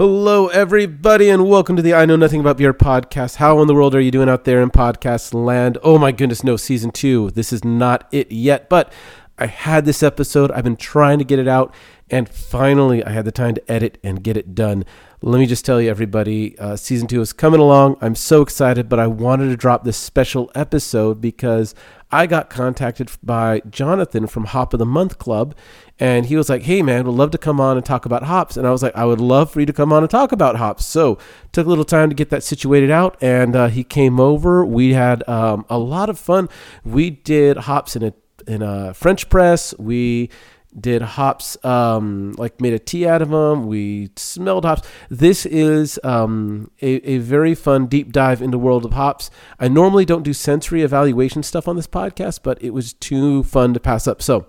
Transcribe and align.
Hello, 0.00 0.46
everybody, 0.46 1.28
and 1.28 1.46
welcome 1.46 1.76
to 1.76 1.82
the 1.82 1.92
I 1.92 2.06
Know 2.06 2.16
Nothing 2.16 2.40
About 2.40 2.56
Beer 2.56 2.72
podcast. 2.72 3.36
How 3.36 3.60
in 3.60 3.66
the 3.66 3.74
world 3.74 3.94
are 3.94 4.00
you 4.00 4.10
doing 4.10 4.30
out 4.30 4.44
there 4.46 4.62
in 4.62 4.70
podcast 4.70 5.34
land? 5.34 5.76
Oh 5.82 5.98
my 5.98 6.10
goodness, 6.10 6.42
no, 6.42 6.56
season 6.56 6.90
two. 6.90 7.30
This 7.32 7.52
is 7.52 7.66
not 7.66 8.08
it 8.10 8.32
yet, 8.32 8.70
but 8.70 8.90
I 9.36 9.44
had 9.44 9.84
this 9.84 10.02
episode. 10.02 10.50
I've 10.52 10.64
been 10.64 10.76
trying 10.76 11.18
to 11.18 11.24
get 11.26 11.38
it 11.38 11.46
out, 11.46 11.74
and 12.08 12.30
finally, 12.30 13.04
I 13.04 13.10
had 13.10 13.26
the 13.26 13.30
time 13.30 13.54
to 13.56 13.70
edit 13.70 13.98
and 14.02 14.24
get 14.24 14.38
it 14.38 14.54
done. 14.54 14.86
Let 15.20 15.38
me 15.38 15.44
just 15.44 15.66
tell 15.66 15.82
you, 15.82 15.90
everybody, 15.90 16.58
uh, 16.58 16.76
season 16.76 17.06
two 17.06 17.20
is 17.20 17.34
coming 17.34 17.60
along. 17.60 17.98
I'm 18.00 18.14
so 18.14 18.40
excited, 18.40 18.88
but 18.88 18.98
I 18.98 19.06
wanted 19.06 19.48
to 19.50 19.56
drop 19.58 19.84
this 19.84 19.98
special 19.98 20.50
episode 20.54 21.20
because 21.20 21.74
I 22.12 22.26
got 22.26 22.50
contacted 22.50 23.10
by 23.22 23.62
Jonathan 23.70 24.26
from 24.26 24.46
Hop 24.46 24.72
of 24.72 24.78
the 24.78 24.86
Month 24.86 25.18
Club, 25.18 25.54
and 25.98 26.26
he 26.26 26.36
was 26.36 26.48
like, 26.48 26.62
"Hey, 26.62 26.82
man, 26.82 27.04
would 27.04 27.14
love 27.14 27.30
to 27.32 27.38
come 27.38 27.60
on 27.60 27.76
and 27.76 27.86
talk 27.86 28.04
about 28.04 28.24
hops." 28.24 28.56
And 28.56 28.66
I 28.66 28.70
was 28.70 28.82
like, 28.82 28.96
"I 28.96 29.04
would 29.04 29.20
love 29.20 29.50
for 29.50 29.60
you 29.60 29.66
to 29.66 29.72
come 29.72 29.92
on 29.92 30.02
and 30.02 30.10
talk 30.10 30.32
about 30.32 30.56
hops." 30.56 30.86
So 30.86 31.18
took 31.52 31.66
a 31.66 31.68
little 31.68 31.84
time 31.84 32.08
to 32.08 32.14
get 32.14 32.30
that 32.30 32.42
situated 32.42 32.90
out, 32.90 33.16
and 33.20 33.54
uh, 33.54 33.68
he 33.68 33.84
came 33.84 34.18
over. 34.18 34.64
We 34.64 34.94
had 34.94 35.26
um, 35.28 35.64
a 35.68 35.78
lot 35.78 36.08
of 36.08 36.18
fun. 36.18 36.48
We 36.84 37.10
did 37.10 37.56
hops 37.58 37.96
in 37.96 38.02
a 38.02 38.12
in 38.46 38.62
a 38.62 38.92
French 38.94 39.28
press. 39.28 39.74
We 39.78 40.30
did 40.78 41.02
hops 41.02 41.62
um, 41.64 42.32
like 42.32 42.60
made 42.60 42.72
a 42.72 42.78
tea 42.78 43.06
out 43.06 43.22
of 43.22 43.30
them 43.30 43.66
we 43.66 44.10
smelled 44.16 44.64
hops 44.64 44.86
this 45.08 45.44
is 45.46 45.98
um, 46.04 46.70
a, 46.80 46.96
a 47.08 47.18
very 47.18 47.54
fun 47.54 47.86
deep 47.86 48.12
dive 48.12 48.40
into 48.40 48.58
world 48.58 48.84
of 48.84 48.92
hops 48.92 49.30
i 49.58 49.68
normally 49.68 50.04
don't 50.04 50.22
do 50.22 50.32
sensory 50.32 50.82
evaluation 50.82 51.42
stuff 51.42 51.66
on 51.66 51.76
this 51.76 51.86
podcast 51.86 52.40
but 52.42 52.62
it 52.62 52.70
was 52.70 52.92
too 52.92 53.42
fun 53.42 53.74
to 53.74 53.80
pass 53.80 54.06
up 54.06 54.22
so 54.22 54.46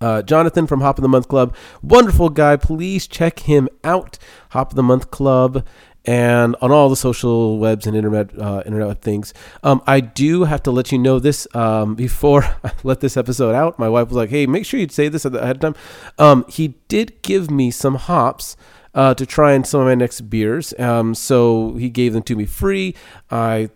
uh, 0.00 0.22
Jonathan 0.22 0.66
from 0.66 0.80
Hop 0.80 0.98
of 0.98 1.02
the 1.02 1.08
Month 1.08 1.26
Club, 1.26 1.54
wonderful 1.82 2.28
guy. 2.28 2.56
Please 2.56 3.08
check 3.08 3.40
him 3.40 3.68
out. 3.82 4.16
Hop 4.50 4.70
of 4.70 4.76
the 4.76 4.82
Month 4.82 5.10
Club 5.10 5.66
and 6.08 6.56
on 6.62 6.72
all 6.72 6.88
the 6.88 6.96
social 6.96 7.58
webs 7.58 7.86
and 7.86 7.94
internet 7.94 8.36
uh, 8.40 8.62
internet 8.64 9.02
things. 9.02 9.34
Um, 9.62 9.82
I 9.86 10.00
do 10.00 10.44
have 10.44 10.62
to 10.62 10.70
let 10.70 10.90
you 10.90 10.98
know 10.98 11.18
this 11.18 11.46
um, 11.54 11.96
before 11.96 12.44
I 12.64 12.72
let 12.82 13.00
this 13.00 13.18
episode 13.18 13.54
out. 13.54 13.78
My 13.78 13.90
wife 13.90 14.08
was 14.08 14.16
like, 14.16 14.30
"Hey, 14.30 14.46
make 14.46 14.64
sure 14.64 14.80
you 14.80 14.88
say 14.88 15.08
this 15.08 15.26
ahead 15.26 15.56
of 15.56 15.60
time." 15.60 15.74
Um, 16.18 16.46
he 16.48 16.68
did 16.88 17.20
give 17.20 17.50
me 17.50 17.70
some 17.70 17.96
hops. 17.96 18.56
Uh, 18.94 19.14
to 19.14 19.24
try 19.26 19.52
in 19.52 19.62
some 19.62 19.80
of 19.80 19.86
my 19.86 19.94
next 19.94 20.22
beers. 20.22 20.74
Um, 20.76 21.14
so 21.14 21.74
he 21.74 21.88
gave 21.88 22.14
them 22.14 22.22
to 22.22 22.34
me 22.34 22.46
free. 22.46 22.96
I 23.30 23.68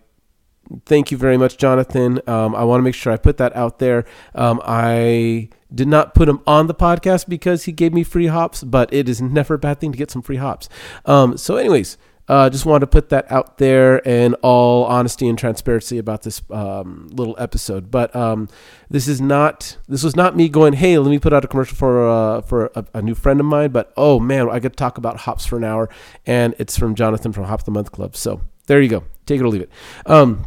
thank 0.85 1.11
you 1.11 1.17
very 1.17 1.37
much, 1.37 1.55
Jonathan. 1.55 2.19
Um, 2.27 2.55
I 2.55 2.65
want 2.65 2.79
to 2.79 2.83
make 2.83 2.95
sure 2.95 3.13
I 3.13 3.17
put 3.17 3.37
that 3.37 3.55
out 3.55 3.79
there. 3.79 4.05
Um, 4.35 4.59
I 4.65 5.49
did 5.73 5.87
not 5.87 6.13
put 6.13 6.27
him 6.27 6.41
on 6.45 6.67
the 6.67 6.73
podcast 6.73 7.29
because 7.29 7.65
he 7.65 7.71
gave 7.71 7.93
me 7.93 8.03
free 8.03 8.27
hops, 8.27 8.63
but 8.65 8.91
it 8.91 9.07
is 9.07 9.21
never 9.21 9.53
a 9.53 9.59
bad 9.59 9.79
thing 9.79 9.93
to 9.93 9.97
get 9.97 10.11
some 10.11 10.23
free 10.23 10.37
hops. 10.37 10.67
So, 11.05 11.55
anyways, 11.55 11.95
uh, 12.27 12.49
just 12.49 12.65
wanted 12.65 12.81
to 12.81 12.87
put 12.87 13.09
that 13.09 13.29
out 13.31 13.57
there 13.57 13.97
in 13.99 14.33
all 14.35 14.85
honesty 14.85 15.27
and 15.27 15.37
transparency 15.37 15.97
about 15.97 16.23
this 16.23 16.41
um, 16.51 17.09
little 17.11 17.35
episode. 17.37 17.91
But 17.91 18.15
um, 18.15 18.47
this 18.89 19.07
is 19.07 19.19
not 19.19 19.77
this 19.87 20.03
was 20.03 20.15
not 20.15 20.35
me 20.35 20.47
going, 20.47 20.73
hey, 20.73 20.97
let 20.97 21.09
me 21.09 21.19
put 21.19 21.33
out 21.33 21.43
a 21.43 21.47
commercial 21.47 21.75
for 21.75 22.07
uh, 22.07 22.41
for 22.41 22.71
a, 22.75 22.85
a, 22.93 23.01
new 23.01 23.15
friend 23.15 23.39
of 23.39 23.45
mine. 23.45 23.71
But 23.71 23.91
oh 23.97 24.19
man, 24.19 24.49
I 24.49 24.59
could 24.59 24.77
talk 24.77 24.97
about 24.97 25.17
hops 25.17 25.45
for 25.45 25.57
an 25.57 25.63
hour, 25.63 25.89
and 26.25 26.55
it's 26.59 26.77
from 26.77 26.95
Jonathan 26.95 27.33
from 27.33 27.43
Hop 27.45 27.63
the 27.63 27.71
Month 27.71 27.91
Club. 27.91 28.15
So 28.15 28.41
there 28.67 28.81
you 28.81 28.89
go, 28.89 29.03
take 29.25 29.39
it 29.39 29.43
or 29.43 29.49
leave 29.49 29.61
it. 29.61 29.69
Um, 30.05 30.45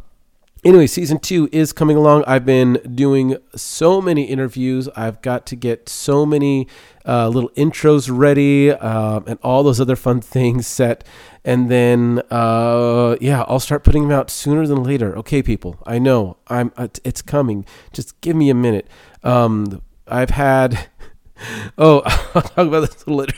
anyway, 0.67 0.87
season 0.87 1.19
two 1.19 1.49
is 1.53 1.73
coming 1.73 1.97
along. 1.97 2.25
I've 2.27 2.45
been 2.45 2.75
doing 2.95 3.37
so 3.55 4.01
many 4.01 4.25
interviews. 4.25 4.89
I've 4.97 5.23
got 5.23 5.47
to 5.47 5.57
get 5.57 5.89
so 5.89 6.27
many 6.27 6.67
uh, 7.07 7.29
little 7.29 7.51
intros 7.51 8.11
ready 8.13 8.73
um, 8.73 9.25
and 9.27 9.39
all 9.43 9.63
those 9.63 9.81
other 9.81 9.97
fun 9.97 10.21
things 10.37 10.67
set. 10.67 11.05
And 11.45 11.71
then, 11.71 12.23
uh, 12.31 13.17
yeah, 13.21 13.43
I'll 13.47 13.61
start 13.61 13.85
putting 13.85 14.03
them 14.03 14.11
out 14.11 14.31
sooner 14.31 14.67
than 14.67 14.83
later. 14.83 15.17
Okay, 15.19 15.43
people, 15.43 15.79
I 15.87 15.99
know 15.99 16.39
I'm. 16.49 16.73
It's 17.05 17.23
coming. 17.23 17.65
Just 17.93 18.21
give 18.21 18.35
me 18.35 18.51
a 18.51 18.55
minute. 18.55 18.89
Um, 19.23 19.83
I've 20.07 20.31
had. 20.31 20.89
Oh, 21.77 22.01
I'll 22.35 22.41
talk 22.41 22.67
about 22.67 22.81
this 22.89 23.05
a 23.05 23.11
little 23.11 23.35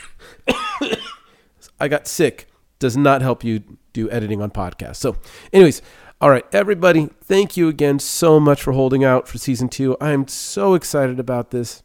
later. 0.47 1.01
I 1.81 1.89
got 1.89 2.07
sick. 2.07 2.47
Does 2.79 2.95
not 2.95 3.21
help 3.21 3.43
you 3.43 3.61
do 3.91 4.09
editing 4.09 4.41
on 4.41 4.51
podcasts. 4.51 4.95
So, 4.95 5.17
anyways, 5.51 5.81
all 6.21 6.29
right, 6.29 6.45
everybody, 6.51 7.09
thank 7.23 7.55
you 7.55 7.69
again 7.69 7.97
so 7.97 8.41
much 8.41 8.61
for 8.61 8.73
holding 8.73 9.05
out 9.05 9.25
for 9.25 9.37
season 9.37 9.69
two. 9.69 9.95
I 10.01 10.11
am 10.11 10.27
so 10.27 10.73
excited 10.73 11.17
about 11.17 11.51
this. 11.51 11.81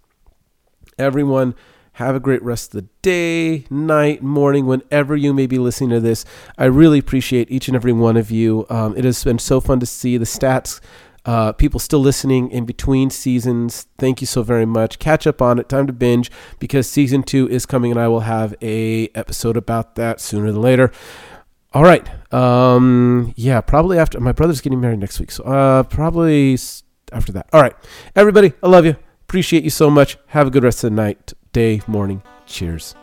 Everyone, 0.99 1.55
have 1.95 2.17
a 2.17 2.21
great 2.21 2.43
rest 2.43 2.75
of 2.75 2.83
the 2.83 2.89
day, 3.01 3.65
night, 3.71 4.25
morning, 4.25 4.67
whenever 4.67 5.15
you 5.15 5.33
may 5.33 5.47
be 5.47 5.59
listening 5.59 5.91
to 5.91 6.01
this. 6.01 6.25
I 6.59 6.65
really 6.65 6.99
appreciate 6.99 7.49
each 7.49 7.69
and 7.69 7.77
every 7.77 7.93
one 7.93 8.17
of 8.17 8.33
you. 8.33 8.67
Um, 8.69 8.97
it 8.97 9.05
has 9.05 9.23
been 9.23 9.39
so 9.39 9.61
fun 9.61 9.79
to 9.79 9.87
see 9.87 10.17
the 10.17 10.25
stats. 10.25 10.81
Uh, 11.25 11.53
people 11.53 11.79
still 11.79 12.01
listening 12.01 12.51
in 12.51 12.65
between 12.65 13.11
seasons. 13.11 13.87
Thank 13.99 14.21
you 14.21 14.27
so 14.27 14.43
very 14.43 14.67
much. 14.67 14.99
Catch 14.99 15.29
up 15.29 15.41
on 15.41 15.61
it. 15.61 15.69
Time 15.69 15.87
to 15.87 15.93
binge 15.93 16.29
because 16.59 16.91
season 16.91 17.23
two 17.23 17.49
is 17.49 17.67
coming, 17.67 17.93
and 17.93 18.01
I 18.01 18.09
will 18.09 18.21
have 18.21 18.57
a 18.61 19.09
episode 19.15 19.57
about 19.57 19.95
that 19.95 20.21
sooner 20.21 20.51
than 20.51 20.61
later. 20.61 20.91
All 21.75 21.83
right. 21.83 22.09
Um, 22.33 23.35
yeah, 23.37 23.61
probably 23.61 23.99
after 23.99 24.21
my 24.21 24.33
brother's 24.33 24.61
getting 24.61 24.81
married 24.81 25.01
next 25.01 25.19
week, 25.19 25.31
so 25.33 25.43
uh, 25.45 25.83
probably 25.83 26.57
after 27.13 27.33
that. 27.33 27.49
All 27.53 27.61
right, 27.61 27.75
everybody. 28.15 28.53
I 28.63 28.69
love 28.69 28.87
you. 28.87 28.97
Appreciate 29.23 29.65
you 29.65 29.71
so 29.71 29.91
much. 29.91 30.17
Have 30.29 30.47
a 30.47 30.51
good 30.51 30.63
rest 30.63 30.85
of 30.85 30.91
the 30.91 30.97
night 30.97 31.33
day, 31.53 31.81
morning. 31.87 32.23
Cheers. 32.47 32.95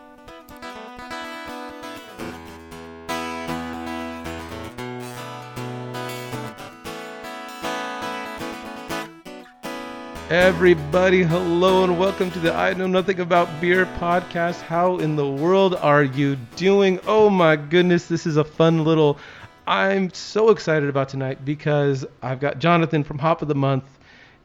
Everybody, 10.31 11.23
hello 11.23 11.83
and 11.83 11.99
welcome 11.99 12.31
to 12.31 12.39
the 12.39 12.53
I 12.53 12.73
Know 12.73 12.87
Nothing 12.87 13.19
About 13.19 13.49
Beer 13.59 13.85
podcast. 13.85 14.61
How 14.61 14.97
in 14.99 15.17
the 15.17 15.29
world 15.29 15.75
are 15.75 16.03
you 16.03 16.37
doing? 16.55 17.01
Oh 17.05 17.29
my 17.29 17.57
goodness, 17.57 18.05
this 18.05 18.25
is 18.25 18.37
a 18.37 18.45
fun 18.45 18.85
little. 18.85 19.19
I'm 19.67 20.09
so 20.13 20.49
excited 20.49 20.87
about 20.87 21.09
tonight 21.09 21.43
because 21.43 22.05
I've 22.21 22.39
got 22.39 22.59
Jonathan 22.59 23.03
from 23.03 23.19
Hop 23.19 23.41
of 23.41 23.49
the 23.49 23.55
Month, 23.55 23.83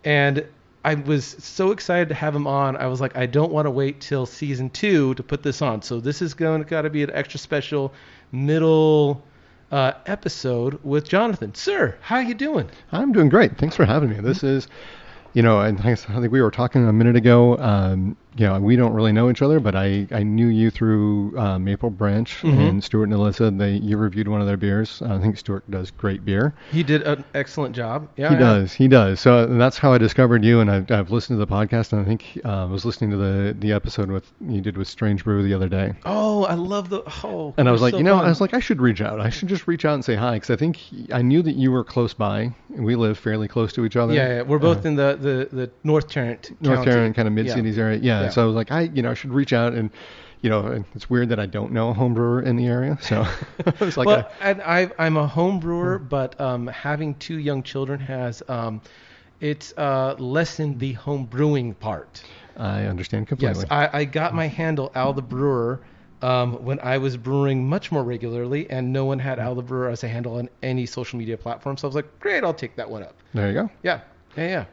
and 0.05 0.45
I 0.85 0.97
was 0.97 1.25
so 1.25 1.71
excited 1.71 2.09
to 2.09 2.17
have 2.17 2.35
him 2.35 2.49
on. 2.49 2.77
I 2.77 2.89
was 2.89 3.01
like, 3.01 3.17
I 3.17 3.27
don't 3.27 3.53
want 3.53 3.67
to 3.67 3.71
wait 3.71 4.01
till 4.01 4.27
season 4.27 4.71
two 4.71 5.15
to 5.15 5.23
put 5.23 5.45
this 5.45 5.63
on. 5.63 5.83
So 5.83 6.01
this 6.01 6.21
is 6.21 6.35
going 6.35 6.65
to 6.65 6.69
got 6.69 6.83
to 6.83 6.91
be 6.91 7.05
an 7.05 7.13
extra 7.13 7.39
special 7.39 7.95
middle 8.33 9.23
uh, 9.71 9.93
episode 10.07 10.81
with 10.83 11.09
Jonathan. 11.09 11.55
Sir, 11.55 11.97
how 12.01 12.17
are 12.17 12.23
you 12.23 12.35
doing? 12.35 12.69
I'm 12.91 13.13
doing 13.13 13.29
great. 13.29 13.57
Thanks 13.57 13.77
for 13.77 13.85
having 13.85 14.11
me. 14.11 14.19
This 14.19 14.43
is, 14.43 14.67
you 15.37 15.43
know, 15.43 15.59
I, 15.59 15.69
I 15.69 15.95
think 15.95 16.33
we 16.33 16.41
were 16.41 16.51
talking 16.51 16.89
a 16.89 16.93
minute 16.95 17.15
ago. 17.15 17.59
Um, 17.59 18.17
know, 18.45 18.61
we 18.61 18.77
don't 18.77 18.93
really 18.93 19.13
know 19.13 19.31
each 19.31 19.41
other, 19.41 19.61
but 19.61 19.75
I, 19.75 20.07
I 20.11 20.23
knew 20.23 20.49
you 20.49 20.71
through 20.71 21.39
uh, 21.39 21.59
Maple 21.59 21.89
Branch 21.91 22.31
Mhm. 22.43 22.69
and 22.69 22.85
Stuart 22.85 23.05
and 23.05 23.13
Alyssa. 23.15 23.57
They 23.57 23.73
you 23.77 23.97
reviewed 23.97 24.29
one 24.29 24.41
of 24.43 24.47
their 24.47 24.57
beers. 24.59 25.01
I 25.01 25.19
think 25.19 25.39
Stuart 25.39 25.71
does 25.71 25.91
great 25.91 26.25
beer. 26.25 26.55
He 26.71 26.83
did 26.83 27.03
an 27.03 27.25
excellent 27.35 27.75
job. 27.75 28.09
Yeah, 28.17 28.29
he 28.29 28.35
yeah. 28.35 28.41
does. 28.41 28.73
He 28.73 28.89
does. 28.89 29.21
So 29.21 29.47
that's 29.47 29.79
how 29.79 29.93
I 29.93 29.99
discovered 29.99 30.45
you, 30.45 30.61
and 30.61 30.71
I've, 30.71 30.91
I've 30.91 31.11
listened 31.11 31.39
to 31.39 31.45
the 31.47 31.51
podcast, 31.51 31.93
and 31.93 32.03
I 32.03 32.05
think 32.05 32.41
uh, 32.45 32.49
I 32.49 32.65
was 32.65 32.85
listening 32.85 33.11
to 33.13 33.17
the 33.17 33.57
the 33.59 33.73
episode 33.73 34.11
with 34.11 34.31
you 34.47 34.61
did 34.61 34.77
with 34.77 34.89
Strange 34.89 35.25
Brew 35.25 35.43
the 35.43 35.55
other 35.55 35.69
day. 35.69 35.95
Oh, 36.05 36.45
I 36.45 36.55
love 36.55 36.91
the 36.91 37.03
oh. 37.25 37.55
And 37.57 37.69
I 37.69 37.73
was 37.73 37.81
like, 37.81 37.93
so 37.93 37.99
you 37.99 38.05
know, 38.05 38.17
fun. 38.17 38.27
I 38.27 38.29
was 38.29 38.41
like, 38.41 38.53
I 38.55 38.61
should 38.61 38.81
reach 38.81 39.01
out. 39.01 39.21
I 39.21 39.31
should 39.31 39.49
just 39.49 39.67
reach 39.67 39.85
out 39.85 39.95
and 39.95 40.05
say 40.05 40.15
hi 40.15 40.35
because 40.35 40.51
I 40.51 40.57
think 40.57 40.81
I 41.13 41.23
knew 41.23 41.43
that 41.43 41.55
you 41.57 41.73
were 41.73 41.85
close 41.85 42.13
by. 42.13 42.55
We 42.69 42.97
live 42.97 43.19
fairly 43.19 43.49
close 43.49 43.73
to 43.75 43.85
each 43.85 43.97
other. 43.97 44.13
yeah, 44.13 44.29
yeah, 44.37 44.43
we're 44.43 44.59
both 44.59 44.85
Uh, 44.85 44.89
in 44.89 44.97
the 44.97 45.17
the 45.21 45.57
the 45.57 45.71
North 45.85 46.09
Tarrant 46.09 46.51
North. 46.61 46.85
Carolina, 46.85 47.15
kind 47.15 47.29
of 47.29 47.35
mid 47.35 47.47
Yeah. 47.47 47.55
cities 47.55 47.79
area. 47.79 47.99
Yeah. 48.03 48.26
Yeah. 48.27 48.31
So 48.33 48.43
I 48.43 48.47
was 48.47 48.55
like, 48.55 48.71
I, 48.73 48.83
you 48.83 49.03
know, 49.03 49.11
I 49.11 49.15
should 49.15 49.33
reach 49.33 49.53
out 49.53 49.73
and, 49.73 49.91
you 50.43 50.51
know, 50.51 50.85
it's 50.95 51.09
weird 51.11 51.29
that 51.31 51.41
I 51.41 51.47
don't 51.47 51.73
know 51.73 51.89
a 51.91 51.93
home 51.95 52.15
brewer 52.15 52.43
in 52.43 52.57
the 52.57 52.67
area. 52.67 52.99
So 53.01 53.23
I 53.67 53.85
was 53.85 53.97
like, 53.97 54.07
well, 54.07 54.31
I- 54.41 54.51
and 54.51 54.63
I, 54.63 54.91
I'm 54.99 55.17
a 55.17 55.27
home 55.27 55.59
brewer, 55.61 55.99
but 55.99 56.41
um, 56.41 56.67
having 56.69 57.15
two 57.17 57.39
young 57.39 57.63
children 57.63 57.99
has 58.01 58.43
um, 58.49 58.81
it's 59.41 59.73
uh, 59.77 60.15
lessened 60.19 60.79
the 60.79 60.93
home 60.93 61.25
brewing 61.25 61.75
part. 61.75 62.23
I, 62.57 62.85
understand 62.85 63.29
completely. 63.29 63.65
Yes, 63.65 63.67
I, 63.71 63.91
I 63.93 64.05
got 64.05 64.35
my 64.35 64.47
handle 64.47 64.91
Al 64.95 65.13
the 65.13 65.21
Brewer 65.21 65.81
um, 66.23 66.55
when 66.65 66.81
I 66.81 66.97
was 66.97 67.19
brewing 67.19 67.69
much 67.69 67.93
more 67.93 68.03
regularly, 68.03 68.69
and 68.71 68.95
no 68.95 69.05
one 69.05 69.19
had 69.19 69.39
Al 69.39 69.55
the 69.55 69.63
Brewer 69.63 69.91
as 69.91 70.05
a 70.05 70.09
handle 70.09 70.37
on 70.37 70.49
any 70.63 70.87
social 70.87 71.19
media 71.19 71.37
platform. 71.37 71.77
So 71.77 71.87
I 71.87 71.89
was 71.91 71.95
like, 71.97 72.19
great, 72.19 72.45
I'll 72.45 72.55
take 72.55 72.77
that 72.77 72.89
one 72.89 73.03
up. 73.03 73.15
there 73.35 73.49
you 73.49 73.53
go. 73.55 73.71
Yeah, 73.83 74.01
yeah, 74.39 74.47
yeah. 74.49 74.65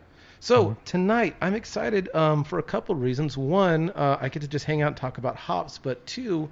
So 0.44 0.76
tonight, 0.84 1.38
I'm 1.40 1.54
excited 1.56 2.14
um, 2.14 2.44
for 2.44 2.60
a 2.60 2.64
couple 2.64 2.94
of 2.94 3.02
reasons. 3.02 3.38
One, 3.38 3.92
uh, 3.92 4.18
I 4.20 4.28
get 4.28 4.42
to 4.42 4.48
just 4.50 4.66
hang 4.66 4.82
out 4.82 4.88
and 4.88 4.98
talk 4.98 5.18
about 5.18 5.38
hops, 5.38 5.78
but 5.78 6.06
two, 6.06 6.50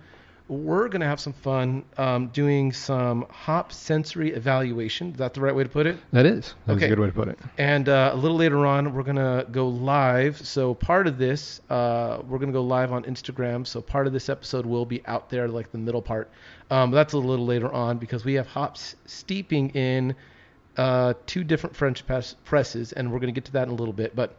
we're 0.48 0.88
going 0.88 1.02
to 1.02 1.08
have 1.08 1.20
some 1.20 1.34
fun 1.34 1.84
um, 1.98 2.28
doing 2.28 2.72
some 2.72 3.26
hop 3.30 3.74
sensory 3.74 4.32
evaluation. 4.32 5.12
Is 5.12 5.18
that 5.18 5.34
the 5.34 5.42
right 5.42 5.54
way 5.54 5.64
to 5.64 5.70
put 5.70 5.88
it? 5.88 5.98
That 6.14 6.26
is. 6.26 6.56
That's 6.66 6.78
Okay. 6.78 6.86
a 6.86 6.88
good 6.88 7.00
way 7.00 7.08
to 7.08 7.12
put 7.12 7.28
it. 7.28 7.38
And 7.58 7.90
uh, 7.90 8.12
a 8.14 8.16
little 8.16 8.38
later 8.38 8.66
on, 8.66 8.94
we're 8.94 9.04
gonna 9.04 9.46
go 9.52 9.68
live. 9.68 10.38
So 10.38 10.74
part 10.74 11.06
of 11.06 11.18
this, 11.18 11.60
uh, 11.70 12.22
we're 12.26 12.40
gonna 12.40 12.54
go 12.54 12.64
live 12.64 12.94
on 12.94 13.04
Instagram. 13.04 13.68
So 13.68 13.82
part 13.82 14.08
of 14.08 14.14
this 14.14 14.30
episode 14.30 14.66
will 14.66 14.86
be 14.86 15.06
out 15.06 15.30
there, 15.30 15.50
like 15.50 15.70
the 15.74 15.78
middle 15.78 16.02
part. 16.02 16.32
Um, 16.70 16.92
that's 16.92 17.12
a 17.12 17.18
little 17.18 17.46
later 17.46 17.70
on 17.70 17.98
because 17.98 18.24
we 18.24 18.36
have 18.36 18.48
hops 18.48 18.96
steeping 19.06 19.72
in 19.72 20.16
uh, 20.78 21.14
two 21.26 21.44
different 21.44 21.76
French 21.76 22.06
press- 22.06 22.36
presses, 22.46 22.94
and 22.94 23.12
we're 23.12 23.20
gonna 23.20 23.32
get 23.32 23.46
to 23.46 23.52
that 23.54 23.68
in 23.68 23.74
a 23.74 23.76
little 23.76 23.94
bit. 23.94 24.16
But 24.16 24.36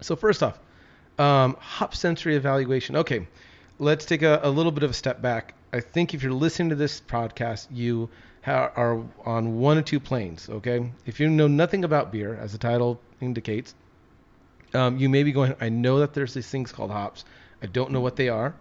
so 0.00 0.16
first 0.16 0.42
off, 0.42 0.58
um, 1.18 1.56
hop 1.60 1.94
sensory 1.94 2.36
evaluation. 2.36 2.96
Okay, 2.96 3.26
let's 3.78 4.04
take 4.04 4.22
a, 4.22 4.40
a 4.42 4.50
little 4.50 4.72
bit 4.72 4.82
of 4.82 4.90
a 4.90 4.94
step 4.94 5.22
back. 5.22 5.54
I 5.72 5.80
think 5.80 6.14
if 6.14 6.22
you're 6.22 6.32
listening 6.32 6.70
to 6.70 6.74
this 6.74 7.00
podcast, 7.00 7.66
you 7.70 8.08
ha- 8.44 8.70
are 8.76 9.02
on 9.24 9.58
one 9.58 9.78
of 9.78 9.84
two 9.84 10.00
planes. 10.00 10.48
Okay, 10.48 10.90
if 11.06 11.20
you 11.20 11.28
know 11.28 11.48
nothing 11.48 11.84
about 11.84 12.12
beer, 12.12 12.34
as 12.34 12.52
the 12.52 12.58
title 12.58 13.00
indicates, 13.20 13.74
um, 14.74 14.98
you 14.98 15.08
may 15.08 15.22
be 15.22 15.32
going. 15.32 15.54
I 15.60 15.68
know 15.68 16.00
that 16.00 16.14
there's 16.14 16.34
these 16.34 16.48
things 16.48 16.72
called 16.72 16.90
hops. 16.90 17.24
I 17.62 17.66
don't 17.66 17.90
know 17.90 18.00
what 18.00 18.16
they 18.16 18.28
are. 18.28 18.54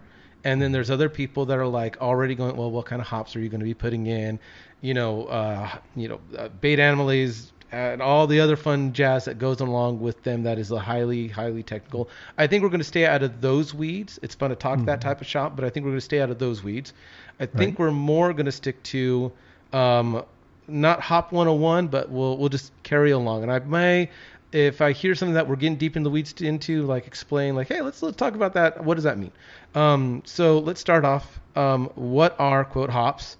And 0.45 0.61
then 0.61 0.71
there's 0.71 0.91
other 0.91 1.09
people 1.09 1.47
that 1.47 1.57
are 1.57 1.67
like 1.67 1.99
already 1.99 2.35
going, 2.35 2.55
well, 2.55 2.71
what 2.71 2.85
kind 2.85 3.01
of 3.01 3.07
hops 3.07 3.35
are 3.35 3.39
you 3.39 3.49
going 3.49 3.59
to 3.59 3.65
be 3.65 3.73
putting 3.73 4.05
in? 4.05 4.39
You 4.79 4.93
know, 4.93 5.25
uh, 5.25 5.69
you 5.95 6.07
know, 6.07 6.19
uh, 6.37 6.49
beta 6.61 6.83
amylase 6.83 7.51
and 7.71 8.01
all 8.01 8.27
the 8.27 8.39
other 8.39 8.55
fun 8.55 8.93
jazz 8.93 9.25
that 9.25 9.39
goes 9.39 9.59
along 9.59 9.99
with 9.99 10.23
them. 10.23 10.43
That 10.43 10.59
is 10.59 10.71
a 10.71 10.79
highly, 10.79 11.27
highly 11.27 11.63
technical. 11.63 12.09
I 12.37 12.45
think 12.45 12.63
we're 12.63 12.69
going 12.69 12.79
to 12.79 12.85
stay 12.85 13.05
out 13.05 13.23
of 13.23 13.41
those 13.41 13.73
weeds. 13.73 14.19
It's 14.21 14.35
fun 14.35 14.51
to 14.51 14.55
talk 14.55 14.85
that 14.85 15.01
type 15.01 15.19
of 15.19 15.27
shop, 15.27 15.55
but 15.55 15.65
I 15.65 15.69
think 15.69 15.83
we're 15.83 15.91
going 15.91 15.97
to 15.97 16.05
stay 16.05 16.21
out 16.21 16.29
of 16.29 16.39
those 16.39 16.63
weeds. 16.63 16.93
I 17.39 17.47
think 17.47 17.79
we're 17.79 17.91
more 17.91 18.31
going 18.31 18.45
to 18.45 18.51
stick 18.51 18.81
to 18.83 19.31
um, 19.73 20.23
not 20.67 21.01
hop 21.01 21.31
101, 21.31 21.87
but 21.87 22.09
we'll 22.09 22.37
we'll 22.37 22.49
just 22.49 22.71
carry 22.83 23.11
along. 23.11 23.43
And 23.43 23.51
I 23.51 23.59
may, 23.59 24.09
if 24.51 24.79
I 24.79 24.93
hear 24.93 25.15
something 25.15 25.33
that 25.33 25.47
we're 25.47 25.57
getting 25.57 25.75
deep 25.75 25.97
in 25.97 26.03
the 26.03 26.09
weeds 26.09 26.41
into, 26.41 26.83
like 26.83 27.07
explain, 27.07 27.55
like, 27.55 27.67
hey, 27.67 27.81
let's 27.81 28.01
let's 28.01 28.15
talk 28.15 28.35
about 28.35 28.53
that. 28.53 28.83
What 28.83 28.95
does 28.95 29.03
that 29.03 29.17
mean? 29.17 29.31
Um, 29.75 30.21
so 30.25 30.59
let's 30.59 30.79
start 30.79 31.05
off. 31.05 31.39
Um, 31.55 31.89
what 31.95 32.35
are 32.39 32.65
quote 32.65 32.89
hops, 32.89 33.37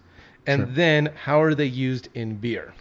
and 0.47 0.61
Sure. 0.61 0.67
then 0.73 1.05
how 1.15 1.41
are 1.41 1.55
they 1.55 1.65
used 1.65 2.09
in 2.13 2.35
beer? 2.35 2.73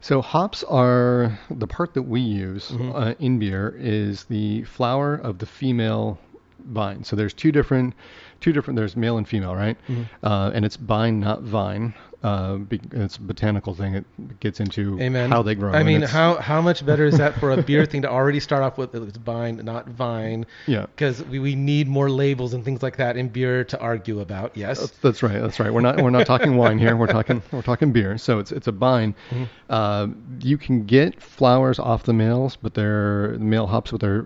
So 0.00 0.22
hops 0.22 0.62
are 0.64 1.38
the 1.50 1.66
part 1.66 1.94
that 1.94 2.02
we 2.02 2.20
use 2.20 2.68
Mm-hmm. 2.70 2.92
uh, 2.96 3.14
in 3.18 3.38
beer 3.38 3.74
is 3.78 4.24
the 4.24 4.62
flower 4.64 5.14
of 5.16 5.38
the 5.38 5.46
female 5.46 6.18
vine. 6.66 7.02
So 7.04 7.16
there's 7.16 7.34
two 7.34 7.50
different, 7.50 7.94
two 8.40 8.52
different. 8.52 8.76
There's 8.76 8.96
male 8.96 9.18
and 9.18 9.26
female, 9.26 9.54
right? 9.56 9.76
Mm-hmm. 9.88 10.24
Uh, 10.26 10.50
and 10.54 10.64
it's 10.64 10.76
bine, 10.76 11.18
not 11.20 11.42
vine. 11.42 11.94
Uh, 12.20 12.56
be, 12.56 12.80
it's 12.92 13.16
a 13.16 13.20
botanical 13.20 13.74
thing. 13.74 13.94
It 13.94 14.40
gets 14.40 14.58
into 14.58 15.00
Amen. 15.00 15.30
how 15.30 15.42
they 15.42 15.54
grow. 15.54 15.72
I 15.72 15.84
mean, 15.84 16.02
how 16.02 16.34
how 16.36 16.60
much 16.60 16.84
better 16.84 17.06
is 17.06 17.16
that 17.18 17.38
for 17.38 17.52
a 17.52 17.62
beer 17.62 17.86
thing 17.86 18.02
to 18.02 18.10
already 18.10 18.40
start 18.40 18.64
off 18.64 18.76
with 18.76 18.92
it's 18.92 19.18
bine, 19.18 19.56
not 19.64 19.88
vine? 19.88 20.44
Yeah. 20.66 20.86
Because 20.86 21.22
we, 21.24 21.38
we 21.38 21.54
need 21.54 21.86
more 21.86 22.10
labels 22.10 22.54
and 22.54 22.64
things 22.64 22.82
like 22.82 22.96
that 22.96 23.16
in 23.16 23.28
beer 23.28 23.62
to 23.64 23.78
argue 23.78 24.18
about. 24.18 24.56
Yes. 24.56 24.80
That's, 24.80 24.98
that's 24.98 25.22
right. 25.22 25.40
That's 25.40 25.60
right. 25.60 25.72
We're 25.72 25.80
not 25.80 26.02
we're 26.02 26.10
not 26.10 26.26
talking 26.26 26.56
wine 26.56 26.78
here. 26.80 26.96
We're 26.96 27.06
talking 27.06 27.40
we're 27.52 27.62
talking 27.62 27.92
beer. 27.92 28.18
So 28.18 28.40
it's 28.40 28.50
it's 28.50 28.66
a 28.66 28.72
vine. 28.72 29.14
Mm-hmm. 29.30 29.44
Uh, 29.70 30.08
you 30.40 30.58
can 30.58 30.86
get 30.86 31.22
flowers 31.22 31.78
off 31.78 32.02
the 32.02 32.12
males, 32.12 32.56
but 32.56 32.74
they're 32.74 33.32
the 33.34 33.44
male 33.44 33.66
hops, 33.66 33.92
but 33.92 34.00
they're 34.00 34.24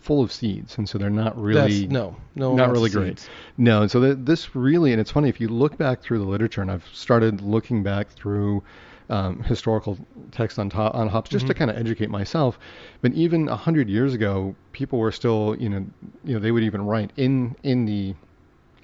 full 0.00 0.22
of 0.22 0.32
seeds, 0.32 0.78
and 0.78 0.88
so 0.88 0.96
they're 0.96 1.10
not 1.10 1.36
really 1.36 1.80
That's, 1.80 1.92
no, 1.92 2.16
no, 2.34 2.54
not 2.54 2.70
really 2.70 2.88
great. 2.90 3.18
seeds. 3.18 3.28
No, 3.58 3.82
and 3.82 3.90
so 3.90 4.00
th- 4.00 4.18
this 4.20 4.54
really, 4.54 4.92
and 4.92 5.00
it's 5.00 5.10
funny 5.10 5.28
if 5.28 5.40
you 5.40 5.48
look 5.48 5.76
back 5.76 6.00
through 6.02 6.18
the 6.18 6.24
literature, 6.24 6.62
and 6.62 6.70
I've 6.70 6.86
started 6.92 7.25
looking 7.30 7.82
back 7.82 8.08
through 8.10 8.62
um, 9.08 9.42
historical 9.44 9.98
text 10.32 10.58
on 10.58 10.70
on 10.72 11.08
hops 11.08 11.30
just 11.30 11.46
to 11.46 11.54
kind 11.54 11.70
of 11.70 11.76
educate 11.76 12.10
myself. 12.10 12.58
But 13.02 13.12
even 13.12 13.48
a 13.48 13.56
hundred 13.56 13.88
years 13.88 14.14
ago, 14.14 14.54
people 14.72 14.98
were 14.98 15.12
still, 15.12 15.56
you 15.58 15.68
know, 15.68 15.86
you 16.24 16.34
know, 16.34 16.40
they 16.40 16.50
would 16.50 16.62
even 16.62 16.84
write 16.84 17.12
in 17.16 17.54
in 17.62 17.84
the 17.84 18.14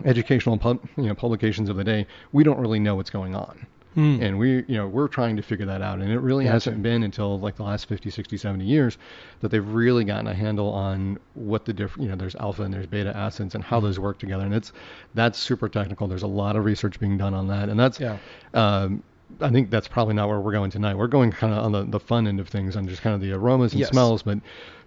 educational 0.05 0.59
pub, 0.59 0.81
you 0.97 1.05
know 1.05 1.15
publications 1.15 1.69
of 1.69 1.77
the 1.77 1.85
day. 1.85 2.07
We 2.33 2.45
don't 2.45 2.59
really 2.59 2.79
know 2.79 2.95
what's 2.95 3.11
going 3.11 3.35
on. 3.35 3.67
Hmm. 3.95 4.19
And 4.23 4.39
we, 4.39 4.65
you 4.69 4.77
know, 4.77 4.87
we're 4.89 5.09
trying 5.09 5.37
to 5.37 5.43
figure 5.43 5.67
that 5.67 5.83
out. 5.83 5.99
And 6.01 6.11
it 6.11 6.19
really 6.19 6.45
Gotcha. 6.45 6.53
hasn't 6.55 6.83
been 6.83 7.03
until 7.03 7.39
like 7.39 7.57
the 7.57 7.63
last 7.63 7.87
50, 7.89 8.09
60, 8.11 8.37
70 8.37 8.65
years 8.65 8.97
that 9.41 9.51
they've 9.51 9.67
really 9.67 10.05
gotten 10.05 10.27
a 10.27 10.35
handle 10.35 10.69
on 10.71 11.19
what 11.35 11.65
the 11.67 11.73
different, 11.73 12.05
you 12.05 12.09
know, 12.11 12.17
there's 12.17 12.35
alpha 12.37 12.63
and 12.63 12.73
there's 12.73 12.87
beta 12.87 13.15
acids 13.17 13.55
and 13.55 13.63
how 13.63 13.77
Mm-hmm. 13.77 13.87
those 13.87 13.99
work 13.99 14.19
together. 14.19 14.45
And 14.45 14.55
it's, 14.55 14.73
that's 15.15 15.39
super 15.39 15.69
technical. 15.69 16.07
There's 16.09 16.23
a 16.23 16.27
lot 16.27 16.57
of 16.57 16.65
research 16.65 16.99
being 17.01 17.19
done 17.19 17.35
on 17.35 17.49
that. 17.49 17.69
And 17.69 17.79
that's, 17.79 18.01
Yeah. 18.01 18.19
um, 18.55 19.03
I 19.41 19.51
think 19.51 19.71
that's 19.71 19.89
probably 19.89 20.15
not 20.15 20.29
where 20.29 20.41
we're 20.41 20.53
going 20.53 20.71
tonight. 20.71 20.95
We're 20.95 21.07
going 21.07 21.31
kind 21.33 21.53
of 21.55 21.65
on 21.65 21.73
the, 21.73 21.85
the 21.85 22.01
fun 22.01 22.27
end 22.27 22.39
of 22.39 22.49
things, 22.49 22.77
on 22.77 22.87
just 22.87 23.03
kind 23.03 23.15
of 23.15 23.21
the 23.21 23.33
aromas 23.33 23.73
and 23.73 23.81
Yes. 23.81 23.89
smells. 23.91 24.23
But 24.23 24.39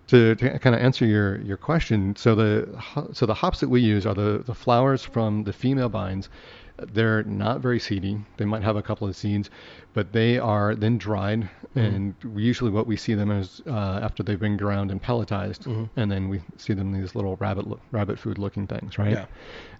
to, 0.07 0.35
to 0.35 0.59
kind 0.59 0.75
of 0.75 0.81
answer 0.81 1.05
your, 1.05 1.41
your 1.41 1.57
question, 1.57 2.15
so 2.15 2.35
the 2.35 2.79
so 3.11 3.25
the 3.25 3.33
hops 3.33 3.59
that 3.61 3.69
we 3.69 3.81
use 3.81 4.05
are 4.05 4.13
the, 4.13 4.43
the 4.45 4.53
flowers 4.53 5.03
from 5.03 5.43
the 5.45 5.53
female 5.53 5.89
vines. 5.89 6.29
They're 6.77 7.23
not 7.23 7.61
very 7.61 7.79
seedy. 7.79 8.17
They 8.37 8.45
might 8.45 8.63
have 8.63 8.75
a 8.75 8.81
couple 8.81 9.07
of 9.07 9.15
seeds, 9.15 9.49
but 9.93 10.11
they 10.11 10.37
are 10.39 10.75
then 10.75 10.97
dried, 10.97 11.49
Mm-hmm. 11.75 11.79
and 11.95 12.15
usually 12.37 12.71
what 12.71 12.87
we 12.87 12.95
see 12.95 13.15
them 13.15 13.29
as 13.31 13.61
uh, 13.67 13.99
after 14.01 14.23
they've 14.23 14.39
been 14.39 14.55
ground 14.57 14.91
and 14.91 15.01
pelletized, 15.03 15.63
Mm-hmm. 15.65 15.99
and 15.99 16.09
then 16.11 16.29
we 16.29 16.41
see 16.57 16.73
them 16.73 16.91
these 16.93 17.15
little 17.15 17.35
rabbit 17.37 17.67
lo- 17.67 17.79
rabbit 17.91 18.17
food 18.19 18.37
looking 18.37 18.65
things, 18.67 18.97
right? 18.97 19.11
Yeah. 19.11 19.25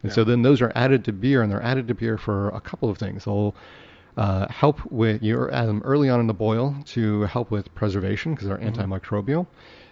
And 0.03 0.11
Yeah. 0.11 0.15
so 0.15 0.23
then 0.25 0.41
those 0.41 0.61
are 0.61 0.71
added 0.75 1.05
to 1.05 1.13
beer, 1.13 1.41
and 1.41 1.51
they're 1.51 1.63
added 1.63 1.87
to 1.87 1.93
beer 1.93 2.17
for 2.17 2.49
a 2.49 2.59
couple 2.61 2.89
of 2.89 2.97
things. 2.97 3.23
They'll 3.25 3.55
uh, 4.17 4.47
help 4.49 4.85
with 4.91 5.21
you 5.23 5.49
add 5.51 5.67
them 5.67 5.81
early 5.85 6.09
on 6.09 6.19
in 6.21 6.27
the 6.27 6.33
boil 6.33 6.75
to 6.85 7.23
help 7.23 7.51
with 7.51 7.73
preservation 7.75 8.33
because 8.33 8.47
they're 8.47 8.57
Mm-hmm. 8.57 8.91
antimicrobial, 8.93 9.47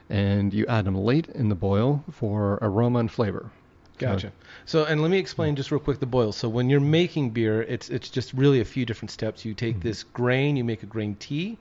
and 0.10 0.54
you 0.54 0.66
add 0.68 0.86
them 0.86 0.96
late 0.96 1.28
in 1.30 1.48
the 1.50 1.56
boil 1.56 2.04
for 2.12 2.60
aroma 2.62 3.00
and 3.00 3.12
flavor. 3.12 3.52
Gotcha. 3.98 4.32
So, 4.66 4.86
and 4.86 5.02
let 5.02 5.12
me 5.12 5.20
explain 5.20 5.56
just 5.56 5.72
real 5.72 5.80
quick 5.80 6.00
the 6.00 6.06
boil. 6.06 6.32
So, 6.32 6.50
when 6.50 6.70
you're 6.70 6.80
making 6.80 7.32
beer, 7.32 7.62
it's 7.62 7.90
it's 7.90 8.10
just 8.10 8.34
really 8.34 8.60
a 8.60 8.66
few 8.66 8.86
different 8.86 9.12
steps. 9.12 9.46
You 9.46 9.54
take 9.54 9.76
mm-hmm. 9.76 9.88
this 9.88 10.04
grain, 10.04 10.56
you 10.56 10.64
make 10.64 10.84
a 10.84 10.88
grain 10.88 11.16
tea. 11.16 11.58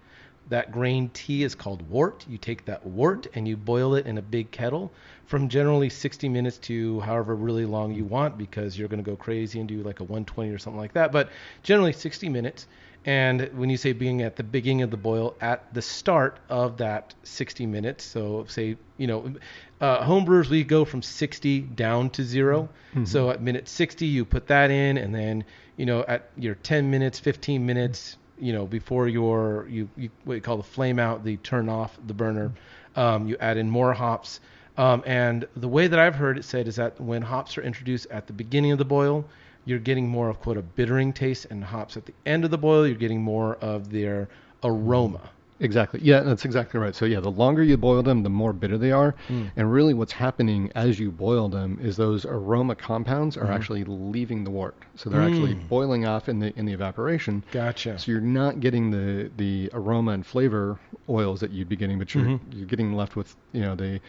That 0.48 0.72
grain 0.72 1.08
tea 1.14 1.44
is 1.44 1.54
called 1.54 1.88
wort. 1.88 2.26
You 2.28 2.36
take 2.36 2.64
that 2.64 2.84
wort 2.84 3.26
and 3.34 3.46
you 3.46 3.56
boil 3.56 3.94
it 3.94 4.06
in 4.06 4.18
a 4.18 4.22
big 4.22 4.50
kettle 4.50 4.92
from 5.24 5.48
generally 5.48 5.88
60 5.88 6.28
minutes 6.28 6.58
to 6.58 7.00
however 7.00 7.34
really 7.34 7.64
long 7.64 7.94
you 7.94 8.04
want 8.04 8.36
because 8.36 8.76
you're 8.76 8.88
going 8.88 9.02
to 9.02 9.08
go 9.08 9.16
crazy 9.16 9.60
and 9.60 9.68
do 9.68 9.82
like 9.82 10.00
a 10.00 10.04
120 10.04 10.50
or 10.50 10.58
something 10.58 10.80
like 10.80 10.92
that. 10.94 11.12
But 11.12 11.30
generally 11.62 11.92
60 11.92 12.28
minutes. 12.28 12.66
And 13.04 13.50
when 13.54 13.68
you 13.68 13.76
say 13.76 13.92
being 13.92 14.22
at 14.22 14.36
the 14.36 14.44
beginning 14.44 14.82
of 14.82 14.90
the 14.90 14.96
boil, 14.96 15.34
at 15.40 15.74
the 15.74 15.82
start 15.82 16.38
of 16.48 16.76
that 16.76 17.14
60 17.24 17.66
minutes, 17.66 18.04
so 18.04 18.44
say, 18.48 18.76
you 18.96 19.06
know, 19.08 19.34
uh, 19.80 20.04
homebrewers, 20.06 20.48
we 20.48 20.62
go 20.62 20.84
from 20.84 21.02
60 21.02 21.60
down 21.60 22.10
to 22.10 22.22
0 22.22 22.68
So 23.04 23.30
at 23.30 23.42
minute 23.42 23.68
60, 23.68 24.06
you 24.06 24.24
put 24.24 24.46
that 24.46 24.70
in, 24.70 24.98
and 24.98 25.12
then, 25.14 25.44
you 25.76 25.86
know, 25.86 26.04
at 26.06 26.30
your 26.36 26.54
10 26.54 26.90
minutes, 26.90 27.18
15 27.18 27.66
minutes, 27.66 28.16
you 28.38 28.52
know, 28.52 28.66
before 28.66 29.08
your, 29.08 29.66
you, 29.68 29.88
you 29.96 30.10
what 30.24 30.34
you 30.34 30.40
call 30.40 30.56
the 30.56 30.62
flame 30.62 30.98
out, 31.00 31.24
the 31.24 31.38
turn 31.38 31.68
off 31.68 31.98
the 32.06 32.14
burner, 32.14 32.52
um, 32.94 33.26
you 33.26 33.36
add 33.40 33.56
in 33.56 33.68
more 33.68 33.92
hops. 33.92 34.40
Um, 34.78 35.02
and 35.06 35.46
the 35.56 35.68
way 35.68 35.86
that 35.86 35.98
I've 35.98 36.14
heard 36.14 36.38
it 36.38 36.44
said 36.44 36.68
is 36.68 36.76
that 36.76 37.00
when 37.00 37.22
hops 37.22 37.58
are 37.58 37.62
introduced 37.62 38.06
at 38.10 38.26
the 38.26 38.32
beginning 38.32 38.72
of 38.72 38.78
the 38.78 38.84
boil, 38.84 39.24
you're 39.64 39.78
getting 39.78 40.08
more 40.08 40.28
of 40.28 40.40
quote 40.40 40.56
a 40.56 40.62
bittering 40.62 41.12
taste, 41.12 41.46
and 41.50 41.62
hops 41.64 41.96
at 41.96 42.06
the 42.06 42.14
end 42.26 42.44
of 42.44 42.50
the 42.50 42.58
boil, 42.58 42.86
you're 42.86 42.96
getting 42.96 43.22
more 43.22 43.56
of 43.56 43.90
their 43.90 44.28
aroma. 44.64 45.30
Exactly. 45.60 46.00
Yeah, 46.02 46.20
that's 46.22 46.44
exactly 46.44 46.80
right. 46.80 46.92
So 46.92 47.04
yeah, 47.04 47.20
the 47.20 47.30
longer 47.30 47.62
you 47.62 47.76
boil 47.76 48.02
them, 48.02 48.24
the 48.24 48.28
more 48.30 48.52
bitter 48.52 48.76
they 48.76 48.90
are. 48.90 49.14
Hmm. 49.28 49.44
And 49.54 49.72
really, 49.72 49.94
what's 49.94 50.10
happening 50.12 50.72
as 50.74 50.98
you 50.98 51.12
boil 51.12 51.48
them 51.48 51.78
is 51.80 51.96
those 51.96 52.24
aroma 52.26 52.74
compounds 52.74 53.36
Mm-hmm. 53.36 53.46
are 53.46 53.52
actually 53.52 53.84
leaving 53.84 54.42
the 54.42 54.50
wort. 54.50 54.74
So 54.96 55.08
they're 55.08 55.22
actually 55.22 55.54
Mm. 55.54 55.68
boiling 55.68 56.04
off 56.04 56.28
in 56.28 56.40
the 56.40 56.52
in 56.58 56.64
the 56.66 56.72
evaporation. 56.72 57.44
Gotcha. 57.52 57.96
So 57.98 58.10
you're 58.10 58.20
not 58.20 58.58
getting 58.58 58.90
the 58.90 59.30
the 59.36 59.70
aroma 59.72 60.12
and 60.12 60.26
flavor 60.26 60.80
oils 61.08 61.38
that 61.40 61.52
you'd 61.52 61.68
be 61.68 61.76
getting, 61.76 61.98
but 61.98 62.12
you're 62.12 62.24
Mm-hmm. 62.24 62.58
you're 62.58 62.66
getting 62.66 62.92
left 62.94 63.14
with 63.14 63.36
you 63.52 63.60
know 63.60 63.76
the 63.76 64.00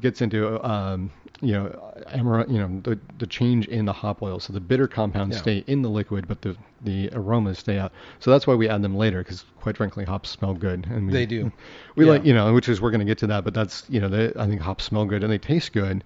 gets 0.00 0.20
into 0.20 0.62
um, 0.68 1.10
you 1.40 1.52
know 1.52 1.92
amar- 2.12 2.46
you 2.48 2.58
know 2.58 2.80
the 2.82 2.98
the 3.18 3.26
change 3.26 3.66
in 3.68 3.84
the 3.84 3.92
hop 3.92 4.22
oil. 4.22 4.40
So 4.40 4.52
the 4.52 4.60
bitter 4.60 4.86
compounds 4.88 5.36
Yeah. 5.36 5.42
stay 5.42 5.58
in 5.66 5.82
the 5.82 5.90
liquid, 5.90 6.26
but 6.28 6.42
the 6.42 6.56
the 6.82 7.08
aromas 7.12 7.58
stay 7.58 7.78
out. 7.78 7.92
So 8.20 8.30
that's 8.30 8.46
why 8.46 8.54
we 8.54 8.68
add 8.68 8.82
them 8.82 8.96
later, 8.96 9.18
because 9.22 9.44
quite 9.60 9.76
frankly, 9.76 10.04
hops 10.04 10.30
smell 10.30 10.54
good, 10.54 10.86
and 10.86 11.06
we, 11.06 11.12
They 11.12 11.26
do. 11.26 11.52
We 11.96 12.04
Yeah. 12.04 12.12
like 12.12 12.24
you 12.24 12.34
know, 12.34 12.52
which 12.54 12.68
is 12.68 12.80
we're 12.80 12.90
going 12.90 13.00
to 13.00 13.06
get 13.06 13.18
to 13.18 13.26
that, 13.28 13.44
but 13.44 13.54
that's 13.54 13.84
you 13.88 14.00
know, 14.00 14.08
they, 14.08 14.32
I 14.38 14.46
think 14.46 14.60
hops 14.60 14.84
smell 14.84 15.04
good 15.04 15.22
and 15.22 15.32
they 15.32 15.38
taste 15.38 15.72
good 15.72 16.04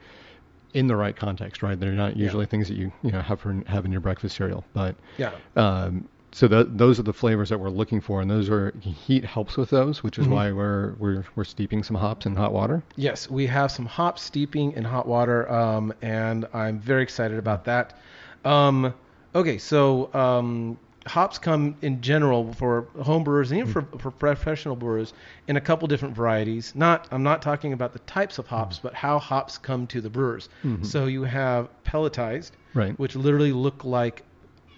in 0.73 0.87
the 0.87 0.95
right 0.95 1.17
context, 1.17 1.63
right? 1.65 1.79
They're 1.79 1.91
not 1.93 2.17
usually 2.17 2.47
things 2.47 2.69
that 2.69 2.77
you 2.77 2.93
you 3.03 3.11
know 3.11 3.21
have 3.21 3.41
for 3.41 3.61
have 3.67 3.85
in 3.85 3.91
your 3.93 4.01
breakfast 4.01 4.37
cereal, 4.37 4.65
but 4.73 4.97
Yeah. 5.19 5.33
um, 5.57 6.09
so 6.33 6.47
tho- 6.49 6.63
those 6.65 6.99
are 6.99 7.03
the 7.03 7.13
flavors 7.13 7.49
that 7.49 7.59
we're 7.59 7.71
looking 7.71 8.01
for, 8.01 8.21
and 8.21 8.31
those 8.31 8.49
are 8.51 8.73
heat 8.81 9.25
helps 9.25 9.57
with 9.57 9.71
those, 9.71 10.03
which 10.03 10.19
is 10.19 10.27
Mm-hmm. 10.27 10.35
why 10.35 10.53
we're 10.53 10.95
we're 10.99 11.25
we're 11.37 11.45
steeping 11.45 11.83
some 11.83 11.97
hops 11.97 12.27
in 12.27 12.37
hot 12.37 12.53
water. 12.53 12.83
Yes, 12.97 13.29
we 13.31 13.47
have 13.47 13.71
some 13.71 13.87
hops 13.87 14.23
steeping 14.23 14.73
in 14.73 14.85
hot 14.85 15.07
water, 15.09 15.51
um, 15.51 15.93
and 16.03 16.47
I'm 16.55 16.79
very 16.79 17.03
excited 17.03 17.39
about 17.39 17.65
that. 17.65 17.99
Um, 18.45 18.95
Okay, 19.33 19.59
so 19.59 20.13
um, 20.13 20.77
hops 21.07 21.39
come 21.39 21.77
in 21.83 22.01
general 22.01 22.53
for 22.53 22.89
home 23.01 23.23
brewers 23.23 23.53
and 23.53 23.61
even 23.61 23.73
for, 23.73 23.83
for 23.99 24.11
professional 24.11 24.75
brewers 24.75 25.13
in 25.47 25.57
a 25.57 25.61
couple 25.61 25.87
different 25.87 26.17
varieties. 26.17 26.73
Not 26.75 27.07
I'm 27.13 27.23
not 27.23 27.41
talking 27.41 27.73
about 27.73 27.93
the 27.93 28.01
types 28.01 28.39
of 28.39 28.49
hops, 28.49 28.81
but 28.81 28.93
how 28.93 29.21
hops 29.21 29.57
come 29.57 29.87
to 29.87 30.01
the 30.01 30.11
brewers. 30.11 30.49
So 30.83 31.07
you 31.07 31.23
have 31.23 31.69
pelletized, 31.85 32.51
Right. 32.75 32.99
which 32.99 33.15
literally 33.15 33.53
look 33.53 33.85
like 33.85 34.25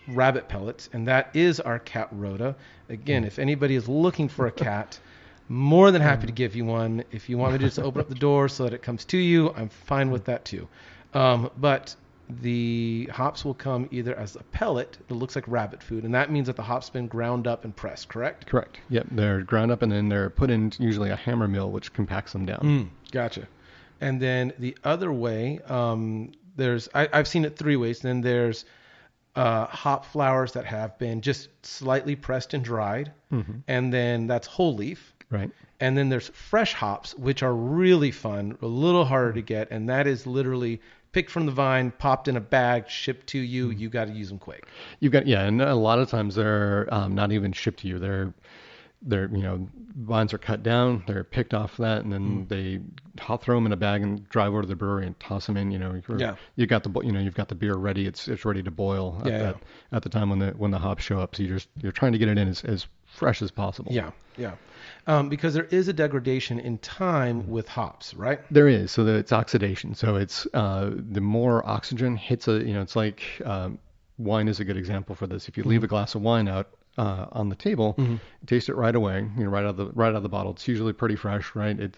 rabbit 0.09 0.49
pellets, 0.49 0.89
and 0.93 1.07
that 1.09 1.31
is 1.35 1.61
our 1.61 1.79
cat 1.79 2.09
rhoda. 2.13 2.55
Again, 2.89 3.25
if 3.25 3.39
anybody 3.39 3.75
is 3.75 3.89
looking 3.89 4.29
for 4.29 4.47
a 4.47 4.53
cat, 4.53 4.99
more 5.49 5.91
than 5.91 6.03
happy 6.03 6.27
to 6.27 6.33
give 6.33 6.57
you 6.57 6.65
one. 6.65 7.05
If 7.11 7.29
you 7.29 7.39
want 7.39 7.53
me 7.53 7.59
to 7.59 7.65
just 7.65 7.79
open 7.79 8.01
up 8.01 8.09
the 8.09 8.15
door 8.15 8.49
so 8.49 8.65
that 8.65 8.73
it 8.73 8.83
comes 8.83 9.05
to 9.07 9.19
you, 9.19 9.53
I'm 9.57 9.69
fine 9.69 10.11
with 10.11 10.25
that 10.27 10.45
too. 10.45 10.69
Um, 11.15 11.51
but 11.59 11.95
the 12.41 13.09
hops 13.13 13.45
will 13.45 13.55
come 13.55 13.89
either 13.91 14.15
as 14.15 14.37
a 14.37 14.43
pellet 14.45 14.97
that 15.09 15.15
looks 15.15 15.37
like 15.37 15.47
rabbit 15.47 15.83
food, 15.83 16.05
and 16.05 16.15
that 16.15 16.31
means 16.31 16.47
that 16.47 16.57
the 16.57 16.63
hops 16.63 16.89
been 16.89 17.07
ground 17.07 17.47
up 17.47 17.65
and 17.65 17.75
pressed, 17.75 18.09
correct? 18.09 18.47
Correct. 18.47 18.79
Yep. 18.89 19.09
They're 19.11 19.43
ground 19.43 19.71
up 19.71 19.83
and 19.83 19.93
then 19.93 20.09
they're 20.09 20.31
put 20.31 20.51
in 20.51 20.73
usually 20.79 21.11
a 21.11 21.17
hammer 21.17 21.49
mill, 21.49 21.71
which 21.71 21.93
compacts 21.93 22.33
them 22.33 22.47
down. 22.47 22.61
Mm, 22.61 22.89
gotcha. 23.11 23.47
And 24.01 24.21
then 24.21 24.53
the 24.59 24.77
other 24.85 25.13
way, 25.13 25.61
um, 25.69 26.33
there's 26.57 26.89
I, 26.95 27.09
I've 27.13 27.29
seen 27.29 27.45
it 27.45 27.57
three 27.57 27.77
ways. 27.77 28.01
Then 28.01 28.21
there's 28.21 28.65
uh, 29.37 29.67
hop 29.67 30.05
flowers 30.05 30.53
that 30.53 30.65
have 30.65 30.99
been 30.99 31.21
just 31.21 31.49
slightly 31.65 32.17
pressed 32.17 32.55
and 32.55 32.65
dried, 32.65 33.13
and 33.69 33.93
then 33.93 34.27
that's 34.27 34.47
whole 34.47 34.75
leaf. 34.75 35.15
Right. 35.31 35.51
And 35.81 35.97
then 35.97 36.11
there's 36.11 36.29
fresh 36.29 36.75
hops, 36.75 37.15
which 37.15 37.43
are 37.43 37.55
really 37.55 38.11
fun, 38.11 38.57
a 38.63 38.67
little 38.67 39.05
harder 39.05 39.33
to 39.33 39.43
get, 39.43 39.71
and 39.71 39.89
that 39.89 40.07
is 40.07 40.27
literally 40.27 40.81
picked 41.13 41.31
from 41.31 41.47
the 41.47 41.53
vine, 41.53 41.91
popped 41.99 42.29
in 42.29 42.37
a 42.37 42.41
bag, 42.41 42.89
shipped 42.89 43.27
to 43.29 43.39
you. 43.39 43.71
You 43.71 43.89
got 43.89 44.07
to 44.07 44.13
use 44.13 44.29
them 44.29 44.39
quick. 44.39 44.67
You've 45.01 45.13
got 45.13 45.27
yeah, 45.27 45.43
and 45.43 45.61
a 45.63 45.75
lot 45.75 45.99
of 45.99 46.09
times 46.09 46.35
they're 46.35 46.93
um, 46.93 47.15
not 47.15 47.33
even 47.33 47.53
shipped 47.53 47.81
to 47.81 47.89
you. 47.89 47.99
They're 47.99 48.33
they're 49.03 49.29
you 49.29 49.43
know 49.43 49.69
vines 49.95 50.33
are 50.33 50.39
cut 50.39 50.63
down, 50.63 51.05
they're 51.07 51.25
picked 51.25 51.55
off 51.55 51.77
that, 51.77 52.03
and 52.03 52.13
then 52.13 52.47
they 52.49 52.81
hot 53.21 53.43
throw 53.43 53.57
them 53.57 53.67
in 53.67 53.73
a 53.73 53.77
bag 53.77 54.03
and 54.03 54.29
drive 54.29 54.49
over 54.49 54.63
to 54.63 54.69
the 54.69 54.77
brewery 54.77 55.07
and 55.07 55.19
toss 55.21 55.47
them 55.47 55.57
in. 55.57 55.71
You 55.71 55.79
know, 55.79 56.01
yeah. 56.17 56.37
you 56.57 56.67
got 56.67 56.83
the 56.83 57.01
you 57.03 57.13
know 57.13 57.21
you've 57.21 57.35
got 57.35 57.49
the 57.49 57.55
beer 57.55 57.75
ready. 57.75 58.07
It's 58.07 58.29
it's 58.29 58.45
ready 58.45 58.63
to 58.63 58.71
boil 58.71 59.19
at, 59.21 59.27
Yeah, 59.27 59.39
that, 59.39 59.57
at 59.93 60.03
the 60.03 60.09
time 60.09 60.31
when 60.31 60.39
the 60.39 60.51
when 60.53 60.71
the 60.71 60.79
hops 60.79 61.05
show 61.05 61.21
up. 61.21 61.35
So 61.35 61.43
you're 61.43 61.57
just 61.57 61.69
you're 61.81 61.93
trying 61.93 62.13
to 62.13 62.19
get 62.19 62.29
it 62.29 62.39
in 62.39 62.49
as, 62.49 62.65
as 62.65 62.87
fresh 63.07 63.43
as 63.43 63.51
possible. 63.51 63.93
Yeah, 63.93 64.11
yeah. 64.37 64.55
Um, 65.07 65.29
because 65.29 65.55
there 65.55 65.65
is 65.65 65.89
a 65.89 65.93
degradation 65.93 66.59
in 66.59 66.79
time 66.79 67.49
with 67.49 67.69
hops, 67.69 68.15
right? 68.15 68.41
There 68.51 68.69
is, 68.69 68.91
so 68.91 69.07
it's 69.07 69.33
oxidation. 69.33 69.95
So 69.95 70.17
it's 70.17 70.47
uh, 70.55 70.91
the 70.95 71.21
more 71.21 71.67
oxygen 71.69 72.17
hits 72.17 72.49
a, 72.49 72.53
you 72.65 72.73
know, 72.73 72.83
it's 72.83 72.97
like 72.97 73.23
um, 73.45 73.79
wine 74.19 74.49
is 74.49 74.61
a 74.61 74.65
good 74.65 74.77
example 74.77 75.15
for 75.15 75.27
this. 75.27 75.49
If 75.49 75.57
you 75.57 75.65
leave 75.65 75.85
a 75.85 75.89
glass 75.89 76.15
of 76.15 76.23
wine 76.23 76.49
out 76.49 76.71
uh, 76.99 77.27
on 77.33 77.49
the 77.49 77.57
table, 77.57 77.97
taste 78.47 78.69
it 78.69 78.75
right 78.75 78.95
away, 78.95 79.29
you 79.37 79.45
know, 79.45 79.51
right 79.51 79.65
out 79.65 79.71
of 79.71 79.77
the 79.77 79.87
right 79.95 80.09
out 80.09 80.17
of 80.17 80.23
the 80.23 80.29
bottle. 80.29 80.53
It's 80.53 80.69
usually 80.69 80.93
pretty 80.93 81.17
fresh, 81.17 81.55
right? 81.55 81.79
It 81.79 81.97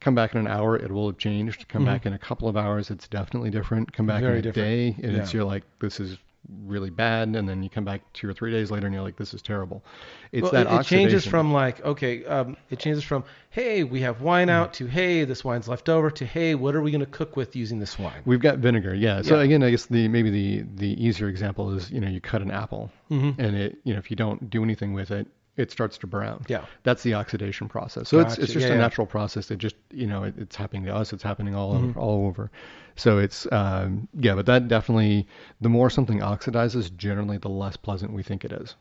come 0.00 0.14
back 0.14 0.34
in 0.34 0.40
an 0.40 0.46
hour, 0.46 0.76
it 0.76 0.90
will 0.92 1.06
have 1.08 1.18
changed. 1.18 1.68
Come 1.68 1.84
back 1.84 2.06
in 2.06 2.12
a 2.12 2.18
couple 2.18 2.48
of 2.48 2.56
hours, 2.56 2.90
it's 2.90 3.08
definitely 3.08 3.50
different. 3.50 3.92
Come 3.92 4.06
back 4.06 4.20
Very 4.22 4.34
in 4.34 4.38
a 4.38 4.42
different. 4.42 4.96
day, 4.98 5.06
and 5.08 5.16
it's 5.16 5.32
you're 5.32 5.44
like, 5.44 5.64
this 5.80 5.98
is 6.00 6.18
really 6.64 6.90
bad, 6.90 7.28
and 7.34 7.48
then 7.48 7.62
you 7.62 7.70
come 7.70 7.84
back 7.84 8.02
two 8.12 8.28
or 8.28 8.32
three 8.32 8.50
days 8.50 8.70
later, 8.70 8.86
and 8.86 8.94
you're 8.94 9.02
like, 9.02 9.16
this 9.16 9.34
is 9.34 9.42
terrible. 9.42 9.84
It's 10.32 10.42
Well, 10.42 10.52
that 10.52 10.66
it, 10.66 10.80
it 10.80 10.86
changes 10.86 11.24
from 11.24 11.52
like 11.52 11.84
okay, 11.84 12.24
um, 12.24 12.56
it 12.70 12.78
changes 12.78 13.04
from 13.04 13.24
hey, 13.50 13.84
we 13.84 14.00
have 14.00 14.20
wine 14.22 14.48
out 14.48 14.72
to 14.74 14.86
hey, 14.86 15.24
this 15.24 15.44
wine's 15.44 15.68
left 15.68 15.88
over 15.88 16.10
to 16.10 16.24
hey, 16.26 16.54
what 16.54 16.74
are 16.74 16.80
we 16.80 16.90
going 16.90 17.00
to 17.00 17.06
cook 17.10 17.36
with 17.36 17.56
using 17.56 17.78
this 17.78 17.98
wine? 17.98 18.22
We've 18.24 18.40
got 18.40 18.58
vinegar, 18.58 18.94
yeah. 18.94 19.22
So 19.22 19.36
Yeah. 19.36 19.42
again, 19.44 19.62
I 19.62 19.70
guess 19.70 19.86
the 19.86 20.08
maybe 20.08 20.30
the 20.30 20.64
the 20.76 21.04
easier 21.04 21.28
example 21.28 21.72
is 21.74 21.90
you 21.90 22.00
know 22.00 22.08
you 22.08 22.20
cut 22.20 22.42
an 22.42 22.50
apple 22.50 22.90
Mm-hmm. 23.10 23.40
and 23.40 23.56
it 23.56 23.78
you 23.84 23.92
know 23.92 23.98
if 23.98 24.10
you 24.10 24.16
don't 24.16 24.50
do 24.50 24.62
anything 24.64 24.92
with 24.92 25.10
it, 25.10 25.26
it 25.56 25.70
starts 25.70 25.96
to 25.98 26.06
brown. 26.06 26.44
Yeah. 26.48 26.64
That's 26.82 27.02
the 27.02 27.14
oxidation 27.14 27.68
process. 27.68 28.08
So 28.08 28.18
it's 28.20 28.30
Gotcha. 28.34 28.42
it's 28.42 28.52
just 28.52 28.66
Yeah, 28.66 28.72
a 28.72 28.76
yeah. 28.76 28.80
natural 28.82 29.06
process 29.06 29.46
that 29.48 29.56
just 29.56 29.76
you 29.90 30.06
know 30.06 30.24
it, 30.24 30.34
it's 30.38 30.56
happening 30.56 30.84
to 30.84 30.94
us. 30.94 31.12
It's 31.12 31.22
happening 31.22 31.54
all 31.54 31.74
Mm-hmm. 31.74 31.90
over, 31.90 32.00
all 32.00 32.26
over. 32.26 32.50
So 32.96 33.18
it's 33.18 33.46
um, 33.52 34.08
yeah, 34.18 34.34
but 34.34 34.46
that 34.46 34.68
definitely 34.68 35.26
the 35.60 35.68
more 35.68 35.90
something 35.90 36.20
oxidizes, 36.20 36.94
generally 36.96 37.38
the 37.38 37.48
less 37.48 37.76
pleasant 37.76 38.12
we 38.12 38.22
think 38.22 38.44
it 38.44 38.52
is. 38.52 38.74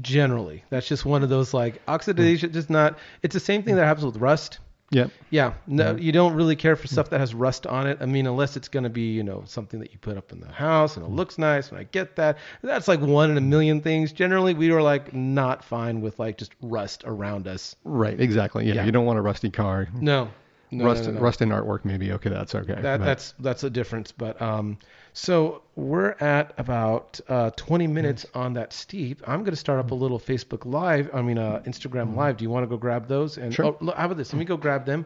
Generally, 0.00 0.64
that's 0.70 0.86
just 0.86 1.04
one 1.04 1.22
of 1.24 1.28
those 1.28 1.52
like 1.52 1.82
oxidation. 1.88 2.52
Just 2.52 2.70
not. 2.70 2.98
It's 3.22 3.34
the 3.34 3.40
same 3.40 3.62
thing 3.64 3.74
that 3.76 3.84
happens 3.84 4.04
with 4.06 4.16
rust. 4.18 4.58
Yep. 4.92 5.10
Yeah, 5.30 5.54
no, 5.66 5.96
you 5.96 6.12
don't 6.12 6.34
really 6.34 6.54
care 6.54 6.76
for 6.76 6.86
stuff 6.86 7.08
that 7.10 7.18
has 7.18 7.34
rust 7.34 7.66
on 7.66 7.86
it. 7.86 7.98
I 8.02 8.06
mean, 8.06 8.26
unless 8.26 8.58
it's 8.58 8.68
going 8.68 8.84
to 8.84 8.90
be, 8.90 9.12
you 9.12 9.22
know, 9.22 9.42
something 9.46 9.80
that 9.80 9.90
you 9.90 9.98
put 9.98 10.18
up 10.18 10.32
in 10.32 10.40
the 10.40 10.52
house 10.52 10.98
and 10.98 11.06
it 11.06 11.10
looks 11.10 11.38
nice, 11.38 11.70
and 11.70 11.78
I 11.78 11.84
get 11.84 12.16
that. 12.16 12.36
That's 12.62 12.88
like 12.88 13.00
one 13.00 13.30
in 13.30 13.38
a 13.38 13.40
million 13.40 13.80
things. 13.80 14.12
Generally, 14.12 14.54
we 14.54 14.70
are 14.70 14.82
like 14.82 15.14
not 15.14 15.64
fine 15.64 16.02
with 16.02 16.18
like 16.18 16.36
just 16.36 16.52
rust 16.60 17.04
around 17.06 17.48
us. 17.48 17.74
Right. 17.84 18.20
Exactly. 18.20 18.66
Yeah. 18.66 18.74
Yeah. 18.74 18.84
You 18.84 18.92
don't 18.92 19.06
want 19.06 19.18
a 19.18 19.22
rusty 19.22 19.50
car. 19.50 19.88
No, 19.94 20.28
no, 20.70 20.84
rust 20.84 21.04
no, 21.04 21.08
no, 21.08 21.14
no. 21.14 21.20
rust 21.20 21.40
in 21.40 21.48
artwork 21.48 21.84
maybe 21.84 22.12
okay 22.12 22.28
that's 22.28 22.54
okay. 22.54 22.74
That, 22.74 22.98
But- 22.98 23.04
that's 23.06 23.34
that's 23.38 23.64
a 23.64 23.70
difference. 23.70 24.12
But 24.12 24.40
um, 24.42 24.76
so 25.12 25.62
we're 25.76 26.12
at 26.20 26.54
about 26.58 27.20
uh, 27.28 27.50
20 27.50 27.86
minutes 27.86 28.24
on 28.34 28.54
that 28.54 28.72
steep. 28.72 29.22
I'm 29.26 29.40
going 29.40 29.52
to 29.52 29.56
start 29.56 29.78
up 29.78 29.90
a 29.90 29.94
little 29.94 30.18
Facebook 30.18 30.64
Live. 30.64 31.10
I 31.12 31.22
mean, 31.22 31.38
uh, 31.38 31.62
Instagram 31.66 32.16
Live. 32.16 32.38
Do 32.38 32.44
you 32.44 32.50
want 32.50 32.64
to 32.64 32.68
go 32.68 32.76
grab 32.76 33.08
those? 33.08 33.36
And 33.36 33.52
Sure. 33.52 33.66
oh, 33.66 33.76
look, 33.80 33.96
how 33.96 34.06
about 34.06 34.16
this? 34.16 34.32
Let 34.32 34.38
me 34.38 34.44
go 34.44 34.56
grab 34.56 34.86
them. 34.86 35.04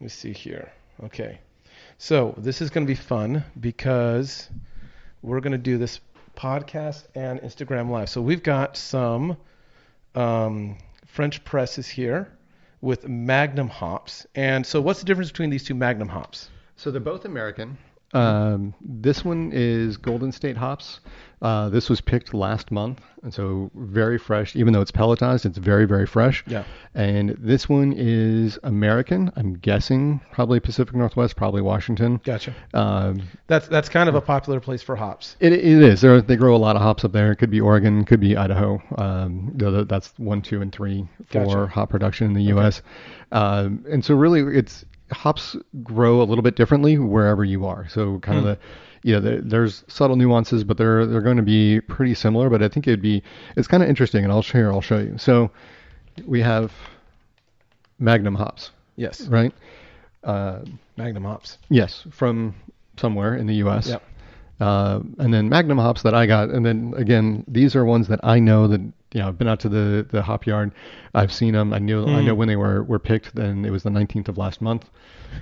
Let 0.00 0.04
me 0.04 0.08
see 0.08 0.32
here. 0.32 0.72
Okay. 1.04 1.38
So 1.98 2.34
this 2.36 2.60
is 2.60 2.70
going 2.70 2.86
to 2.86 2.90
be 2.90 2.96
fun 2.96 3.44
because 3.60 4.48
we're 5.22 5.40
going 5.40 5.52
to 5.52 5.58
do 5.58 5.78
this 5.78 6.00
podcast 6.36 7.04
and 7.14 7.40
Instagram 7.40 7.90
Live. 7.90 8.08
So 8.08 8.20
we've 8.20 8.42
got 8.42 8.76
some 8.76 9.36
um, 10.14 10.78
French 11.06 11.44
presses 11.44 11.86
here 11.86 12.32
with 12.80 13.06
Magnum 13.06 13.68
hops. 13.68 14.26
And 14.34 14.66
so, 14.66 14.80
what's 14.80 15.00
the 15.00 15.06
difference 15.06 15.30
between 15.30 15.50
these 15.50 15.64
two 15.64 15.74
Magnum 15.74 16.08
hops? 16.08 16.50
So 16.76 16.90
they're 16.90 17.00
both 17.00 17.24
American. 17.24 17.78
Um, 18.14 18.74
this 18.80 19.24
one 19.24 19.50
is 19.54 19.96
Golden 19.96 20.32
State 20.32 20.56
hops. 20.56 21.00
Uh, 21.40 21.68
this 21.70 21.90
was 21.90 22.00
picked 22.00 22.32
last 22.34 22.70
month, 22.70 23.00
and 23.24 23.34
so 23.34 23.68
very 23.74 24.16
fresh. 24.16 24.54
Even 24.54 24.72
though 24.72 24.80
it's 24.80 24.92
pelletized, 24.92 25.44
it's 25.44 25.58
very 25.58 25.86
very 25.86 26.06
fresh. 26.06 26.44
Yeah. 26.46 26.62
And 26.94 27.30
this 27.30 27.68
one 27.68 27.92
is 27.96 28.60
American. 28.62 29.32
I'm 29.34 29.54
guessing 29.54 30.20
probably 30.30 30.60
Pacific 30.60 30.94
Northwest, 30.94 31.34
probably 31.34 31.60
Washington. 31.60 32.20
Gotcha. 32.22 32.54
Um, 32.74 33.22
That's 33.48 33.66
that's 33.66 33.88
kind 33.88 34.08
of 34.08 34.14
a 34.14 34.20
popular 34.20 34.60
place 34.60 34.82
for 34.82 34.94
hops. 34.94 35.36
it, 35.40 35.52
it 35.52 35.64
is. 35.64 36.00
There, 36.02 36.22
they 36.22 36.36
grow 36.36 36.54
a 36.54 36.58
lot 36.58 36.76
of 36.76 36.82
hops 36.82 37.04
up 37.04 37.10
there. 37.12 37.32
It 37.32 37.36
could 37.36 37.50
be 37.50 37.60
Oregon, 37.60 38.04
could 38.04 38.20
be 38.20 38.36
Idaho. 38.36 38.80
Um, 38.96 39.52
that's 39.88 40.12
one, 40.18 40.42
two, 40.42 40.62
and 40.62 40.72
three 40.72 41.08
for 41.26 41.44
Gotcha. 41.44 41.66
hop 41.66 41.90
production 41.90 42.28
in 42.28 42.34
the 42.34 42.44
U.S. 42.44 42.82
Um, 43.32 43.84
and 43.90 44.04
so 44.04 44.14
really, 44.14 44.42
it's 44.56 44.84
hops 45.12 45.56
grow 45.82 46.20
a 46.20 46.24
little 46.24 46.42
bit 46.42 46.56
differently 46.56 46.98
wherever 46.98 47.44
you 47.44 47.64
are. 47.66 47.88
So 47.88 48.18
kind 48.20 48.40
Hmm. 48.40 48.46
of 48.46 48.58
the 48.58 48.64
you 49.04 49.12
know, 49.14 49.20
there, 49.20 49.40
there's 49.40 49.82
subtle 49.88 50.14
nuances, 50.14 50.62
but 50.62 50.76
they're 50.76 51.06
they're 51.06 51.20
going 51.22 51.36
to 51.36 51.42
be 51.42 51.80
pretty 51.80 52.14
similar. 52.14 52.48
But 52.48 52.62
I 52.62 52.68
think 52.68 52.86
it'd 52.86 53.02
be 53.02 53.22
it's 53.56 53.66
kind 53.66 53.82
of 53.82 53.88
interesting, 53.88 54.22
and 54.22 54.32
I'll 54.32 54.42
share. 54.42 54.72
I'll 54.72 54.80
show 54.80 54.98
you. 54.98 55.16
So 55.18 55.50
we 56.24 56.40
have 56.40 56.72
Magnum 57.98 58.34
hops, 58.34 58.70
Yes. 58.96 59.22
right? 59.28 59.52
Uh, 60.24 60.60
Magnum 60.96 61.24
hops. 61.24 61.58
yes, 61.68 62.06
from 62.10 62.54
somewhere 62.96 63.34
in 63.34 63.46
the 63.46 63.54
U.S. 63.56 63.88
Yep. 63.88 64.02
Uh, 64.60 65.00
and 65.18 65.34
then 65.34 65.48
Magnum 65.48 65.78
hops 65.78 66.02
that 66.02 66.14
I 66.14 66.26
got, 66.26 66.50
and 66.50 66.64
then 66.64 66.94
again, 66.96 67.44
these 67.48 67.74
are 67.74 67.84
ones 67.84 68.06
that 68.08 68.20
I 68.22 68.38
know 68.38 68.68
that 68.68 68.80
you 69.12 69.20
know 69.20 69.28
I've 69.28 69.38
been 69.38 69.48
out 69.48 69.60
to 69.60 69.68
the 69.68 70.06
the 70.10 70.22
hop 70.22 70.46
yard, 70.46 70.72
I've 71.14 71.32
seen 71.32 71.52
them, 71.54 71.72
I 71.72 71.78
knew 71.78 72.04
I 72.06 72.20
Hmm. 72.20 72.26
know 72.26 72.34
when 72.34 72.48
they 72.48 72.56
were 72.56 72.82
were 72.82 72.98
picked. 72.98 73.34
Then 73.34 73.64
it 73.64 73.70
was 73.70 73.82
the 73.82 73.90
19th 73.90 74.28
of 74.28 74.38
last 74.38 74.60
month, 74.62 74.88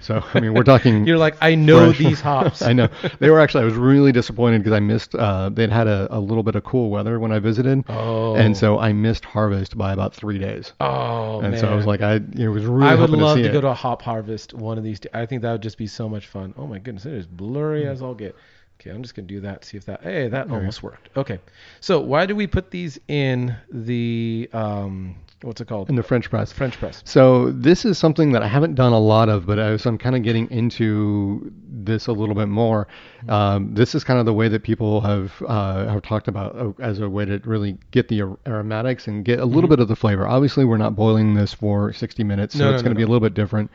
so 0.01 0.23
I 0.35 0.41
mean 0.41 0.55
we're 0.55 0.65
talking. 0.65 1.07
You're 1.07 1.19
like, 1.19 1.37
I 1.41 1.55
know 1.55 1.87
fresh. 1.93 1.99
these 1.99 2.21
hops. 2.21 2.63
I 2.71 2.73
know 2.73 2.89
they 3.21 3.31
were 3.31 3.39
actually. 3.41 3.63
I 3.63 3.65
was 3.67 3.75
really 3.75 4.13
disappointed 4.13 4.59
because 4.59 4.73
I 4.73 4.81
missed. 4.81 5.15
Uh, 5.15 5.49
they'd 5.51 5.71
had 5.71 5.87
a, 5.87 6.09
a 6.11 6.19
little 6.19 6.43
bit 6.43 6.55
of 6.57 6.65
cool 6.65 6.91
weather 6.91 7.21
when 7.21 7.33
I 7.33 7.39
visited, 7.39 7.85
Oh. 7.89 8.35
and 8.35 8.57
so 8.57 8.79
I 8.79 8.93
missed 8.93 9.25
harvest 9.25 9.77
by 9.79 9.93
about 9.93 10.15
three 10.15 10.39
days. 10.39 10.73
Oh 10.81 11.41
and 11.41 11.53
man. 11.53 11.61
so 11.61 11.69
I 11.69 11.75
was 11.75 11.87
like, 11.87 12.01
I 12.03 12.15
it 12.37 12.49
was 12.49 12.65
really. 12.67 12.87
I 12.91 12.95
would 12.95 13.11
love 13.11 13.37
to, 13.37 13.43
to, 13.45 13.49
go 13.51 13.61
to 13.61 13.69
a 13.69 13.75
hop 13.75 14.03
harvest 14.03 14.55
one 14.55 14.79
of 14.79 14.85
these. 14.85 15.01
Days. 15.01 15.11
I 15.15 15.27
think 15.27 15.43
that 15.43 15.53
would 15.53 15.63
just 15.63 15.79
be 15.79 15.87
so 15.87 16.09
much 16.09 16.27
fun. 16.27 16.55
Oh 16.59 16.67
my 16.67 16.79
goodness, 16.79 17.07
it 17.07 17.13
is 17.15 17.27
blurry 17.27 17.87
as 17.87 18.03
all 18.03 18.15
get. 18.15 18.35
Okay, 18.81 18.91
I'm 18.91 19.03
just 19.03 19.15
gonna 19.15 19.29
do 19.29 19.41
that. 19.41 19.65
See 19.67 19.77
if 19.77 19.85
that. 19.85 20.03
Hey, 20.03 20.29
that 20.29 20.51
almost 20.51 20.83
worked. 20.83 21.11
Okay, 21.15 21.39
so 21.81 22.01
why 22.01 22.25
do 22.25 22.35
we 22.35 22.47
put 22.47 22.71
these 22.71 22.99
in 23.09 23.55
the 23.71 24.49
um, 24.55 25.17
what's 25.43 25.61
it 25.61 25.69
called? 25.69 25.91
in 25.91 25.97
the 25.97 26.03
French 26.03 26.31
press. 26.31 26.51
French 26.51 26.79
press. 26.79 27.03
So 27.05 27.51
this 27.51 27.85
is 27.85 27.99
something 27.99 28.33
that 28.33 28.43
I 28.43 28.47
haven't 28.49 28.77
done 28.77 28.95
a 28.95 28.99
lot 28.99 29.29
of, 29.29 29.45
but 29.45 29.59
as 29.59 29.85
I'm 29.85 29.99
kind 29.99 30.17
of 30.17 30.23
getting 30.23 30.51
into 30.51 31.53
this 31.63 32.07
a 32.07 32.13
little 32.13 32.35
bit 32.35 32.49
more, 32.49 32.89
um, 33.29 33.75
this 33.75 33.95
is 33.95 34.03
kind 34.03 34.19
of 34.19 34.25
the 34.25 34.33
way 34.33 34.49
that 34.49 34.63
people 34.63 35.03
have 35.03 35.43
uh, 35.47 35.87
have 35.87 36.01
talked 36.01 36.29
about 36.29 36.57
uh, 36.57 36.73
as 36.81 37.01
a 37.01 37.09
way 37.11 37.27
to 37.27 37.39
really 37.45 37.77
get 37.91 38.09
the 38.09 38.23
aromatics 38.47 39.09
and 39.09 39.27
get 39.27 39.41
a 39.41 39.45
little 39.45 39.69
bit 39.69 39.81
of 39.81 39.89
the 39.89 39.97
flavor. 39.97 40.27
Obviously, 40.27 40.65
we're 40.65 40.79
not 40.79 40.97
boiling 40.97 41.35
this 41.35 41.53
for 41.53 41.93
60 41.93 42.25
minutes, 42.25 42.55
so 42.57 42.65
No, 42.65 42.71
it's 42.73 42.83
no, 42.83 42.87
going 42.87 42.95
to 42.95 42.99
be 42.99 43.03
no. 43.05 43.09
a 43.09 43.11
little 43.13 43.29
bit 43.29 43.35
different. 43.35 43.71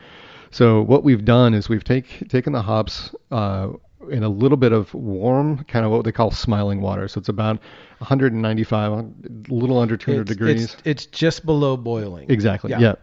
So 0.50 0.82
what 0.82 1.04
we've 1.04 1.24
done 1.24 1.54
is 1.54 1.68
we've 1.68 1.84
take 1.84 2.28
taken 2.28 2.52
the 2.52 2.62
hops. 2.62 3.14
Uh, 3.30 3.68
in 4.10 4.22
a 4.22 4.28
little 4.28 4.56
bit 4.56 4.72
of 4.72 4.92
warm, 4.94 5.64
kind 5.64 5.84
of 5.84 5.90
what 5.92 6.04
they 6.04 6.12
call 6.12 6.30
smiling 6.30 6.80
water. 6.80 7.08
So 7.08 7.18
it's 7.18 7.28
about 7.28 7.58
195, 7.98 8.92
a 8.92 9.04
little 9.48 9.78
under 9.78 9.96
200 9.96 10.22
It's, 10.22 10.28
degrees. 10.28 10.64
it's, 10.64 10.82
it's 10.84 11.06
just 11.06 11.44
below 11.46 11.76
boiling. 11.76 12.30
Exactly. 12.30 12.70
Yeah. 12.70 12.80
Yeah. 12.80 12.94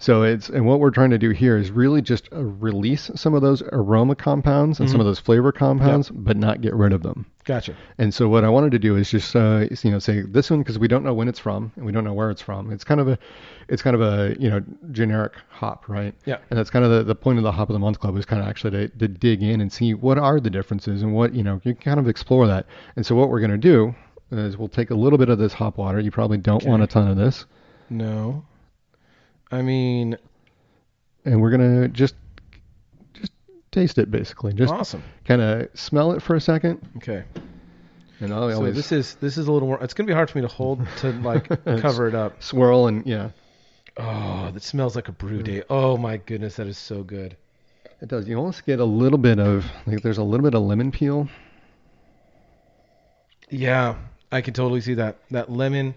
So 0.00 0.22
it's 0.22 0.48
and 0.48 0.64
what 0.64 0.78
we're 0.78 0.92
trying 0.92 1.10
to 1.10 1.18
do 1.18 1.30
here 1.30 1.56
is 1.56 1.72
really 1.72 2.00
just 2.00 2.28
uh, 2.32 2.44
release 2.44 3.10
some 3.16 3.34
of 3.34 3.42
those 3.42 3.62
aroma 3.72 4.14
compounds 4.14 4.78
and 4.78 4.88
some 4.88 5.00
of 5.00 5.06
those 5.06 5.18
flavor 5.18 5.50
compounds, 5.50 6.08
but 6.08 6.36
not 6.36 6.60
get 6.60 6.72
rid 6.74 6.92
of 6.92 7.02
them. 7.02 7.26
Gotcha. 7.44 7.74
And 7.98 8.14
so 8.14 8.28
what 8.28 8.44
I 8.44 8.48
wanted 8.48 8.70
to 8.72 8.78
do 8.78 8.94
is 8.96 9.10
just 9.10 9.34
uh, 9.34 9.66
you 9.82 9.90
know 9.90 9.98
say 9.98 10.22
this 10.22 10.50
one 10.50 10.60
because 10.60 10.78
we 10.78 10.86
don't 10.86 11.02
know 11.02 11.14
when 11.14 11.26
it's 11.26 11.40
from 11.40 11.72
and 11.74 11.84
we 11.84 11.90
don't 11.90 12.04
know 12.04 12.12
where 12.12 12.30
it's 12.30 12.40
from. 12.40 12.70
It's 12.70 12.84
kind 12.84 13.00
of 13.00 13.08
a 13.08 13.18
it's 13.68 13.82
kind 13.82 13.96
of 13.96 14.00
a 14.00 14.36
you 14.38 14.48
know 14.48 14.62
generic 14.92 15.32
hop, 15.48 15.88
right? 15.88 16.14
Yeah. 16.26 16.38
And 16.50 16.58
that's 16.58 16.70
kind 16.70 16.84
of 16.84 16.92
the, 16.92 17.02
the 17.02 17.16
point 17.16 17.38
of 17.38 17.44
the 17.44 17.52
hop 17.52 17.68
of 17.68 17.72
the 17.72 17.80
month 17.80 17.98
club 17.98 18.16
is 18.16 18.24
kind 18.24 18.40
of 18.40 18.48
actually 18.48 18.70
to, 18.70 18.88
to 18.88 19.08
dig 19.08 19.42
in 19.42 19.60
and 19.60 19.72
see 19.72 19.94
what 19.94 20.16
are 20.16 20.38
the 20.38 20.50
differences 20.50 21.02
and 21.02 21.12
what 21.12 21.34
you 21.34 21.42
know 21.42 21.60
you 21.64 21.74
kind 21.74 21.98
of 21.98 22.06
explore 22.06 22.46
that. 22.46 22.66
And 22.94 23.04
so 23.04 23.16
what 23.16 23.30
we're 23.30 23.40
going 23.40 23.50
to 23.50 23.58
do 23.58 23.96
is 24.30 24.56
we'll 24.56 24.68
take 24.68 24.90
a 24.90 24.94
little 24.94 25.18
bit 25.18 25.28
of 25.28 25.38
this 25.38 25.54
hop 25.54 25.78
water. 25.78 25.98
You 25.98 26.12
probably 26.12 26.38
don't 26.38 26.64
want 26.64 26.82
a 26.84 26.86
ton 26.86 27.08
of 27.08 27.16
this. 27.16 27.46
No. 27.90 28.44
I 29.50 29.62
mean, 29.62 30.16
and 31.24 31.40
we're 31.40 31.50
gonna 31.50 31.88
just 31.88 32.14
just 33.14 33.32
taste 33.70 33.98
it 33.98 34.10
basically. 34.10 34.52
Just 34.52 34.72
awesome. 34.72 35.02
kind 35.24 35.40
of 35.42 35.68
smell 35.74 36.12
it 36.12 36.22
for 36.22 36.34
a 36.36 36.40
second, 36.40 36.80
Okay. 36.98 37.24
and 38.20 38.32
I'll 38.32 38.50
So 38.50 38.56
always 38.56 38.74
this 38.74 38.92
is 38.92 39.14
this 39.16 39.38
is 39.38 39.48
a 39.48 39.52
little 39.52 39.68
more. 39.68 39.82
It's 39.82 39.94
gonna 39.94 40.06
be 40.06 40.12
hard 40.12 40.30
for 40.30 40.38
me 40.38 40.42
to 40.42 40.48
hold 40.52 40.86
to 40.98 41.12
like 41.12 41.48
cover 41.80 42.08
it 42.08 42.14
up. 42.14 42.42
swirl 42.42 42.86
and 42.88 43.06
yeah, 43.06 43.30
Oh, 43.96 44.50
that 44.52 44.62
smells 44.62 44.94
like 44.94 45.08
a 45.08 45.12
brew 45.12 45.42
day. 45.42 45.62
Oh 45.68 45.96
my 45.96 46.18
goodness, 46.18 46.56
that 46.56 46.66
is 46.68 46.78
so 46.78 47.02
good. 47.02 47.36
it 48.00 48.08
does. 48.08 48.28
You 48.28 48.36
almost 48.36 48.64
get 48.64 48.78
a 48.80 48.84
little 48.84 49.18
bit 49.18 49.40
of 49.40 49.64
like 49.86 50.02
there's 50.02 50.18
a 50.18 50.22
little 50.22 50.44
bit 50.44 50.54
of 50.54 50.62
lemon 50.62 50.92
peel. 50.92 51.28
Yeah, 53.50 53.96
I 54.30 54.40
can 54.40 54.54
totally 54.54 54.80
see 54.82 54.94
that. 54.94 55.18
That 55.30 55.50
lemon. 55.50 55.94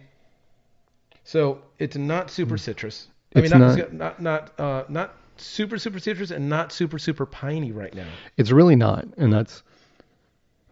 So 1.23 1.61
it's 1.77 1.95
not 1.95 2.31
super 2.31 2.55
hmm. 2.55 2.57
citrus. 2.57 3.07
I 3.35 3.41
mean, 3.41 3.49
not 3.51 3.77
not- 3.77 3.93
not 3.93 4.21
not 4.21 4.59
uh, 4.59 4.83
not 4.89 5.15
super 5.37 5.77
super 5.77 5.99
citrus 5.99 6.31
and 6.31 6.49
not 6.49 6.71
super 6.71 6.99
super 6.99 7.25
piney 7.25 7.71
right 7.71 7.93
now. 7.95 8.07
It's 8.37 8.51
really 8.51 8.75
not, 8.75 9.05
and 9.17 9.31
that's 9.31 9.63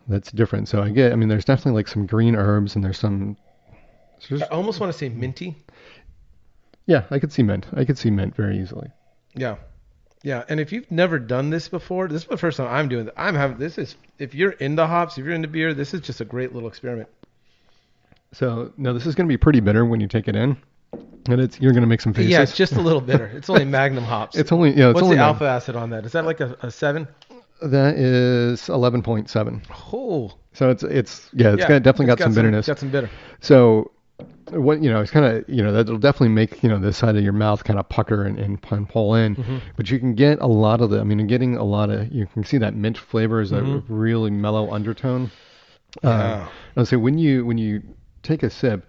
that's 0.07 0.31
different. 0.31 0.67
So 0.67 0.81
I 0.81 0.89
get. 0.89 1.11
I 1.11 1.15
mean, 1.15 1.29
there's 1.29 1.45
definitely 1.45 1.79
like 1.79 1.87
some 1.87 2.05
green 2.05 2.35
herbs, 2.35 2.75
and 2.75 2.83
there's 2.83 2.97
some. 2.97 3.37
there's- 4.29 4.41
I 4.43 4.53
almost 4.53 4.79
want 4.79 4.91
to 4.91 4.97
say 4.97 5.09
minty. 5.09 5.55
yeah, 6.85 7.03
I 7.11 7.19
could 7.19 7.31
see 7.31 7.43
mint. 7.43 7.67
I 7.73 7.85
could 7.85 7.97
see 7.97 8.09
mint 8.09 8.35
very 8.35 8.59
easily. 8.59 8.89
Yeah. 9.35 9.55
Yeah, 10.21 10.43
and 10.49 10.59
if 10.59 10.73
you've 10.73 10.91
never 10.91 11.17
done 11.17 11.49
this 11.49 11.69
before, 11.69 12.09
this 12.09 12.23
is 12.23 12.27
the 12.27 12.35
first 12.35 12.57
time 12.57 12.67
I'm 12.67 12.89
doing 12.89 13.05
this. 13.05 13.13
I'm 13.15 13.35
having 13.35 13.57
this 13.57 13.77
is 13.77 13.95
if 14.17 14.35
you're 14.35 14.51
into 14.51 14.85
hops, 14.85 15.17
if 15.17 15.23
you're 15.23 15.33
into 15.33 15.47
beer, 15.47 15.73
this 15.73 15.93
is 15.93 16.01
just 16.01 16.19
a 16.19 16.25
great 16.25 16.53
little 16.53 16.67
experiment. 16.67 17.07
So 18.33 18.73
no, 18.77 18.93
this 18.93 19.05
is 19.05 19.15
going 19.15 19.27
to 19.27 19.31
be 19.31 19.37
pretty 19.37 19.61
bitter 19.61 19.85
when 19.85 20.01
you 20.01 20.07
take 20.07 20.27
it 20.27 20.35
in, 20.35 20.57
and 20.93 21.39
it's 21.41 21.59
you're 21.59 21.71
going 21.73 21.83
to 21.83 21.87
make 21.87 22.01
some 22.01 22.13
faces. 22.13 22.31
Yeah, 22.31 22.41
it's 22.41 22.55
just 22.55 22.73
a 22.73 22.81
little 22.81 23.01
bitter. 23.01 23.27
It's 23.27 23.49
only 23.49 23.65
Magnum 23.65 24.03
hops. 24.03 24.37
It's 24.37 24.51
only 24.51 24.71
yeah. 24.71 24.89
It's 24.89 24.95
What's 24.95 25.03
only 25.05 25.17
the 25.17 25.23
alpha 25.23 25.45
acid 25.45 25.75
on 25.75 25.89
that? 25.91 26.05
Is 26.05 26.11
that 26.13 26.25
like 26.25 26.39
a, 26.39 26.57
a 26.61 26.71
seven? 26.71 27.07
That 27.61 27.97
is 27.97 28.61
11.7. 28.61 29.61
Oh, 29.91 30.31
So 30.53 30.69
it's 30.69 30.83
it's 30.83 31.29
yeah, 31.33 31.53
it's 31.53 31.61
yeah, 31.61 31.67
got 31.67 31.83
definitely 31.83 32.13
it's 32.13 32.19
got, 32.19 32.25
some 32.25 32.33
bitterness. 32.33 32.67
Got 32.67 32.79
some 32.79 32.89
bitter. 32.89 33.09
So 33.41 33.91
what 34.51 34.81
you 34.81 34.89
know, 34.89 35.01
it's 35.01 35.11
kind 35.11 35.25
of 35.25 35.47
you 35.49 35.61
know 35.61 35.71
that'll 35.73 35.97
definitely 35.97 36.29
make 36.29 36.63
you 36.63 36.69
know 36.69 36.79
the 36.79 36.93
side 36.93 37.15
of 37.17 37.23
your 37.23 37.33
mouth 37.33 37.63
kind 37.65 37.77
of 37.77 37.87
pucker 37.89 38.23
and, 38.23 38.39
and, 38.39 38.59
and 38.71 38.89
pull 38.89 39.15
in. 39.15 39.35
Mm-hmm. 39.35 39.57
But 39.75 39.91
you 39.91 39.99
can 39.99 40.15
get 40.15 40.39
a 40.39 40.47
lot 40.47 40.81
of 40.81 40.89
the. 40.89 40.99
I 40.99 41.03
mean, 41.03 41.19
you're 41.19 41.27
getting 41.27 41.57
a 41.57 41.63
lot 41.63 41.89
of. 41.89 42.11
You 42.11 42.27
can 42.27 42.43
see 42.45 42.57
that 42.59 42.75
mint 42.75 42.97
flavor 42.97 43.41
is 43.41 43.51
Mhm. 43.51 43.89
a 43.89 43.93
really 43.93 44.31
mellow 44.31 44.71
undertone. 44.71 45.29
Yeah. 46.03 46.09
Uh, 46.09 46.47
and 46.77 46.87
so 46.87 46.97
when 46.97 47.17
you 47.17 47.45
when 47.45 47.57
you 47.57 47.81
take 48.23 48.43
a 48.43 48.49
sip, 48.49 48.87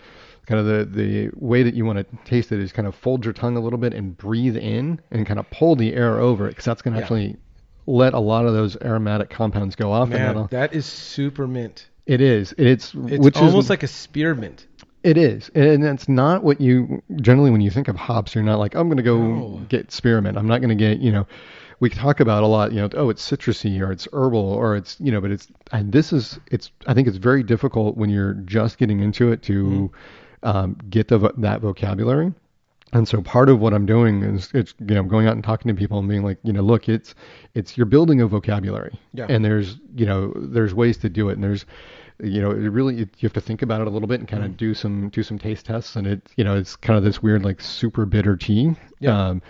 kind 0.51 0.61
of 0.61 0.67
the 0.67 0.85
the 1.03 1.31
way 1.37 1.63
that 1.63 1.75
you 1.75 1.85
want 1.87 1.99
to 1.99 2.05
taste 2.25 2.51
it 2.53 2.61
is 2.61 2.73
kind 2.73 2.89
of 2.89 2.95
fold 2.95 3.25
your 3.25 3.33
tongue 3.33 3.57
a 3.57 3.61
little 3.61 3.79
bit 3.79 3.95
and 3.95 4.17
breathe 4.17 4.57
in 4.57 5.01
and 5.13 5.25
kind 5.27 5.39
of 5.39 5.49
pull 5.51 5.77
the 5.77 5.95
air 5.95 6.19
over 6.19 6.47
it 6.47 6.51
because 6.51 6.65
that's 6.65 6.83
going 6.83 6.93
to 6.95 6.99
Yeah. 6.99 7.05
actually 7.05 7.37
let 7.87 8.13
a 8.15 8.19
lot 8.19 8.45
of 8.47 8.53
those 8.53 8.77
aromatic 8.83 9.31
compounds 9.31 9.75
go 9.77 9.91
off. 9.93 10.09
Man, 10.11 10.47
that 10.51 10.75
is 10.75 10.85
super 10.87 11.47
mint. 11.47 11.89
it 12.07 12.21
is. 12.21 12.53
It's 12.59 12.95
It's 13.07 13.25
which 13.25 13.37
almost 13.37 13.67
is, 13.67 13.71
like 13.71 13.83
a 13.83 13.89
spearmint. 13.89 14.67
it 15.03 15.17
is, 15.17 15.49
and 15.55 15.85
it's 15.85 16.09
not 16.09 16.43
what 16.45 16.61
you 16.61 17.03
generally 17.21 17.51
when 17.51 17.61
you 17.61 17.71
think 17.71 17.89
of 17.89 17.97
hops, 17.97 18.35
you're 18.35 18.45
not 18.45 18.59
like 18.59 18.75
I'm 18.75 18.89
going 18.89 18.97
to 18.99 19.03
go 19.03 19.17
No. 19.19 19.61
get 19.69 19.91
spearmint. 19.93 20.37
I'm 20.37 20.47
not 20.49 20.61
going 20.61 20.77
to 20.77 20.83
get 20.89 20.99
you 20.99 21.13
know. 21.13 21.27
We 21.81 21.89
talk 21.89 22.21
about 22.21 22.43
a 22.43 22.47
lot, 22.47 22.73
you 22.73 22.81
know. 22.83 22.91
Oh, 22.93 23.09
it's 23.09 23.27
citrusy 23.27 23.81
or 23.81 23.91
it's 23.91 24.07
herbal 24.13 24.39
or 24.53 24.77
it's 24.77 24.99
you 25.01 25.11
know, 25.11 25.21
but 25.23 25.31
it's 25.31 25.49
and 25.73 25.91
this 25.93 26.13
is 26.13 26.39
it's. 26.51 26.71
I 26.87 26.93
think 26.93 27.09
it's 27.09 27.17
very 27.17 27.43
difficult 27.43 27.97
when 27.97 28.11
you're 28.11 28.35
just 28.35 28.77
getting 28.77 29.01
into 29.01 29.33
it 29.33 29.43
to 29.45 29.65
Mm-hmm. 29.65 29.97
Um, 30.43 30.77
get 30.89 31.09
the 31.09 31.19
that 31.39 31.61
vocabulary. 31.61 32.33
And 32.93 33.07
so 33.07 33.23
part 33.23 33.49
of 33.49 33.61
what 33.61 33.73
I'm 33.73 33.87
doing 33.87 34.23
is 34.25 34.51
it's 34.53 34.75
you 34.81 34.95
know 34.95 35.05
going 35.05 35.27
out 35.29 35.35
and 35.35 35.45
talking 35.45 35.69
to 35.69 35.79
people 35.79 35.99
and 36.01 36.09
being 36.09 36.25
like 36.25 36.39
you 36.43 36.53
know 36.53 36.61
look 36.63 36.89
it's 36.89 37.15
it's 37.55 37.77
you're 37.77 37.87
building 37.87 38.21
a 38.21 38.27
vocabulary 38.27 38.99
Yeah. 39.13 39.27
and 39.29 39.45
there's 39.45 39.79
you 39.95 40.07
know 40.07 40.33
there's 40.35 40.75
ways 40.75 40.97
to 40.99 41.09
do 41.09 41.29
it 41.29 41.35
and 41.35 41.45
there's 41.45 41.67
you 42.21 42.41
know 42.43 42.51
it 42.51 42.57
really 42.69 42.97
you 42.97 43.07
have 43.23 43.33
to 43.35 43.41
think 43.41 43.63
about 43.63 43.81
it 43.81 43.87
a 43.87 43.91
little 43.91 44.09
bit 44.09 44.19
and 44.19 44.29
kind 44.29 44.43
of 44.45 44.57
do 44.57 44.75
some 44.75 45.09
do 45.11 45.23
some 45.23 45.39
taste 45.39 45.67
tests 45.67 45.95
and 45.95 46.05
it 46.07 46.21
you 46.37 46.43
know 46.43 46.57
it's 46.57 46.75
kind 46.75 46.97
of 46.99 47.05
this 47.05 47.23
weird 47.23 47.45
like 47.45 47.61
super 47.61 48.05
bitter 48.07 48.37
tea 48.37 48.75
Yeah. 48.99 49.29
um, 49.29 49.43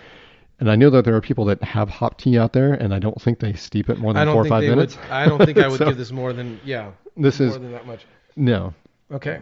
and 0.59 0.71
I 0.71 0.77
know 0.77 0.91
that 0.91 1.07
there 1.07 1.17
are 1.17 1.23
people 1.23 1.47
that 1.47 1.63
have 1.63 1.89
hop 1.89 2.19
tea 2.19 2.39
out 2.39 2.53
there 2.53 2.75
and 2.75 2.93
I 2.93 2.99
don't 2.99 3.21
think 3.23 3.39
they 3.39 3.55
steep 3.55 3.89
it 3.89 3.97
more 3.99 4.13
than 4.13 4.29
four 4.29 4.43
or 4.43 4.45
five 4.45 4.65
minutes 4.65 4.97
would. 4.99 5.11
I 5.11 5.25
don't 5.25 5.43
think 5.43 5.57
I 5.57 5.67
would 5.71 5.79
So, 5.79 5.87
give 5.87 5.97
this 5.97 6.13
more 6.13 6.35
than 6.35 6.61
yeah. 6.63 6.91
this 7.17 7.41
more 7.41 7.49
is 7.49 7.55
than 7.55 7.73
that 7.73 7.87
much. 7.87 8.05
no 8.37 8.75
Okay. 9.11 9.41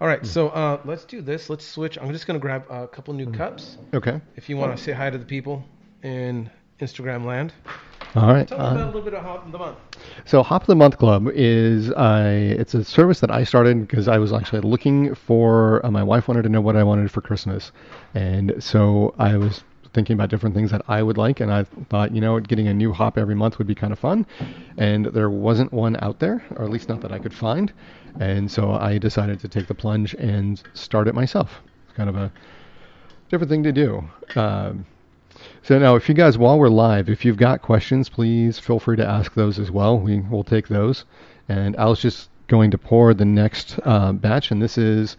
All 0.00 0.08
right. 0.08 0.24
So 0.26 0.48
uh, 0.48 0.80
let's 0.84 1.04
do 1.04 1.20
this. 1.20 1.48
Let's 1.48 1.66
switch. 1.66 1.98
I'm 1.98 2.12
just 2.12 2.26
gonna 2.26 2.38
grab 2.38 2.64
a 2.70 2.86
couple 2.88 3.14
new 3.14 3.30
cups. 3.30 3.78
okay 3.94 4.20
If 4.36 4.48
you 4.48 4.56
want 4.56 4.76
to 4.76 4.82
say 4.82 4.92
hi 4.92 5.10
to 5.10 5.18
the 5.18 5.24
people 5.24 5.64
in 6.02 6.50
Instagram 6.80 7.24
land, 7.24 7.52
all 8.16 8.32
right 8.32 8.46
tell 8.48 8.60
uh, 8.60 8.72
about 8.72 8.82
a 8.82 8.86
little 8.86 9.02
bit 9.02 9.14
of 9.14 9.22
hop 9.22 9.46
of 9.46 9.52
the 9.52 9.58
month. 9.58 9.78
So 10.24 10.42
Hop 10.42 10.62
of 10.62 10.66
the 10.66 10.74
Month 10.74 10.98
Club 10.98 11.28
is 11.32 11.90
I 11.92 12.26
it's 12.60 12.74
a 12.74 12.84
service 12.84 13.20
that 13.20 13.30
I 13.30 13.44
started 13.44 13.86
because 13.86 14.08
I 14.08 14.18
was 14.18 14.32
actually 14.32 14.60
looking 14.62 15.14
for 15.14 15.84
uh, 15.86 15.90
my 15.90 16.02
wife 16.02 16.26
wanted 16.28 16.42
to 16.42 16.48
know 16.48 16.60
what 16.60 16.76
I 16.76 16.82
wanted 16.82 17.10
for 17.10 17.20
Christmas, 17.20 17.72
and 18.14 18.54
so 18.58 19.14
I 19.18 19.36
was 19.36 19.62
thinking 19.92 20.14
about 20.14 20.28
different 20.28 20.56
things 20.56 20.72
that 20.72 20.82
I 20.88 21.00
would 21.02 21.16
like, 21.16 21.38
and 21.40 21.52
I 21.52 21.62
thought 21.88 22.12
you 22.14 22.20
know 22.20 22.40
getting 22.40 22.66
a 22.66 22.74
new 22.74 22.92
hop 22.92 23.16
every 23.16 23.36
month 23.36 23.58
would 23.58 23.68
be 23.68 23.74
kind 23.76 23.92
of 23.92 23.98
fun, 23.98 24.26
and 24.76 25.06
there 25.06 25.30
wasn't 25.30 25.72
one 25.72 25.96
out 26.02 26.18
there, 26.18 26.44
or 26.56 26.64
at 26.64 26.70
least 26.70 26.88
not 26.88 27.00
that 27.02 27.12
I 27.12 27.20
could 27.20 27.32
find, 27.34 27.72
and 28.20 28.50
so 28.50 28.72
I 28.72 28.98
decided 28.98 29.40
to 29.40 29.48
take 29.48 29.66
the 29.66 29.74
plunge 29.74 30.14
and 30.14 30.62
start 30.74 31.08
it 31.08 31.14
myself. 31.14 31.62
It's 31.86 31.96
kind 31.96 32.08
of 32.08 32.16
a 32.16 32.32
different 33.28 33.50
thing 33.50 33.62
to 33.64 33.72
do. 33.72 34.04
Um, 34.36 34.86
so 35.62 35.78
now, 35.78 35.96
if 35.96 36.08
you 36.08 36.14
guys, 36.14 36.38
while 36.38 36.58
we're 36.58 36.68
live, 36.68 37.08
if 37.08 37.24
you've 37.24 37.36
got 37.36 37.62
questions, 37.62 38.08
please 38.08 38.58
feel 38.58 38.78
free 38.78 38.96
to 38.96 39.06
ask 39.06 39.34
those 39.34 39.58
as 39.58 39.70
well. 39.70 39.98
We 39.98 40.20
will 40.20 40.44
take 40.44 40.68
those. 40.68 41.04
And 41.48 41.76
I 41.76 41.86
was 41.86 42.00
just 42.00 42.30
going 42.46 42.70
to 42.70 42.78
pour 42.78 43.14
the 43.14 43.24
next 43.24 43.78
uh, 43.84 44.12
batch, 44.12 44.50
and 44.50 44.62
this 44.62 44.78
is 44.78 45.16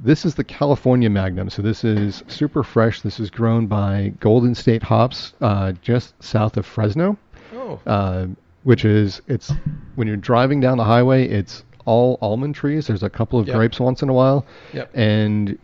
this 0.00 0.24
is 0.24 0.34
the 0.34 0.44
California 0.44 1.08
Magnum. 1.10 1.50
So 1.50 1.62
this 1.62 1.84
is 1.84 2.24
super 2.26 2.62
fresh. 2.64 3.02
This 3.02 3.20
is 3.20 3.30
grown 3.30 3.66
by 3.66 4.12
Golden 4.18 4.54
State 4.54 4.82
Hops, 4.82 5.34
uh, 5.40 5.72
just 5.82 6.20
south 6.22 6.56
of 6.56 6.66
Fresno, 6.66 7.16
Oh, 7.54 7.80
uh, 7.86 8.26
which 8.64 8.84
is 8.84 9.20
it's 9.28 9.52
when 9.94 10.08
you're 10.08 10.16
driving 10.16 10.60
down 10.60 10.78
the 10.78 10.84
highway, 10.84 11.28
it's 11.28 11.64
all 11.84 12.18
almond 12.22 12.54
trees. 12.54 12.86
There's 12.86 13.02
a 13.02 13.10
couple 13.10 13.38
of 13.38 13.46
Yep. 13.48 13.56
grapes 13.56 13.80
once 13.80 14.02
in 14.02 14.08
a 14.08 14.12
while, 14.12 14.44
Yep. 14.72 14.90
and 14.94 15.58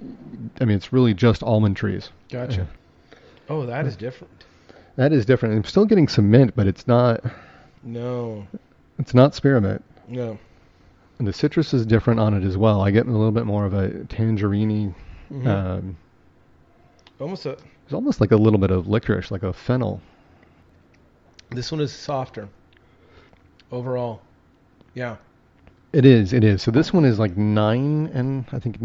I 0.61 0.65
mean 0.65 0.77
it's 0.77 0.93
really 0.93 1.15
just 1.15 1.43
almond 1.43 1.77
trees. 1.77 2.11
gotcha. 2.31 2.67
Oh, 3.49 3.65
that 3.67 3.87
is 3.87 3.97
different. 3.97 4.45
That 4.97 5.13
is 5.13 5.25
different. 5.25 5.55
I'm 5.55 5.65
still 5.65 5.87
getting 5.87 6.09
some 6.09 6.31
mint, 6.31 6.53
but 6.57 6.67
it's 6.67 6.87
not 6.87 7.25
No, 7.83 8.47
it's 8.99 9.15
not 9.15 9.35
spearmint. 9.35 9.83
no. 10.09 10.39
And 11.19 11.27
the 11.27 11.33
citrus 11.33 11.75
is 11.75 11.85
different 11.87 12.21
on 12.21 12.33
it 12.35 12.45
as 12.45 12.57
well. 12.57 12.81
I 12.81 12.91
get 12.93 13.07
a 13.07 13.11
little 13.11 13.33
bit 13.33 13.45
more 13.47 13.65
of 13.65 13.75
a 13.75 14.05
tangerine. 14.05 14.95
Mhm. 15.33 15.47
Um, 15.47 15.97
Almost 17.21 17.47
a. 17.47 17.53
it's 17.85 17.93
almost 17.93 18.21
like 18.21 18.31
a 18.31 18.37
little 18.37 18.59
bit 18.61 18.71
of 18.71 18.87
licorice, 18.87 19.31
like 19.33 19.43
a 19.43 19.53
fennel. 19.53 20.01
This 21.51 21.73
one 21.73 21.81
is 21.81 21.93
softer. 21.93 22.49
Overall, 23.73 24.21
yeah. 24.95 25.17
It 25.93 26.05
is. 26.05 26.33
It 26.33 26.45
is. 26.45 26.63
So 26.63 26.71
this 26.71 26.93
one 26.93 27.05
is 27.05 27.19
like 27.19 27.37
nine, 27.37 28.11
and 28.13 28.45
I 28.53 28.59
think 28.59 28.77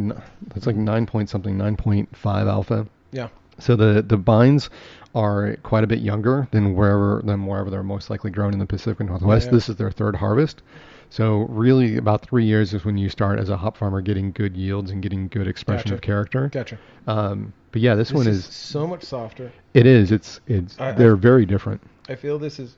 it's 0.55 0.65
like 0.65 0.75
nine 0.75 1.05
point 1.05 1.29
something, 1.29 1.57
nine 1.57 1.75
point 1.75 2.15
five 2.15 2.47
alpha. 2.47 2.87
Yeah. 3.11 3.27
So 3.59 3.75
the 3.75 4.01
the 4.01 4.17
vines 4.17 4.69
are 5.13 5.55
quite 5.63 5.83
a 5.83 5.87
bit 5.87 5.99
younger 5.99 6.47
than 6.51 6.75
wherever 6.75 7.21
than 7.25 7.45
wherever 7.45 7.69
they're 7.69 7.83
most 7.83 8.09
likely 8.09 8.31
grown 8.31 8.53
in 8.53 8.59
the 8.59 8.65
Pacific 8.65 9.05
Northwest. 9.05 9.47
yeah. 9.47 9.51
This 9.51 9.69
is 9.69 9.75
their 9.75 9.91
third 9.91 10.15
harvest. 10.15 10.61
So 11.09 11.41
really, 11.49 11.97
about 11.97 12.23
three 12.25 12.45
years 12.45 12.73
is 12.73 12.83
when 12.85 12.97
you 12.97 13.07
start 13.09 13.37
as 13.37 13.49
a 13.49 13.57
hop 13.57 13.77
farmer 13.77 14.01
getting 14.01 14.31
good 14.31 14.57
yields 14.57 14.89
and 14.89 15.03
getting 15.03 15.27
good 15.27 15.47
expression 15.47 15.89
Gotcha. 15.89 15.93
of 15.95 16.01
character. 16.01 16.49
Gotcha. 16.51 16.79
Um, 17.05 17.53
but 17.71 17.81
yeah, 17.81 17.93
this, 17.93 18.07
This 18.09 18.15
one 18.15 18.27
is 18.27 18.37
is 18.39 18.45
so 18.45 18.87
much 18.87 19.03
softer. 19.03 19.51
it 19.75 19.85
is 19.85 20.11
it's 20.11 20.39
it's 20.47 20.79
I- 20.79 20.89
I- 20.89 20.91
they're 20.93 21.15
very 21.17 21.45
different. 21.45 21.81
I 22.09 22.15
feel 22.15 22.39
this 22.39 22.57
is 22.59 22.77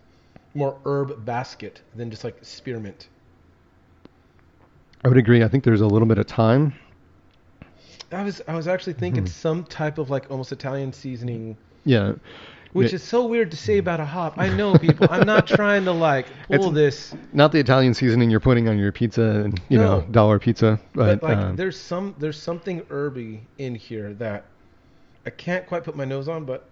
more 0.54 0.78
herb 0.86 1.24
basket 1.26 1.82
than 1.96 2.10
just 2.10 2.24
like 2.26 2.38
spearmint. 2.42 3.08
I 5.06 5.08
would 5.08 5.18
agree. 5.18 5.44
I 5.44 5.48
think 5.48 5.63
there's 5.63 5.82
a 5.82 5.86
little 5.88 6.08
bit 6.08 6.18
of 6.18 6.26
time. 6.26 6.74
I 8.12 8.24
was 8.24 8.41
I 8.48 8.56
was 8.56 8.68
actually 8.68 8.94
thinking 8.94 9.26
Mhm. 9.26 9.30
some 9.30 9.63
type 9.63 10.00
of 10.00 10.10
like 10.10 10.32
almost 10.32 10.52
Italian 10.52 10.91
seasoning, 10.94 11.58
Yeah. 11.84 12.13
which 12.74 12.89
Yeah. 12.91 12.96
is 12.96 13.04
so 13.04 13.28
weird 13.28 13.52
to 13.52 13.58
say 13.58 13.78
about 13.78 14.00
a 14.00 14.06
hop. 14.06 14.34
I 14.38 14.50
know 14.50 14.76
people. 14.80 15.08
I'm 15.12 15.28
not 15.28 15.46
trying 15.60 15.86
to 15.86 15.91
like 15.91 16.26
pull 16.48 16.56
It's- 16.56 16.74
this, 16.74 17.15
Not 17.34 17.52
the 17.52 17.60
Italian 17.60 17.94
seasoning 17.94 18.32
you're 18.32 18.39
putting 18.39 18.68
on 18.68 18.80
your 18.80 18.91
pizza 18.91 19.22
and 19.46 19.62
you 19.70 19.78
know 19.78 20.04
dollar 20.10 20.39
pizza, 20.39 20.80
but, 20.96 21.22
but 21.22 21.30
like 21.30 21.38
um, 21.38 21.56
there's 21.56 21.80
some 21.80 22.15
there's 22.18 22.39
something 22.41 22.82
herby 22.89 23.41
in 23.60 23.76
here 23.76 24.13
that 24.15 24.46
I 25.28 25.30
can't 25.30 25.68
quite 25.68 25.84
put 25.84 25.96
my 25.96 26.06
nose 26.06 26.28
on, 26.28 26.46
but 26.46 26.68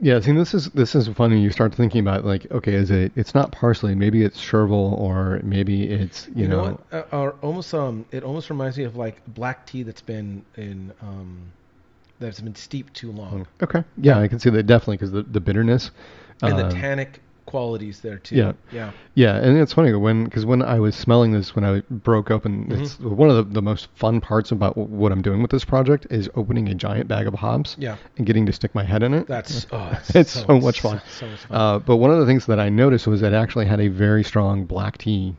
yeah. 0.00 0.20
See, 0.20 0.32
this 0.32 0.54
is 0.54 0.70
this 0.70 0.94
is 0.94 1.08
funny. 1.08 1.40
You 1.40 1.50
start 1.50 1.74
thinking 1.74 2.00
about 2.00 2.24
like, 2.24 2.50
okay, 2.50 2.74
is 2.74 2.90
it? 2.90 3.12
It's 3.16 3.34
not 3.34 3.52
parsley. 3.52 3.94
Maybe 3.94 4.24
it's 4.24 4.40
chervil, 4.40 4.98
or 4.98 5.40
maybe 5.42 5.84
it's 5.90 6.28
you, 6.28 6.42
you, 6.42 6.48
know, 6.48 6.64
know. 6.64 6.80
what? 6.90 7.12
Uh, 7.12 7.16
or 7.16 7.36
almost 7.42 7.74
um, 7.74 8.06
it 8.10 8.22
almost 8.22 8.50
reminds 8.50 8.78
me 8.78 8.84
of 8.84 8.96
like 8.96 9.22
black 9.26 9.66
tea 9.66 9.82
that's 9.82 10.02
been 10.02 10.44
in 10.56 10.92
um, 11.02 11.52
that's 12.18 12.40
been 12.40 12.54
steeped 12.54 12.94
too 12.94 13.10
long, 13.10 13.46
Okay. 13.62 13.82
Yeah, 13.96 14.18
I 14.18 14.28
can 14.28 14.38
see 14.38 14.50
that 14.50 14.64
definitely 14.64 14.98
because 14.98 15.12
the 15.12 15.22
the 15.22 15.40
bitterness. 15.40 15.90
and 16.42 16.58
the 16.58 16.66
um, 16.66 16.70
tannic 16.70 17.20
qualities 17.50 18.00
there 18.00 18.18
too. 18.18 18.36
yeah. 18.36 18.52
yeah. 18.72 18.92
Yeah, 19.14 19.36
and 19.36 19.58
it's 19.58 19.72
funny 19.72 19.92
when 19.94 20.24
because 20.24 20.46
when 20.46 20.62
I 20.62 20.78
was 20.80 20.94
smelling 20.94 21.32
this 21.32 21.54
when 21.54 21.64
I 21.64 21.80
broke 21.90 22.30
open, 22.30 22.66
Mm-hmm. 22.66 22.82
it's 22.82 22.98
one 23.00 23.28
of 23.28 23.36
the, 23.36 23.42
the 23.54 23.60
most 23.62 23.88
fun 23.94 24.20
parts 24.20 24.52
about 24.52 24.76
w- 24.76 24.88
what 24.96 25.10
I'm 25.12 25.20
doing 25.22 25.42
with 25.42 25.50
this 25.50 25.64
project 25.64 26.06
is 26.10 26.30
opening 26.36 26.68
a 26.68 26.74
giant 26.74 27.08
bag 27.08 27.26
of 27.26 27.34
hops 27.34 27.76
Yeah. 27.78 27.96
and 28.16 28.26
getting 28.26 28.46
to 28.46 28.52
stick 28.52 28.74
my 28.74 28.84
head 28.84 29.02
in 29.02 29.12
it. 29.14 29.26
That's 29.26 29.66
oh, 29.72 29.88
that's 29.90 30.14
It's 30.14 30.30
so 30.46 30.58
much 30.60 30.80
fun. 30.80 31.02
So, 31.18 31.26
much 31.26 31.40
fun. 31.40 31.56
Uh, 31.56 31.78
but 31.80 31.96
one 31.96 32.10
of 32.10 32.18
the 32.20 32.26
things 32.26 32.46
that 32.46 32.60
I 32.60 32.68
noticed 32.68 33.06
was 33.06 33.20
it 33.22 33.32
actually 33.32 33.66
had 33.66 33.80
a 33.80 33.88
very 33.88 34.22
strong 34.24 34.64
black 34.64 34.96
tea 34.98 35.34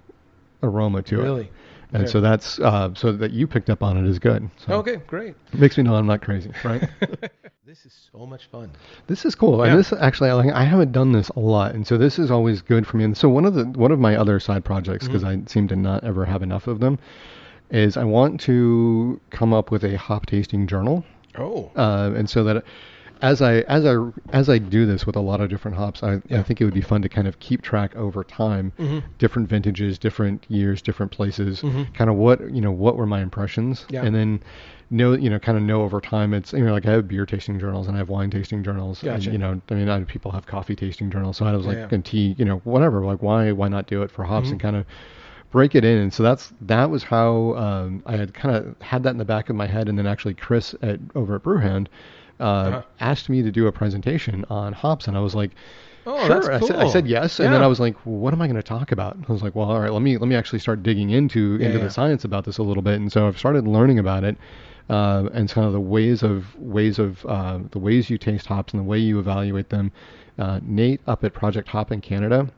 aroma 0.64 1.02
to 1.04 1.20
it. 1.20 1.24
really. 1.24 1.50
And 1.94 2.04
Okay. 2.04 2.12
so 2.12 2.22
that's 2.22 2.58
uh, 2.60 2.94
so 2.96 3.12
that 3.12 3.32
you 3.32 3.48
picked 3.48 3.70
up 3.70 3.84
on 3.84 3.98
it 3.98 4.08
is 4.10 4.18
good. 4.20 4.50
So 4.66 4.76
Okay, 4.76 4.98
great. 5.08 5.36
makes 5.54 5.78
me 5.78 5.84
know 5.84 5.96
I'm 5.96 6.08
not 6.08 6.22
crazy, 6.22 6.52
right? 6.64 6.82
this 7.66 7.86
is 7.86 8.10
so 8.14 8.26
much 8.26 8.46
fun. 8.50 8.72
This 9.08 9.26
is 9.26 9.36
cool, 9.36 9.58
Yeah. 9.60 9.72
and 9.72 9.80
this 9.80 9.92
actually 9.92 10.30
I 10.30 10.34
like. 10.34 10.54
I 10.54 10.64
haven't 10.64 10.94
done 10.94 11.12
this 11.12 11.28
a 11.30 11.40
lot, 11.42 11.74
and 11.76 11.86
so 11.86 11.98
this 11.98 12.18
is 12.18 12.32
always 12.32 12.62
good 12.62 12.88
for 12.88 12.96
me. 12.98 13.04
And 13.04 13.18
so 13.18 13.28
one 13.28 13.44
of 13.46 13.56
the 13.56 13.66
one 13.66 13.92
of 13.92 14.00
my 14.00 14.16
other 14.16 14.40
side 14.40 14.64
projects, 14.64 15.06
because 15.06 15.24
Mm-hmm. 15.24 15.44
I 15.48 15.52
seem 15.52 15.68
to 15.68 15.76
not 15.76 16.04
ever 16.06 16.24
have 16.26 16.42
enough 16.42 16.68
of 16.68 16.80
them, 16.80 16.98
is 17.72 17.98
I 17.98 18.06
want 18.06 18.40
to 18.42 19.20
come 19.30 19.54
up 19.54 19.70
with 19.70 19.84
a 19.84 19.98
hop 19.98 20.28
tasting 20.28 20.68
journal, 20.68 21.04
Oh, 21.38 21.72
uh, 21.76 22.12
and 22.16 22.30
so 22.30 22.44
that 22.46 22.64
as 23.22 23.42
I 23.42 23.58
as 23.62 23.86
I 23.86 23.96
as 24.34 24.50
I 24.50 24.58
do 24.58 24.86
this 24.86 25.06
with 25.06 25.16
a 25.16 25.20
lot 25.22 25.42
of 25.42 25.50
different 25.50 25.78
hops, 25.78 26.02
I, 26.04 26.22
Yeah. 26.28 26.40
I 26.40 26.44
think 26.44 26.60
it 26.62 26.66
would 26.66 26.74
be 26.74 26.82
fun 26.82 27.02
to 27.04 27.10
kind 27.10 27.28
of 27.28 27.40
keep 27.40 27.62
track 27.62 27.96
over 27.96 28.24
time, 28.24 28.74
Mhm. 28.80 29.04
different 29.20 29.48
vintages, 29.50 30.00
different 30.00 30.46
years, 30.50 30.82
different 30.82 31.12
places, 31.12 31.62
Mhm. 31.62 31.94
kind 31.94 32.10
of 32.10 32.16
what 32.16 32.52
you 32.54 32.62
know 32.62 32.72
what 32.72 32.96
were 32.98 33.06
my 33.06 33.22
impressions, 33.22 33.86
Yeah. 33.90 34.04
and 34.04 34.16
then 34.16 34.40
know 34.90 35.14
you 35.14 35.30
know 35.30 35.40
kind 35.40 35.58
of 35.58 35.64
know 35.64 35.84
over 35.84 36.02
time. 36.02 36.34
It's 36.34 36.52
you 36.54 36.66
know 36.66 36.72
like 36.74 36.86
I 36.86 36.92
have 36.92 37.08
beer 37.08 37.26
tasting 37.26 37.60
journals 37.60 37.88
and 37.88 37.96
I 37.96 38.00
have 38.00 38.10
wine 38.10 38.30
tasting 38.32 38.64
journals, 38.64 39.04
and 39.04 39.24
you 39.26 39.38
know 39.38 39.62
I 39.70 39.74
mean 39.74 39.88
I, 39.90 40.04
people 40.04 40.32
have 40.32 40.46
coffee 40.46 40.76
tasting 40.76 41.12
journals, 41.12 41.38
so 41.38 41.46
I 41.46 41.56
was 41.56 41.66
like 41.68 41.78
Yeah. 41.78 41.88
and 41.92 42.04
tea, 42.04 42.36
you 42.38 42.46
know 42.46 42.58
whatever, 42.64 43.06
like 43.06 43.22
why 43.22 43.52
why 43.52 43.68
not 43.68 43.88
do 43.88 44.02
it 44.02 44.12
for 44.12 44.24
hops 44.24 44.48
Mhm. 44.48 44.52
and 44.54 44.60
kind 44.62 44.76
of 44.76 44.86
break 45.52 45.76
it 45.76 45.84
in 45.84 45.98
and 45.98 46.14
so 46.14 46.24
that's 46.24 46.54
that 46.62 46.90
was 46.90 47.04
how 47.04 47.54
um, 47.58 48.02
I 48.06 48.16
had 48.16 48.34
kind 48.34 48.56
of 48.56 48.74
had 48.82 49.04
that 49.04 49.10
in 49.10 49.18
the 49.18 49.26
back 49.26 49.50
of 49.50 49.56
my 49.58 49.68
head 49.68 49.90
and 49.90 49.98
then 49.98 50.08
actually 50.08 50.34
Chris 50.34 50.74
at 50.82 50.98
over 51.14 51.36
at 51.36 51.44
Brewhound 51.44 51.88
uh, 52.42 52.46
Uh-huh. 52.46 52.82
asked 53.00 53.30
me 53.30 53.42
to 53.44 53.52
do 53.52 53.68
a 53.68 53.72
presentation 53.72 54.46
on 54.50 54.74
hops 54.74 55.08
and 55.08 55.16
I 55.16 55.20
was 55.22 55.36
like 55.36 55.52
oh, 56.06 56.28
sure. 56.28 56.30
that's 56.42 56.48
I, 56.48 56.68
said, 56.68 56.76
I 56.78 56.88
said 56.90 57.08
yes 57.08 57.40
and 57.40 57.54
then 57.54 57.62
I 57.62 57.68
was 57.68 57.80
like 57.80 57.96
what 58.06 58.34
am 58.34 58.42
I 58.42 58.48
going 58.48 58.56
to 58.58 58.64
talk 58.64 58.92
about? 58.92 59.18
I 59.28 59.32
was 59.32 59.42
like 59.44 59.56
well 59.56 59.70
all 59.72 59.80
right 59.80 59.92
let 59.94 60.02
me 60.02 60.18
let 60.18 60.28
me 60.28 60.36
actually 60.36 60.60
start 60.60 60.84
digging 60.84 61.12
into 61.12 61.58
Yeah, 61.60 61.68
into 61.68 61.78
yeah. 61.78 61.86
the 61.86 61.92
science 61.92 62.26
about 62.26 62.44
this 62.46 62.58
a 62.58 62.64
little 62.64 62.84
bit 62.84 62.96
and 62.96 63.12
so 63.12 63.28
I've 63.28 63.38
started 63.38 63.68
learning 63.68 64.00
about 64.00 64.24
it 64.24 64.36
uh, 64.90 65.30
and 65.34 65.50
kind 65.50 65.68
of 65.68 65.74
the 65.74 65.80
ways 65.80 66.24
of 66.24 66.54
ways 66.60 67.00
of 67.00 67.26
uh, 67.26 67.60
the 67.72 67.80
ways 67.80 68.10
you 68.10 68.18
taste 68.18 68.48
hops 68.48 68.74
and 68.74 68.80
the 68.80 68.84
way 68.84 68.98
you 68.98 69.20
evaluate 69.20 69.70
them. 69.70 69.92
Uh, 70.40 70.60
Nate 70.64 71.00
up 71.08 71.24
at 71.24 71.34
Project 71.34 71.68
Hop 71.70 71.92
in 71.92 72.02
Canada 72.02 72.50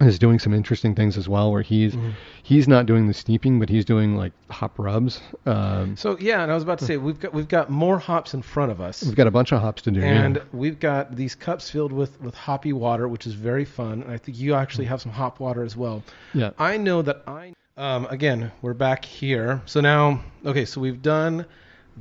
is 0.00 0.18
doing 0.18 0.38
some 0.38 0.54
interesting 0.54 0.94
things 0.94 1.18
as 1.18 1.28
well 1.28 1.52
where 1.52 1.62
he's 1.62 1.94
Mhm. 1.94 2.12
he's 2.42 2.66
not 2.66 2.86
doing 2.86 3.06
the 3.06 3.14
steeping 3.14 3.58
but 3.60 3.68
he's 3.68 3.84
doing 3.84 4.16
like 4.16 4.32
hop 4.50 4.78
rubs 4.78 5.20
um, 5.46 5.96
So 5.96 6.16
yeah, 6.18 6.42
and 6.42 6.50
I 6.50 6.54
was 6.54 6.62
about 6.62 6.78
to 6.78 6.84
say 6.86 6.96
we've 6.96 7.20
got 7.20 7.34
we've 7.34 7.48
got 7.48 7.68
more 7.70 7.98
hops 7.98 8.32
in 8.34 8.42
front 8.42 8.72
of 8.72 8.80
us, 8.80 9.02
we've 9.04 9.14
got 9.14 9.26
a 9.26 9.30
bunch 9.30 9.52
of 9.52 9.60
hops 9.60 9.82
to 9.82 9.90
do 9.90 10.00
and 10.02 10.36
yeah. 10.36 10.42
we've 10.52 10.80
got 10.80 11.14
these 11.16 11.34
cups 11.34 11.70
filled 11.70 11.92
with 11.92 12.20
with 12.20 12.34
hoppy 12.34 12.72
water, 12.72 13.08
which 13.08 13.26
is 13.26 13.34
very 13.34 13.64
fun. 13.64 14.02
And 14.02 14.10
I 14.12 14.16
think 14.18 14.38
you 14.38 14.54
actually 14.54 14.86
have 14.86 15.00
some 15.02 15.12
hop 15.12 15.38
water 15.40 15.62
as 15.62 15.76
well. 15.76 16.02
yeah 16.34 16.50
I 16.58 16.76
know 16.76 17.02
that 17.02 17.22
I 17.26 17.52
um, 17.76 18.06
again 18.10 18.52
we're 18.62 18.74
back 18.74 19.04
here. 19.04 19.60
So 19.66 19.80
now 19.80 20.22
okay, 20.46 20.64
so 20.64 20.80
we've 20.80 21.02
done 21.02 21.44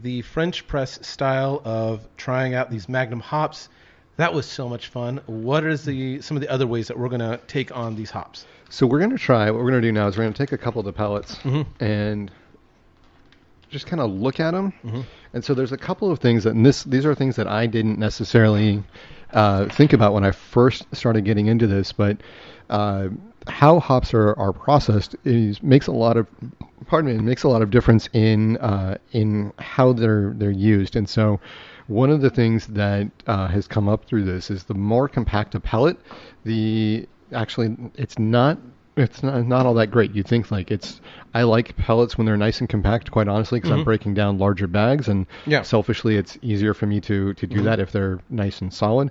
the 0.02 0.22
French 0.22 0.66
press 0.68 1.06
style 1.06 1.62
of 1.66 2.08
trying 2.16 2.54
out 2.54 2.70
these 2.72 2.88
Magnum 2.88 3.20
hops. 3.20 3.68
That 4.20 4.34
was 4.34 4.46
so 4.46 4.68
much 4.68 4.88
fun. 4.90 5.22
What 5.28 5.64
is 5.66 5.86
the 5.86 6.22
some 6.22 6.36
of 6.36 6.42
the 6.42 6.50
other 6.52 6.68
ways 6.68 6.88
that 6.90 7.00
we're 7.00 7.08
gonna 7.08 7.40
take 7.48 7.76
on 7.76 7.96
these 7.96 8.12
hops? 8.12 8.46
so 8.72 8.86
we're 8.86 9.00
going 9.00 9.10
to 9.10 9.18
try 9.18 9.50
what 9.50 9.56
we're 9.64 9.72
going 9.72 9.82
to 9.82 9.88
do 9.88 9.92
now 9.92 10.06
is 10.08 10.16
we're 10.16 10.22
going 10.26 10.34
to 10.34 10.38
take 10.46 10.52
a 10.52 10.58
couple 10.58 10.80
of 10.80 10.86
the 10.86 10.94
pellets 10.94 11.38
Mhm. 11.38 11.66
and 11.80 12.30
just 13.72 13.88
kind 13.88 14.00
of 14.00 14.12
look 14.12 14.40
at 14.40 14.52
them 14.52 14.74
Mhm. 14.86 15.06
and 15.34 15.44
so 15.44 15.56
there's 15.56 15.72
a 15.72 15.78
couple 15.78 16.12
of 16.12 16.20
things 16.20 16.44
that 16.44 16.54
and 16.54 16.64
this 16.64 16.84
these 16.84 17.04
are 17.04 17.16
things 17.16 17.36
that 17.38 17.48
I 17.48 17.66
didn't 17.66 17.98
necessarily 17.98 18.84
uh, 19.34 19.66
think 19.70 19.94
about 19.94 20.14
when 20.14 20.24
I 20.24 20.30
first 20.30 20.86
started 20.96 21.26
getting 21.26 21.48
into 21.48 21.66
this 21.66 21.92
but 21.92 22.18
uh, 22.70 23.08
how 23.48 23.80
hops 23.80 24.14
are, 24.14 24.38
are 24.38 24.54
processed 24.54 25.16
is 25.26 25.64
makes 25.64 25.88
a 25.88 25.92
lot 25.92 26.16
of 26.16 26.28
pardon 26.86 27.12
me 27.12 27.18
it 27.18 27.24
makes 27.24 27.42
a 27.42 27.48
lot 27.50 27.64
of 27.64 27.72
difference 27.72 28.08
in 28.14 28.58
uh, 28.58 28.98
in 29.14 29.52
how 29.58 29.94
they're 29.94 30.34
they're 30.38 30.52
used 30.52 30.96
and 30.96 31.10
so 31.10 31.40
one 31.89 32.12
of 32.12 32.21
the 32.21 32.30
things 32.30 32.67
that 32.67 33.12
uh, 33.28 33.47
has 33.47 33.67
come 33.67 33.89
up 33.89 34.06
through 34.06 34.23
this 34.23 34.52
is 34.52 34.63
the 34.65 34.73
more 34.75 35.10
compact 35.10 35.56
a 35.56 35.60
pellet 35.60 35.97
the 36.45 37.08
actually 37.34 37.75
it's 37.95 38.17
not 38.19 38.60
it's 38.95 39.23
not, 39.23 39.45
not 39.47 39.65
all 39.65 39.73
that 39.73 39.88
great 39.91 40.13
you 40.13 40.21
think 40.23 40.52
like 40.52 40.69
it's 40.71 41.02
i 41.34 41.41
like 41.41 41.75
pellets 41.78 42.17
when 42.17 42.25
they're 42.25 42.38
nice 42.38 42.60
and 42.60 42.69
compact 42.69 43.10
quite 43.12 43.28
honestly 43.28 43.60
because 43.60 43.71
i'm 43.71 43.82
Mhm. 43.82 43.86
breaking 43.86 44.13
down 44.13 44.38
larger 44.38 44.67
bags 44.67 45.08
and 45.08 45.25
Yeah. 45.47 45.63
selfishly 45.63 46.15
it's 46.15 46.38
easier 46.43 46.73
for 46.75 46.86
me 46.86 47.02
to 47.02 47.34
to 47.34 47.47
do 47.47 47.62
Mhm. 47.62 47.63
that 47.65 47.80
if 47.80 47.91
they're 47.91 48.19
nice 48.30 48.62
and 48.62 48.71
solid 48.73 49.10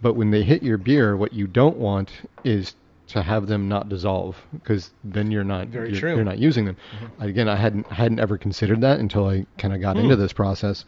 but 0.00 0.14
when 0.14 0.30
they 0.30 0.42
hit 0.42 0.62
your 0.64 0.78
beer 0.78 1.16
what 1.16 1.32
you 1.32 1.46
don't 1.46 1.76
want 1.76 2.10
is 2.44 2.74
to 3.08 3.22
have 3.22 3.46
them 3.46 3.68
not 3.68 3.88
dissolve 3.88 4.36
because 4.52 4.92
then 5.04 5.30
you're 5.30 5.44
not 5.44 5.68
Very 5.68 5.90
you're, 5.90 6.00
true. 6.00 6.16
you're 6.16 6.24
not 6.24 6.38
using 6.40 6.64
them 6.64 6.76
again 7.20 7.48
i 7.48 7.54
hadn't 7.54 7.90
hadn't 7.92 8.18
ever 8.18 8.36
considered 8.36 8.80
that 8.80 8.98
until 8.98 9.26
i 9.28 9.46
kind 9.58 9.72
of 9.74 9.80
got 9.80 9.94
Hmm. 9.96 10.02
into 10.02 10.16
this 10.16 10.32
process 10.32 10.84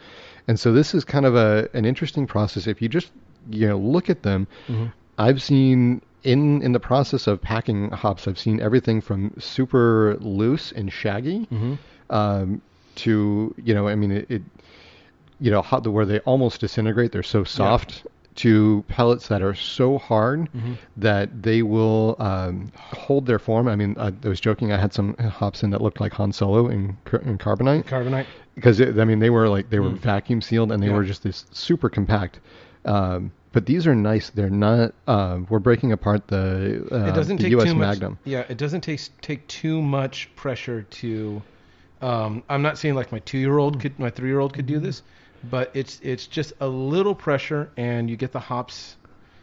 and 0.48 0.58
so 0.58 0.72
this 0.72 0.94
is 0.94 1.04
kind 1.04 1.24
of 1.26 1.36
a 1.36 1.68
an 1.74 1.84
interesting 1.84 2.26
process 2.26 2.66
if 2.66 2.82
you 2.82 2.88
just 2.88 3.12
you 3.50 3.66
know 3.68 3.78
look 3.78 4.10
at 4.10 4.22
them 4.22 4.46
Mhm. 4.68 4.92
I've 5.18 5.40
seen 5.42 6.00
in 6.24 6.62
in 6.62 6.72
the 6.72 6.80
process 6.80 7.26
of 7.28 7.40
packing 7.40 7.90
hops, 7.90 8.26
I've 8.28 8.38
seen 8.38 8.60
everything 8.60 9.00
from 9.00 9.32
super 9.38 10.16
loose 10.20 10.72
and 10.72 10.92
shaggy 10.92 11.46
Mm-hmm. 11.52 11.74
um, 12.10 12.60
to 12.96 13.54
you 13.62 13.74
know, 13.74 13.86
I 13.88 13.94
mean, 13.94 14.10
it, 14.10 14.26
it 14.30 14.42
you 15.40 15.50
know, 15.52 15.62
hot, 15.62 15.86
where 15.86 16.04
they 16.04 16.18
almost 16.20 16.60
disintegrate. 16.60 17.12
They're 17.12 17.22
so 17.22 17.44
soft. 17.44 18.04
To 18.44 18.84
pellets 18.86 19.26
that 19.28 19.42
are 19.42 19.54
so 19.54 19.98
hard 19.98 20.48
Mhm. 20.52 20.76
that 20.96 21.42
they 21.42 21.62
will 21.62 22.14
um, 22.20 22.70
hold 22.76 23.26
their 23.26 23.40
form. 23.40 23.66
I 23.66 23.74
mean, 23.74 23.96
I, 23.98 24.12
I 24.24 24.28
was 24.28 24.40
joking. 24.40 24.70
I 24.72 24.78
had 24.78 24.92
some 24.92 25.14
hops 25.16 25.64
in 25.64 25.70
that 25.70 25.80
looked 25.80 26.00
like 26.00 26.12
Han 26.14 26.32
Solo 26.32 26.68
in, 26.68 26.96
in 27.24 27.38
carbonite 27.38 27.84
Carbonite. 27.86 28.26
Because 28.58 28.80
I 28.80 29.04
mean 29.04 29.18
they 29.20 29.30
were 29.30 29.48
like 29.48 29.70
they 29.70 29.78
were 29.80 29.90
Mm. 29.90 29.98
vacuum 29.98 30.40
sealed 30.42 30.72
and 30.72 30.82
they 30.82 30.88
Yeah. 30.88 30.94
were 30.94 31.04
just 31.04 31.22
this 31.22 31.46
super 31.52 31.88
compact. 31.88 32.40
Um, 32.84 33.32
but 33.52 33.66
these 33.66 33.86
are 33.86 33.94
nice. 33.94 34.30
They're 34.30 34.50
not. 34.50 34.94
Um, 35.06 35.46
we're 35.48 35.58
breaking 35.58 35.92
apart 35.92 36.28
the 36.28 36.86
uh, 36.92 37.08
it 37.10 37.14
doesn't 37.14 37.38
the 37.38 37.44
take 37.44 37.50
U.S. 37.52 37.64
too 37.64 37.74
much. 37.74 37.88
Magnum. 37.88 38.18
Yeah, 38.24 38.44
it 38.48 38.58
doesn't 38.58 38.82
take 38.82 39.00
take 39.22 39.46
too 39.48 39.80
much 39.82 40.28
pressure 40.36 40.82
to. 40.82 41.42
Um, 42.00 42.42
I'm 42.48 42.62
not 42.62 42.78
saying 42.78 42.94
like 42.94 43.10
my 43.10 43.18
two 43.20 43.38
year 43.38 43.58
old 43.58 43.80
could, 43.80 43.98
my 43.98 44.10
three 44.10 44.28
year 44.28 44.38
old 44.40 44.52
could 44.52 44.66
do 44.66 44.78
this, 44.78 45.02
but 45.50 45.70
it's 45.74 45.98
it's 46.02 46.26
just 46.26 46.52
a 46.60 46.68
little 46.68 47.14
pressure, 47.14 47.70
and 47.76 48.08
you 48.10 48.16
get 48.16 48.32
the 48.32 48.40
hops. 48.40 48.96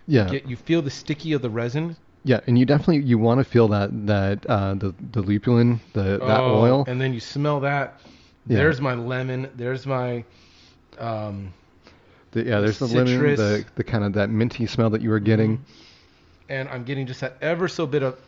Yeah, 0.07 0.29
Get 0.29 0.45
you 0.47 0.55
feel 0.55 0.81
the 0.83 0.91
sticky 0.91 1.33
of 1.33 1.41
the 1.41 1.49
resin. 1.49 1.97
yeah, 2.23 2.39
and 2.47 2.57
you 2.59 2.65
definitely 2.65 3.03
you 3.03 3.17
want 3.17 3.39
to 3.39 3.43
feel 3.43 3.67
that 3.69 3.89
that 4.07 4.45
uh, 4.45 4.75
the 4.75 4.93
the 5.11 5.21
lupulin, 5.23 5.79
the 5.93 6.19
that 6.19 6.41
Oh, 6.43 6.61
oil. 6.61 6.85
and 6.87 7.01
then 7.01 7.13
you 7.13 7.19
smell 7.19 7.59
that. 7.61 7.99
Yeah. 8.47 8.57
There's 8.57 8.79
my 8.81 8.93
lemon. 8.93 9.49
There's 9.55 9.85
my. 9.85 10.23
Um, 10.99 11.53
The, 12.31 12.43
yeah, 12.43 12.59
there's 12.59 12.79
the 12.79 12.85
lemon, 12.87 13.07
citrus. 13.07 13.39
the 13.39 13.65
the 13.75 13.83
kind 13.83 14.03
of 14.03 14.13
that 14.13 14.29
minty 14.29 14.65
smell 14.65 14.89
that 14.91 15.01
you 15.01 15.09
were 15.09 15.19
getting. 15.19 15.63
and 16.49 16.69
I'm 16.69 16.83
getting 16.83 17.07
just 17.07 17.21
that 17.21 17.37
ever 17.41 17.67
so 17.67 17.85
bit 17.87 18.03
of 18.03 18.19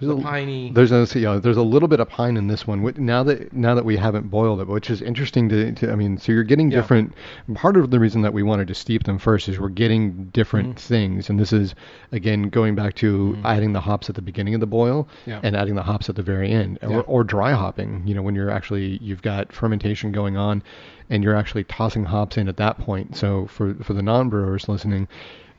There's 0.00 0.14
the 0.14 0.20
a- 0.20 0.22
piney. 0.22 0.70
There's 0.74 0.90
a 0.92 1.06
know, 1.20 1.38
there's 1.38 1.56
a 1.56 1.62
little 1.62 1.88
bit 1.88 2.00
of 2.00 2.08
pine 2.08 2.36
in 2.36 2.46
this 2.48 2.66
one. 2.66 2.82
Now 2.96 3.22
that 3.24 3.52
now 3.52 3.74
that 3.74 3.84
we 3.84 3.96
haven't 3.96 4.30
boiled 4.30 4.60
it, 4.60 4.66
which 4.66 4.90
is 4.90 5.02
interesting 5.02 5.48
to, 5.50 5.72
to 5.72 5.92
I 5.92 5.94
mean, 5.94 6.18
so 6.18 6.32
you're 6.32 6.42
getting 6.44 6.70
Yeah. 6.70 6.78
different. 6.80 7.12
Part 7.54 7.76
of 7.76 7.90
the 7.90 8.00
reason 8.00 8.22
that 8.22 8.32
we 8.32 8.42
wanted 8.42 8.68
to 8.68 8.74
steep 8.74 9.04
them 9.04 9.18
first 9.18 9.48
is 9.48 9.60
we're 9.60 9.68
getting 9.68 10.24
different 10.32 10.70
Mm-hmm. 10.76 10.94
things, 10.94 11.30
and 11.30 11.38
this 11.38 11.52
is 11.52 11.74
again 12.12 12.48
going 12.48 12.74
back 12.74 12.94
to 12.96 13.36
adding 13.44 13.72
the 13.72 13.80
hops 13.80 14.08
at 14.08 14.14
the 14.16 14.22
beginning 14.22 14.54
of 14.54 14.60
the 14.60 14.66
boil 14.66 15.08
Yeah. 15.26 15.40
and 15.42 15.54
adding 15.54 15.74
the 15.74 15.82
hops 15.82 16.08
at 16.08 16.16
the 16.16 16.22
very 16.22 16.50
end, 16.50 16.78
or, 16.82 16.90
Yeah. 16.90 16.98
or 17.00 17.22
dry 17.24 17.52
hopping. 17.52 18.02
You 18.06 18.14
know, 18.14 18.22
when 18.22 18.34
you're 18.34 18.50
actually 18.50 18.98
you've 19.02 19.22
got 19.22 19.52
fermentation 19.52 20.12
going 20.12 20.36
on, 20.36 20.62
and 21.10 21.22
you're 21.24 21.36
actually 21.36 21.64
tossing 21.64 22.04
hops 22.04 22.36
in 22.38 22.48
at 22.48 22.56
that 22.56 22.78
point. 22.78 23.16
So 23.16 23.46
for 23.46 23.74
for 23.82 23.92
the 23.94 24.02
non-brewers 24.02 24.68
listening. 24.68 25.08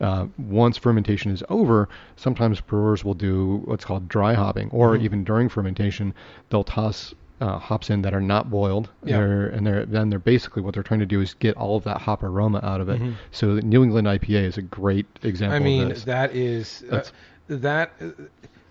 Uh, 0.01 0.25
once 0.37 0.77
fermentation 0.77 1.31
is 1.31 1.43
over, 1.49 1.87
sometimes 2.15 2.59
brewers 2.59 3.05
will 3.05 3.13
do 3.13 3.61
what's 3.65 3.85
called 3.85 4.09
dry 4.09 4.33
hopping, 4.33 4.69
or 4.71 4.95
Mm-hmm. 4.95 5.05
even 5.05 5.23
during 5.23 5.47
fermentation, 5.47 6.13
they'll 6.49 6.63
toss 6.63 7.13
uh, 7.39 7.57
hops 7.57 7.89
in 7.89 8.01
that 8.01 8.13
are 8.13 8.21
not 8.21 8.49
boiled. 8.49 8.89
Yeah. 9.03 9.17
They're, 9.17 9.47
and 9.47 9.65
they're 9.65 9.85
then 9.85 10.09
they're 10.09 10.19
basically 10.19 10.61
what 10.63 10.73
they're 10.73 10.83
trying 10.83 10.99
to 11.01 11.05
do 11.05 11.21
is 11.21 11.33
get 11.35 11.55
all 11.57 11.75
of 11.77 11.83
that 11.85 12.01
hop 12.01 12.21
aroma 12.23 12.59
out 12.63 12.81
of 12.81 12.89
it. 12.89 12.99
Mhm. 13.01 13.13
So 13.31 13.55
the 13.55 13.61
New 13.61 13.83
England 13.83 14.07
IPA 14.07 14.43
is 14.45 14.57
a 14.57 14.61
great 14.61 15.05
example 15.23 15.55
I 15.55 15.59
mean, 15.59 15.83
of 15.83 15.89
this. 15.89 16.03
that 16.05 16.35
is 16.35 16.83
uh, 16.91 17.03
that. 17.47 17.91
Uh, 18.01 18.09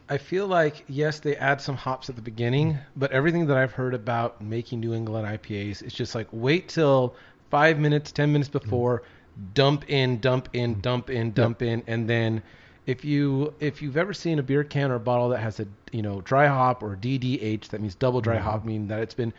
I 0.09 0.19
feel 0.19 0.49
like 0.49 0.85
yes, 0.89 1.21
they 1.21 1.37
add 1.37 1.61
some 1.61 1.77
hops 1.77 2.09
at 2.11 2.17
the 2.17 2.23
beginning, 2.23 2.77
but 2.97 3.13
everything 3.13 3.47
that 3.47 3.57
I've 3.57 3.71
heard 3.73 3.95
about 3.95 4.43
making 4.43 4.81
New 4.81 4.93
England 4.93 5.25
IPAs, 5.27 5.83
it's 5.83 5.95
just 5.95 6.17
like 6.17 6.27
wait 6.33 6.69
till 6.69 7.15
five 7.49 7.79
minutes, 7.79 8.11
ten 8.11 8.33
minutes 8.33 8.49
before, 8.49 9.03
dump 9.55 9.89
in, 9.89 10.19
dump 10.21 10.49
in, 10.53 10.73
mm-hmm. 10.73 10.81
dump 10.81 11.11
in, 11.11 11.33
dump 11.33 11.63
in, 11.63 11.83
and 11.87 12.09
then 12.09 12.43
if 12.87 13.05
you 13.05 13.55
if 13.61 13.83
you've 13.83 13.97
ever 13.97 14.13
seen 14.13 14.39
a 14.39 14.43
beer 14.43 14.65
can 14.65 14.91
or 14.91 14.97
a 14.97 15.01
bottle 15.01 15.29
that 15.29 15.39
has 15.39 15.61
a 15.61 15.67
you 15.93 16.03
know 16.03 16.21
dry 16.23 16.47
hop 16.47 16.83
or 16.83 16.97
DDH, 16.97 17.69
that 17.69 17.81
means 17.81 17.95
double 17.95 18.21
dry 18.21 18.37
mm-hmm. 18.37 18.45
hop, 18.45 18.65
meaning 18.65 18.89
that 18.89 19.01
it's 19.01 19.15
been 19.15 19.33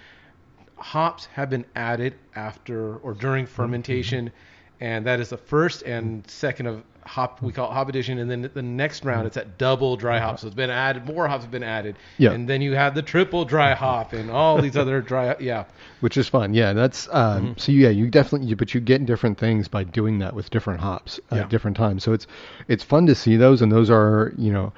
hops 0.78 1.26
have 1.28 1.50
been 1.50 1.66
added 1.76 2.16
after 2.36 2.98
or 2.98 3.14
during 3.14 3.46
mm-hmm. 3.46 3.54
fermentation, 3.54 4.32
and 4.80 5.06
that 5.06 5.20
is 5.20 5.30
the 5.30 5.38
first 5.38 5.84
and 5.84 6.28
second 6.30 6.68
of 6.68 6.84
hop 7.06 7.42
we 7.42 7.52
call 7.52 7.70
it 7.70 7.74
hop 7.74 7.90
addition, 7.90 8.20
and 8.20 8.30
then 8.30 8.50
the 8.54 8.62
next 8.62 9.04
round 9.06 9.26
it's 9.28 9.38
at 9.38 9.58
double 9.58 9.96
dry 9.98 10.20
hop, 10.20 10.40
so 10.40 10.48
it's 10.48 10.56
been 10.56 10.70
added, 10.70 11.06
more 11.06 11.28
hops 11.28 11.44
have 11.44 11.52
been 11.52 11.64
added, 11.64 11.96
Yeah. 12.18 12.32
and 12.32 12.48
then 12.48 12.62
you 12.62 12.74
have 12.74 12.94
the 12.96 13.02
triple 13.02 13.44
dry 13.46 13.74
hop 13.74 14.14
and 14.14 14.30
all 14.30 14.62
these 14.62 14.78
other 14.78 15.02
dry, 15.02 15.36
yeah, 15.40 15.66
which 16.02 16.18
is 16.18 16.28
fun. 16.28 16.54
Yeah, 16.54 16.74
that's 16.74 17.08
um, 17.12 17.44
Mm-hmm. 17.48 17.54
so 17.58 17.72
yeah, 17.72 17.90
you 17.90 18.10
definitely, 18.10 18.48
you, 18.48 18.56
but 18.56 18.74
you 18.74 18.82
get 18.82 19.06
different 19.06 19.38
things 19.38 19.68
by 19.68 19.84
doing 19.84 20.20
that 20.20 20.34
with 20.36 20.50
different 20.52 20.80
hops 20.82 21.20
Yeah. 21.32 21.40
at 21.40 21.50
different 21.50 21.76
times. 21.78 22.04
So 22.04 22.14
it's 22.14 22.28
it's 22.68 22.84
fun 22.84 23.06
to 23.08 23.16
see 23.16 23.36
those, 23.36 23.62
and 23.62 23.72
those 23.72 23.90
are 23.90 24.34
you 24.38 24.52
know, 24.54 24.74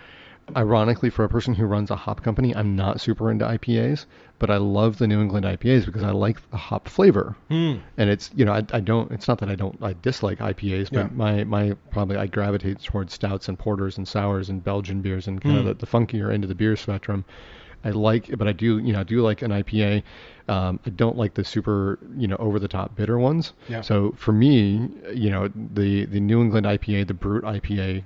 ironically 0.55 1.09
for 1.09 1.23
a 1.23 1.29
person 1.29 1.53
who 1.55 1.65
runs 1.65 1.89
a 1.91 1.95
hop 1.95 2.21
company, 2.23 2.55
I'm 2.55 2.75
not 2.75 2.99
super 3.01 3.31
into 3.31 3.45
IPAs, 3.45 4.05
but 4.39 4.49
I 4.49 4.57
love 4.57 4.97
the 4.97 5.07
New 5.07 5.21
England 5.21 5.45
IPAs 5.45 5.85
because 5.85 6.03
I 6.03 6.11
like 6.11 6.49
the 6.51 6.57
hop 6.57 6.87
flavor. 6.87 7.35
Hmm. 7.49 7.75
And 7.97 8.09
it's 8.09 8.29
you 8.35 8.43
know 8.45 8.53
I, 8.53 8.63
I 8.73 8.79
don't 8.79 9.11
it's 9.11 9.27
not 9.27 9.39
that 9.39 9.49
I 9.49 9.55
don't 9.55 9.77
I 9.81 9.93
dislike 10.01 10.39
IPAs, 10.39 10.89
but 10.91 10.99
Yeah. 10.99 11.09
my 11.13 11.43
my 11.45 11.73
probably 11.91 12.17
I 12.17 12.27
gravitate 12.27 12.81
towards 12.83 13.13
stouts 13.13 13.47
and 13.47 13.57
porters 13.57 13.97
and 13.97 14.07
sours 14.07 14.49
and 14.49 14.63
Belgian 14.63 15.01
beers 15.01 15.27
and 15.27 15.41
kind 15.41 15.55
Hmm. 15.55 15.67
of 15.67 15.79
the, 15.79 15.85
the 15.85 15.91
funkier 15.91 16.33
end 16.33 16.43
of 16.43 16.49
the 16.49 16.55
beer 16.55 16.75
spectrum. 16.75 17.25
I 17.85 17.89
like, 17.89 18.37
but 18.37 18.47
I 18.47 18.53
do, 18.53 18.77
you 18.79 18.93
know, 18.93 19.01
I 19.01 19.03
do 19.03 19.21
like 19.21 19.41
an 19.41 19.51
IPA. 19.51 20.03
Um, 20.47 20.79
I 20.85 20.89
don't 20.91 21.17
like 21.17 21.33
the 21.33 21.43
super, 21.43 21.99
you 22.17 22.29
know, 22.29 22.37
over 22.39 22.57
the 22.57 22.69
top 22.69 22.95
bitter 22.95 23.19
ones. 23.19 23.51
Yeah. 23.67 23.81
So 23.81 24.13
for 24.17 24.31
me, 24.31 24.87
you 25.13 25.29
know, 25.29 25.49
the 25.73 26.05
the 26.05 26.21
New 26.21 26.41
England 26.41 26.65
IPA, 26.65 27.07
the 27.07 27.13
Brut 27.13 27.43
IPA, 27.43 28.03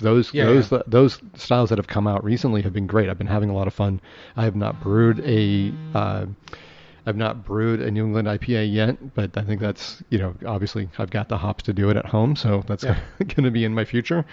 those 0.00 0.32
Yeah, 0.34 0.46
those 0.46 0.70
yeah. 0.72 0.82
those 0.86 1.20
styles 1.34 1.68
that 1.70 1.78
have 1.78 1.86
come 1.86 2.06
out 2.06 2.24
recently 2.24 2.62
have 2.62 2.72
been 2.72 2.86
great. 2.86 3.08
I've 3.08 3.18
been 3.18 3.26
having 3.26 3.50
a 3.50 3.54
lot 3.54 3.66
of 3.66 3.74
fun. 3.74 4.00
I 4.36 4.44
have 4.44 4.56
not 4.56 4.80
brewed 4.82 5.20
a. 5.20 5.72
Uh, 5.94 6.26
I've 7.06 7.16
not 7.16 7.44
brewed 7.44 7.80
a 7.80 7.90
New 7.90 8.04
England 8.04 8.28
IPA 8.28 8.72
yet, 8.72 9.14
but 9.14 9.36
I 9.36 9.42
think 9.42 9.60
that's 9.60 10.02
you 10.10 10.18
know 10.18 10.34
obviously 10.46 10.88
I've 10.98 11.10
got 11.10 11.28
the 11.28 11.38
hops 11.38 11.62
to 11.64 11.72
do 11.72 11.88
it 11.90 11.96
at 11.96 12.06
home, 12.06 12.36
so 12.36 12.62
that's 12.66 12.84
Yeah. 12.84 12.98
going 13.18 13.44
to 13.44 13.50
be 13.50 13.64
in 13.64 13.74
my 13.74 13.84
future. 13.84 14.24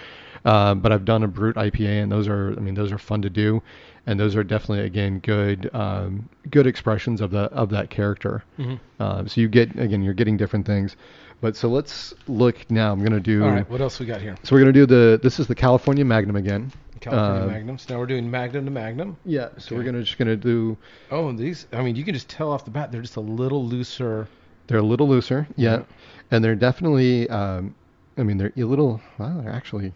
Uh, 0.46 0.76
but 0.76 0.92
I've 0.92 1.06
done 1.06 1.24
a 1.24 1.28
brut 1.28 1.56
IPA, 1.56 2.04
and 2.04 2.12
those 2.12 2.28
are 2.28 2.54
I 2.58 2.60
mean 2.60 2.74
those 2.76 2.92
are 2.92 2.98
fun 2.98 3.22
to 3.22 3.30
do, 3.30 3.62
and 4.06 4.20
those 4.20 4.36
are 4.36 4.44
definitely 4.44 4.86
again 4.86 5.20
good 5.20 5.70
um, 5.74 6.28
good 6.52 6.68
expressions 6.68 7.22
of 7.22 7.32
the 7.32 7.44
of 7.54 7.70
that 7.70 7.90
character. 7.90 8.44
Mhm. 8.60 8.80
Uh, 9.00 9.26
so 9.26 9.40
you 9.42 9.48
get 9.48 9.78
again 9.80 10.02
you're 10.04 10.14
getting 10.14 10.36
different 10.38 10.66
things. 10.66 10.96
But 11.39 11.56
so 11.56 11.67
let's 11.67 12.13
look 12.28 12.69
now. 12.71 12.91
I'm 12.91 13.00
going 13.00 13.12
to 13.12 13.19
do. 13.19 13.43
All 13.43 13.52
right, 13.52 13.69
what 13.69 13.80
else 13.82 14.00
we 14.00 14.06
got 14.06 14.21
here? 14.21 14.36
So 14.43 14.56
we're 14.56 14.62
going 14.62 14.73
to 14.73 14.80
do 14.80 14.86
the. 14.86 15.19
This 15.21 15.39
is 15.39 15.47
the 15.47 15.56
California 15.56 16.04
Magnum 16.04 16.36
again. 16.36 16.71
California 17.00 17.43
Uh, 17.43 17.47
Magnums. 17.47 17.88
Now 17.89 18.00
we're 18.00 18.08
doing 18.08 18.30
Magnum 18.30 18.65
to 18.65 18.71
Magnum. 18.71 19.17
Yeah. 19.23 19.50
So 19.60 19.76
we're 19.76 19.84
going 19.84 19.93
to 19.95 20.04
just 20.04 20.17
going 20.17 20.30
to 20.30 20.36
do. 20.36 20.76
Oh, 21.12 21.30
and 21.30 21.38
these, 21.38 21.67
I 21.71 21.84
mean, 21.84 21.95
you 21.95 22.04
can 22.04 22.15
just 22.15 22.28
tell 22.28 22.52
off 22.52 22.65
the 22.65 22.71
bat 22.71 22.91
they're 22.91 23.02
just 23.04 23.17
a 23.17 23.21
little 23.21 23.63
looser. 23.65 24.28
They're 24.65 24.80
a 24.80 24.84
little 24.84 25.08
looser, 25.08 25.47
yeah, 25.56 25.78
Yeah. 25.78 25.84
and 26.32 26.43
they're 26.43 26.56
definitely. 26.56 27.30
Um, 27.30 27.76
I 28.17 28.23
mean, 28.23 28.38
they're 28.38 28.52
a 28.58 28.63
little. 28.63 29.00
Well, 29.19 29.39
they're 29.41 29.52
actually. 29.54 29.93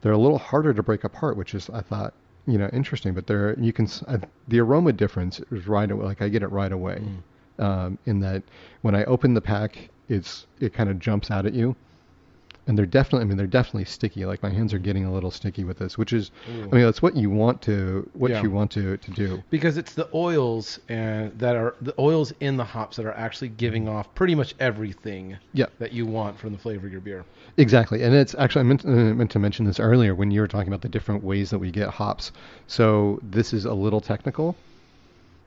They're 0.00 0.12
a 0.12 0.18
little 0.18 0.38
harder 0.38 0.74
to 0.74 0.82
break 0.82 1.04
apart, 1.04 1.36
which 1.36 1.54
is 1.54 1.70
I 1.70 1.80
thought 1.82 2.14
you 2.46 2.58
know 2.58 2.68
interesting. 2.72 3.14
But 3.14 3.28
they're 3.28 3.56
you 3.60 3.72
can 3.72 3.88
uh, 4.08 4.18
the 4.48 4.58
aroma 4.60 4.92
difference 4.92 5.40
is 5.52 5.68
right 5.68 5.88
away. 5.90 6.04
Like 6.04 6.20
I 6.20 6.28
get 6.28 6.42
it 6.42 6.48
right 6.48 6.72
away. 6.72 7.00
Um, 7.60 7.98
in 8.06 8.20
that 8.20 8.42
when 8.82 8.94
I 8.96 9.04
open 9.04 9.34
the 9.34 9.40
pack, 9.40 9.88
it's 10.08 10.46
it 10.60 10.72
kind 10.72 10.88
of 10.90 10.98
jumps 10.98 11.30
out 11.30 11.46
at 11.46 11.54
you. 11.54 11.76
And 12.66 12.76
they're 12.76 12.84
definitely, 12.84 13.22
I 13.24 13.28
mean, 13.28 13.38
they're 13.38 13.46
definitely 13.46 13.86
sticky. 13.86 14.26
Like 14.26 14.42
my 14.42 14.50
hands 14.50 14.74
are 14.74 14.78
getting 14.78 15.06
a 15.06 15.12
little 15.12 15.30
sticky 15.30 15.64
with 15.64 15.78
this, 15.78 15.96
which 15.96 16.12
is, 16.12 16.30
I 16.46 16.50
mean, 16.50 16.84
that's 16.84 17.00
what 17.00 17.16
you 17.16 17.30
want 17.30 17.62
to, 17.62 18.10
what 18.12 18.30
Yeah. 18.30 18.42
you 18.42 18.50
want 18.50 18.70
to, 18.72 18.98
to 18.98 19.10
do. 19.10 19.42
because 19.48 19.78
it's 19.78 19.94
the 19.94 20.06
oils 20.12 20.78
and 20.90 21.32
that 21.38 21.56
are 21.56 21.76
the 21.80 21.94
oils 21.98 22.30
in 22.40 22.58
the 22.58 22.64
hops 22.64 22.98
that 22.98 23.06
are 23.06 23.14
actually 23.16 23.48
giving 23.48 23.88
off 23.88 24.14
pretty 24.14 24.34
much 24.34 24.54
everything 24.60 25.38
Yeah. 25.54 25.64
that 25.78 25.92
you 25.94 26.04
want 26.04 26.38
from 26.38 26.52
the 26.52 26.58
flavor 26.58 26.84
of 26.86 26.92
your 26.92 27.00
beer. 27.00 27.24
Exactly, 27.56 28.02
and 28.02 28.14
it's 28.14 28.34
actually 28.34 28.60
I 28.60 28.64
meant, 28.64 28.84
uh, 28.84 28.88
meant 28.90 29.30
to 29.30 29.38
mention 29.38 29.64
this 29.64 29.80
earlier 29.80 30.14
when 30.14 30.30
you 30.30 30.42
were 30.42 30.48
talking 30.48 30.68
about 30.68 30.82
the 30.82 30.90
different 30.90 31.24
ways 31.24 31.48
that 31.48 31.58
we 31.58 31.70
get 31.70 31.88
hops. 31.88 32.32
So 32.66 33.18
this 33.22 33.54
is 33.54 33.64
a 33.64 33.72
little 33.72 34.02
technical. 34.02 34.58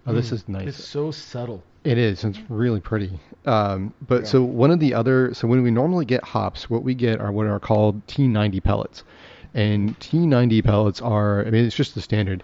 Oh, 0.07 0.13
this 0.15 0.29
Mm. 0.29 0.33
is 0.33 0.49
nice. 0.49 0.67
It's 0.69 0.87
so 0.87 1.11
subtle. 1.11 1.63
It 1.83 1.97
is. 1.97 2.23
It's 2.23 2.39
really 2.49 2.79
pretty. 2.79 3.19
Um, 3.45 3.93
but 4.07 4.21
Yeah. 4.21 4.27
so 4.27 4.43
one 4.43 4.69
of 4.71 4.79
the 4.79 4.93
other, 4.93 5.33
so 5.33 5.47
when 5.47 5.63
we 5.63 5.71
normally 5.71 6.05
get 6.05 6.23
hops, 6.23 6.69
what 6.69 6.83
we 6.83 6.93
get 6.93 7.19
are 7.19 7.31
what 7.31 7.47
are 7.47 7.59
called 7.59 8.05
T90 8.07 8.59
pellets, 8.63 9.03
and 9.53 9.99
T90 9.99 10.63
pellets 10.63 11.01
are. 11.01 11.41
I 11.45 11.49
mean, 11.49 11.65
it's 11.65 11.75
just 11.75 11.95
the 11.95 12.01
standard. 12.01 12.43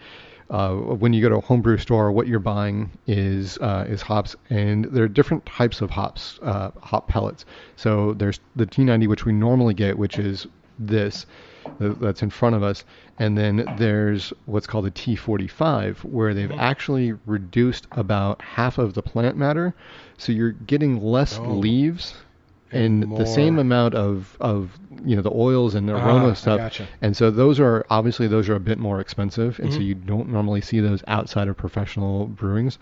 Uh, 0.49 0.73
when 0.75 1.11
you 1.13 1.21
go 1.21 1.27
to 1.29 1.35
a 1.35 1.41
homebrew 1.41 1.77
store, 1.77 2.11
what 2.11 2.25
you're 2.25 2.39
buying 2.39 2.89
is 3.05 3.57
uh, 3.59 3.85
is 3.87 4.01
hops, 4.01 4.35
and 4.49 4.85
there 4.85 5.03
are 5.03 5.07
different 5.09 5.45
types 5.45 5.81
of 5.81 5.89
hops, 5.91 6.39
uh, 6.41 6.71
hop 6.81 7.07
pellets. 7.07 7.45
So 7.75 8.13
there's 8.13 8.39
the 8.55 8.65
T90, 8.65 9.07
which 9.07 9.25
we 9.25 9.33
normally 9.33 9.73
get, 9.73 9.97
which 9.97 10.17
is 10.17 10.47
this 10.79 11.25
th- 11.25 11.35
that's 11.79 12.23
in 12.23 12.29
front 12.29 12.55
of 12.55 12.63
us, 12.63 12.83
and 13.19 13.37
then 13.37 13.67
there's 13.69 14.33
what's 14.45 14.67
called 14.67 14.85
a 14.85 14.91
T45, 14.91 16.03
where 16.03 16.33
they've 16.33 16.51
actually 16.57 17.13
reduced 17.25 17.87
about 17.91 18.41
half 18.41 18.77
of 18.77 18.93
the 18.93 19.01
plant 19.03 19.37
matter, 19.37 19.75
so 20.17 20.31
you're 20.31 20.51
getting 20.51 21.01
less 21.01 21.39
Oh. 21.39 21.45
leaves 21.45 22.15
And 22.71 23.03
and 23.03 23.15
the 23.15 23.25
same 23.25 23.59
amount 23.59 23.95
of 23.95 24.35
of 24.39 24.79
you 25.05 25.15
know 25.15 25.21
the 25.21 25.31
oils 25.33 25.75
and 25.75 25.87
the 25.87 25.93
Ah, 25.93 26.05
aroma 26.05 26.35
stuff. 26.35 26.57
gotcha. 26.57 26.87
And 27.01 27.15
so 27.15 27.29
those 27.31 27.59
are 27.59 27.85
obviously 27.89 28.27
those 28.27 28.49
are 28.49 28.55
a 28.55 28.59
bit 28.59 28.77
more 28.79 28.99
expensive, 28.99 29.59
and 29.59 29.71
so 29.71 29.79
Mhm. 29.79 29.83
you 29.83 29.95
don't 29.95 30.29
normally 30.29 30.61
see 30.61 30.79
those 30.79 31.03
outside 31.07 31.47
of 31.47 31.55
professional 31.57 32.27
brewings, 32.27 32.77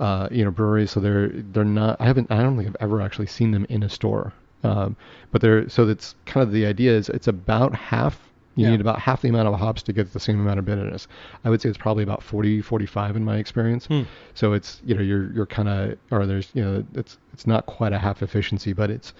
uh, 0.00 0.28
you 0.30 0.44
know, 0.44 0.50
breweries. 0.50 0.90
So 0.90 1.00
they're 1.00 1.28
they're 1.28 1.64
not. 1.64 2.00
I 2.00 2.06
haven't. 2.06 2.30
I 2.30 2.42
don't 2.42 2.56
think 2.56 2.68
I've 2.68 2.76
ever 2.80 3.00
actually 3.02 3.26
seen 3.26 3.50
them 3.50 3.66
in 3.68 3.82
a 3.82 3.88
store. 3.88 4.32
Um, 4.64 4.96
but 5.30 5.40
they're 5.40 5.68
so 5.68 5.84
that's 5.86 6.14
kind 6.26 6.42
of 6.46 6.52
the 6.52 6.66
idea 6.66 6.92
is 6.96 7.08
it's 7.08 7.28
about 7.28 7.74
half. 7.74 8.20
You 8.54 8.64
Yeah. 8.64 8.70
need 8.70 8.80
about 8.80 8.98
half 8.98 9.20
the 9.20 9.28
amount 9.28 9.48
of 9.48 9.54
hops 9.60 9.82
to 9.82 9.92
get 9.92 10.14
the 10.14 10.18
same 10.20 10.40
amount 10.40 10.58
of 10.58 10.64
bitterness. 10.64 11.06
I 11.44 11.50
would 11.50 11.60
say 11.60 11.68
it's 11.68 11.76
probably 11.76 12.02
about 12.02 12.22
40, 12.22 12.62
45 12.62 13.14
in 13.16 13.22
my 13.22 13.36
experience. 13.36 13.84
Hmm. 13.86 14.04
So 14.32 14.54
it's 14.54 14.80
you 14.84 14.94
know 14.94 15.02
you're 15.02 15.30
you're 15.32 15.44
kind 15.46 15.68
of 15.68 15.98
or 16.10 16.24
there's 16.26 16.48
you 16.54 16.64
know 16.64 16.82
it's 16.94 17.18
it's 17.34 17.46
not 17.46 17.66
quite 17.66 17.92
a 17.92 17.98
half 17.98 18.22
efficiency, 18.22 18.72
but 18.72 18.90
it's 18.90 19.12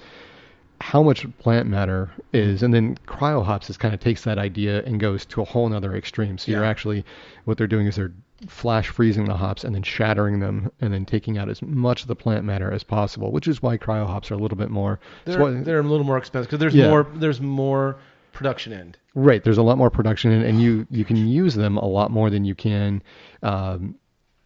how 0.81 1.03
much 1.03 1.27
plant 1.39 1.69
matter 1.69 2.11
is, 2.33 2.63
and 2.63 2.73
then 2.75 2.97
cryo 3.07 3.45
hops 3.45 3.71
is 3.71 3.77
kind 3.77 3.95
of 3.95 4.01
takes 4.01 4.25
that 4.25 4.39
idea 4.39 4.83
and 4.85 5.01
goes 5.01 5.25
to 5.27 5.41
a 5.41 5.45
whole 5.45 5.69
nother 5.69 5.95
extreme. 5.97 6.39
So 6.39 6.53
you're 6.53 6.65
actually 6.65 7.05
what 7.45 7.57
they're 7.59 7.67
doing 7.67 7.87
is 7.87 7.97
they're 7.97 8.13
flash 8.49 8.89
freezing 8.89 9.25
the 9.25 9.37
hops 9.37 9.65
and 9.65 9.75
then 9.75 9.83
shattering 9.83 10.41
them 10.41 10.71
and 10.83 10.93
then 10.93 11.07
taking 11.07 11.39
out 11.39 11.49
as 11.49 11.63
much 11.63 12.03
of 12.03 12.09
the 12.09 12.15
plant 12.15 12.45
matter 12.45 12.71
as 12.71 12.83
possible, 12.85 13.33
which 13.33 13.49
is 13.49 13.63
why 13.63 13.79
cryo 13.79 14.07
hops 14.07 14.31
are 14.31 14.35
a 14.35 14.39
little 14.39 14.59
bit 14.59 14.69
more. 14.71 15.01
They're, 15.25 15.41
why- 15.41 15.63
they're 15.63 15.81
a 15.81 15.83
little 15.83 16.05
more 16.05 16.19
expensive 16.19 16.49
because 16.51 16.61
there's 16.61 16.75
Yeah. 16.75 16.91
more 16.91 17.07
there's 17.15 17.41
more 17.41 17.97
production 18.33 18.75
end. 18.75 18.99
Right. 19.15 19.43
There's 19.43 19.57
a 19.57 19.63
lot 19.63 19.79
more 19.79 19.89
production, 19.89 20.31
end, 20.31 20.45
and 20.45 20.61
you 20.61 20.87
you 20.91 21.07
can 21.07 21.17
use 21.17 21.55
them 21.55 21.79
a 21.79 21.87
lot 21.87 22.11
more 22.11 22.29
than 22.29 22.45
you 22.45 22.55
can. 22.55 23.03
Um, 23.43 23.95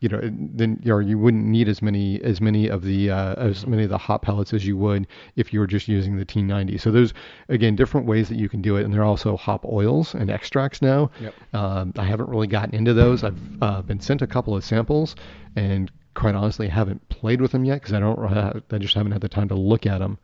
you 0.00 0.08
know, 0.08 0.20
then 0.22 0.80
you, 0.82 1.18
wouldn't 1.18 1.44
need 1.44 1.68
as 1.68 1.82
many 1.82 2.20
as 2.22 2.40
many 2.40 2.68
of 2.68 2.82
the 2.82 3.10
uh, 3.10 3.34
as 3.34 3.66
many 3.66 3.84
of 3.84 3.90
the 3.90 3.98
hop 3.98 4.22
pellets 4.22 4.52
as 4.54 4.66
you 4.66 4.76
would 4.76 5.06
if 5.36 5.52
you 5.52 5.60
were 5.60 5.66
just 5.66 5.88
using 5.88 6.16
the 6.16 6.24
T90. 6.24 6.80
So 6.80 6.90
there's 6.90 7.12
again 7.48 7.76
different 7.76 8.06
ways 8.06 8.28
that 8.30 8.36
you 8.36 8.48
can 8.48 8.62
do 8.62 8.76
it, 8.76 8.84
and 8.84 8.92
there 8.92 9.02
are 9.02 9.06
also 9.06 9.36
hop 9.36 9.64
oils 9.66 10.14
and 10.14 10.30
extracts 10.30 10.80
now. 10.80 11.10
Yep. 11.20 11.34
Um, 11.52 11.92
I 11.96 12.04
haven't 12.04 12.30
really 12.30 12.46
gotten 12.46 12.74
into 12.74 12.94
those. 12.94 13.22
I've 13.22 13.62
uh, 13.62 13.82
been 13.82 14.00
sent 14.00 14.22
a 14.22 14.26
couple 14.26 14.56
of 14.56 14.64
samples, 14.64 15.16
and 15.54 15.90
quite 16.14 16.34
honestly, 16.34 16.68
haven't 16.68 17.06
played 17.10 17.40
with 17.40 17.52
them 17.52 17.64
yet 17.64 17.80
because 17.80 17.92
I 17.92 18.00
don't. 18.00 18.18
I 18.18 18.78
just 18.78 18.94
haven't 18.94 19.12
had 19.12 19.20
the 19.20 19.28
time 19.28 19.48
to 19.48 19.54
look 19.54 19.86
at 19.86 19.98
them 19.98 20.18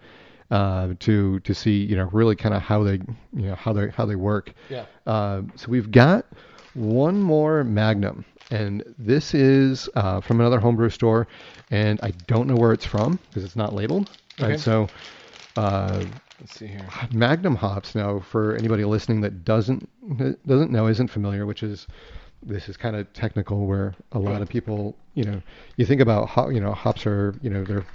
uh, 0.50 0.94
to 1.00 1.40
to 1.40 1.54
see 1.54 1.84
you 1.84 1.96
know 1.96 2.08
really 2.12 2.36
kind 2.36 2.54
of 2.54 2.62
how 2.62 2.82
they 2.82 2.94
you 3.34 3.48
know 3.48 3.54
how 3.54 3.72
they 3.72 3.88
how 3.90 4.06
they 4.06 4.16
work. 4.16 4.52
Yeah. 4.70 4.86
Uh, 5.06 5.42
so 5.54 5.68
we've 5.68 5.90
got 5.90 6.26
one 6.76 7.20
more 7.20 7.64
Magnum, 7.64 8.24
and 8.50 8.84
this 8.98 9.34
is 9.34 9.88
uh, 9.94 10.20
from 10.20 10.40
another 10.40 10.60
homebrew 10.60 10.90
store, 10.90 11.26
and 11.70 11.98
I 12.02 12.10
don't 12.26 12.46
know 12.46 12.56
where 12.56 12.72
it's 12.72 12.86
from 12.86 13.18
because 13.28 13.44
it's 13.44 13.56
not 13.56 13.72
labeled. 13.72 14.10
Okay. 14.40 14.52
And 14.52 14.60
so. 14.60 14.88
Uh, 15.56 16.04
Let's 16.40 16.58
see 16.58 16.66
here. 16.66 16.86
Magnum 17.12 17.56
hops 17.56 17.94
now 17.94 18.20
for 18.20 18.56
anybody 18.56 18.84
listening 18.84 19.22
that 19.22 19.44
doesn't 19.44 19.88
doesn't 20.46 20.70
know 20.70 20.86
isn't 20.86 21.08
familiar, 21.08 21.46
which 21.46 21.62
is 21.62 21.86
this 22.42 22.68
is 22.68 22.76
kind 22.76 22.94
of 22.94 23.10
technical 23.14 23.66
where 23.66 23.94
a 24.12 24.18
lot 24.18 24.42
of 24.42 24.48
people 24.48 24.94
you 25.14 25.24
know 25.24 25.40
you 25.76 25.86
think 25.86 26.00
about 26.00 26.28
hop 26.28 26.52
you 26.52 26.60
know 26.60 26.72
hops 26.72 27.06
are 27.06 27.34
you 27.40 27.48
know 27.48 27.64
they're 27.64 27.86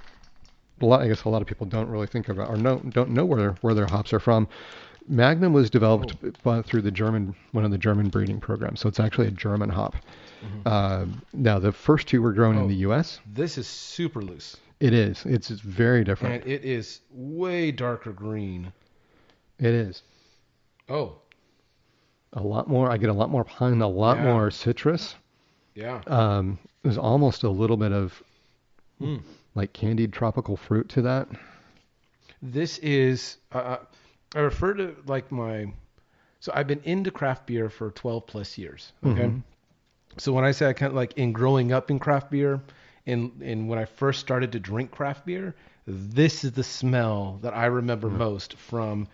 a 0.82 0.86
lot 0.86 1.02
I 1.02 1.08
guess 1.08 1.24
a 1.24 1.30
lot 1.30 1.41
of 1.44 1.48
people 1.48 1.67
don't 1.67 1.88
really 1.88 2.08
think 2.08 2.30
about 2.30 2.50
or 2.50 2.58
know 2.58 2.80
don't 2.89 3.12
know 3.12 3.26
where 3.26 3.52
where 3.62 3.74
their 3.74 3.86
hops 3.86 4.12
are 4.12 4.20
from. 4.20 4.48
Magnum 5.12 5.52
was 5.54 5.69
developed 5.69 6.15
by, 6.41 6.62
through 6.62 6.82
the 6.84 6.91
German 6.91 7.36
one 7.52 7.65
of 7.65 7.71
the 7.71 7.78
German 7.78 8.08
breeding 8.10 8.39
programs, 8.39 8.80
so 8.80 8.88
it's 8.88 9.00
actually 9.00 9.28
a 9.28 9.32
German 9.32 9.69
hop. 9.69 9.95
Uh, 10.65 11.06
now 11.34 11.60
the 11.60 11.71
first 11.71 12.08
two 12.08 12.21
were 12.21 12.32
grown 12.34 12.58
Oh. 12.58 12.62
in 12.62 12.67
the 12.69 12.76
U.S. 12.78 13.19
This 13.32 13.58
is 13.58 13.67
super 13.67 14.21
loose, 14.21 14.58
It 14.80 14.93
is 14.93 15.24
it's, 15.26 15.52
it's 15.52 15.60
very 15.62 16.04
different. 16.04 16.43
and 16.43 16.52
it 16.52 16.63
is 16.63 17.02
way 17.12 17.71
darker 17.71 18.12
green. 18.13 18.71
it 19.60 19.74
is. 19.74 20.02
Oh, 20.89 21.17
a 22.34 22.41
lot 22.41 22.67
more. 22.69 22.89
I 22.89 22.97
get 22.97 23.10
a 23.10 23.13
lot 23.13 23.30
more 23.30 23.43
pine, 23.43 23.82
a 23.82 23.88
lot 23.88 24.17
Yeah. 24.17 24.24
more 24.24 24.50
citrus. 24.50 25.15
yeah. 25.76 26.02
Um, 26.08 26.58
there's 26.84 26.97
almost 26.97 27.43
a 27.43 27.50
little 27.50 27.78
bit 27.78 27.91
of 27.91 28.24
Mm. 29.02 29.21
like 29.56 29.74
candied 29.74 30.13
tropical 30.13 30.56
fruit 30.56 30.88
to 30.89 31.02
that. 31.02 31.28
This 32.41 32.78
is 32.80 33.38
uh, 33.52 33.78
I 34.36 34.39
refer 34.39 34.74
to 34.76 34.96
like 35.06 35.32
my 35.32 35.72
so 36.39 36.52
I've 36.56 36.67
been 36.67 36.82
into 36.84 37.12
craft 37.12 37.46
beer 37.46 37.70
for 37.70 37.91
12 37.91 38.26
plus 38.26 38.58
years. 38.58 38.94
Okay. 39.06 39.28
Mhm. 39.28 39.44
So 40.17 40.34
when 40.34 40.44
I 40.44 40.52
say 40.52 40.67
I 40.67 40.74
kind 40.74 40.89
of 40.91 40.96
like 40.96 41.13
in 41.17 41.32
growing 41.32 41.72
up 41.72 41.91
in 41.91 42.00
craft 42.00 42.32
beer 42.32 42.62
and 43.06 43.41
and 43.41 43.67
when 43.70 43.80
I 43.80 43.86
first 43.86 44.20
started 44.20 44.52
to 44.54 44.60
drink 44.60 44.91
craft 44.91 45.26
beer, 45.26 45.56
this 45.88 46.44
is 46.44 46.52
the 46.54 46.63
smell 46.63 47.39
that 47.41 47.56
I 47.56 47.65
remember 47.67 48.10
most 48.10 48.56
from 48.58 49.08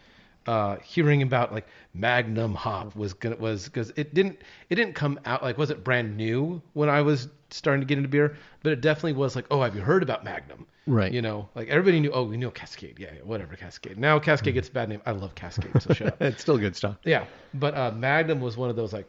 uh, 0.46 0.78
hearing 0.78 1.22
about 1.22 1.52
like 1.52 1.68
Magnum 1.94 2.56
hop 2.56 2.96
was 2.96 3.14
gonna 3.14 3.36
was 3.36 3.66
because 3.66 3.92
it 3.96 4.14
didn't 4.14 4.42
it 4.70 4.76
didn't 4.76 4.96
come 4.96 5.20
out 5.26 5.44
like 5.44 5.58
wasn't 5.58 5.84
brand 5.84 6.16
new 6.16 6.62
when 6.74 6.90
I 6.90 7.02
was 7.02 7.28
starting 7.50 7.82
to 7.82 7.88
get 7.88 7.98
into 7.98 8.10
beer, 8.10 8.38
but 8.64 8.72
it 8.72 8.82
definitely 8.82 9.14
was 9.14 9.36
like 9.36 9.46
oh 9.52 9.62
have 9.62 9.76
you 9.76 9.82
heard 9.82 10.04
about 10.04 10.24
Magnum? 10.24 10.68
Right. 10.88 11.12
You 11.12 11.22
know, 11.22 11.50
like 11.54 11.68
everybody 11.68 12.00
knew. 12.00 12.12
Oh, 12.12 12.24
we 12.24 12.38
know 12.38 12.50
Cascade. 12.50 12.98
Yeah, 12.98 13.10
yeah, 13.14 13.22
whatever 13.24 13.56
Cascade. 13.58 13.98
Now 13.98 14.20
Cascade 14.20 14.54
gets 14.54 14.70
a 14.70 14.72
bad 14.72 14.88
name. 14.88 15.02
I 15.06 15.12
love 15.12 15.36
Cascade, 15.36 15.82
so 15.82 15.94
shut 15.94 16.08
up. 16.08 16.22
It's 16.22 16.42
still 16.42 16.58
good 16.58 16.76
stuff. 16.76 16.96
Yeah, 17.04 17.26
but 17.54 17.76
uh, 17.76 17.92
Magnum 17.92 18.40
was 18.40 18.56
one 18.56 18.70
of 18.70 18.78
those 18.78 18.94
like, 18.94 19.06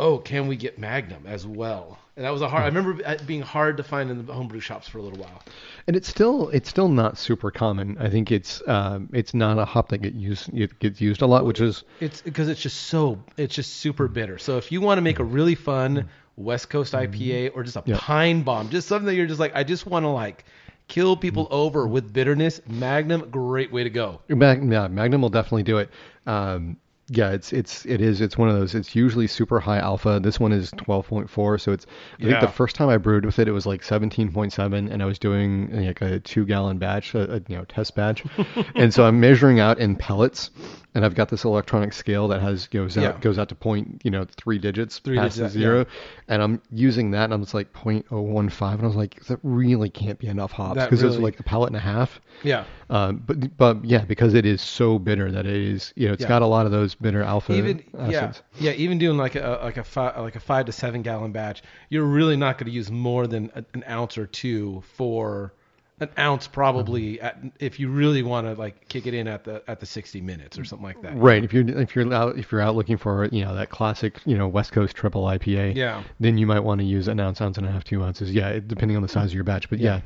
oh, 0.00 0.18
can 0.18 0.48
we 0.48 0.56
get 0.56 0.78
Magnum 0.78 1.26
as 1.26 1.46
well? 1.46 1.98
And 2.16 2.24
that 2.24 2.30
was 2.30 2.42
a 2.42 2.48
hard. 2.48 2.62
I 2.62 2.66
remember 2.66 3.02
it 3.04 3.26
being 3.26 3.42
hard 3.42 3.76
to 3.76 3.82
find 3.82 4.08
in 4.08 4.24
the 4.24 4.32
homebrew 4.32 4.60
shops 4.60 4.88
for 4.88 4.98
a 4.98 5.02
little 5.02 5.18
while. 5.18 5.42
And 5.86 5.96
it's 5.96 6.08
still 6.08 6.48
it's 6.50 6.70
still 6.70 6.88
not 6.88 7.18
super 7.18 7.50
common. 7.50 7.98
I 7.98 8.08
think 8.08 8.30
it's 8.30 8.62
um, 8.66 9.10
it's 9.12 9.34
not 9.34 9.58
a 9.58 9.64
hop 9.64 9.88
that 9.88 9.98
get 9.98 10.14
used 10.14 10.48
it 10.54 10.78
gets 10.78 11.00
used 11.00 11.22
a 11.22 11.26
lot, 11.26 11.44
which 11.44 11.60
is 11.60 11.82
It's 12.00 12.22
because 12.22 12.48
it's 12.48 12.62
just 12.62 12.84
so 12.84 13.20
it's 13.36 13.54
just 13.54 13.74
super 13.74 14.08
bitter. 14.08 14.38
So 14.38 14.56
if 14.56 14.70
you 14.70 14.80
want 14.80 14.98
to 14.98 15.02
make 15.02 15.18
a 15.18 15.24
really 15.24 15.56
fun 15.56 16.08
West 16.36 16.68
Coast 16.70 16.92
IPA 16.94 17.52
or 17.54 17.62
just 17.62 17.76
a 17.76 17.82
Yeah. 17.86 17.96
pine 17.98 18.42
bomb, 18.42 18.68
just 18.68 18.88
something 18.88 19.06
that 19.06 19.14
you're 19.14 19.26
just 19.26 19.40
like, 19.40 19.54
I 19.54 19.64
just 19.64 19.86
want 19.86 20.04
to 20.04 20.08
like 20.08 20.44
kill 20.88 21.16
people 21.16 21.48
over 21.50 21.86
with 21.86 22.12
bitterness, 22.12 22.60
Magnum, 22.68 23.28
great 23.30 23.72
way 23.72 23.84
to 23.84 23.90
go. 23.90 24.20
Mag, 24.28 24.70
yeah, 24.70 24.88
Magnum 24.88 25.22
will 25.22 25.28
definitely 25.30 25.62
do 25.62 25.78
it. 25.78 25.90
Um, 26.26 26.76
yeah, 27.10 27.32
it's 27.32 27.52
it's 27.52 27.84
it 27.84 28.00
is 28.00 28.22
it's 28.22 28.38
one 28.38 28.48
of 28.48 28.54
those. 28.54 28.74
It's 28.74 28.96
usually 28.96 29.26
super 29.26 29.60
high 29.60 29.78
alpha. 29.78 30.20
This 30.22 30.40
one 30.40 30.52
is 30.52 30.70
12.4, 30.72 31.60
so 31.60 31.72
it's. 31.72 31.86
I 32.18 32.24
think 32.24 32.40
the 32.40 32.48
first 32.48 32.76
time 32.76 32.88
I 32.88 32.96
brewed 32.96 33.26
with 33.26 33.38
it, 33.38 33.46
it 33.46 33.52
was 33.52 33.66
like 33.66 33.82
17.7, 33.82 34.90
and 34.90 35.02
I 35.02 35.04
was 35.04 35.18
doing 35.18 35.84
like 35.86 36.00
a 36.00 36.20
two 36.20 36.46
gallon 36.46 36.78
batch, 36.78 37.14
a, 37.14 37.34
a 37.34 37.36
you 37.46 37.56
know 37.58 37.64
test 37.66 37.94
batch, 37.94 38.24
and 38.74 38.92
so 38.92 39.04
I'm 39.04 39.20
measuring 39.20 39.60
out 39.60 39.78
in 39.78 39.96
pellets, 39.96 40.50
and 40.94 41.04
I've 41.04 41.14
got 41.14 41.28
this 41.28 41.44
electronic 41.44 41.92
scale 41.92 42.28
that 42.28 42.40
has 42.40 42.68
goes 42.68 42.96
out 42.96 43.02
Yeah. 43.02 43.18
goes 43.20 43.38
out 43.38 43.48
to 43.50 43.54
point 43.54 44.00
you 44.04 44.10
know 44.10 44.24
three 44.36 44.58
digits 44.58 44.98
Three 44.98 45.16
past 45.18 45.36
digits, 45.36 45.54
the 45.54 45.60
yeah. 45.60 45.64
zero, 45.66 45.86
and 46.28 46.42
I'm 46.42 46.62
using 46.70 47.10
that, 47.12 47.24
and 47.24 47.34
I'm 47.34 47.42
just 47.42 47.54
like 47.54 47.72
0.015, 47.72 48.72
and 48.74 48.82
I 48.82 48.86
was 48.86 48.96
like 48.96 49.24
that 49.26 49.38
really 49.42 49.90
can't 49.90 50.18
be 50.18 50.26
enough 50.28 50.52
hops 50.52 50.82
because 50.82 51.02
it's 51.02 51.16
like 51.16 51.38
a 51.40 51.42
pallet 51.42 51.68
and 51.68 51.76
a 51.76 51.80
half. 51.80 52.20
Yeah. 52.42 52.64
Um, 52.90 53.22
but 53.26 53.56
but 53.56 53.84
yeah, 53.84 54.04
because 54.04 54.34
it 54.34 54.46
is 54.46 54.60
so 54.60 54.98
bitter 54.98 55.30
that 55.32 55.46
it 55.46 55.56
is 55.56 55.92
you 55.96 56.06
know 56.06 56.12
it's 56.14 56.22
Yeah. 56.22 56.28
got 56.28 56.42
a 56.42 56.46
lot 56.46 56.66
of 56.66 56.72
those 56.72 56.94
bitter 56.94 57.22
alpha 57.22 57.54
even 57.54 57.82
yeah 58.08 58.32
yeah 58.58 58.72
even 58.72 58.98
doing 58.98 59.16
like 59.16 59.34
a 59.34 59.58
like 59.62 59.76
a 59.78 59.84
five 59.84 60.18
like 60.18 60.36
a 60.36 60.40
five 60.40 60.66
to 60.66 60.72
seven 60.72 61.02
gallon 61.02 61.32
batch 61.32 61.62
you're 61.88 62.04
really 62.04 62.36
not 62.36 62.58
going 62.58 62.66
to 62.66 62.72
use 62.72 62.90
more 62.90 63.26
than 63.26 63.50
a, 63.54 63.64
an 63.74 63.84
ounce 63.88 64.16
or 64.18 64.26
two 64.26 64.82
for 64.96 65.52
an 66.00 66.08
ounce 66.18 66.48
probably 66.48 67.18
Mm-hmm. 67.18 67.24
at, 67.24 67.38
if 67.60 67.78
you 67.78 67.88
really 67.88 68.22
want 68.24 68.46
to 68.48 68.54
like 68.54 68.88
kick 68.88 69.06
it 69.06 69.14
in 69.14 69.28
at 69.28 69.44
the 69.44 69.62
at 69.68 69.78
the 69.78 69.86
60 69.86 70.20
minutes 70.20 70.58
or 70.58 70.64
something 70.64 70.84
like 70.84 71.00
that 71.02 71.16
Right. 71.16 71.44
If 71.44 71.52
you're 71.52 71.68
if 71.68 71.94
you're 71.94 72.12
out 72.12 72.36
if 72.36 72.50
you're 72.50 72.60
out 72.60 72.74
looking 72.74 72.96
for 72.96 73.26
you 73.26 73.44
know 73.44 73.54
that 73.54 73.70
classic 73.70 74.18
you 74.24 74.36
know 74.36 74.48
West 74.48 74.72
Coast 74.72 74.96
triple 74.96 75.22
IPA, 75.24 75.76
yeah 75.76 76.02
then 76.18 76.36
you 76.36 76.46
might 76.46 76.60
want 76.60 76.80
to 76.80 76.84
use 76.84 77.06
an 77.06 77.20
ounce, 77.20 77.40
ounce 77.40 77.58
and 77.58 77.66
a 77.66 77.70
half, 77.70 77.84
two 77.84 78.02
ounces. 78.02 78.32
Yeah, 78.32 78.58
depending 78.66 78.96
on 78.96 79.02
the 79.02 79.08
size 79.08 79.30
of 79.30 79.34
your 79.34 79.44
batch. 79.44 79.70
But 79.70 79.78
Yeah. 79.78 79.96
yeah. 79.96 80.00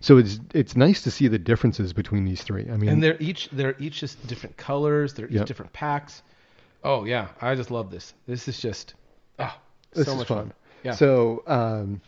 so 0.00 0.16
it's 0.18 0.38
it's 0.54 0.76
nice 0.76 1.02
to 1.02 1.10
see 1.10 1.26
the 1.26 1.38
differences 1.40 1.92
between 1.92 2.24
these 2.24 2.42
three. 2.42 2.68
I 2.70 2.76
mean, 2.76 2.90
and 2.90 3.02
they're 3.02 3.16
each 3.20 3.48
they're 3.50 3.74
each 3.80 3.98
just 4.00 4.24
different 4.28 4.56
colors 4.56 5.14
they're 5.14 5.26
each 5.26 5.32
Yep. 5.32 5.46
different 5.46 5.72
packs 5.72 6.22
oh 6.84 7.04
yeah 7.04 7.28
i 7.40 7.54
just 7.54 7.70
love 7.70 7.90
this 7.90 8.14
this 8.26 8.46
is 8.48 8.60
just 8.60 8.94
oh 9.40 9.54
this 9.92 10.06
so 10.06 10.12
is 10.12 10.18
much 10.18 10.28
fun. 10.28 10.38
fun, 10.38 10.52
Yeah. 10.84 10.92
So 10.92 11.42
um, 11.46 12.00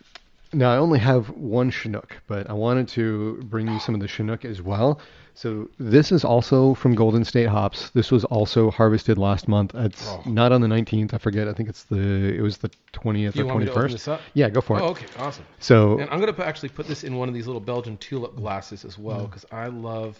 now 0.55 0.71
I 0.73 0.77
only 0.77 0.99
have 0.99 1.29
one 1.29 1.69
Chinook, 1.69 2.17
but 2.27 2.49
I 2.49 2.53
wanted 2.53 2.87
to 2.89 3.43
bring 3.43 3.67
you 3.67 3.79
some 3.79 3.93
of 3.95 4.01
the 4.01 4.07
Chinook 4.07 4.45
as 4.45 4.61
well. 4.61 4.99
So 5.33 5.69
this 5.77 6.11
is 6.13 6.23
also 6.23 6.73
from 6.75 6.95
Golden 6.95 7.25
State 7.25 7.47
Hops. 7.49 7.89
This 7.89 8.09
was 8.11 8.23
also 8.25 8.71
harvested 8.71 9.17
last 9.17 9.47
month. 9.49 9.75
It's 9.75 10.07
Oh. 10.07 10.23
not 10.25 10.51
on 10.53 10.61
the 10.61 10.67
19th. 10.67 11.13
I 11.13 11.17
forget. 11.17 11.47
I 11.47 11.53
think 11.53 11.67
it's 11.67 11.83
the 11.83 12.33
it 12.33 12.41
was 12.41 12.57
the 12.57 12.71
20th 12.93 13.33
do 13.33 13.39
you 13.39 13.43
or 13.45 13.47
want 13.47 13.59
me 13.59 13.65
to 13.65 13.71
open 13.71 13.83
21st. 13.89 13.91
this 13.91 14.07
up 14.07 14.21
Yeah, 14.33 14.49
go 14.49 14.61
for 14.61 14.79
oh 14.79 14.87
it. 14.87 14.89
okay 14.91 15.05
awesome 15.17 15.45
So 15.59 15.99
And 15.99 16.09
I'm 16.09 16.19
gonna 16.21 16.35
actually 16.41 16.69
put 16.69 16.87
this 16.87 17.03
in 17.03 17.15
one 17.17 17.27
of 17.27 17.33
these 17.35 17.47
little 17.47 17.59
Belgian 17.61 17.97
tulip 17.97 18.35
glasses 18.37 18.85
as 18.85 18.95
Mm. 18.95 18.99
well 19.03 19.25
because 19.27 19.45
I 19.51 19.67
love. 19.67 20.17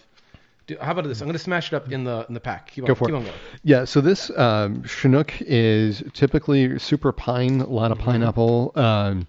Do, 0.66 0.76
how 0.80 0.92
about 0.92 1.04
this? 1.04 1.20
I'm 1.22 1.28
gonna 1.28 1.38
smash 1.38 1.72
it 1.72 1.76
up 1.76 1.90
in 1.92 2.04
the 2.04 2.26
in 2.28 2.34
the 2.34 2.40
pack. 2.40 2.72
Keep 2.72 2.84
on, 2.84 2.88
Go 2.88 2.94
for 2.96 3.06
keep 3.06 3.14
it. 3.14 3.18
on 3.18 3.22
going. 3.24 3.34
Yeah, 3.62 3.84
so 3.84 4.00
this 4.02 4.30
um, 4.36 4.82
Chinook 4.84 5.32
is 5.40 6.02
typically 6.12 6.78
super 6.78 7.12
pine, 7.12 7.60
a 7.60 7.66
lot 7.68 7.90
of 7.92 7.98
Mm-hmm. 7.98 8.10
pineapple. 8.10 8.72
Um, 8.74 9.26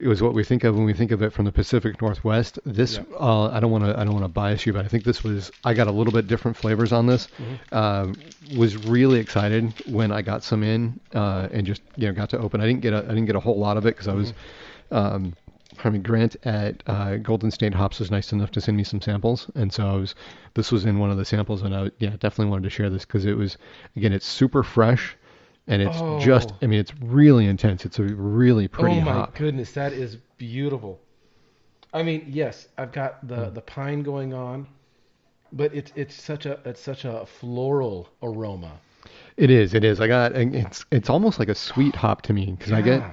it 0.00 0.08
was 0.08 0.22
what 0.22 0.32
we 0.34 0.42
think 0.44 0.64
of 0.64 0.74
when 0.76 0.84
we 0.84 0.94
think 0.94 1.10
of 1.10 1.22
it 1.22 1.32
from 1.32 1.44
the 1.44 1.52
Pacific 1.52 2.00
Northwest. 2.00 2.58
This, 2.64 2.96
Yeah. 2.96 3.02
uh, 3.18 3.48
I 3.50 3.60
don't 3.60 3.70
want 3.70 3.84
to, 3.84 3.98
I 3.98 4.04
don't 4.04 4.14
want 4.14 4.24
to 4.24 4.28
bias 4.28 4.64
you, 4.64 4.72
but 4.72 4.84
I 4.84 4.88
think 4.88 5.04
this 5.04 5.22
was, 5.22 5.50
I 5.64 5.74
got 5.74 5.88
a 5.88 5.92
little 5.92 6.12
bit 6.12 6.26
different 6.26 6.56
flavors 6.56 6.92
on 6.92 7.06
this. 7.06 7.28
Mm-hmm. 7.38 7.74
Um, 7.74 8.14
was 8.56 8.76
really 8.86 9.20
excited 9.20 9.72
when 9.86 10.10
I 10.10 10.22
got 10.22 10.42
some 10.42 10.62
in 10.62 10.98
uh, 11.14 11.48
and 11.52 11.66
just 11.66 11.82
you 11.96 12.06
know 12.08 12.14
got 12.14 12.30
to 12.30 12.38
open. 12.38 12.60
I 12.60 12.66
didn't 12.66 12.80
get 12.80 12.92
a, 12.94 12.98
I 13.04 13.08
didn't 13.08 13.26
get 13.26 13.36
a 13.36 13.40
whole 13.40 13.58
lot 13.58 13.76
of 13.76 13.84
it 13.86 13.94
because 13.94 14.08
I 14.08 14.14
was. 14.14 14.32
Mm-hmm. 14.32 14.96
Um, 14.96 15.34
I 15.82 15.88
mean, 15.88 16.02
Grant 16.02 16.36
at 16.44 16.82
uh, 16.86 17.16
Golden 17.16 17.50
State 17.50 17.72
Hops 17.72 18.00
was 18.00 18.10
nice 18.10 18.32
enough 18.32 18.50
to 18.50 18.60
send 18.60 18.76
me 18.76 18.84
some 18.84 19.00
samples, 19.00 19.50
and 19.54 19.72
so 19.72 19.86
I 19.86 19.94
was. 19.96 20.14
This 20.54 20.72
was 20.72 20.84
in 20.84 20.98
one 20.98 21.10
of 21.10 21.16
the 21.16 21.24
samples, 21.24 21.62
and 21.62 21.74
I 21.74 21.90
yeah 21.98 22.10
definitely 22.10 22.46
wanted 22.46 22.64
to 22.64 22.70
share 22.70 22.90
this 22.90 23.04
because 23.04 23.24
it 23.24 23.36
was 23.36 23.56
again 23.96 24.12
it's 24.12 24.26
super 24.26 24.62
fresh, 24.62 25.16
and 25.70 25.80
it's 25.82 25.98
just 26.24 26.50
Oh. 26.52 26.56
I 26.62 26.66
mean 26.66 26.80
it's 26.80 26.92
really 27.00 27.46
intense. 27.46 27.84
It's 27.86 27.98
a 27.98 28.02
really 28.02 28.68
pretty 28.68 28.98
oh 28.98 29.00
my 29.02 29.12
hop. 29.12 29.34
goodness, 29.34 29.72
that 29.72 29.92
is 29.92 30.16
beautiful. 30.36 31.00
I 31.92 32.02
mean, 32.02 32.26
yes, 32.28 32.68
I've 32.78 32.92
got 32.92 33.26
the 33.26 33.46
Hmm. 33.46 33.54
the 33.54 33.60
pine 33.62 34.02
going 34.02 34.34
on, 34.34 34.66
but 35.52 35.74
it's 35.74 35.92
it's 35.96 36.14
such 36.14 36.44
a 36.46 36.58
it's 36.64 36.80
such 36.80 37.04
a 37.04 37.24
floral 37.26 38.08
aroma. 38.22 38.72
It 39.36 39.50
is, 39.50 39.72
it 39.74 39.84
is. 39.84 40.00
I 40.00 40.06
got 40.06 40.32
it's 40.36 40.84
it's 40.90 41.08
almost 41.08 41.38
like 41.38 41.48
a 41.48 41.54
sweet 41.54 41.94
hop 41.96 42.22
to 42.22 42.32
me 42.32 42.46
because 42.56 42.72
I 42.72 42.82
get 42.82 43.00
Yeah. 43.00 43.12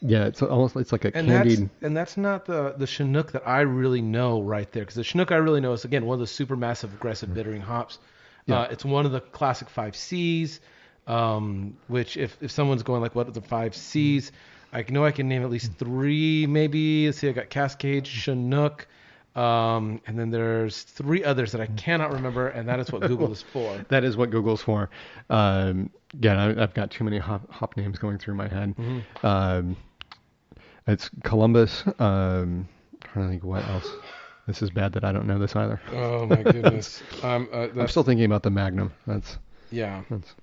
yeah 0.00 0.24
it's 0.26 0.40
almost 0.42 0.76
it's 0.76 0.92
like 0.92 1.04
a 1.04 1.16
and 1.16 1.26
candied. 1.28 1.58
that's 1.58 1.70
and 1.82 1.96
that's 1.96 2.16
not 2.16 2.44
the 2.46 2.74
the 2.76 2.86
Chinook 2.86 3.32
that 3.32 3.46
I 3.46 3.62
really 3.62 4.02
know 4.02 4.40
right 4.42 4.70
there 4.72 4.82
because 4.84 4.94
the 4.94 5.04
Chinook 5.04 5.32
I 5.32 5.36
really 5.36 5.60
know 5.60 5.72
is 5.72 5.84
again 5.84 6.04
one 6.06 6.14
of 6.14 6.20
the 6.20 6.26
super 6.26 6.56
massive 6.56 6.92
aggressive 6.94 7.34
bittering 7.34 7.62
hops. 7.62 7.98
Yeah. 8.46 8.60
Uh, 8.60 8.68
it's 8.70 8.84
one 8.84 9.06
of 9.06 9.12
the 9.12 9.20
classic 9.20 9.68
five 9.70 9.96
C's, 9.96 10.60
um, 11.06 11.76
which 11.88 12.16
if 12.16 12.36
if 12.42 12.50
someone's 12.50 12.82
going 12.82 13.00
like 13.00 13.14
what 13.14 13.28
are 13.28 13.32
the 13.32 13.40
five 13.40 13.74
C's, 13.74 14.32
I 14.72 14.84
know 14.88 15.04
I 15.04 15.12
can 15.12 15.28
name 15.28 15.42
at 15.42 15.50
least 15.50 15.72
three, 15.74 16.46
maybe. 16.46 17.06
Let's 17.06 17.18
see, 17.18 17.28
I 17.28 17.32
got 17.32 17.50
Cascade, 17.50 18.06
Chinook, 18.06 18.86
um, 19.36 20.00
and 20.06 20.18
then 20.18 20.30
there's 20.30 20.82
three 20.82 21.24
others 21.24 21.52
that 21.52 21.60
I 21.60 21.66
cannot 21.66 22.12
remember, 22.12 22.48
and 22.48 22.68
that 22.68 22.80
is 22.80 22.92
what 22.92 23.02
Google 23.02 23.32
is 23.32 23.42
for. 23.42 23.84
That 23.88 24.04
is 24.04 24.16
what 24.16 24.30
Google's 24.30 24.62
for. 24.62 24.90
Um, 25.30 25.90
again, 26.14 26.38
I, 26.38 26.62
I've 26.62 26.74
got 26.74 26.90
too 26.90 27.04
many 27.04 27.18
hop, 27.18 27.50
hop 27.50 27.76
names 27.76 27.98
going 27.98 28.18
through 28.18 28.34
my 28.34 28.48
head. 28.48 28.74
Mm-hmm. 28.76 29.26
Um, 29.26 29.76
it's 30.86 31.10
Columbus. 31.22 31.84
Um, 31.98 32.68
trying 33.02 33.26
to 33.26 33.30
think 33.30 33.44
what 33.44 33.66
else. 33.68 33.88
This 34.46 34.60
is 34.60 34.70
bad 34.70 34.92
that 34.92 35.04
I 35.04 35.12
don't 35.12 35.26
know 35.26 35.38
this 35.38 35.56
either. 35.56 35.80
Oh 35.92 36.26
my 36.26 36.42
goodness. 36.42 37.02
um, 37.22 37.48
uh, 37.52 37.68
I'm 37.76 37.88
still 37.88 38.02
thinking 38.02 38.26
about 38.26 38.42
the 38.42 38.50
Magnum. 38.50 38.92
That's 39.06 39.38
yeah, 39.70 40.02
that's 40.10 40.34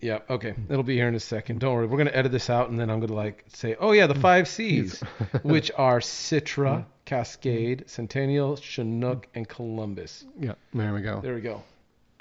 yeah. 0.00 0.18
Okay, 0.28 0.54
it'll 0.68 0.82
be 0.82 0.96
here 0.96 1.08
in 1.08 1.14
a 1.14 1.20
second. 1.20 1.60
Don't 1.60 1.74
worry. 1.74 1.86
We're 1.86 1.98
gonna 1.98 2.10
edit 2.12 2.32
this 2.32 2.50
out, 2.50 2.70
and 2.70 2.78
then 2.78 2.90
I'm 2.90 3.00
gonna 3.00 3.14
like 3.14 3.44
say, 3.48 3.76
oh 3.78 3.92
yeah, 3.92 4.06
the 4.06 4.14
five 4.14 4.48
C's, 4.48 5.00
which 5.42 5.70
are 5.76 6.00
Citra, 6.00 6.84
Cascade, 7.04 7.84
Centennial, 7.86 8.56
Chinook, 8.56 9.28
and 9.34 9.48
Columbus. 9.48 10.24
yeah. 10.38 10.54
There 10.74 10.94
we 10.94 11.02
go. 11.02 11.20
There 11.20 11.34
we 11.34 11.40
go. 11.40 11.62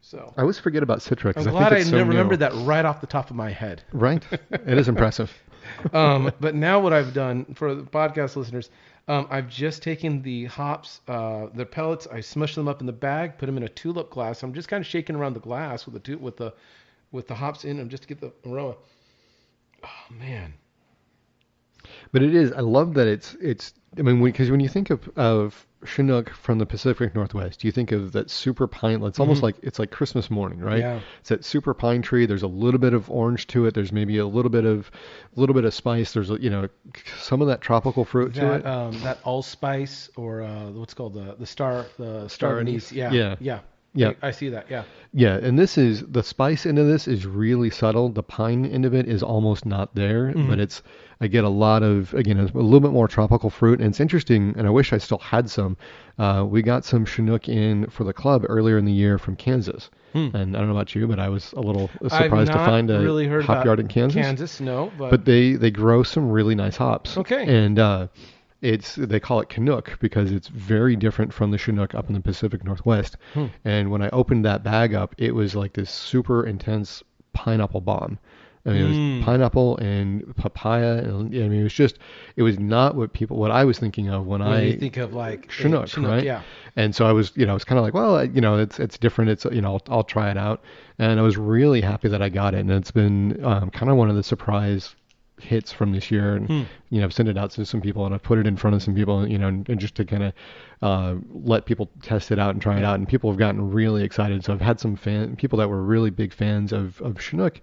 So 0.01 0.33
I 0.37 0.41
always 0.41 0.57
forget 0.57 0.81
about 0.81 0.99
Citra 0.99 1.33
I'm 1.35 1.47
I 1.47 1.51
glad 1.51 1.69
think 1.69 1.73
I 1.73 1.79
it's 1.81 1.89
so 1.89 1.97
never 1.97 2.11
new. 2.11 2.17
remembered 2.17 2.39
that 2.39 2.53
right 2.65 2.83
off 2.85 2.99
the 3.01 3.07
top 3.07 3.29
of 3.29 3.35
my 3.35 3.51
head. 3.51 3.83
Right. 3.91 4.23
It 4.49 4.77
is 4.77 4.87
impressive. 4.87 5.31
um, 5.93 6.31
but 6.39 6.55
now 6.55 6.79
what 6.79 6.93
I've 6.93 7.13
done 7.13 7.45
for 7.53 7.75
the 7.75 7.83
podcast 7.83 8.35
listeners, 8.35 8.71
um, 9.07 9.27
I've 9.29 9.49
just 9.49 9.83
taken 9.83 10.21
the 10.23 10.45
hops, 10.45 11.01
uh, 11.07 11.47
the 11.53 11.65
pellets, 11.65 12.07
I 12.07 12.19
smushed 12.19 12.55
them 12.55 12.67
up 12.67 12.79
in 12.81 12.87
the 12.87 12.93
bag, 12.93 13.37
put 13.37 13.45
them 13.45 13.57
in 13.57 13.63
a 13.63 13.69
tulip 13.69 14.09
glass. 14.09 14.41
I'm 14.41 14.53
just 14.53 14.67
kind 14.67 14.81
of 14.81 14.87
shaking 14.87 15.15
around 15.15 15.33
the 15.33 15.39
glass 15.41 15.85
with 15.85 15.93
the 15.93 15.99
tu- 15.99 16.17
with 16.17 16.37
the 16.37 16.53
with 17.11 17.27
the 17.27 17.35
hops 17.35 17.65
in 17.65 17.77
them 17.77 17.89
just 17.89 18.03
to 18.03 18.09
get 18.09 18.19
the 18.21 18.31
aroma. 18.49 18.75
Oh 19.83 20.13
man, 20.19 20.53
But 22.11 22.23
it 22.23 22.35
is. 22.35 22.51
I 22.51 22.59
love 22.61 22.93
that 22.95 23.07
it's 23.07 23.35
it's. 23.41 23.73
I 23.97 24.01
mean, 24.03 24.23
because 24.23 24.51
when 24.51 24.59
you 24.59 24.69
think 24.69 24.89
of 24.91 25.09
of 25.17 25.65
Chinook 25.85 26.29
from 26.31 26.59
the 26.59 26.65
Pacific 26.65 27.15
Northwest, 27.15 27.63
you 27.63 27.71
think 27.71 27.91
of 27.93 28.11
that 28.11 28.29
super 28.29 28.67
pine. 28.67 29.01
It's 29.03 29.19
almost 29.19 29.41
like 29.41 29.55
it's 29.63 29.79
like 29.79 29.89
Christmas 29.89 30.29
morning, 30.29 30.59
right? 30.59 30.79
Yeah. 30.79 30.99
It's 31.21 31.29
that 31.29 31.43
super 31.45 31.73
pine 31.73 32.01
tree. 32.01 32.25
There's 32.25 32.43
a 32.43 32.47
little 32.47 32.79
bit 32.79 32.93
of 32.93 33.09
orange 33.09 33.47
to 33.47 33.65
it. 33.65 33.73
There's 33.73 33.91
maybe 33.93 34.17
a 34.17 34.27
little 34.27 34.51
bit 34.51 34.65
of 34.65 34.91
a 35.35 35.39
little 35.39 35.55
bit 35.55 35.63
of 35.65 35.73
spice. 35.73 36.11
There's 36.13 36.29
a, 36.29 36.39
you 36.39 36.49
know 36.49 36.67
some 37.21 37.41
of 37.41 37.47
that 37.47 37.61
tropical 37.61 38.03
fruit 38.05 38.33
to 38.35 38.53
it. 38.55 38.65
um, 38.65 38.99
that 39.01 39.19
allspice 39.23 40.09
or 40.17 40.41
uh, 40.43 40.69
what's 40.71 40.93
called 40.93 41.13
the 41.13 41.35
the 41.39 41.45
star 41.47 41.85
the 41.97 42.27
Star 42.27 42.29
star 42.29 42.59
anise. 42.59 42.91
anise. 42.91 42.91
Yeah, 42.91 43.11
Yeah. 43.11 43.35
yeah, 43.39 43.59
Yeah. 43.93 44.11
I, 44.21 44.27
I 44.27 44.31
see 44.31 44.49
that. 44.49 44.67
Yeah, 44.69 44.83
Yeah, 45.13 45.35
and 45.37 45.57
this 45.57 45.77
is 45.77 46.03
the 46.03 46.21
spice 46.23 46.65
end 46.65 46.77
of 46.77 46.85
this 46.87 47.07
is 47.07 47.25
really 47.25 47.69
subtle. 47.69 48.09
The 48.09 48.23
pine 48.23 48.65
end 48.65 48.85
of 48.85 48.93
it 48.93 49.07
is 49.07 49.23
almost 49.23 49.65
not 49.65 49.95
there, 49.95 50.27
Mm-hmm. 50.27 50.47
but 50.49 50.59
it's 50.59 50.83
I 51.21 51.27
get 51.27 51.43
a 51.43 51.49
lot 51.49 51.83
of 51.83 52.13
again 52.13 52.39
a 52.39 52.43
little 52.45 52.79
bit 52.79 52.91
more 52.91 53.07
tropical 53.07 53.49
fruit, 53.49 53.79
and 53.79 53.89
it's 53.89 53.99
interesting. 53.99 54.53
And 54.57 54.65
I 54.67 54.69
wish 54.69 54.93
I 54.93 54.97
still 54.99 55.17
had 55.17 55.49
some. 55.49 55.75
Uh, 56.17 56.45
we 56.47 56.61
got 56.61 56.85
some 56.85 57.03
Chinook 57.05 57.49
in 57.49 57.89
for 57.89 58.03
the 58.03 58.13
club 58.13 58.45
earlier 58.47 58.77
in 58.77 58.85
the 58.85 58.91
year 58.93 59.17
from 59.17 59.35
Kansas, 59.35 59.89
and 60.13 60.35
I 60.35 60.59
don't 60.59 60.67
know 60.67 60.73
about 60.75 60.93
you, 60.95 61.07
but 61.07 61.19
I 61.19 61.27
was 61.29 61.51
a 61.53 61.59
little 61.61 61.87
Hmm. 61.99 62.07
Surprised 62.07 62.51
to 62.51 62.57
find 62.59 62.89
a 62.91 62.99
really 62.99 63.27
hop 63.27 63.65
yard 63.65 63.79
in 63.79 63.87
Kansas. 63.87 64.21
Kansas, 64.21 64.59
no, 64.61 64.91
but, 64.97 65.09
But 65.11 65.25
they 65.25 65.53
they 65.53 65.71
grow 65.71 66.03
some 66.03 66.29
really 66.29 66.55
nice 66.55 66.77
hops. 66.77 67.17
Okay. 67.17 67.43
And 67.65 67.79
uh, 67.79 68.07
it's 68.61 68.95
they 68.95 69.19
call 69.19 69.39
it 69.39 69.49
Canuck 69.49 69.99
because 69.99 70.31
it's 70.31 70.47
very 70.47 70.95
different 70.95 71.33
from 71.33 71.51
the 71.51 71.57
Chinook 71.57 71.95
up 71.95 72.07
in 72.07 72.13
the 72.13 72.21
Pacific 72.21 72.63
Northwest. 72.63 73.17
Hmm. 73.33 73.47
And 73.63 73.91
when 73.91 74.01
I 74.01 74.09
opened 74.09 74.45
that 74.45 74.63
bag 74.63 74.93
up, 74.93 75.15
it 75.17 75.33
was 75.33 75.55
like 75.55 75.73
this 75.73 75.89
super 75.89 76.45
intense 76.45 77.03
pineapple 77.33 77.81
bomb. 77.81 78.19
I 78.65 78.71
mean, 78.71 78.81
it 78.81 78.87
was 79.17 79.25
pineapple 79.25 79.77
and 79.77 80.35
papaya, 80.35 80.97
and 80.97 81.33
I 81.33 81.47
mean, 81.47 81.61
it 81.61 81.63
was 81.63 81.73
just, 81.73 81.97
it 82.35 82.43
was 82.43 82.59
not 82.59 82.93
what 82.93 83.13
people, 83.13 83.37
what 83.37 83.51
I 83.51 83.63
was 83.63 83.79
thinking 83.79 84.09
of 84.09 84.27
when, 84.27 84.41
when 84.41 84.51
I 84.51 84.75
think 84.75 84.97
of 84.97 85.13
like 85.13 85.45
uh, 85.47 85.51
Chinook, 85.51 85.97
right? 85.97 86.23
yeah, 86.23 86.41
and 86.75 86.93
so 86.93 87.07
I 87.07 87.13
was, 87.13 87.31
you 87.35 87.45
know, 87.45 87.51
I 87.51 87.53
was 87.53 87.63
kind 87.63 87.79
of 87.79 87.85
like, 87.85 87.93
well, 87.93 88.23
you 88.25 88.41
know, 88.41 88.57
it's 88.57 88.77
it's 88.77 88.97
different. 88.97 89.31
It's 89.31 89.45
you 89.45 89.61
know, 89.61 89.75
I'll, 89.75 89.81
I'll 89.87 90.03
try 90.03 90.29
it 90.29 90.37
out, 90.37 90.61
and 90.99 91.19
I 91.19 91.23
was 91.23 91.37
really 91.37 91.79
happy 91.79 92.09
that 92.09 92.21
I 92.21 92.27
got 92.27 92.53
it, 92.53 92.59
and 92.59 92.69
it's 92.71 92.91
been 92.91 93.43
um, 93.45 93.69
kind 93.69 93.89
of 93.89 93.97
one 93.97 94.09
of 94.09 94.17
the 94.17 94.23
surprise 94.23 94.93
hits 95.41 95.71
from 95.71 95.91
this 95.91 96.11
year, 96.11 96.35
and 96.35 96.47
Hmm. 96.47 96.61
you 96.89 96.99
know, 96.99 97.05
I've 97.05 97.13
sent 97.13 97.29
it 97.29 97.37
out 97.37 97.51
to 97.51 97.65
some 97.65 97.81
people, 97.81 98.05
and 98.05 98.13
I've 98.13 98.23
put 98.23 98.37
it 98.39 98.47
in 98.47 98.57
front 98.57 98.75
of 98.75 98.83
some 98.83 98.93
people, 98.95 99.27
you 99.27 99.37
know, 99.37 99.47
and, 99.47 99.67
and 99.69 99.79
just 99.79 99.95
to 99.95 100.05
kind 100.05 100.23
of 100.23 100.33
uh, 100.81 101.15
let 101.31 101.65
people 101.65 101.89
test 102.01 102.31
it 102.31 102.39
out 102.39 102.51
and 102.51 102.61
try 102.61 102.77
it 102.77 102.83
out, 102.83 102.95
and 102.99 103.07
people 103.07 103.29
have 103.29 103.39
gotten 103.39 103.71
really 103.71 104.03
excited. 104.03 104.43
So 104.43 104.53
I've 104.53 104.61
had 104.61 104.79
some 104.79 104.95
fan 104.95 105.35
people 105.35 105.59
that 105.59 105.69
were 105.69 105.81
really 105.83 106.09
big 106.09 106.33
fans 106.33 106.71
of 106.73 107.01
of 107.01 107.19
Chinook. 107.21 107.61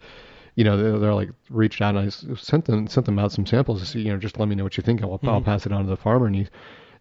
You 0.55 0.65
know, 0.65 0.77
they're, 0.79 0.99
they're 0.99 1.15
like 1.15 1.31
reached 1.51 1.83
out 1.83 1.97
and 1.97 2.07
I 2.07 2.09
sent 2.37 2.65
them 2.65 2.87
sent 2.87 3.05
them 3.05 3.19
out 3.19 3.31
some 3.31 3.45
samples 3.45 3.81
to 3.81 3.87
see, 3.87 4.01
you 4.01 4.11
know, 4.11 4.17
just 4.17 4.39
let 4.39 4.49
me 4.49 4.55
know 4.55 4.65
what 4.65 4.79
you 4.79 4.83
think. 4.83 5.03
I'll, 5.03 5.21
I'll 5.25 5.43
pass 5.43 5.67
it 5.67 5.73
on 5.73 5.85
to 5.85 5.91
the 5.91 5.99
farmer, 5.99 6.27
and 6.27 6.35
he 6.35 6.47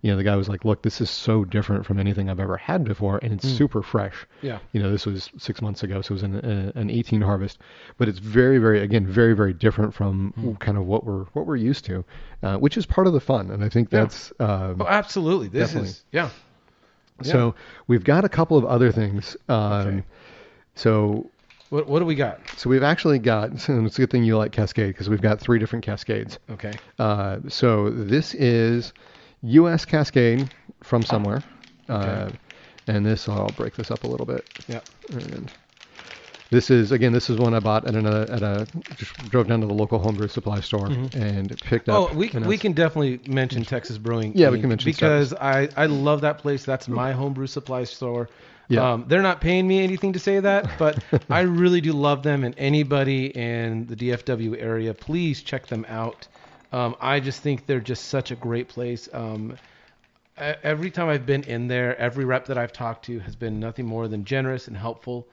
you 0.02 0.12
know, 0.12 0.18
the 0.18 0.24
guy 0.24 0.36
was 0.36 0.48
like, 0.50 0.66
"Look, 0.66 0.82
this 0.84 1.02
is 1.02 1.10
so 1.10 1.43
different 1.46 1.86
from 1.86 2.00
anything 2.00 2.30
I've 2.30 2.39
ever 2.39 2.58
had 2.58 2.84
before, 2.84 3.20
and 3.24 3.34
it's 3.34 3.48
super 3.48 3.82
fresh." 3.82 4.26
yeah. 4.41 4.60
You 4.74 4.82
know, 4.82 4.91
this 4.91 5.06
was 5.06 5.30
six 5.38 5.62
months 5.62 5.84
ago, 5.84 6.02
so 6.02 6.12
it 6.12 6.16
was 6.16 6.24
an, 6.24 6.36
a, 6.76 6.80
an 6.80 6.89
18 6.89 7.22
harvest, 7.22 7.60
but 7.98 8.08
it's 8.10 8.20
very, 8.20 8.58
very, 8.58 8.82
again, 8.82 9.06
very, 9.08 9.34
very 9.36 9.54
different 9.54 9.93
from 9.93 10.58
kind 10.60 10.78
of 10.78 10.86
what 10.86 11.06
we're 11.06 11.24
what 11.34 11.46
we're 11.46 11.56
used 11.56 11.86
to, 11.86 12.04
uh, 12.43 12.58
which 12.58 12.78
is 12.78 12.86
part 12.86 13.08
of 13.08 13.14
the 13.14 13.20
fun, 13.22 13.52
and 13.52 13.64
I 13.64 13.70
think 13.70 13.91
Yeah. 13.91 14.02
that's 14.02 14.32
um, 14.39 14.82
Oh, 14.82 14.88
absolutely. 14.88 15.48
This 15.48 15.70
Definitely. 15.70 15.89
is 15.89 16.04
yeah. 16.12 16.30
so. 17.22 17.56
We've 17.88 18.04
got 18.04 18.26
a 18.26 18.30
couple 18.30 18.58
of 18.58 18.66
other 18.66 18.91
things. 18.91 19.38
Um, 19.50 19.58
Okay. 19.88 20.04
So 20.76 21.30
What 21.70 21.88
what 21.88 22.00
do 22.00 22.06
we 22.06 22.16
got? 22.16 22.41
so 22.58 22.70
we've 22.70 22.84
actually 22.84 23.20
got, 23.20 23.50
and 23.70 23.88
it's 23.88 23.98
a 23.98 24.02
good 24.02 24.10
thing 24.12 24.24
you 24.24 24.38
like 24.38 24.52
Cascade 24.52 24.89
because 24.89 25.10
we've 25.10 25.22
got 25.22 25.39
three 25.39 25.58
different 25.60 25.86
Cascades. 25.86 26.38
Okay. 26.52 26.74
Uh, 27.00 27.38
so 27.48 27.89
this 27.89 28.34
is 28.34 28.91
U.S. 29.46 29.86
Cascade 29.86 30.50
from 30.84 31.04
somewhere, 31.04 31.43
uh, 31.89 31.93
Okay. 32.28 32.36
and 32.88 33.06
this 33.06 33.28
I'll 33.30 33.50
break 33.50 33.76
this 33.76 33.91
up 33.91 34.04
a 34.04 34.08
little 34.08 34.26
bit. 34.26 34.48
Yeah. 34.68 34.82
And 35.12 35.52
this 36.52 36.70
is 36.70 36.91
again, 36.91 37.12
this 37.12 37.30
is 37.30 37.38
one 37.38 37.54
I 37.54 37.60
bought 37.60 37.86
at 37.88 37.96
a 37.96 38.28
at 38.30 38.43
a 38.43 38.68
just 38.96 39.14
drove 39.30 39.48
down 39.48 39.62
to 39.62 39.68
the 39.68 39.74
local 39.74 40.00
homebrew 40.00 40.28
supply 40.28 40.60
store 40.62 40.88
and 40.88 41.60
picked 41.62 41.89
up. 41.89 42.12
Oh, 42.12 42.14
we 42.16 42.30
we 42.30 42.58
can 42.58 42.74
definitely 42.74 43.20
mention 43.32 43.64
Texas 43.64 43.98
Brewing. 43.98 44.32
Yeah, 44.36 44.50
we 44.50 44.60
can 44.60 44.70
mention 44.70 44.89
because 44.91 45.34
I 45.34 45.70
I 45.76 45.88
love 45.88 46.22
that 46.22 46.38
place. 46.38 46.64
That's 46.64 46.88
my 46.88 47.12
homebrew 47.14 47.48
supply 47.48 47.84
store. 47.84 48.30
Yeah. 48.68 48.93
Um, 48.93 49.06
they're 49.08 49.22
not 49.22 49.41
paying 49.41 49.68
me 49.68 49.84
anything 49.84 50.14
to 50.14 50.20
say 50.20 50.39
that, 50.39 50.80
but 50.80 51.04
I 51.30 51.41
really 51.41 51.82
do 51.82 51.93
love 51.93 52.24
them. 52.24 52.43
And 52.43 52.56
anybody 52.58 53.28
in 53.28 53.86
the 53.86 53.96
DFW 53.96 54.60
area, 54.60 54.93
please 54.96 55.43
check 55.43 55.68
them 55.68 55.86
out. 55.88 56.28
Um, 56.76 56.95
I 56.99 57.21
just 57.21 57.41
think 57.41 57.65
they're 57.67 57.80
just 57.80 58.05
such 58.07 58.32
a 58.32 58.36
great 58.36 58.67
place. 58.67 59.07
Um, 59.13 59.57
every 60.38 60.91
time 60.91 61.07
I've 61.07 61.26
been 61.26 61.43
in 61.43 61.67
there, 61.69 61.97
every 61.97 62.26
rep 62.26 62.45
that 62.47 62.57
I've 62.57 62.73
talked 62.73 63.05
to 63.05 63.19
has 63.19 63.36
been 63.36 63.61
nothing 63.61 63.86
more 63.86 64.09
than 64.09 64.26
generous 64.26 64.67
and 64.67 64.76
helpful. 64.76 65.26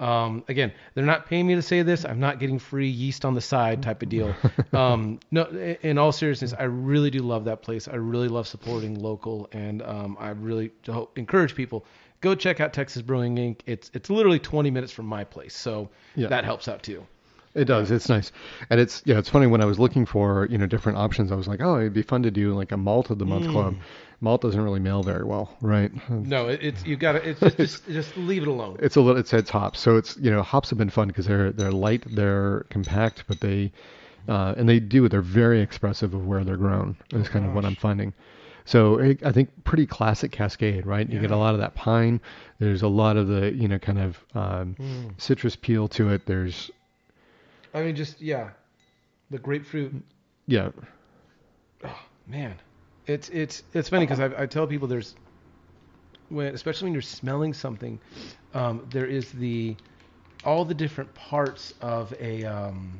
Um, 0.00 0.42
again, 0.48 0.72
they're 0.94 1.04
not 1.04 1.26
paying 1.26 1.46
me 1.46 1.54
to 1.54 1.60
say 1.62 1.82
this. 1.82 2.06
I'm 2.06 2.20
not 2.20 2.38
getting 2.38 2.58
free 2.58 2.88
yeast 2.88 3.26
on 3.26 3.34
the 3.34 3.40
side 3.42 3.82
type 3.82 4.02
of 4.02 4.08
deal. 4.08 4.34
Um, 4.72 5.20
no, 5.30 5.44
in 5.82 5.96
all 5.96 6.12
seriousness, 6.12 6.52
I 6.52 6.64
really 6.64 7.08
do 7.08 7.20
love 7.22 7.46
that 7.46 7.62
place. 7.62 7.88
I 7.88 7.94
really 7.94 8.28
love 8.28 8.46
supporting 8.46 8.98
local, 9.00 9.48
and 9.52 9.80
um, 9.80 10.18
I 10.20 10.30
really 10.30 10.70
do 10.82 11.08
encourage 11.16 11.54
people 11.54 11.86
go 12.20 12.34
check 12.34 12.60
out 12.60 12.74
Texas 12.74 13.00
Brewing 13.00 13.36
Inc. 13.36 13.60
It's 13.64 13.90
it's 13.94 14.10
literally 14.10 14.38
20 14.38 14.70
minutes 14.70 14.92
from 14.92 15.06
my 15.06 15.24
place, 15.24 15.54
so 15.56 15.88
Yeah. 16.14 16.28
that 16.28 16.44
helps 16.44 16.68
out 16.68 16.82
too. 16.82 17.06
It 17.56 17.64
does. 17.64 17.90
It's 17.90 18.08
nice, 18.08 18.32
and 18.68 18.78
it's 18.78 19.02
yeah. 19.06 19.18
It's 19.18 19.30
funny 19.30 19.46
when 19.46 19.62
I 19.62 19.64
was 19.64 19.78
looking 19.78 20.04
for 20.04 20.46
you 20.50 20.58
know 20.58 20.66
different 20.66 20.98
options. 20.98 21.32
I 21.32 21.36
was 21.36 21.48
like, 21.48 21.62
oh, 21.62 21.78
it'd 21.78 21.94
be 21.94 22.02
fun 22.02 22.22
to 22.24 22.30
do 22.30 22.54
like 22.54 22.70
a 22.70 22.76
malt 22.76 23.10
of 23.10 23.18
the 23.18 23.24
month 23.24 23.48
club. 23.50 23.76
Malt 24.20 24.42
doesn't 24.42 24.60
really 24.60 24.80
mail 24.80 25.02
very 25.02 25.24
well, 25.24 25.56
right? 25.60 25.90
No, 26.10 26.48
it, 26.48 26.60
it's 26.62 26.84
you 26.84 26.96
got 26.96 27.12
to 27.12 27.28
it's 27.28 27.40
just, 27.40 27.56
just 27.56 27.86
just 27.86 28.16
leave 28.16 28.42
it 28.42 28.48
alone. 28.48 28.76
It's 28.80 28.96
a 28.96 29.00
little. 29.00 29.18
It 29.18 29.26
says 29.26 29.48
hops, 29.48 29.80
so 29.80 29.96
it's 29.96 30.16
you 30.18 30.30
know 30.30 30.42
hops 30.42 30.70
have 30.70 30.78
been 30.78 30.90
fun 30.90 31.08
because 31.08 31.26
they're 31.26 31.50
they're 31.50 31.72
light, 31.72 32.04
they're 32.06 32.66
compact, 32.68 33.24
but 33.26 33.40
they 33.40 33.72
uh, 34.28 34.54
and 34.56 34.68
they 34.68 34.78
do 34.78 35.08
they're 35.08 35.22
very 35.22 35.60
expressive 35.60 36.14
of 36.14 36.26
where 36.26 36.44
they're 36.44 36.56
grown. 36.56 36.96
Is 37.12 37.28
kind 37.28 37.46
of 37.46 37.54
what 37.54 37.64
I'm 37.64 37.76
finding. 37.76 38.12
So 38.64 39.00
I 39.00 39.16
I 39.24 39.32
think 39.32 39.50
pretty 39.64 39.86
classic 39.86 40.32
Cascade, 40.32 40.86
right? 40.86 41.08
You 41.08 41.20
get 41.20 41.30
a 41.30 41.36
lot 41.36 41.54
of 41.54 41.60
that 41.60 41.74
pine. 41.74 42.20
There's 42.58 42.82
a 42.82 42.88
lot 42.88 43.16
of 43.16 43.28
the 43.28 43.52
you 43.54 43.68
know 43.68 43.78
kind 43.78 43.98
of 43.98 44.24
um, 44.34 45.14
citrus 45.18 45.56
peel 45.56 45.88
to 45.88 46.10
it. 46.10 46.26
There's 46.26 46.70
I 47.74 47.82
mean, 47.82 47.96
just 47.96 48.20
yeah, 48.20 48.50
the 49.30 49.38
grapefruit. 49.38 49.94
Yeah. 50.46 50.70
Man. 52.26 52.54
It's 53.06 53.28
it's 53.28 53.62
it's 53.72 53.88
funny 53.88 54.04
because 54.04 54.20
I, 54.20 54.42
I 54.42 54.46
tell 54.46 54.66
people 54.66 54.88
there's 54.88 55.14
when 56.28 56.54
especially 56.54 56.86
when 56.86 56.92
you're 56.92 57.02
smelling 57.02 57.54
something 57.54 58.00
um, 58.52 58.84
there 58.90 59.06
is 59.06 59.30
the 59.30 59.76
all 60.44 60.64
the 60.64 60.74
different 60.74 61.14
parts 61.14 61.72
of 61.80 62.12
a 62.20 62.44
um, 62.44 62.98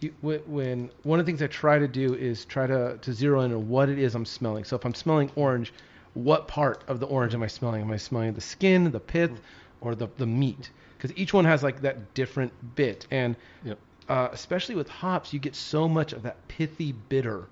you, 0.00 0.12
when, 0.20 0.40
when 0.40 0.90
one 1.02 1.18
of 1.18 1.24
the 1.24 1.30
things 1.32 1.42
I 1.42 1.46
try 1.46 1.78
to 1.78 1.88
do 1.88 2.14
is 2.14 2.44
try 2.44 2.66
to 2.66 2.98
to 3.00 3.12
zero 3.12 3.40
in 3.40 3.52
on 3.54 3.68
what 3.68 3.88
it 3.88 3.98
is 3.98 4.14
I'm 4.14 4.26
smelling. 4.26 4.64
So 4.64 4.76
if 4.76 4.84
I'm 4.84 4.94
smelling 4.94 5.30
orange 5.34 5.72
what 6.12 6.46
part 6.46 6.84
of 6.86 7.00
the 7.00 7.06
orange 7.06 7.34
am 7.34 7.42
I 7.42 7.48
smelling? 7.48 7.82
Am 7.82 7.90
I 7.90 7.96
smelling 7.96 8.34
the 8.34 8.40
skin 8.40 8.90
the 8.90 9.00
pith 9.00 9.40
or 9.84 9.94
the 9.94 10.08
the 10.16 10.26
meat 10.26 10.70
because 10.96 11.16
each 11.16 11.32
one 11.32 11.44
has 11.44 11.62
like 11.62 11.82
that 11.82 12.14
different 12.14 12.52
bit 12.74 13.06
and 13.10 13.36
Yep. 13.64 13.78
uh, 14.08 14.28
especially 14.32 14.74
with 14.74 14.88
hops, 14.88 15.32
you 15.32 15.38
get 15.38 15.54
so 15.54 15.88
much 15.88 16.12
of 16.12 16.22
that 16.22 16.48
pithy 16.48 16.92
bitter 16.92 17.44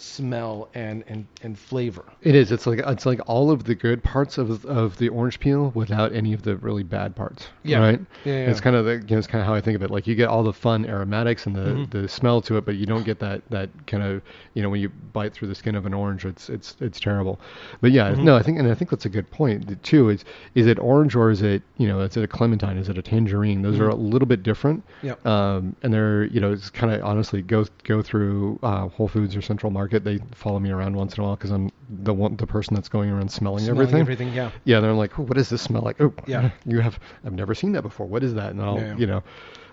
smell 0.00 0.68
and 0.74 1.02
and 1.08 1.26
and 1.42 1.58
flavor. 1.58 2.04
It 2.22 2.34
is. 2.34 2.52
It's 2.52 2.66
like 2.66 2.78
it's 2.86 3.04
like 3.04 3.20
all 3.26 3.50
of 3.50 3.64
the 3.64 3.74
good 3.74 4.02
parts 4.02 4.38
of 4.38 4.64
of 4.64 4.96
the 4.98 5.08
orange 5.08 5.40
peel 5.40 5.70
without 5.74 6.12
any 6.12 6.32
of 6.32 6.42
the 6.42 6.56
really 6.56 6.84
bad 6.84 7.16
parts. 7.16 7.48
Yeah. 7.64 7.80
Right. 7.80 8.00
Yeah, 8.24 8.32
yeah. 8.44 8.50
It's 8.50 8.60
kind 8.60 8.76
of 8.76 8.84
the 8.84 8.92
you 8.94 9.06
know, 9.10 9.18
it's 9.18 9.26
kind 9.26 9.40
of 9.42 9.46
how 9.46 9.54
I 9.54 9.60
think 9.60 9.74
of 9.76 9.82
it. 9.82 9.90
Like 9.90 10.06
you 10.06 10.14
get 10.14 10.28
all 10.28 10.42
the 10.44 10.52
fun 10.52 10.86
aromatics 10.86 11.46
and 11.46 11.54
the 11.56 11.60
Mhm. 11.60 11.90
the 11.90 12.08
smell 12.08 12.40
to 12.42 12.56
it, 12.56 12.64
but 12.64 12.76
you 12.76 12.86
don't 12.86 13.04
get 13.04 13.18
that 13.18 13.42
that 13.50 13.68
kind 13.86 14.02
of 14.02 14.22
you 14.54 14.62
know 14.62 14.70
when 14.70 14.80
you 14.80 14.88
bite 15.12 15.32
through 15.34 15.48
the 15.48 15.54
skin 15.54 15.74
of 15.74 15.84
an 15.84 15.92
orange, 15.94 16.24
it's 16.24 16.48
it's 16.48 16.76
it's 16.80 17.00
terrible. 17.00 17.40
But 17.80 17.90
yeah, 17.90 18.12
Mhm. 18.14 18.22
no, 18.24 18.36
I 18.36 18.42
think 18.42 18.58
and 18.58 18.68
I 18.68 18.74
think 18.74 18.90
that's 18.90 19.04
a 19.06 19.08
good 19.10 19.28
point 19.30 19.82
too. 19.82 20.10
Is 20.10 20.24
is 20.54 20.66
it 20.66 20.78
orange 20.78 21.16
or 21.16 21.30
is 21.30 21.42
it 21.42 21.62
you 21.76 21.88
know 21.88 22.00
is 22.00 22.16
it 22.16 22.22
a 22.22 22.28
clementine? 22.28 22.78
Is 22.78 22.88
it 22.88 22.96
a 22.98 23.02
tangerine? 23.02 23.62
Those 23.62 23.80
are 23.80 23.88
Mhm. 23.88 23.92
a 23.92 23.96
little 23.96 24.26
bit 24.28 24.44
different. 24.44 24.84
Yep. 25.02 25.26
Um, 25.26 25.74
and 25.82 25.92
they're 25.92 26.24
you 26.24 26.40
know 26.40 26.52
it's 26.52 26.70
kind 26.70 26.92
of 26.92 27.02
honestly 27.02 27.42
go 27.42 27.64
go 27.84 28.00
through 28.00 28.60
uh, 28.62 28.86
Whole 28.88 29.08
Foods 29.08 29.34
or 29.34 29.42
Central 29.42 29.72
Market. 29.72 29.87
They 29.90 30.18
follow 30.34 30.58
me 30.58 30.70
around 30.70 30.96
once 30.96 31.16
in 31.16 31.22
a 31.22 31.26
while 31.26 31.36
because 31.36 31.50
I'm 31.50 31.70
the 31.88 32.12
one 32.14 32.36
the 32.36 32.46
person 32.46 32.74
that's 32.74 32.88
going 32.88 33.10
around 33.10 33.30
smelling, 33.30 33.64
Smelling 33.64 33.80
everything. 33.80 34.00
everything, 34.00 34.32
yeah. 34.32 34.50
Yeah, 34.64 34.80
they're 34.80 34.92
like, 34.92 35.18
oh, 35.18 35.22
what 35.22 35.36
does 35.36 35.48
this 35.48 35.62
smell 35.62 35.82
like? 35.82 36.00
Oh, 36.00 36.12
Yeah. 36.26 36.50
you 36.66 36.80
have 36.80 36.98
I've 37.24 37.32
never 37.32 37.54
seen 37.54 37.72
that 37.72 37.82
before. 37.82 38.06
What 38.06 38.22
is 38.22 38.34
that? 38.34 38.50
And 38.52 38.60
I'll 38.62 38.78
Yeah. 38.78 38.96
you 38.96 39.06
know. 39.06 39.22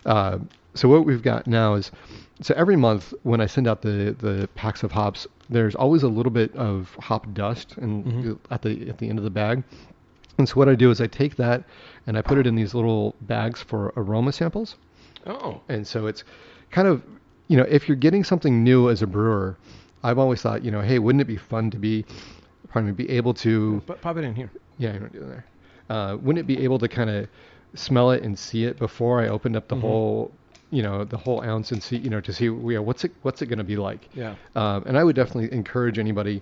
Uh, 0.05 0.39
so 0.76 0.88
what 0.89 1.05
we've 1.05 1.22
got 1.24 1.47
now 1.47 1.76
is 1.76 1.91
so 2.41 2.53
every 2.57 2.76
month 2.76 3.13
when 3.24 3.41
I 3.41 3.45
send 3.45 3.68
out 3.68 3.82
the 3.82 4.16
the 4.20 4.47
packs 4.55 4.84
of 4.84 4.91
hops, 4.91 5.26
there's 5.49 5.76
always 5.76 6.03
a 6.03 6.07
little 6.09 6.32
bit 6.32 6.55
of 6.55 6.95
hop 6.99 7.34
dust 7.34 7.76
and 7.78 8.05
Mhm. 8.05 8.38
at 8.51 8.61
the 8.61 8.89
at 8.89 8.97
the 8.97 9.09
end 9.09 9.18
of 9.18 9.24
the 9.24 9.30
bag. 9.30 9.63
And 10.38 10.47
so 10.49 10.55
what 10.55 10.68
I 10.68 10.76
do 10.76 10.91
is 10.91 10.99
I 10.99 11.07
take 11.07 11.38
that 11.38 11.63
and 12.07 12.18
I 12.18 12.22
put 12.22 12.38
it 12.38 12.45
in 12.45 12.55
these 12.55 12.74
little 12.76 13.16
bags 13.22 13.61
for 13.61 13.93
aroma 13.95 14.34
samples. 14.34 14.76
Oh. 15.26 15.61
And 15.70 15.88
so 15.88 16.07
it's 16.07 16.24
kind 16.72 16.89
of, 16.89 17.01
you 17.47 17.55
know, 17.55 17.63
if 17.70 17.88
you're 17.88 17.95
getting 17.95 18.24
something 18.26 18.61
new 18.63 18.89
as 18.89 19.01
a 19.01 19.07
brewer, 19.07 19.55
I've 20.06 20.20
always 20.20 20.41
thought, 20.41 20.64
you 20.64 20.72
know, 20.72 20.82
hey, 20.82 20.99
wouldn't 20.99 21.22
it 21.22 21.26
be 21.26 21.36
fun 21.38 21.72
to 21.72 21.78
be, 21.78 22.06
pardon 22.70 22.89
me, 22.91 22.93
be 22.93 23.10
able 23.10 23.34
to, 23.45 23.82
But 23.88 24.01
pop 24.01 24.18
it 24.18 24.24
in 24.24 24.36
here. 24.36 24.51
yeah, 24.78 24.93
you 24.93 24.99
don't 24.99 25.14
do 25.14 25.20
that 25.22 25.26
there. 25.30 25.45
Uh, 25.89 26.16
wouldn't 26.18 26.39
it 26.39 26.47
be 26.47 26.64
able 26.64 26.78
to 26.80 26.88
kind 26.88 27.10
of 27.10 27.28
smell 27.74 28.12
it 28.12 28.22
and 28.24 28.38
see 28.38 28.66
it 28.66 28.78
before 28.78 29.20
I 29.22 29.28
opened 29.30 29.56
up 29.56 29.68
the 29.68 29.76
Mhm. 29.76 29.82
whole, 29.82 30.32
you 30.72 30.84
know, 30.84 31.03
the 31.06 31.18
whole 31.18 31.41
ounce 31.43 31.72
and 31.72 31.82
see, 31.82 31.97
you 31.97 32.10
know, 32.10 32.22
to 32.22 32.32
see, 32.34 32.45
you 32.45 32.74
know, 32.76 32.82
what's 32.82 33.03
it, 33.03 33.12
what's 33.24 33.41
it 33.41 33.47
going 33.47 33.58
to 33.58 33.64
be 33.64 33.78
like? 33.78 34.08
Yeah. 34.14 34.36
Um, 34.56 34.84
and 34.86 34.97
I 34.97 35.03
would 35.03 35.16
definitely 35.16 35.51
encourage 35.51 35.97
anybody 35.99 36.41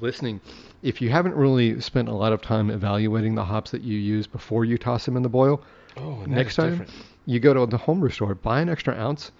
listening, 0.00 0.40
if 0.82 1.02
you 1.02 1.10
haven't 1.10 1.34
really 1.34 1.80
spent 1.80 2.08
a 2.08 2.14
lot 2.14 2.32
of 2.32 2.40
time 2.40 2.70
evaluating 2.70 3.34
the 3.34 3.44
hops 3.44 3.70
that 3.72 3.82
you 3.82 3.98
use 3.98 4.26
before 4.26 4.64
you 4.64 4.78
toss 4.78 5.04
them 5.04 5.16
in 5.16 5.22
the 5.22 5.28
boil, 5.28 5.62
Oh, 5.96 6.24
next 6.26 6.54
time 6.56 6.70
different. 6.70 6.90
you 7.26 7.40
go 7.40 7.52
to 7.54 7.66
the 7.66 7.76
home 7.76 7.98
brew 8.00 8.08
store, 8.10 8.34
buy 8.36 8.60
an 8.60 8.68
extra 8.68 8.94
ounce, 8.94 9.32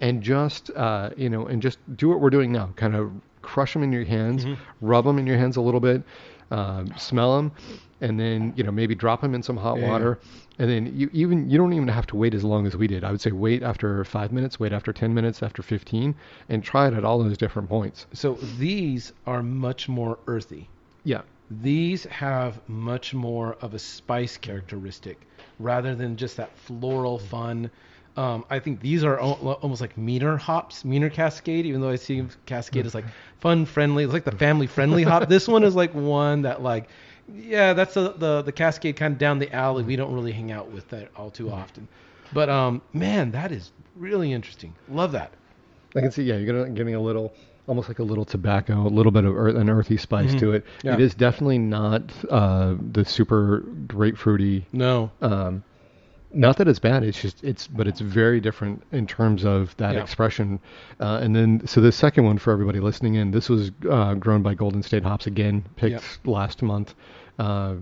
and 0.00 0.22
just 0.22 0.70
uh, 0.70 1.10
you 1.16 1.28
know, 1.28 1.46
and 1.46 1.62
just 1.62 1.78
do 1.96 2.08
what 2.08 2.20
we're 2.20 2.30
doing 2.30 2.52
now. 2.52 2.70
Kind 2.76 2.94
of 2.94 3.10
crush 3.42 3.72
them 3.74 3.82
in 3.82 3.92
your 3.92 4.04
hands, 4.04 4.44
Mhm. 4.46 4.56
rub 4.80 5.04
them 5.04 5.18
in 5.18 5.26
your 5.26 5.36
hands 5.36 5.56
a 5.56 5.60
little 5.60 5.80
bit, 5.80 6.02
um, 6.50 6.86
smell 6.96 7.36
them, 7.36 7.52
and 8.00 8.18
then 8.18 8.52
you 8.56 8.64
know 8.64 8.72
maybe 8.72 8.94
drop 8.94 9.20
them 9.20 9.34
in 9.34 9.42
some 9.42 9.56
hot 9.56 9.78
Yeah. 9.78 9.88
water, 9.88 10.18
and 10.58 10.70
then 10.70 10.92
you 10.96 11.10
even 11.12 11.48
you 11.50 11.58
don't 11.58 11.72
even 11.74 11.88
have 11.88 12.06
to 12.08 12.16
wait 12.16 12.34
as 12.34 12.42
long 12.44 12.66
as 12.66 12.76
we 12.76 12.86
did. 12.86 13.04
I 13.04 13.10
would 13.10 13.20
say 13.20 13.32
wait 13.32 13.62
after 13.62 14.02
five 14.04 14.32
minutes, 14.32 14.58
wait 14.58 14.72
after 14.72 14.92
ten 14.92 15.12
minutes, 15.14 15.42
after 15.42 15.62
fifteen, 15.62 16.14
and 16.48 16.62
try 16.64 16.88
it 16.88 16.94
at 16.94 17.04
all 17.04 17.18
those 17.22 17.36
different 17.38 17.68
points. 17.68 18.06
So 18.12 18.34
these 18.58 19.12
are 19.26 19.42
much 19.42 19.88
more 19.88 20.18
earthy. 20.26 20.68
Yeah. 21.04 21.22
These 21.50 22.04
have 22.04 22.66
much 22.68 23.12
more 23.12 23.56
of 23.60 23.74
a 23.74 23.78
spice 23.78 24.38
characteristic 24.38 25.26
rather 25.58 25.94
than 25.94 26.16
just 26.16 26.38
that 26.38 26.56
floral 26.56 27.18
fun. 27.18 27.70
Um, 28.16 28.44
I 28.48 28.60
think 28.60 28.80
these 28.80 29.02
are 29.02 29.18
al- 29.20 29.58
almost 29.62 29.80
like 29.80 29.98
meaner 29.98 30.36
hops, 30.36 30.84
meaner 30.84 31.10
Cascade, 31.10 31.66
even 31.66 31.80
though 31.80 31.90
I 31.90 31.96
see 31.96 32.24
Cascade 32.46 32.86
is 32.86 32.94
like 32.94 33.04
fun 33.40 33.66
friendly. 33.66 34.04
It's 34.04 34.12
like 34.12 34.24
the 34.24 34.30
family 34.32 34.66
friendly 34.68 35.02
hop. 35.02 35.28
This 35.28 35.48
one 35.48 35.64
is 35.64 35.74
like 35.74 35.92
one 35.94 36.42
that 36.42 36.62
like, 36.62 36.88
yeah, 37.34 37.72
that's 37.72 37.94
the, 37.94 38.12
the, 38.12 38.42
the 38.42 38.52
Cascade 38.52 38.94
kind 38.96 39.12
of 39.14 39.18
down 39.18 39.40
the 39.40 39.52
alley. 39.52 39.82
We 39.82 39.96
don't 39.96 40.12
really 40.14 40.30
hang 40.32 40.52
out 40.52 40.70
with 40.70 40.88
that 40.90 41.08
all 41.16 41.30
too 41.30 41.50
often. 41.50 41.88
But 42.32 42.48
um, 42.48 42.82
man, 42.92 43.32
that 43.32 43.50
is 43.50 43.72
really 43.96 44.32
interesting. 44.32 44.74
Love 44.88 45.10
that. 45.12 45.32
I 45.96 46.00
can 46.00 46.10
see, 46.12 46.22
yeah, 46.22 46.36
you're 46.36 46.52
gonna 46.52 46.70
getting 46.70 46.94
a 46.94 47.00
little, 47.00 47.32
almost 47.66 47.88
like 47.88 47.98
a 47.98 48.02
little 48.04 48.24
tobacco, 48.24 48.86
a 48.86 48.88
little 48.88 49.12
bit 49.12 49.24
of 49.24 49.36
earth, 49.36 49.56
an 49.56 49.68
earthy 49.70 49.96
spice 49.96 50.34
Mhm. 50.34 50.38
to 50.40 50.52
it. 50.52 50.66
Yeah. 50.82 50.94
It 50.94 51.00
is 51.00 51.14
definitely 51.14 51.58
not 51.58 52.02
uh, 52.30 52.74
the 52.92 53.04
super 53.04 53.64
grapefruity. 53.86 54.64
No. 54.72 55.10
Um, 55.22 55.62
not 56.34 56.56
that 56.58 56.68
it's 56.68 56.78
bad. 56.78 57.02
It's 57.04 57.20
just 57.20 57.42
it's, 57.44 57.66
but 57.66 57.86
it's 57.86 58.00
very 58.00 58.40
different 58.40 58.82
in 58.92 59.06
terms 59.06 59.44
of 59.44 59.76
that 59.76 59.94
Yeah. 59.94 60.02
expression. 60.02 60.60
Uh, 61.00 61.20
and 61.22 61.34
then, 61.34 61.66
so 61.66 61.80
the 61.80 61.92
second 61.92 62.24
one 62.24 62.38
for 62.38 62.52
everybody 62.52 62.80
listening 62.80 63.14
in, 63.14 63.30
this 63.30 63.48
was 63.48 63.70
uh, 63.88 64.14
grown 64.14 64.42
by 64.42 64.54
Golden 64.54 64.82
State 64.82 65.02
Hops 65.04 65.26
again, 65.26 65.64
picked 65.76 65.92
Yep. 65.92 66.02
last 66.26 66.62
month. 66.62 66.94
Uh, 67.38 67.74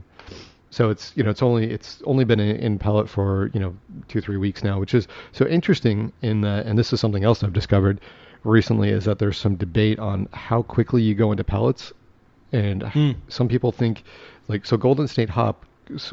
so 0.71 0.89
it's 0.91 1.13
you 1.17 1.23
know 1.23 1.31
it's 1.31 1.43
only 1.43 1.71
it's 1.71 2.03
only 2.07 2.25
been 2.25 2.41
in, 2.41 2.57
in 2.57 2.79
pellet 2.79 3.09
for 3.09 3.51
you 3.53 3.61
know 3.61 3.75
two 4.09 4.21
three 4.21 4.39
weeks 4.39 4.63
now, 4.65 4.79
which 4.81 4.95
is 4.95 5.07
so 5.33 5.47
interesting. 5.47 6.13
In 6.23 6.41
that, 6.43 6.67
and 6.67 6.79
this 6.79 6.93
is 6.93 7.01
something 7.01 7.25
else 7.25 7.43
I've 7.45 7.53
discovered 7.53 8.01
recently 8.45 8.89
is 8.89 9.05
that 9.05 9.19
there's 9.19 9.37
some 9.39 9.57
debate 9.57 9.99
on 9.99 10.29
how 10.33 10.63
quickly 10.63 11.03
you 11.03 11.15
go 11.15 11.31
into 11.31 11.45
pellets, 11.45 11.93
and 12.53 12.83
Hmm. 12.83 13.11
some 13.29 13.49
people 13.49 13.71
think 13.71 14.03
like 14.49 14.65
so 14.67 14.77
Golden 14.77 15.07
State 15.09 15.29
Hop 15.31 15.65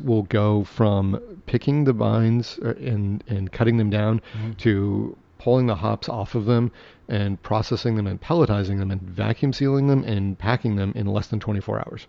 will 0.04 0.24
go 0.24 0.64
from 0.64 1.20
picking 1.46 1.84
the 1.86 1.94
vines 1.94 2.60
uh, 2.64 2.74
and 2.76 3.24
and 3.28 3.52
cutting 3.52 3.78
them 3.78 3.90
down 3.90 4.22
Mhm. 4.38 4.58
to 4.58 5.18
pulling 5.38 5.68
the 5.68 5.76
hops 5.76 6.10
off 6.10 6.36
of 6.36 6.46
them 6.46 6.72
and 7.08 7.42
processing 7.42 7.96
them 7.96 8.06
and 8.08 8.20
pelletizing 8.22 8.78
them 8.80 8.92
and 8.92 9.02
vacuum 9.02 9.54
sealing 9.54 9.88
them 9.88 10.04
and 10.04 10.38
packing 10.38 10.76
them 10.76 10.92
in 10.96 11.08
less 11.08 11.28
than 11.28 11.40
24 11.40 11.80
hours. 11.80 12.08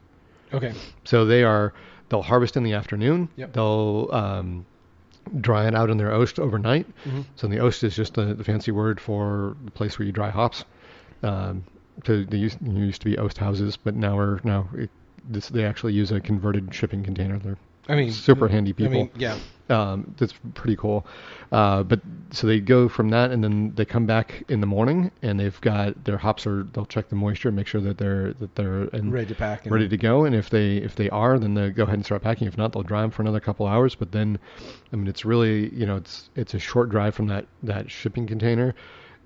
Okay. 0.53 0.73
So 1.05 1.25
they 1.25 1.45
are 1.45 1.73
they'll 2.09 2.23
harvest 2.23 2.57
in 2.57 2.65
the 2.65 2.73
afternoon. 2.73 3.29
Yep. 3.37 3.53
They'll 3.53 4.09
um, 4.11 4.67
dry 5.41 5.69
it 5.69 5.75
out 5.77 5.91
in 5.91 5.97
their 5.97 6.13
oast 6.13 6.41
overnight. 6.41 6.87
Mhm. 7.05 7.25
So 7.37 7.47
the 7.47 7.61
oast 7.61 7.85
is 7.85 7.95
just 7.95 8.15
the, 8.15 8.35
the 8.35 8.43
fancy 8.43 8.73
word 8.73 8.99
for 9.01 9.57
the 9.65 9.71
place 9.71 9.97
where 9.99 10.07
you 10.07 10.13
dry 10.13 10.31
hops. 10.31 10.65
Um, 11.23 11.63
so 12.05 12.25
they 12.25 12.39
used, 12.39 12.59
used 12.67 13.03
to 13.03 13.05
be 13.05 13.17
oast 13.19 13.39
houses, 13.39 13.77
but 13.77 13.95
now 13.95 14.17
we're 14.17 14.41
now 14.43 14.69
it, 14.75 14.91
this, 15.29 15.49
they 15.49 15.65
actually 15.65 15.93
use 15.93 16.13
a 16.13 16.21
converted 16.21 16.75
shipping 16.75 17.03
container. 17.03 17.39
They're 17.39 17.59
I 17.89 17.97
mean, 17.97 18.13
super 18.13 18.49
handy 18.49 18.71
I 18.71 18.75
people. 18.75 18.93
mean, 18.93 19.11
yeah. 19.17 19.39
Um, 19.69 20.15
that's 20.19 20.35
pretty 20.55 20.75
cool. 20.75 21.07
Uh, 21.53 21.85
but 21.85 22.01
so 22.31 22.47
they 22.47 22.59
go 22.59 22.89
from 22.89 23.11
that, 23.11 23.31
and 23.31 23.43
then 23.43 23.73
they 23.77 23.85
come 23.85 24.05
back 24.05 24.43
in 24.49 24.61
the 24.61 24.67
morning, 24.67 25.13
and 25.23 25.39
they've 25.39 25.61
got 25.61 26.05
their 26.05 26.19
hops 26.19 26.47
are. 26.47 26.65
They'll 26.73 26.87
check 26.87 27.09
the 27.09 27.17
moisture, 27.17 27.53
make 27.53 27.69
sure 27.69 27.81
that 27.81 27.97
they're 27.97 28.33
that 28.35 28.55
they're 28.57 28.89
ready 28.93 29.27
to 29.27 29.35
pack. 29.35 29.65
And, 29.65 29.73
ready 29.73 29.89
to 29.89 29.97
go. 29.97 30.25
And 30.25 30.35
if 30.35 30.51
they 30.51 30.77
if 30.79 30.97
they 30.97 31.09
are, 31.11 31.39
then 31.39 31.55
they 31.55 31.71
go 31.71 31.85
ahead 31.85 31.95
and 31.95 32.05
start 32.05 32.23
packing. 32.23 32.49
If 32.49 32.59
not, 32.59 32.73
they'll 32.73 32.83
dry 32.83 33.03
them 33.03 33.11
for 33.13 33.23
another 33.23 33.41
couple 33.41 33.67
hours. 33.67 33.95
But 33.95 34.11
then, 34.11 34.39
I 34.93 34.97
mean, 34.97 35.07
it's 35.07 35.25
really 35.25 35.73
you 35.75 35.87
know 35.87 35.97
it's 35.97 36.31
it's 36.35 36.55
a 36.55 36.59
short 36.59 36.91
drive 36.91 37.15
from 37.15 37.29
that 37.29 37.47
that 37.63 37.91
shipping 37.91 38.27
container. 38.27 38.75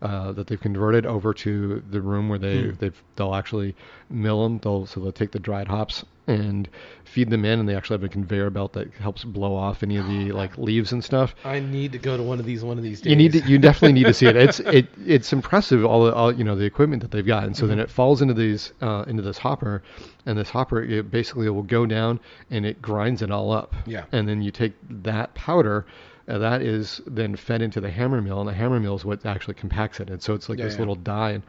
Uh, 0.04 0.32
that 0.32 0.46
they've 0.48 0.60
converted 0.60 1.06
over 1.06 1.32
to 1.32 1.82
the 1.90 2.00
room 2.02 2.28
where 2.28 2.38
they 2.38 2.64
Hmm. 2.64 2.70
they've 2.78 3.02
they'll 3.16 3.34
actually 3.34 3.74
mill 4.10 4.42
them. 4.44 4.58
They'll 4.58 4.84
so 4.86 5.00
they'll 5.00 5.12
take 5.12 5.30
the 5.32 5.38
dried 5.38 5.66
hops 5.68 6.04
and 6.26 6.68
feed 7.04 7.30
them 7.30 7.44
in, 7.44 7.58
and 7.60 7.66
they 7.68 7.74
actually 7.74 7.94
have 7.94 8.04
a 8.04 8.08
conveyor 8.08 8.50
belt 8.50 8.74
that 8.74 8.92
helps 8.94 9.24
blow 9.24 9.54
off 9.54 9.82
any 9.82 9.96
of 9.96 10.06
the 10.06 10.30
like 10.42 10.58
leaves 10.58 10.92
and 10.92 11.02
stuff. 11.02 11.34
I 11.44 11.58
need 11.60 11.92
to 11.92 11.98
go 11.98 12.16
to 12.18 12.22
one 12.22 12.38
of 12.38 12.44
these 12.44 12.62
one 12.62 12.76
of 12.76 12.84
these 12.84 13.00
days. 13.00 13.10
You 13.10 13.16
need 13.16 13.32
to, 13.32 13.40
you 13.48 13.58
definitely 13.58 13.94
need 13.94 14.04
to 14.06 14.12
see 14.14 14.26
it. 14.26 14.36
It's 14.36 14.60
it 14.78 14.88
it's 15.06 15.32
impressive 15.32 15.84
all, 15.86 16.04
the, 16.04 16.14
all 16.14 16.30
you 16.32 16.44
know 16.44 16.54
the 16.54 16.66
equipment 16.66 17.00
that 17.00 17.10
they've 17.10 17.26
got, 17.26 17.44
and 17.44 17.56
so 17.56 17.66
then 17.66 17.78
Mm-hmm. 17.78 17.84
it 17.84 17.90
falls 17.90 18.20
into 18.20 18.34
these 18.34 18.72
uh, 18.82 19.04
into 19.06 19.22
this 19.22 19.38
hopper, 19.38 19.82
and 20.26 20.36
this 20.38 20.50
hopper 20.50 20.82
it 20.82 21.10
basically 21.10 21.48
will 21.48 21.62
go 21.62 21.86
down 21.86 22.20
and 22.50 22.66
it 22.66 22.82
grinds 22.82 23.22
it 23.22 23.30
all 23.30 23.52
up. 23.52 23.74
Yeah. 23.86 24.04
And 24.12 24.28
then 24.28 24.42
you 24.42 24.50
take 24.50 24.74
that 25.02 25.34
powder, 25.34 25.86
uh, 26.28 26.38
that 26.38 26.62
is 26.62 27.00
then 27.06 27.36
fed 27.36 27.62
into 27.62 27.80
the 27.80 27.90
hammer 27.90 28.20
mill, 28.22 28.40
and 28.40 28.48
the 28.48 28.52
hammer 28.54 28.80
mill 28.80 28.96
is 28.96 29.04
what 29.04 29.24
actually 29.26 29.54
compacts 29.54 30.00
it, 30.00 30.10
and 30.10 30.22
so 30.22 30.34
it's 30.34 30.48
like 30.48 30.58
Yeah, 30.58 30.64
this 30.66 30.74
yeah. 30.74 30.78
little 30.80 30.94
die, 30.96 31.30
and, 31.32 31.42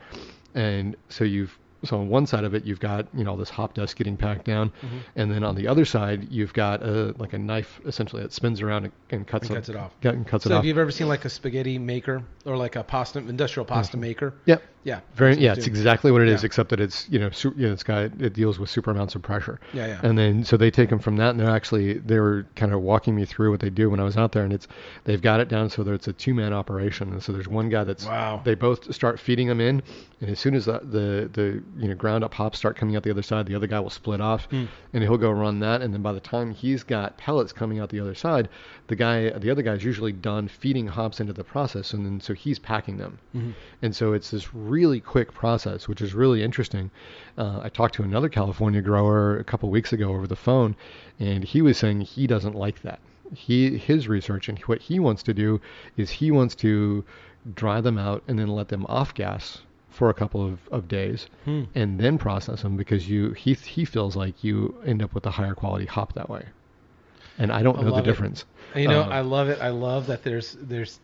and 0.54 0.96
so 1.10 1.24
you've 1.24 1.58
so 1.84 2.00
on 2.00 2.10
one 2.10 2.26
side 2.26 2.44
of 2.46 2.56
it 2.56 2.64
you've 2.66 2.80
got 2.80 3.06
you 3.14 3.24
know 3.24 3.32
all 3.32 3.38
this 3.38 3.50
hop 3.50 3.76
dust 3.76 3.96
getting 3.96 4.18
packed 4.18 4.46
down, 4.46 4.70
Mhm. 4.82 5.00
and 5.16 5.32
then 5.32 5.44
on 5.44 5.56
the 5.56 5.68
other 5.68 5.86
side 5.86 6.28
you've 6.32 6.54
got 6.54 6.82
a 6.82 7.14
like 7.20 7.34
a 7.34 7.38
knife 7.38 7.80
essentially 7.86 8.22
that 8.24 8.34
spins 8.34 8.62
around 8.62 8.86
and, 8.86 8.94
and 9.12 9.28
cuts, 9.28 9.48
And 9.48 9.56
cuts 9.58 9.70
it 9.70 9.76
off. 9.76 9.92
Cut, 10.02 10.16
and 10.16 10.26
cuts 10.26 10.46
So 10.46 10.50
it 10.50 10.54
have 10.54 10.60
off. 10.60 10.66
you 10.66 10.72
ever 10.80 10.90
seen 10.92 11.08
like 11.08 11.26
a 11.26 11.30
spaghetti 11.30 11.78
maker 11.78 12.24
or 12.46 12.58
like 12.58 12.76
a 12.76 12.84
pasta 12.84 13.20
industrial 13.20 13.66
pasta 13.66 13.98
maker? 13.98 14.34
Yep. 14.46 14.64
Yeah. 14.86 15.02
Very, 15.16 15.36
yeah, 15.38 15.52
it's 15.54 15.68
exactly 15.68 16.12
what 16.12 16.22
it 16.22 16.30
is, 16.30 16.42
Yeah. 16.44 16.46
except 16.46 16.70
that 16.70 16.80
it's 16.80 17.10
you 17.10 17.20
know, 17.20 17.30
su- 17.32 17.54
you 17.58 17.68
know, 17.68 17.74
it's 17.74 17.84
got 17.84 18.04
it 18.22 18.34
deals 18.34 18.58
with 18.60 18.70
super 18.70 18.92
amounts 18.92 19.16
of 19.16 19.22
pressure. 19.22 19.60
Yeah, 19.74 19.88
yeah. 19.88 20.00
And 20.04 20.18
then 20.18 20.44
so 20.46 20.56
they 20.56 20.72
take 20.72 20.90
them 20.90 21.00
from 21.00 21.18
that, 21.18 21.32
and 21.32 21.40
they're 21.40 21.50
actually 21.50 21.96
they 21.96 22.20
were 22.20 22.46
kind 22.56 22.72
of 22.72 22.82
walking 22.82 23.16
me 23.16 23.26
through 23.26 23.52
what 23.52 23.60
they 23.60 23.70
do 23.72 23.90
when 23.90 24.00
I 24.00 24.04
was 24.04 24.16
out 24.16 24.32
there, 24.32 24.44
and 24.44 24.54
it's 24.54 24.68
they've 25.04 25.22
got 25.22 25.40
it 25.42 25.50
down 25.50 25.70
so 25.70 25.84
that 25.84 25.92
it's 25.92 26.08
a 26.08 26.14
two 26.14 26.34
man 26.36 26.54
operation, 26.54 27.10
and 27.12 27.22
so 27.22 27.34
there's 27.34 27.48
one 27.48 27.68
guy 27.70 27.84
that's 27.84 28.06
Wow. 28.06 28.42
They 28.46 28.54
both 28.56 28.94
start 28.94 29.20
feeding 29.20 29.48
them 29.48 29.60
in, 29.60 29.82
and 30.22 30.30
as 30.30 30.40
soon 30.40 30.54
as 30.54 30.66
the 30.66 30.80
the, 30.84 31.30
the 31.34 31.64
you 31.80 31.88
know 31.90 31.96
ground 31.96 32.24
up 32.24 32.36
hops 32.36 32.60
start 32.60 32.78
coming 32.78 32.96
out 32.96 33.02
the 33.02 33.12
other 33.12 33.24
side. 33.24 33.48
The 33.48 33.56
other 33.56 33.68
guy 33.68 33.80
will 33.80 33.90
split 33.90 34.22
off, 34.22 34.46
Hmm. 34.52 34.66
and 34.94 35.02
he'll 35.02 35.18
go 35.18 35.32
run 35.32 35.60
that. 35.62 35.82
And 35.82 35.94
then 35.96 36.04
by 36.04 36.14
the 36.14 36.20
time 36.20 36.52
he's 36.54 36.84
got 36.84 37.18
pellets 37.18 37.52
coming 37.52 37.80
out 37.80 37.90
the 37.90 38.00
other 38.00 38.14
side, 38.14 38.50
the 38.86 38.96
guy 38.96 39.32
the 39.32 39.50
other 39.50 39.64
guy's 39.64 39.84
usually 39.84 40.12
done 40.12 40.48
feeding 40.48 40.86
hops 40.86 41.20
into 41.20 41.34
the 41.34 41.44
process, 41.44 41.92
and 41.94 42.06
then 42.06 42.22
so 42.22 42.36
he's 42.36 42.60
packing 42.60 42.98
them. 42.98 43.18
Mm-hmm. 43.36 43.52
And 43.82 43.96
so 43.96 44.14
it's 44.14 44.30
this 44.30 44.54
really 44.54 44.75
quick 44.84 45.34
process, 45.34 45.88
which 45.88 46.02
is 46.02 46.14
really 46.14 46.44
interesting. 46.44 46.92
Uh, 47.38 47.60
I 47.64 47.70
talked 47.70 47.96
to 47.96 48.04
another 48.04 48.30
California 48.30 48.82
grower 48.82 49.38
a 49.38 49.44
couple 49.44 49.70
weeks 49.70 49.94
ago 49.94 50.10
over 50.10 50.28
the 50.28 50.36
phone, 50.36 50.76
and 51.20 51.44
he 51.44 51.62
was 51.62 51.78
saying 51.78 52.02
he 52.02 52.28
doesn't 52.28 52.56
like 52.56 52.82
that. 52.82 53.00
He 53.34 53.78
his 53.78 54.08
research 54.08 54.50
and 54.50 54.60
what 54.60 54.82
he 54.82 55.00
wants 55.00 55.24
to 55.24 55.34
do 55.34 55.60
is 55.98 56.10
he 56.10 56.30
wants 56.32 56.54
to 56.56 57.04
dry 57.56 57.82
them 57.82 57.98
out 57.98 58.22
and 58.28 58.38
then 58.38 58.48
let 58.48 58.68
them 58.68 58.86
off 58.88 59.14
gas 59.14 59.60
for 59.90 60.10
a 60.10 60.14
couple 60.14 60.46
of, 60.46 60.60
of 60.72 60.88
days 60.88 61.28
Hmm. 61.46 61.64
and 61.74 62.00
then 62.00 62.18
process 62.18 62.62
them 62.62 62.76
because 62.78 63.10
you 63.10 63.32
he 63.32 63.54
he 63.56 63.84
feels 63.86 64.16
like 64.16 64.44
you 64.44 64.76
end 64.86 65.02
up 65.02 65.14
with 65.16 65.26
a 65.26 65.32
higher 65.32 65.56
quality 65.56 65.86
hop 65.86 66.14
that 66.14 66.30
way. 66.30 66.44
And 67.40 67.52
I 67.52 67.64
don't 67.64 67.80
I 67.80 67.82
know 67.84 67.92
the 67.92 67.98
it. 67.98 68.06
difference. 68.06 68.46
You 68.76 68.88
know, 68.90 69.02
Uh, 69.02 69.08
I 69.10 69.22
love 69.22 69.50
it. 69.50 69.60
I 69.62 69.70
love 69.70 70.06
that 70.08 70.24
there's 70.24 70.56
there's 70.62 71.00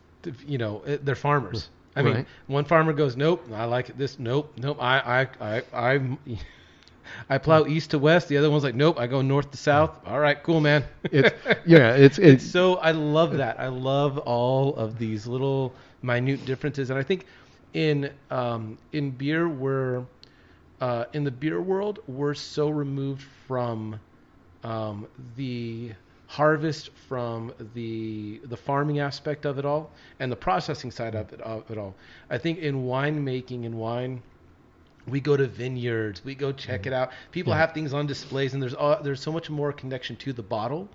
you 0.46 0.58
know 0.58 0.82
they're 1.02 1.16
farmers. 1.16 1.70
I 1.96 2.02
mean, 2.02 2.20
Right. 2.20 2.26
one 2.46 2.64
farmer 2.64 2.92
goes, 2.92 3.16
nope, 3.16 3.48
I 3.52 3.64
like 3.64 3.88
it 3.90 3.98
this. 3.98 4.18
Nope, 4.18 4.52
nope. 4.56 4.78
I 4.80 5.26
I 5.40 5.56
I 5.56 5.62
I 5.72 6.18
I 7.28 7.38
plow 7.38 7.64
east 7.66 7.90
to 7.90 7.98
west. 7.98 8.28
The 8.28 8.36
other 8.36 8.50
one's 8.50 8.64
like, 8.64 8.74
nope, 8.74 8.98
I 8.98 9.06
go 9.06 9.20
north 9.22 9.50
to 9.52 9.56
south. 9.56 9.98
All 10.04 10.18
right, 10.20 10.40
cool, 10.42 10.60
man. 10.60 10.84
It's 11.10 11.32
yeah, 11.64 11.94
it's 11.94 12.18
it's 12.18 12.44
so 12.44 12.76
I 12.76 12.92
love 12.92 13.36
that. 13.36 13.58
I 13.60 13.68
love 13.68 14.18
all 14.18 14.74
of 14.76 14.98
these 14.98 15.26
little 15.26 15.76
minute 16.02 16.44
differences, 16.44 16.90
and 16.90 16.98
I 16.98 17.02
think 17.02 17.26
in 17.72 18.10
um, 18.30 18.78
in 18.92 19.10
beer 19.12 19.48
we're 19.48 20.06
uh, 20.80 21.04
in 21.12 21.24
the 21.24 21.30
beer 21.30 21.60
world 21.60 22.00
we're 22.06 22.34
so 22.34 22.68
removed 22.68 23.22
from 23.22 24.00
um, 24.62 25.08
the 25.36 25.92
harvest, 26.36 26.90
from 27.08 27.52
the 27.74 28.40
the 28.44 28.56
farming 28.56 28.98
aspect 29.00 29.44
of 29.44 29.58
it 29.58 29.64
all, 29.64 29.90
and 30.20 30.30
the 30.32 30.36
processing 30.48 30.90
side 30.90 31.14
of 31.14 31.32
it, 31.32 31.40
of 31.42 31.70
it 31.70 31.78
all. 31.78 31.94
I 32.30 32.38
think 32.38 32.58
in 32.58 32.84
winemaking 32.86 33.66
and 33.66 33.74
wine. 33.76 34.22
We 35.08 35.20
go 35.20 35.36
to 35.36 35.48
vineyards. 35.48 36.24
We 36.24 36.36
go 36.36 36.52
check 36.52 36.86
it 36.86 36.92
out. 36.92 37.10
People 37.32 37.52
Yeah. 37.52 37.58
have 37.58 37.72
things 37.72 37.92
on 37.92 38.06
displays, 38.06 38.54
and 38.54 38.62
there's 38.62 38.74
all, 38.74 39.02
there's 39.02 39.20
so 39.20 39.32
much 39.32 39.50
more 39.50 39.72
connection 39.72 40.14
to 40.16 40.32
the 40.32 40.44
bottle 40.44 40.88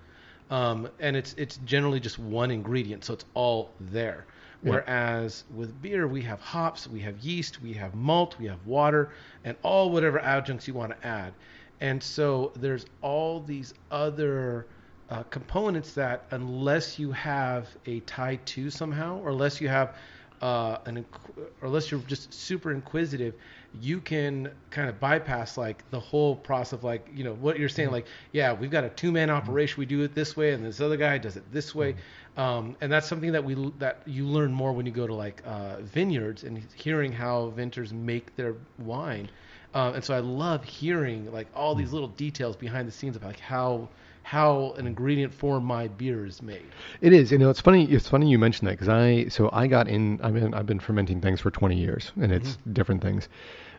um, 0.50 0.88
and 1.00 1.18
it's 1.18 1.34
it's 1.38 1.58
generally 1.66 2.00
just 2.00 2.18
one 2.18 2.50
ingredient, 2.52 3.04
so 3.04 3.14
it's 3.14 3.26
all 3.34 3.70
there. 3.82 4.26
Yeah. 4.64 4.72
Whereas 4.72 5.44
with 5.54 5.82
beer, 5.82 6.08
we 6.08 6.22
have 6.22 6.40
hops, 6.40 6.88
we 6.88 7.02
have 7.02 7.18
yeast, 7.20 7.62
we 7.62 7.74
have 7.74 7.94
malt, 7.96 8.40
we 8.40 8.46
have 8.48 8.66
water, 8.66 9.10
and 9.44 9.58
all 9.62 9.90
whatever 9.92 10.20
adjuncts 10.20 10.68
you 10.70 10.74
want 10.74 10.92
to 10.94 11.08
add. 11.08 11.34
And 11.82 12.02
so 12.02 12.54
there's 12.56 12.86
all 13.02 13.42
these 13.42 13.74
other 13.92 14.66
uh, 15.10 15.24
components 15.24 15.94
that, 15.94 16.26
unless 16.32 17.00
you 17.00 17.12
have 17.12 17.68
a 17.86 18.00
tie 18.02 18.38
to 18.46 18.70
somehow, 18.70 19.20
or 19.20 19.30
unless 19.30 19.62
you 19.62 19.68
have 19.68 19.96
uh, 20.42 20.78
an, 20.86 21.04
inqu- 21.04 21.38
or 21.62 21.68
unless 21.68 21.90
you're 21.90 22.00
just 22.02 22.34
super 22.34 22.72
inquisitive, 22.72 23.34
you 23.82 24.00
can 24.00 24.52
kind 24.70 24.90
of 24.90 25.00
bypass 25.00 25.58
like 25.58 25.90
the 25.92 26.00
whole 26.00 26.36
process 26.36 26.74
of 26.74 26.84
like 26.84 27.08
you 27.14 27.24
know 27.24 27.34
what 27.34 27.60
you're 27.60 27.70
saying 27.70 27.92
like 27.92 28.08
yeah 28.32 28.54
we've 28.54 28.72
got 28.72 28.84
a 28.84 28.90
two 28.90 29.12
man 29.12 29.30
operation 29.30 29.76
we 29.78 29.86
do 29.86 30.02
it 30.02 30.16
this 30.16 30.36
way 30.36 30.54
and 30.54 30.66
this 30.66 30.80
other 30.80 30.98
guy 30.98 31.18
does 31.18 31.38
it 31.38 31.44
this 31.52 31.76
way. 31.76 31.96
Um, 32.38 32.76
and 32.82 32.92
that's 32.92 33.08
something 33.08 33.32
that 33.32 33.44
we 33.44 33.56
that 33.80 34.02
you 34.06 34.26
learn 34.26 34.54
more 34.54 34.72
when 34.72 34.86
you 34.86 34.92
go 34.92 35.08
to 35.08 35.14
like 35.14 35.42
uh, 35.46 35.78
vineyards 35.82 36.44
and 36.44 36.64
hearing 36.76 37.12
how 37.12 37.50
vintners 37.50 37.92
make 37.94 38.36
their 38.36 38.56
wine. 38.78 39.30
Um, 39.74 39.96
and 39.96 40.04
so 40.04 40.14
I 40.14 40.20
love 40.20 40.64
hearing 40.64 41.32
like 41.32 41.48
all 41.56 41.74
these 41.74 41.92
little 41.92 42.10
details 42.10 42.56
behind 42.56 42.88
the 42.88 42.92
scenes 42.92 43.16
of 43.16 43.24
like 43.24 43.40
how 43.40 43.90
how 44.28 44.74
an 44.78 44.86
ingredient 44.86 45.34
for 45.34 45.62
my 45.62 45.88
beer 45.88 46.26
is 46.26 46.42
made 46.42 46.66
It 47.00 47.14
is. 47.14 47.32
You 47.32 47.38
know, 47.38 47.50
it's 47.50 47.62
funny. 47.62 47.86
It's 47.86 48.10
funny 48.10 48.30
you 48.30 48.38
mentioned 48.38 48.68
that 48.68 48.74
because 48.74 48.90
I 48.90 49.30
so 49.30 49.50
I 49.54 49.68
got 49.68 49.88
in. 49.88 50.20
I've 50.22 50.34
been 50.34 50.54
I've 50.54 50.66
been 50.66 50.82
fermenting 50.82 51.22
things 51.22 51.40
for 51.40 51.50
20 51.50 51.78
years, 51.78 52.12
and 52.22 52.34
it's 52.34 52.58
different 52.74 53.02
things. 53.02 53.30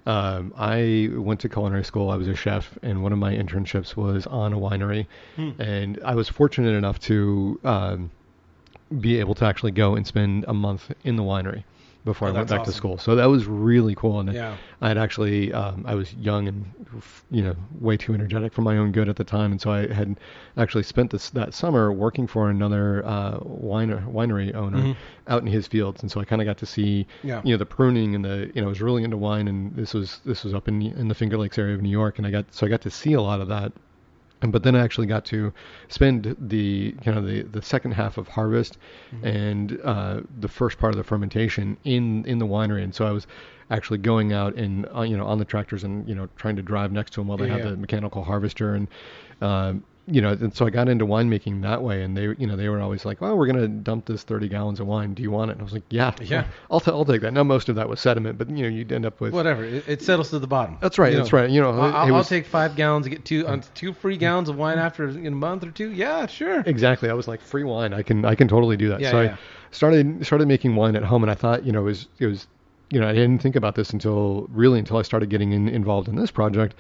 Um, 0.07 0.55
I 0.57 1.11
went 1.13 1.41
to 1.41 1.51
culinary 1.51 1.85
school. 1.85 2.09
I 2.11 2.17
was 2.17 2.29
a 2.29 2.35
chef, 2.35 2.79
and 2.83 3.03
one 3.03 3.13
of 3.13 3.19
my 3.19 3.35
internships 3.35 3.95
was 3.95 4.27
on 4.27 4.55
a 4.55 4.57
winery, 4.57 5.07
and 5.59 6.01
I 6.03 6.15
was 6.15 6.31
fortunate 6.31 6.75
enough 6.75 6.99
to 7.01 7.61
um, 7.65 8.11
be 9.01 9.21
able 9.21 9.35
to 9.35 9.45
actually 9.45 9.73
go 9.73 9.97
and 9.97 10.07
spend 10.07 10.47
a 10.49 10.55
month 10.55 10.91
in 11.05 11.17
the 11.17 11.23
winery 11.23 11.65
before 12.05 12.29
Oh, 12.29 12.31
I 12.31 12.35
went 12.35 12.49
back 12.49 12.65
to 12.65 12.73
school. 12.73 12.97
So 12.99 13.15
that 13.17 13.27
was 13.27 13.47
really 13.47 13.95
cool. 13.95 14.21
And 14.21 14.33
Yeah. 14.33 14.57
I 14.81 14.89
had 14.89 14.97
actually, 14.99 15.53
um, 15.53 15.85
I 15.87 15.95
was 15.95 16.15
young 16.15 16.49
and, 16.49 16.65
you 17.31 17.43
know, 17.43 17.55
way 17.81 17.97
too 17.97 18.15
energetic 18.15 18.53
for 18.53 18.63
my 18.63 18.79
own 18.79 18.93
good 18.93 19.09
at 19.09 19.17
the 19.17 19.25
time, 19.25 19.51
and 19.53 19.61
so 19.61 19.71
I 19.71 19.93
had 19.93 20.19
actually 20.57 20.85
spent 20.85 21.11
this 21.11 21.31
that 21.31 21.53
summer 21.55 21.93
working 21.93 22.27
for 22.27 22.49
another 22.49 23.05
uh, 23.05 23.39
wine 23.43 23.91
winery 24.11 24.55
owner 24.55 24.79
Mhm. 24.79 24.97
out 25.27 25.43
in 25.43 25.49
his 25.49 25.67
fields, 25.67 26.01
and 26.03 26.11
so 26.11 26.21
I 26.21 26.25
kind 26.25 26.41
of 26.41 26.47
got 26.47 26.57
to 26.59 26.67
see, 26.67 27.07
Yeah. 27.23 27.43
you 27.45 27.53
know, 27.53 27.59
the 27.59 27.67
pruning 27.67 28.15
and 28.15 28.25
the, 28.25 28.51
you 28.55 28.61
know, 28.63 28.69
I 28.69 28.71
was 28.71 28.81
really 28.81 29.05
into 29.05 29.17
wine, 29.19 29.49
and 29.49 29.75
this 29.77 29.93
was 29.93 30.21
this 30.25 30.45
was 30.45 30.55
up 30.55 30.69
in 30.69 30.81
in 30.81 31.09
the 31.09 31.15
Finger 31.15 31.37
Lakes 31.37 31.59
area 31.59 31.75
of 31.75 31.83
New 31.83 31.91
York, 31.91 32.19
and 32.19 32.27
I 32.27 32.31
got 32.31 32.47
so 32.55 32.65
I 32.67 32.71
got 32.71 32.81
to 32.83 32.91
see 32.91 33.13
a 33.13 33.21
lot 33.21 33.41
of 33.41 33.49
that. 33.49 33.73
And 34.41 34.53
but 34.53 34.63
then 34.63 34.77
I 34.77 34.81
actually 34.81 35.07
got 35.09 35.25
to 35.27 35.53
spend 35.89 36.37
the 36.39 36.93
kind 37.05 37.19
of 37.19 37.27
the, 37.27 37.43
the 37.43 37.63
second 37.63 37.93
half 37.93 38.19
of 38.19 38.29
harvest 38.29 38.79
and 39.23 39.79
uh, 39.83 40.21
the 40.39 40.49
first 40.49 40.79
part 40.79 40.93
of 40.93 40.97
the 40.97 41.05
fermentation 41.05 41.77
in 41.85 42.25
in 42.25 42.39
the 42.39 42.47
winery, 42.47 42.83
and 42.85 42.95
so 42.95 43.07
I 43.07 43.11
was 43.11 43.27
actually 43.71 43.99
going 43.99 44.33
out 44.33 44.55
and 44.55 44.87
uh, 44.97 45.03
you 45.03 45.17
know 45.17 45.27
on 45.27 45.39
the 45.39 45.45
tractors 45.45 45.85
and 45.85 46.09
you 46.09 46.15
know 46.15 46.29
trying 46.37 46.57
to 46.57 46.63
drive 46.63 46.93
next 46.93 47.13
to 47.15 47.21
them 47.21 47.29
while 47.29 47.37
they 47.39 47.47
Yeah, 47.47 47.53
had 47.55 47.65
yeah. 47.65 47.71
the 47.71 47.77
mechanical 47.77 48.23
harvester. 48.25 48.75
And 48.75 48.89
um, 49.41 49.83
you 50.11 50.21
know 50.21 50.31
and 50.31 50.55
so 50.55 50.67
I 50.67 50.71
got 50.71 50.89
into 50.89 51.07
winemaking 51.07 51.63
that 51.63 51.83
way, 51.83 52.03
and 52.03 52.17
they 52.17 52.35
you 52.39 52.47
know 52.47 52.57
they 52.57 52.69
were 52.69 52.81
always 52.81 53.05
like, 53.05 53.21
"Well, 53.21 53.37
we're 53.37 53.47
gonna 53.47 53.69
dump 53.69 54.07
this 54.07 54.23
30 54.23 54.49
gallons 54.49 54.81
of 54.81 54.87
wine. 54.87 55.15
Do 55.15 55.23
you 55.23 55.31
want 55.31 55.51
it? 55.51 55.53
And 55.55 55.61
I 55.61 55.65
was 55.65 55.73
like, 55.73 55.85
yeah, 55.91 56.15
Yeah. 56.23 56.45
I'll 56.71 56.81
t- 56.81 56.91
I'll 56.91 57.05
take 57.05 57.21
that. 57.23 57.33
Now 57.33 57.45
most 57.45 57.69
of 57.69 57.77
that 57.77 57.89
was 57.89 58.01
sediment, 58.01 58.39
but 58.39 58.49
you 58.51 58.63
know 58.63 58.69
you'd 58.69 58.91
end 58.93 59.07
up 59.07 59.21
with 59.21 59.33
whatever 59.33 59.65
it, 59.65 59.89
it 59.89 60.03
settles 60.03 60.31
to 60.31 60.39
the 60.39 60.47
bottom 60.47 60.79
That's 60.81 60.99
right, 60.99 61.13
You 61.13 61.19
that's 61.19 61.33
know, 61.33 61.39
right. 61.39 61.51
You 61.51 61.61
know, 61.61 61.71
I'll, 61.71 62.09
it 62.09 62.13
I'll 62.13 62.25
take 62.25 62.47
five 62.47 62.77
gallons 62.77 63.07
to 63.07 63.11
get 63.11 63.25
two 63.25 63.47
uh, 63.47 63.61
two 63.75 63.93
free 63.93 64.17
gallons 64.17 64.49
of 64.49 64.57
wine 64.57 64.79
after 64.79 65.09
in 65.09 65.27
a 65.27 65.31
month 65.31 65.65
or 65.65 65.71
two. 65.71 65.91
Yeah, 65.93 66.27
sure. 66.27 66.61
Exactly. 66.67 67.11
I 67.11 67.15
was 67.15 67.29
like, 67.29 67.41
free 67.41 67.65
wine. 67.65 67.93
I 67.93 68.03
can 68.03 68.25
I 68.25 68.35
can 68.35 68.49
totally 68.49 68.77
do 68.77 68.89
that. 68.89 69.01
Yeah, 69.01 69.11
so 69.11 69.21
yeah. 69.23 69.33
I 69.33 69.39
started 69.71 70.25
started 70.27 70.49
making 70.49 70.77
wine 70.77 70.97
at 70.97 71.05
home, 71.05 71.23
and 71.23 71.31
I 71.31 71.35
thought, 71.35 71.65
you 71.65 71.73
know, 71.73 71.81
it 71.81 71.85
was 71.85 72.09
it 72.19 72.27
was, 72.27 72.47
you 72.91 73.01
know, 73.01 73.09
I 73.09 73.13
didn't 73.13 73.41
think 73.43 73.57
about 73.57 73.75
this 73.75 73.91
until 73.91 74.49
really 74.51 74.79
until 74.79 74.97
I 74.97 75.03
started 75.03 75.29
getting 75.29 75.53
in, 75.53 75.69
involved 75.69 76.09
in 76.09 76.17
this 76.17 76.31
project. 76.31 76.75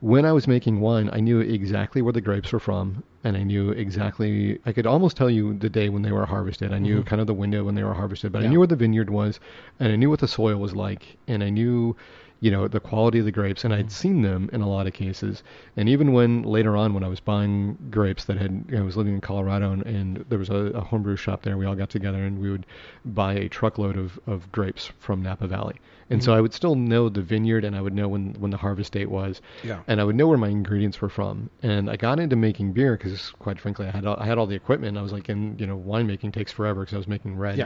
When 0.00 0.24
I 0.24 0.32
was 0.32 0.48
making 0.48 0.80
wine, 0.80 1.10
I 1.12 1.20
knew 1.20 1.40
exactly 1.40 2.00
where 2.00 2.12
the 2.14 2.22
grapes 2.22 2.52
were 2.54 2.58
from, 2.58 3.04
and 3.22 3.36
I 3.36 3.42
knew 3.42 3.70
exactly. 3.70 4.58
I 4.64 4.72
could 4.72 4.86
almost 4.86 5.14
tell 5.14 5.28
you 5.28 5.52
the 5.52 5.68
day 5.68 5.90
when 5.90 6.00
they 6.00 6.10
were 6.10 6.24
harvested. 6.24 6.72
I 6.72 6.78
knew 6.78 7.02
Mhm. 7.02 7.06
kind 7.06 7.20
of 7.20 7.26
the 7.26 7.34
window 7.34 7.64
when 7.64 7.74
they 7.74 7.84
were 7.84 7.92
harvested, 7.92 8.32
but 8.32 8.42
I 8.42 8.46
knew 8.46 8.60
where 8.60 8.66
the 8.66 8.76
vineyard 8.76 9.10
was, 9.10 9.38
and 9.78 9.92
I 9.92 9.96
knew 9.96 10.08
what 10.08 10.20
the 10.20 10.28
soil 10.28 10.56
was 10.56 10.74
like, 10.74 11.18
and 11.28 11.42
I 11.44 11.50
knew 11.50 11.96
you 12.40 12.50
know 12.50 12.66
the 12.68 12.80
quality 12.80 13.18
of 13.18 13.24
the 13.26 13.32
grapes 13.32 13.64
and 13.64 13.72
Mm-hmm. 13.72 13.80
I'd 13.80 13.92
seen 13.92 14.22
them 14.22 14.48
in 14.52 14.62
a 14.62 14.68
lot 14.68 14.86
of 14.86 14.92
cases 14.94 15.42
and 15.76 15.88
even 15.88 16.12
when 16.12 16.42
later 16.42 16.76
on 16.76 16.94
when 16.94 17.04
I 17.04 17.08
was 17.08 17.20
buying 17.20 17.76
grapes 17.90 18.24
that 18.24 18.38
had 18.38 18.64
I 18.76 18.80
was 18.80 18.96
living 18.96 19.14
in 19.14 19.20
Colorado 19.20 19.72
and, 19.72 19.82
and 19.86 20.24
there 20.28 20.38
was 20.38 20.48
a, 20.48 20.54
a 20.74 20.80
homebrew 20.80 21.16
shop 21.16 21.42
there 21.42 21.56
we 21.58 21.66
all 21.66 21.74
got 21.74 21.90
together 21.90 22.24
and 22.24 22.38
we 22.40 22.50
would 22.50 22.64
buy 23.04 23.34
a 23.34 23.48
truckload 23.48 23.96
of, 23.98 24.18
of 24.26 24.50
grapes 24.52 24.90
from 24.98 25.22
Napa 25.22 25.46
Valley 25.46 25.76
and 26.08 26.24
so 26.24 26.32
Mhm. 26.32 26.36
I 26.36 26.40
would 26.40 26.54
still 26.54 26.74
know 26.74 27.08
the 27.08 27.20
vineyard 27.22 27.64
and 27.64 27.76
I 27.76 27.80
would 27.82 27.94
know 27.94 28.08
when 28.08 28.34
when 28.40 28.50
the 28.50 28.56
harvest 28.56 28.92
date 28.92 29.10
was 29.10 29.42
Yeah. 29.62 29.80
and 29.86 30.00
I 30.00 30.04
would 30.04 30.16
know 30.16 30.26
where 30.26 30.38
my 30.38 30.48
ingredients 30.48 31.00
were 31.00 31.10
from 31.10 31.50
and 31.62 31.90
I 31.90 31.96
got 31.96 32.18
into 32.18 32.36
making 32.36 32.72
beer 32.72 32.96
because 32.96 33.30
quite 33.38 33.60
frankly 33.60 33.86
I 33.86 33.90
had 33.90 34.06
all, 34.06 34.16
I 34.18 34.24
had 34.24 34.38
all 34.38 34.46
the 34.46 34.56
equipment 34.56 34.96
I 34.96 35.02
was 35.02 35.12
like 35.12 35.28
and 35.28 35.60
you 35.60 35.66
know 35.66 35.78
winemaking 35.78 36.32
takes 36.32 36.52
forever 36.52 36.80
because 36.80 36.94
I 36.94 36.98
was 36.98 37.08
making 37.08 37.36
reds 37.36 37.58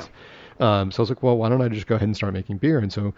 Yeah. 0.61 0.81
um, 0.81 0.91
so 0.91 1.01
I 1.01 1.03
was 1.03 1.11
like 1.11 1.23
well 1.23 1.37
why 1.37 1.49
don't 1.49 1.63
I 1.63 1.69
just 1.69 1.87
go 1.87 1.95
ahead 1.95 2.09
and 2.09 2.17
start 2.17 2.33
making 2.35 2.59
beer 2.59 2.79
and 2.81 2.93
so 2.93 3.15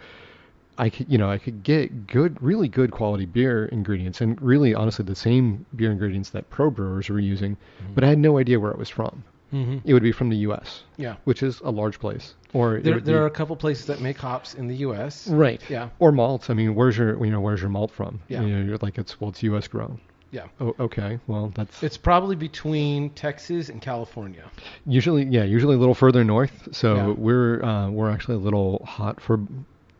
I 0.77 0.89
could, 0.89 1.09
you 1.11 1.17
know, 1.17 1.29
I 1.29 1.37
could 1.37 1.63
get 1.63 2.07
good, 2.07 2.41
really 2.41 2.67
good 2.67 2.91
quality 2.91 3.25
beer 3.25 3.65
ingredients, 3.65 4.21
and 4.21 4.39
really, 4.41 4.73
honestly, 4.75 5.03
the 5.05 5.15
same 5.15 5.65
beer 5.75 5.91
ingredients 5.91 6.29
that 6.31 6.49
pro 6.49 6.69
brewers 6.69 7.09
were 7.09 7.19
using, 7.19 7.57
but 7.95 8.03
I 8.03 8.07
had 8.09 8.19
no 8.19 8.37
idea 8.37 8.59
where 8.59 8.71
it 8.71 8.77
was 8.77 8.89
from. 8.89 9.23
Mm-hmm. 9.53 9.77
It 9.87 9.93
would 9.93 10.03
be 10.03 10.11
from 10.11 10.29
the 10.29 10.35
U.S., 10.37 10.83
Yeah. 10.97 11.15
which 11.23 11.41
is 11.41 11.61
a 11.61 11.71
large 11.71 11.99
place, 11.99 12.35
or 12.53 12.79
There, 12.81 12.99
there 12.99 13.15
be- 13.15 13.19
are 13.21 13.25
a 13.25 13.31
couple 13.31 13.55
places 13.55 13.85
that 13.85 14.01
make 14.01 14.17
hops 14.17 14.53
in 14.55 14.67
the 14.67 14.75
U.S. 14.87 15.27
right, 15.29 15.61
Yeah. 15.69 15.89
or 15.99 16.11
malts. 16.11 16.49
I 16.49 16.53
mean, 16.53 16.75
where's 16.75 16.97
your, 16.97 17.23
you 17.25 17.31
know, 17.31 17.39
where's 17.39 17.61
your 17.61 17.69
malt 17.69 17.91
from? 17.91 18.19
Yeah. 18.27 18.41
you 18.41 18.49
know, 18.55 18.65
you're 18.65 18.77
like 18.81 18.97
it's 18.97 19.19
well, 19.21 19.29
it's 19.29 19.41
U.S. 19.43 19.67
grown. 19.67 19.99
Yeah. 20.31 20.47
Oh, 20.59 20.75
okay, 20.77 21.17
well, 21.27 21.53
that's 21.55 21.81
It's 21.81 21.95
probably 21.95 22.35
between 22.35 23.09
Texas 23.11 23.69
and 23.69 23.81
California. 23.81 24.43
usually, 24.85 25.23
yeah, 25.23 25.43
usually 25.45 25.75
a 25.75 25.79
little 25.79 25.95
further 25.95 26.25
north. 26.25 26.67
So 26.73 26.95
Yeah. 26.95 27.07
we're 27.07 27.63
uh, 27.63 27.89
we're 27.89 28.09
actually 28.11 28.35
a 28.35 28.39
little 28.39 28.83
hot 28.85 29.21
for. 29.21 29.39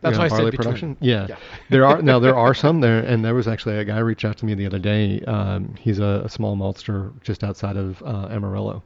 That's 0.00 0.12
you 0.12 0.22
know, 0.22 0.28
why 0.28 0.36
I 0.36 0.44
said 0.44 0.54
production. 0.54 0.96
Yeah. 1.00 1.26
Yeah. 1.28 1.36
there 1.70 1.84
are 1.84 2.00
now 2.02 2.18
there 2.18 2.36
are 2.36 2.54
some 2.54 2.80
there, 2.80 3.00
and 3.00 3.24
there 3.24 3.34
was 3.34 3.48
actually 3.48 3.78
a 3.78 3.84
guy 3.84 3.98
reached 3.98 4.24
out 4.24 4.36
to 4.38 4.46
me 4.46 4.54
the 4.54 4.66
other 4.66 4.78
day. 4.78 5.20
Um, 5.22 5.74
he's 5.80 5.98
a, 5.98 6.22
a 6.24 6.28
small 6.28 6.56
maltster 6.56 7.12
just 7.22 7.42
outside 7.42 7.76
of 7.76 8.00
uh, 8.02 8.28
Amarillo, 8.30 8.82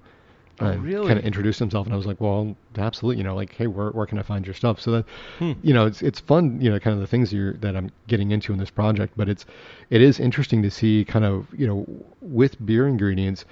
Oh, 0.60 0.76
really? 0.76 1.08
kind 1.08 1.18
of 1.18 1.24
introduced 1.24 1.58
himself, 1.58 1.86
and 1.86 1.94
I 1.94 1.96
was 1.96 2.06
like, 2.06 2.20
well, 2.20 2.56
absolutely, 2.78 3.18
you 3.18 3.24
know, 3.24 3.34
like, 3.34 3.52
hey, 3.54 3.66
where, 3.66 3.90
where 3.90 4.06
can 4.06 4.18
I 4.18 4.22
find 4.22 4.46
your 4.46 4.54
stuff? 4.54 4.80
So 4.80 4.92
that, 4.92 5.04
Hmm. 5.38 5.52
you 5.62 5.74
know, 5.74 5.86
it's 5.86 6.02
it's 6.02 6.20
fun, 6.20 6.60
you 6.60 6.70
know, 6.70 6.78
kind 6.78 6.94
of 6.94 7.00
the 7.00 7.06
things 7.06 7.32
you're 7.32 7.54
that 7.54 7.76
I'm 7.76 7.90
getting 8.06 8.30
into 8.30 8.52
in 8.52 8.58
this 8.58 8.70
project, 8.70 9.14
but 9.16 9.28
it's 9.28 9.44
it 9.90 10.00
is 10.00 10.20
interesting 10.20 10.62
to 10.62 10.70
see 10.70 11.04
kind 11.04 11.24
of 11.24 11.46
you 11.56 11.66
know 11.66 11.86
with 12.20 12.64
beer 12.64 12.86
ingredients, 12.86 13.44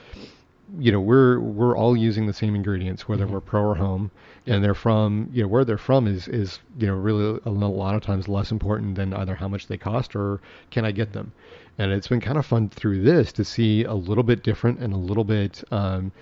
you 0.79 0.93
know, 0.93 1.01
we're 1.01 1.41
we're 1.41 1.77
all 1.77 1.97
using 1.97 2.27
the 2.27 2.33
same 2.33 2.55
ingredients, 2.55 3.09
whether 3.09 3.27
Mhm. 3.27 3.31
we're 3.31 3.41
pro 3.41 3.63
or 3.63 3.75
home, 3.75 4.11
Yeah. 4.45 4.55
and 4.55 4.65
they're 4.65 4.75
from 4.75 5.29
you 5.33 5.43
know 5.43 5.49
where 5.49 5.65
they're 5.65 5.79
from 5.79 6.07
is 6.07 6.29
is 6.29 6.61
you 6.79 6.87
know 6.87 6.95
really 6.95 7.41
a 7.45 7.51
lot 7.51 7.95
of 7.95 8.03
times 8.03 8.29
less 8.29 8.51
important 8.53 8.95
than 8.95 9.13
either 9.15 9.35
how 9.35 9.49
much 9.49 9.67
they 9.67 9.77
cost 9.77 10.15
or 10.15 10.41
can 10.71 10.85
I 10.85 10.93
get 10.93 11.13
them, 11.13 11.33
and 11.79 11.93
it's 11.93 12.09
been 12.09 12.21
kind 12.21 12.39
of 12.39 12.47
fun 12.47 12.69
through 12.69 13.03
this 13.03 13.33
to 13.33 13.45
see 13.45 13.85
a 13.85 13.95
little 13.95 14.25
bit 14.25 14.43
different 14.43 14.79
and 14.81 14.93
a 14.93 14.97
little 14.99 15.25
bit. 15.25 15.63
Um, 15.73 16.13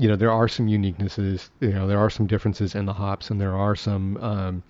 you 0.00 0.06
know 0.06 0.14
there 0.14 0.30
are 0.30 0.46
some 0.46 0.68
uniquenesses 0.68 1.50
you 1.58 1.72
know 1.72 1.88
there 1.88 1.98
are 1.98 2.08
some 2.08 2.26
differences 2.28 2.76
in 2.76 2.86
the 2.86 2.92
hops 2.92 3.30
and 3.32 3.40
there 3.40 3.56
are 3.56 3.74
some 3.74 4.16
um, 4.18 4.62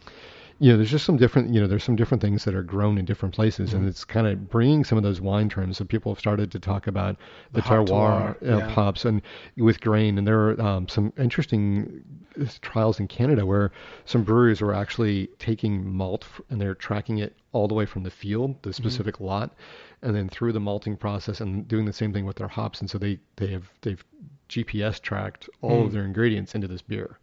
you 0.60 0.70
know 0.72 0.76
there's 0.76 0.90
just 0.90 1.04
some 1.04 1.16
different 1.16 1.54
you 1.54 1.60
know 1.60 1.66
there's 1.68 1.84
some 1.84 1.94
different 1.96 2.20
things 2.20 2.44
that 2.44 2.54
are 2.54 2.62
grown 2.64 2.98
in 2.98 3.04
different 3.04 3.34
places 3.34 3.74
and 3.74 3.84
Mhm. 3.84 3.88
it's 3.88 4.04
kind 4.04 4.26
of 4.26 4.48
bringing 4.50 4.82
some 4.84 4.98
of 4.98 5.04
those 5.04 5.20
wine 5.20 5.48
terms 5.48 5.76
so 5.76 5.84
people 5.84 6.12
have 6.12 6.18
started 6.18 6.50
to 6.50 6.58
talk 6.58 6.86
about 6.88 7.16
the, 7.52 7.60
The 7.60 7.68
terroir 7.68 7.86
terroir, 7.86 8.42
of 8.42 8.60
yeah. 8.60 8.68
hops 8.70 9.04
and 9.04 9.22
with 9.56 9.80
grain 9.80 10.18
and 10.18 10.26
there 10.26 10.40
are 10.50 10.60
um, 10.60 10.88
some 10.88 11.12
interesting 11.16 12.02
uh, 12.40 12.44
trials 12.60 12.98
in 12.98 13.06
Canada 13.06 13.46
where 13.46 13.70
some 14.04 14.24
breweries 14.24 14.60
are 14.60 14.72
actually 14.74 15.28
taking 15.38 15.88
malt 15.88 16.26
and 16.50 16.60
they're 16.60 16.74
tracking 16.74 17.18
it 17.18 17.36
all 17.52 17.68
the 17.68 17.74
way 17.74 17.86
from 17.86 18.02
the 18.02 18.10
field 18.10 18.50
Mm-hmm. 18.50 18.68
the 18.68 18.72
specific 18.72 19.20
lot 19.20 19.54
and 20.02 20.14
then 20.14 20.28
through 20.28 20.52
the 20.52 20.60
malting 20.60 20.96
process 20.96 21.40
and 21.40 21.68
doing 21.68 21.84
the 21.84 21.92
same 21.92 22.12
thing 22.12 22.24
with 22.24 22.36
their 22.36 22.48
hops 22.48 22.80
and 22.80 22.90
so 22.90 22.98
they 22.98 23.18
they 23.36 23.48
have 23.48 23.70
they've 23.82 24.04
GPS 24.48 25.00
tracked 25.00 25.48
all 25.60 25.80
Hmm. 25.80 25.86
of 25.86 25.92
their 25.92 26.04
ingredients 26.04 26.54
into 26.54 26.66
this 26.66 26.82
beer 26.82 27.18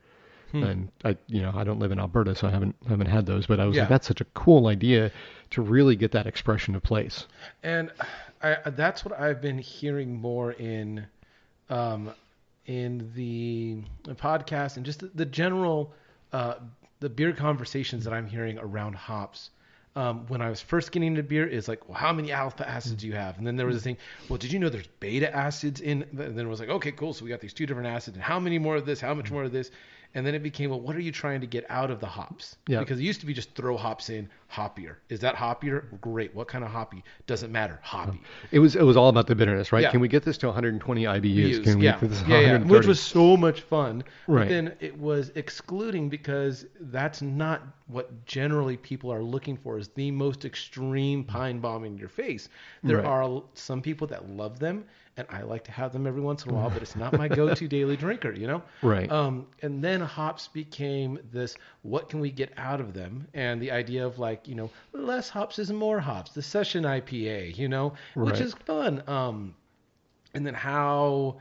Hmm. 0.60 0.64
and 0.64 0.92
I 1.04 1.18
you 1.28 1.42
know 1.42 1.52
I 1.56 1.64
don't 1.64 1.80
live 1.80 1.92
in 1.92 2.00
Alberta 2.00 2.36
so 2.36 2.48
I 2.48 2.52
haven't 2.52 2.76
haven't 2.88 3.08
had 3.08 3.26
those 3.26 3.46
but 3.48 3.60
I 3.60 3.66
was 3.66 3.76
Yeah. 3.76 3.84
like 3.84 3.90
that's 3.90 4.08
such 4.08 4.22
a 4.22 4.26
cool 4.34 4.68
idea 4.68 5.12
to 5.52 5.62
really 5.62 5.96
get 5.96 6.12
that 6.14 6.28
expression 6.28 6.76
of 6.76 6.84
place 6.84 7.26
And 7.64 7.92
I, 8.42 8.58
that's 8.72 9.04
what 9.06 9.20
I've 9.20 9.42
been 9.42 9.58
hearing 9.58 10.14
more 10.16 10.52
in, 10.52 11.08
um, 11.70 12.12
in 12.68 13.12
the 13.16 13.78
podcast 14.16 14.78
and 14.78 14.86
just 14.86 15.00
the, 15.00 15.10
the 15.16 15.26
general, 15.26 15.94
uh, 16.34 16.56
the 17.00 17.10
beer 17.10 17.34
conversations 17.34 18.04
that 18.06 18.14
I'm 18.14 18.28
hearing 18.28 18.60
around 18.60 18.96
hops. 18.96 19.50
Um, 19.96 20.26
when 20.28 20.42
I 20.42 20.50
was 20.50 20.60
first 20.60 20.92
getting 20.92 21.08
into 21.08 21.24
beer, 21.24 21.48
is 21.48 21.70
like, 21.70 21.88
well, 21.88 21.98
how 21.98 22.12
many 22.12 22.34
alpha 22.34 22.68
acids 22.70 22.96
do 22.96 23.08
you 23.08 23.14
have? 23.14 23.38
And 23.38 23.48
then 23.48 23.56
there 23.56 23.66
was 23.66 23.78
a 23.78 23.80
thing, 23.80 23.96
well, 24.28 24.38
did 24.38 24.52
you 24.52 24.60
know 24.60 24.68
there's 24.68 24.88
beta 25.00 25.34
acids 25.34 25.80
in? 25.80 26.04
And 26.12 26.36
then 26.38 26.46
it 26.46 26.50
was 26.50 26.60
like, 26.60 26.68
okay, 26.68 26.92
cool. 26.92 27.14
So 27.14 27.24
we 27.24 27.30
got 27.32 27.40
these 27.40 27.54
two 27.54 27.66
different 27.66 27.88
acids, 27.88 28.18
and 28.18 28.24
how 28.24 28.38
many 28.38 28.60
more 28.60 28.76
of 28.76 28.86
this? 28.86 29.00
How 29.00 29.14
much 29.14 29.32
more 29.32 29.44
of 29.46 29.54
this? 29.54 29.72
And 30.16 30.26
then 30.26 30.34
it 30.34 30.42
became, 30.42 30.70
well, 30.70 30.80
what 30.80 30.96
are 30.96 31.02
you 31.02 31.12
trying 31.12 31.42
to 31.42 31.48
get 31.48 31.66
out 31.70 31.92
of 31.92 32.00
the 32.00 32.08
hops? 32.08 32.56
Yeah. 32.68 32.80
Because 32.80 33.00
it 33.00 33.04
used 33.04 33.20
to 33.20 33.26
be 33.26 33.34
just 33.34 33.54
throw 33.54 33.76
hops 33.76 34.10
in, 34.10 34.30
hoppier. 34.52 34.96
Is 35.10 35.20
that 35.20 35.36
hoppier? 35.36 36.00
Great. 36.02 36.34
What 36.34 36.48
kind 36.48 36.64
of 36.64 36.72
hoppy? 36.72 37.04
Doesn't 37.28 37.52
matter. 37.52 37.80
Hoppy. 37.84 38.22
it 38.52 38.60
was 38.60 38.76
it 38.76 38.84
was 38.84 38.96
all 38.98 39.10
about 39.10 39.28
the 39.28 39.36
bitterness 39.36 39.72
right 39.72 39.84
Yeah. 39.84 39.92
can 39.92 40.00
we 40.00 40.08
get 40.08 40.24
this 40.24 40.38
to 40.40 40.48
120 40.48 41.04
IBUs 41.04 41.64
can 41.64 41.80
we 41.80 41.86
yeah, 41.86 42.00
get 42.00 42.10
this 42.10 42.22
to 42.22 42.30
yeah, 42.30 42.40
yeah, 42.40 42.58
which 42.60 42.86
was 42.88 43.00
so 43.02 43.36
much 43.38 43.62
fun. 43.62 44.04
Right. 44.28 44.44
But 44.44 44.50
then 44.50 44.74
it 44.80 44.98
was 44.98 45.32
excluding 45.36 46.10
because 46.10 46.66
that's 46.80 47.22
not 47.22 47.62
what 47.88 48.26
generally 48.26 48.78
people 48.78 49.12
are 49.12 49.22
looking 49.22 49.58
for. 49.58 49.78
Is 49.78 49.90
the 49.90 50.12
most 50.12 50.46
extreme 50.46 51.24
pine 51.24 51.60
bomb 51.60 51.84
in 51.84 51.98
your 51.98 52.10
face. 52.10 52.50
There 52.84 52.98
Right. 52.98 53.06
are 53.06 53.44
some 53.54 53.82
people 53.82 54.08
that 54.08 54.30
love 54.30 54.60
them, 54.60 54.86
and 55.18 55.28
I 55.30 55.42
like 55.44 55.64
to 55.66 55.72
have 55.72 55.94
them 55.94 56.06
every 56.08 56.22
once 56.22 56.46
in 56.46 56.52
a 56.52 56.56
while, 56.56 56.70
but 56.70 56.82
it's 56.82 56.96
not 56.96 57.14
my 57.14 57.28
go-to 57.40 57.68
daily 57.68 57.96
drinker. 57.96 58.32
You 58.34 58.48
know. 58.48 58.64
right 58.82 59.10
Um, 59.12 59.48
and 59.62 59.84
then 59.84 60.02
hops 60.02 60.48
became 60.48 61.20
this 61.32 61.56
what 61.84 62.10
can 62.10 62.20
we 62.20 62.32
get 62.32 62.52
out 62.58 62.82
of 62.82 62.94
them? 62.94 63.28
And 63.34 63.62
the 63.62 63.72
idea 63.72 64.06
of 64.06 64.20
like, 64.20 64.48
you 64.48 64.56
know, 64.56 64.70
less 64.94 65.30
hops 65.30 65.60
is 65.60 65.72
more 65.72 66.00
hops, 66.00 66.32
the 66.32 66.42
session 66.42 66.84
IPA, 66.84 67.58
you 67.58 67.68
know, 67.68 67.94
which 68.16 68.40
is 68.40 68.54
fun. 68.66 69.04
Um, 69.08 69.56
and 70.34 70.46
then 70.46 70.54
how 70.54 71.38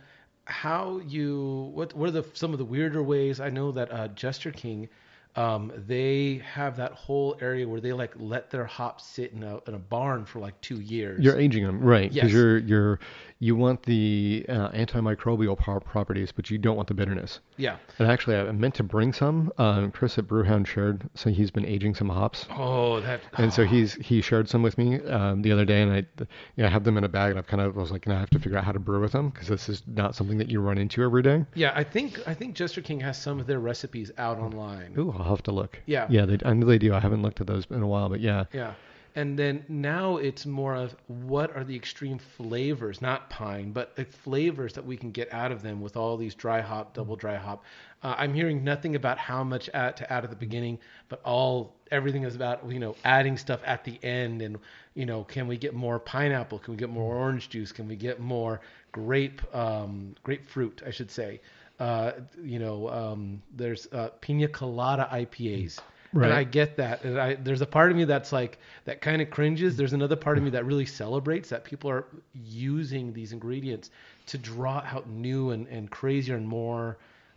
how 0.47 1.01
you 1.07 1.71
what 1.75 1.95
what 1.95 2.09
are 2.09 2.13
the 2.13 2.25
some 2.35 2.53
of 2.53 2.59
the 2.59 2.65
weirder 2.65 3.03
ways? 3.03 3.41
I 3.41 3.51
know 3.51 3.73
that 3.73 3.93
uh, 3.93 4.09
Jester 4.09 4.53
King, 4.53 4.89
um, 5.37 5.73
they 5.87 6.43
have 6.53 6.77
that 6.77 6.93
whole 6.93 7.37
area 7.41 7.67
where 7.67 7.81
they 7.81 7.93
like 7.93 8.13
let 8.17 8.51
their 8.51 8.67
hops 8.67 9.05
sit 9.07 9.33
in 9.33 9.43
a 9.43 9.59
in 9.67 9.75
a 9.75 9.79
barn 9.79 10.25
for 10.25 10.39
like 10.39 10.61
two 10.61 10.81
years. 10.81 11.25
You're 11.25 11.39
aging 11.39 11.65
them, 11.65 11.81
right? 11.81 12.13
Because 12.13 12.31
Yes. 12.31 12.33
you're 12.33 12.59
you're 12.59 13.01
you 13.41 13.57
want 13.57 13.83
the 13.83 14.47
uh, 14.49 14.71
antimicrobial 14.71 15.59
par- 15.59 15.81
properties, 15.81 16.33
but 16.33 16.51
you 16.51 16.57
don't 16.59 16.77
want 16.77 16.89
the 16.89 16.95
bitterness. 16.95 17.41
yeah. 17.57 17.77
And 17.99 18.09
actually, 18.11 18.37
I 18.37 18.51
meant 18.53 18.75
to 18.77 18.83
bring 18.83 19.13
some. 19.13 19.53
Um, 19.59 19.91
Chris 19.91 20.17
at 20.19 20.27
Brewhound 20.27 20.67
shared, 20.67 21.09
so 21.15 21.31
he's 21.31 21.51
been 21.51 21.67
aging 21.67 21.95
some 21.95 22.09
hops, 22.09 22.47
Oh, 22.51 23.01
that. 23.01 23.21
and 23.37 23.53
so 23.53 23.65
he's 23.65 23.95
he 23.95 24.21
shared 24.21 24.49
some 24.49 24.63
with 24.63 24.79
me 24.79 25.01
um, 25.07 25.43
the 25.43 25.53
other 25.53 25.65
day, 25.65 25.83
and 25.83 25.93
I 25.93 25.97
you 26.19 26.27
know, 26.59 26.67
I 26.67 26.71
have 26.71 26.85
them 26.85 26.97
in 26.97 27.05
a 27.05 27.09
bag, 27.09 27.31
and 27.31 27.39
I've 27.39 27.47
kind 27.47 27.61
of 27.61 27.77
was 27.77 27.91
like, 27.91 28.07
I 28.09 28.19
have 28.19 28.31
to 28.31 28.39
figure 28.39 28.57
out 28.59 28.65
how 28.65 28.73
to 28.73 28.79
brew 28.81 29.01
with 29.01 29.13
them 29.13 29.31
because 29.31 29.49
this 29.49 29.69
is 29.69 29.83
not 29.87 30.15
something 30.15 30.39
that 30.39 30.49
you 30.51 30.61
run 30.61 30.79
into 30.79 31.03
every 31.03 31.23
day. 31.23 31.45
Yeah, 31.55 31.73
I 31.75 31.85
think 31.85 32.21
I 32.27 32.35
think 32.35 32.55
Jester 32.55 32.81
King 32.81 33.01
has 33.01 33.21
some 33.21 33.41
of 33.41 33.47
their 33.47 33.61
recipes 33.61 34.11
out 34.19 34.39
online. 34.39 34.95
Ooh, 34.99 35.13
I'll 35.19 35.25
have 35.25 35.43
to 35.45 35.53
look. 35.53 35.79
Yeah. 35.87 36.07
Yeah, 36.09 36.25
they, 36.27 36.39
I 36.45 36.53
know 36.55 36.67
they 36.67 36.79
do. 36.79 36.95
I 36.95 37.01
haven't 37.01 37.23
looked 37.23 37.41
at 37.41 37.47
those 37.47 37.67
in 37.71 37.83
a 37.83 37.87
while, 37.87 38.09
but 38.09 38.21
yeah. 38.21 38.45
Yeah. 38.53 38.75
And 39.17 39.39
then 39.39 39.65
now 39.69 40.17
it's 40.17 40.45
more 40.45 40.75
of 40.75 40.97
what 41.07 41.55
are 41.55 41.63
the 41.63 41.77
extreme 41.77 42.19
flavors, 42.19 43.01
not 43.01 43.31
pine, 43.31 43.71
but 43.71 43.95
the 43.95 44.05
flavors 44.05 44.73
that 44.73 44.85
we 44.85 44.97
can 44.97 45.13
get 45.13 45.33
out 45.33 45.53
of 45.53 45.63
them 45.63 45.81
with 45.81 45.97
all 45.97 46.17
these 46.17 46.35
dry 46.35 46.61
hop, 46.61 46.95
double 46.95 47.15
dry 47.15 47.37
hop. 47.37 47.65
Uh, 48.03 48.17
I'm 48.19 48.35
hearing 48.35 48.65
nothing 48.65 48.97
about 48.97 49.19
how 49.19 49.45
much 49.45 49.67
to 49.67 50.13
add 50.13 50.25
at 50.25 50.31
the 50.31 50.37
beginning, 50.37 50.81
but 51.09 51.21
all 51.25 51.77
everything 51.93 52.25
is 52.25 52.35
about 52.35 52.69
you 52.69 52.81
know 52.81 52.97
adding 53.05 53.37
stuff 53.37 53.61
at 53.65 53.85
the 53.85 54.03
end, 54.03 54.43
and 54.43 54.59
you 54.95 55.07
know 55.07 55.23
can 55.23 55.47
we 55.47 55.57
get 55.57 55.75
more 55.75 56.01
pineapple? 56.01 56.59
Can 56.59 56.75
we 56.75 56.79
get 56.79 56.91
more 56.91 57.15
orange 57.15 57.49
juice? 57.49 57.71
Can 57.71 57.87
we 57.87 57.95
get 57.95 58.19
more 58.19 58.61
grape 58.91 59.43
um, 59.55 60.17
grapefruit? 60.25 60.83
I 60.85 60.91
should 60.91 61.11
say. 61.11 61.41
Uh, 61.79 62.13
you 62.43 62.59
know, 62.59 62.89
um, 62.89 63.43
there's 63.55 63.87
uh, 63.93 64.09
pina 64.21 64.49
colada 64.49 65.09
IPAs. 65.13 65.81
Right. 66.15 66.27
And 66.31 66.35
I 66.35 66.45
get 66.45 66.77
that. 66.77 67.05
And 67.05 67.19
I, 67.19 67.35
there's 67.35 67.61
a 67.61 67.67
part 67.67 67.91
of 67.91 67.97
me 67.97 68.05
that's 68.05 68.33
like 68.33 68.59
that 68.85 69.01
kind 69.01 69.21
of 69.21 69.31
cringes. 69.31 69.77
There's 69.77 69.93
another 69.93 70.17
part 70.17 70.39
of 70.39 70.45
me 70.45 70.51
that 70.51 70.65
really 70.65 70.87
celebrates 70.87 71.49
that 71.51 71.65
people 71.65 71.91
are 71.91 72.07
using 72.47 73.13
these 73.13 73.33
ingredients 73.33 73.91
to 74.27 74.39
draw 74.39 74.79
out 74.87 75.09
new 75.09 75.51
and, 75.51 75.67
and 75.69 75.91
crazier 75.91 76.37
and 76.37 76.47
more, 76.47 76.97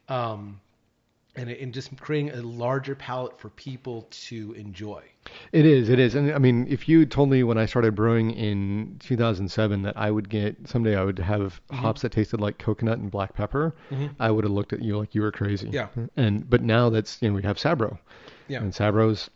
um, 0.10 0.62
and, 1.36 1.50
and 1.52 1.74
just 1.74 1.96
creating 2.00 2.32
a 2.32 2.42
larger 2.42 2.96
palette 2.96 3.40
for 3.40 3.50
people 3.50 4.08
to 4.10 4.54
enjoy. 4.54 5.02
It 5.52 5.66
is, 5.66 5.90
it 5.90 6.00
is. 6.00 6.16
And 6.16 6.32
I 6.32 6.38
mean, 6.40 6.66
if 6.70 6.88
you 6.90 7.06
told 7.06 7.30
me 7.30 7.44
when 7.44 7.58
I 7.58 7.66
started 7.66 7.94
brewing 7.96 8.32
in 8.32 8.96
2007 9.00 9.82
that 9.84 9.98
I 9.98 10.10
would 10.10 10.30
get 10.30 10.56
someday 10.68 10.96
I 10.96 11.04
would 11.04 11.20
have 11.20 11.60
Mm-hmm. 11.70 11.76
hops 11.84 12.02
that 12.02 12.12
tasted 12.14 12.40
like 12.40 12.58
coconut 12.58 12.98
and 13.00 13.12
black 13.12 13.34
pepper, 13.34 13.76
I 14.20 14.32
would 14.32 14.46
have 14.46 14.54
looked 14.54 14.72
at 14.74 14.82
you 14.82 14.98
like 14.98 15.14
you 15.14 15.22
were 15.22 15.32
crazy. 15.32 15.70
Yeah. 15.72 15.88
And 16.16 16.50
but 16.50 16.62
now 16.64 16.90
that's 16.90 17.22
you 17.22 17.30
know 17.30 17.36
we 17.36 17.44
have 17.44 17.58
Sabro. 17.58 18.00
Yeah. 18.48 18.60
And 18.60 18.74
Sabro's 18.74 19.30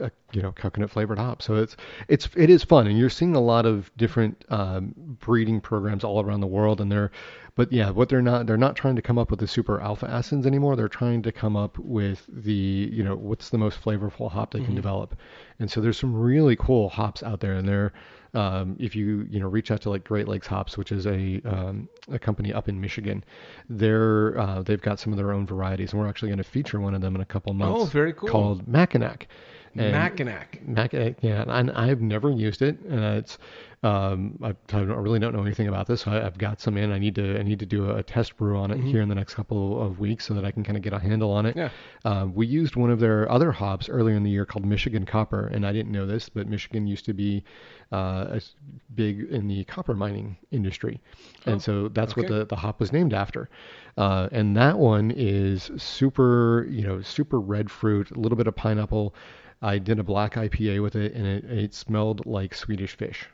uh, 0.00 0.10
you 0.32 0.42
know 0.42 0.52
coconut 0.52 0.90
flavored 0.90 1.18
hop. 1.18 1.42
So 1.42 1.56
it's 1.56 1.76
it's 2.08 2.28
it 2.36 2.50
is 2.50 2.64
fun 2.64 2.86
and 2.86 2.98
you're 2.98 3.10
seeing 3.10 3.34
a 3.34 3.40
lot 3.40 3.66
of 3.66 3.90
different 3.96 4.44
um, 4.48 4.94
breeding 4.96 5.60
programs 5.60 6.04
all 6.04 6.22
around 6.22 6.40
the 6.40 6.46
world 6.46 6.80
and 6.80 6.90
they're 6.90 7.10
but 7.56 7.72
yeah, 7.72 7.90
what 7.90 8.08
they're 8.08 8.22
not 8.22 8.46
they're 8.46 8.56
not 8.56 8.74
trying 8.74 8.96
to 8.96 9.02
come 9.02 9.16
up 9.16 9.30
with 9.30 9.38
the 9.38 9.46
super 9.46 9.80
alpha 9.80 10.10
acids 10.10 10.46
anymore. 10.46 10.74
They're 10.74 10.88
trying 10.88 11.22
to 11.22 11.32
come 11.32 11.56
up 11.56 11.78
with 11.78 12.24
the 12.28 12.90
you 12.92 13.04
know 13.04 13.14
what's 13.14 13.50
the 13.50 13.58
most 13.58 13.80
flavorful 13.80 14.30
hop 14.30 14.52
they 14.52 14.60
can 14.60 14.74
develop. 14.74 15.14
And 15.60 15.70
so 15.70 15.80
there's 15.80 15.98
some 15.98 16.14
really 16.14 16.56
cool 16.56 16.88
hops 16.88 17.22
out 17.22 17.40
there, 17.40 17.54
and 17.54 17.68
they're 17.68 17.92
um, 18.34 18.76
if 18.78 18.94
you 18.96 19.26
you 19.30 19.40
know 19.40 19.48
reach 19.48 19.70
out 19.70 19.80
to 19.82 19.90
like 19.90 20.04
Great 20.04 20.28
Lakes 20.28 20.46
Hops, 20.46 20.76
which 20.76 20.92
is 20.92 21.06
a 21.06 21.40
um, 21.44 21.88
a 22.10 22.18
company 22.18 22.52
up 22.52 22.68
in 22.68 22.80
Michigan, 22.80 23.24
they're 23.68 24.38
uh, 24.38 24.62
they've 24.62 24.82
got 24.82 24.98
some 25.00 25.12
of 25.12 25.16
their 25.16 25.32
own 25.32 25.46
varieties, 25.46 25.92
and 25.92 26.00
we're 26.00 26.08
actually 26.08 26.28
going 26.28 26.38
to 26.38 26.44
feature 26.44 26.80
one 26.80 26.94
of 26.94 27.00
them 27.00 27.14
in 27.14 27.20
a 27.20 27.26
couple 27.26 27.52
months. 27.54 27.82
Oh, 27.82 27.84
very 27.86 28.12
cool. 28.12 28.28
Called 28.28 28.68
Mackinac. 28.68 29.28
And- 29.76 29.92
Mackinac. 29.92 30.60
Mackinac, 30.66 31.16
yeah, 31.20 31.44
and 31.48 31.70
I've 31.72 32.00
never 32.00 32.30
used 32.30 32.62
it. 32.62 32.78
Uh, 32.88 33.16
it's 33.18 33.38
um, 33.84 34.38
I, 34.42 34.54
I 34.72 34.80
really 34.80 35.18
don't 35.18 35.34
know 35.34 35.42
anything 35.42 35.68
about 35.68 35.86
this. 35.86 36.00
So 36.00 36.10
I, 36.10 36.24
I've 36.24 36.38
got 36.38 36.58
some 36.58 36.78
in. 36.78 36.90
I 36.90 36.98
need 36.98 37.14
to 37.16 37.38
I 37.38 37.42
need 37.42 37.58
to 37.58 37.66
do 37.66 37.90
a, 37.90 38.02
test 38.02 38.36
brew 38.38 38.56
on 38.56 38.70
it 38.70 38.80
here 38.80 39.02
in 39.02 39.08
the 39.10 39.14
next 39.14 39.34
couple 39.34 39.82
of 39.82 39.98
weeks 39.98 40.24
so 40.24 40.32
that 40.34 40.44
I 40.44 40.50
can 40.50 40.64
kind 40.64 40.76
of 40.76 40.82
get 40.82 40.94
a 40.94 40.98
handle 40.98 41.30
on 41.30 41.44
it. 41.44 41.54
Yeah. 41.54 41.68
Uh, 42.02 42.26
we 42.32 42.46
used 42.46 42.76
one 42.76 42.90
of 42.90 42.98
their 42.98 43.30
other 43.30 43.52
hops 43.52 43.90
earlier 43.90 44.16
in 44.16 44.22
the 44.22 44.30
year 44.30 44.46
called 44.46 44.64
Michigan 44.64 45.04
Copper, 45.04 45.48
and 45.48 45.66
I 45.66 45.72
didn't 45.72 45.92
know 45.92 46.06
this, 46.06 46.30
but 46.30 46.46
Michigan 46.46 46.86
used 46.86 47.04
to 47.04 47.12
be 47.12 47.44
uh, 47.92 48.40
big 48.94 49.30
in 49.30 49.48
the 49.48 49.64
copper 49.64 49.94
mining 49.94 50.38
industry, 50.50 50.98
and 51.44 51.60
so 51.60 51.88
that's 51.88 52.16
what 52.16 52.26
the, 52.28 52.46
the 52.46 52.56
hop 52.56 52.80
was 52.80 52.90
named 52.90 53.12
after. 53.12 53.50
Uh, 53.98 54.28
and 54.32 54.56
that 54.56 54.78
one 54.78 55.10
is 55.10 55.70
super, 55.76 56.66
you 56.70 56.82
know, 56.82 57.02
super 57.02 57.38
red 57.38 57.70
fruit, 57.70 58.10
a 58.10 58.18
little 58.18 58.36
bit 58.36 58.46
of 58.46 58.56
pineapple. 58.56 59.14
I 59.60 59.78
did 59.78 59.98
a 59.98 60.02
black 60.02 60.34
IPA 60.34 60.82
with 60.82 60.96
it, 60.96 61.12
and 61.12 61.26
it, 61.26 61.44
it 61.44 61.74
smelled 61.74 62.24
like 62.24 62.54
Swedish 62.54 62.96
fish. 62.96 63.28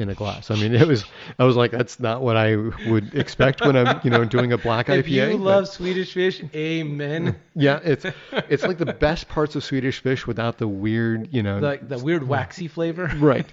In 0.00 0.08
a 0.08 0.14
glass. 0.14 0.50
I 0.50 0.56
mean, 0.56 0.74
it 0.74 0.86
was 0.86 1.04
I 1.38 1.44
was 1.44 1.56
like, 1.56 1.70
that's 1.70 2.00
not 2.00 2.22
what 2.22 2.36
I 2.36 2.56
would 2.88 3.14
expect 3.14 3.60
when 3.60 3.76
I'm 3.76 4.00
you 4.02 4.10
know 4.10 4.24
doing 4.24 4.52
a 4.52 4.58
black 4.58 4.88
if 4.88 4.94
IPA. 4.94 4.98
If 4.98 5.08
you 5.08 5.26
but- 5.38 5.40
love 5.40 5.68
Swedish 5.68 6.12
fish, 6.12 6.42
amen. 6.54 7.36
yeah, 7.54 7.80
it's 7.84 8.06
it's 8.48 8.62
like 8.62 8.78
the 8.78 8.92
best 8.92 9.28
parts 9.28 9.56
of 9.56 9.64
Swedish 9.64 10.00
fish 10.00 10.26
without 10.26 10.58
the 10.58 10.68
weird 10.68 11.32
you 11.32 11.42
know 11.42 11.58
like 11.58 11.88
the 11.88 11.98
weird 11.98 12.26
waxy 12.26 12.68
flavor. 12.68 13.10
right. 13.16 13.46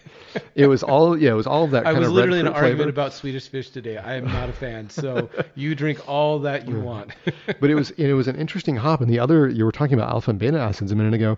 It 0.56 0.68
was 0.68 0.84
all 0.84 1.18
yeah, 1.18 1.32
it 1.32 1.36
was 1.36 1.48
all 1.48 1.64
of 1.66 1.72
that 1.72 1.86
I 1.86 1.92
kind 1.92 2.00
was 2.00 2.08
of 2.08 2.14
literally 2.14 2.40
in 2.40 2.48
an 2.48 2.54
argument 2.54 2.78
flavor. 2.78 2.90
about 2.90 3.14
Swedish 3.14 3.48
fish 3.48 3.70
today. 3.70 3.98
I 3.98 4.16
am 4.16 4.26
not 4.26 4.50
a 4.50 4.54
fan, 4.54 4.90
so 4.90 5.30
you 5.56 5.76
drink 5.76 6.08
all 6.08 6.40
that 6.40 6.68
you 6.68 6.80
want. 6.80 7.12
but 7.60 7.70
it 7.70 7.76
was 7.76 7.92
it 7.92 8.14
was 8.14 8.28
an 8.28 8.36
interesting 8.36 8.76
hop. 8.76 9.02
And 9.02 9.10
the 9.10 9.20
other 9.20 9.48
you 9.50 9.66
were 9.66 9.72
talking 9.72 9.94
about 9.94 10.10
alpha 10.10 10.32
and 10.32 10.40
beta 10.40 10.60
acids 10.60 10.92
a 10.92 10.96
minute 10.96 11.14
ago. 11.14 11.38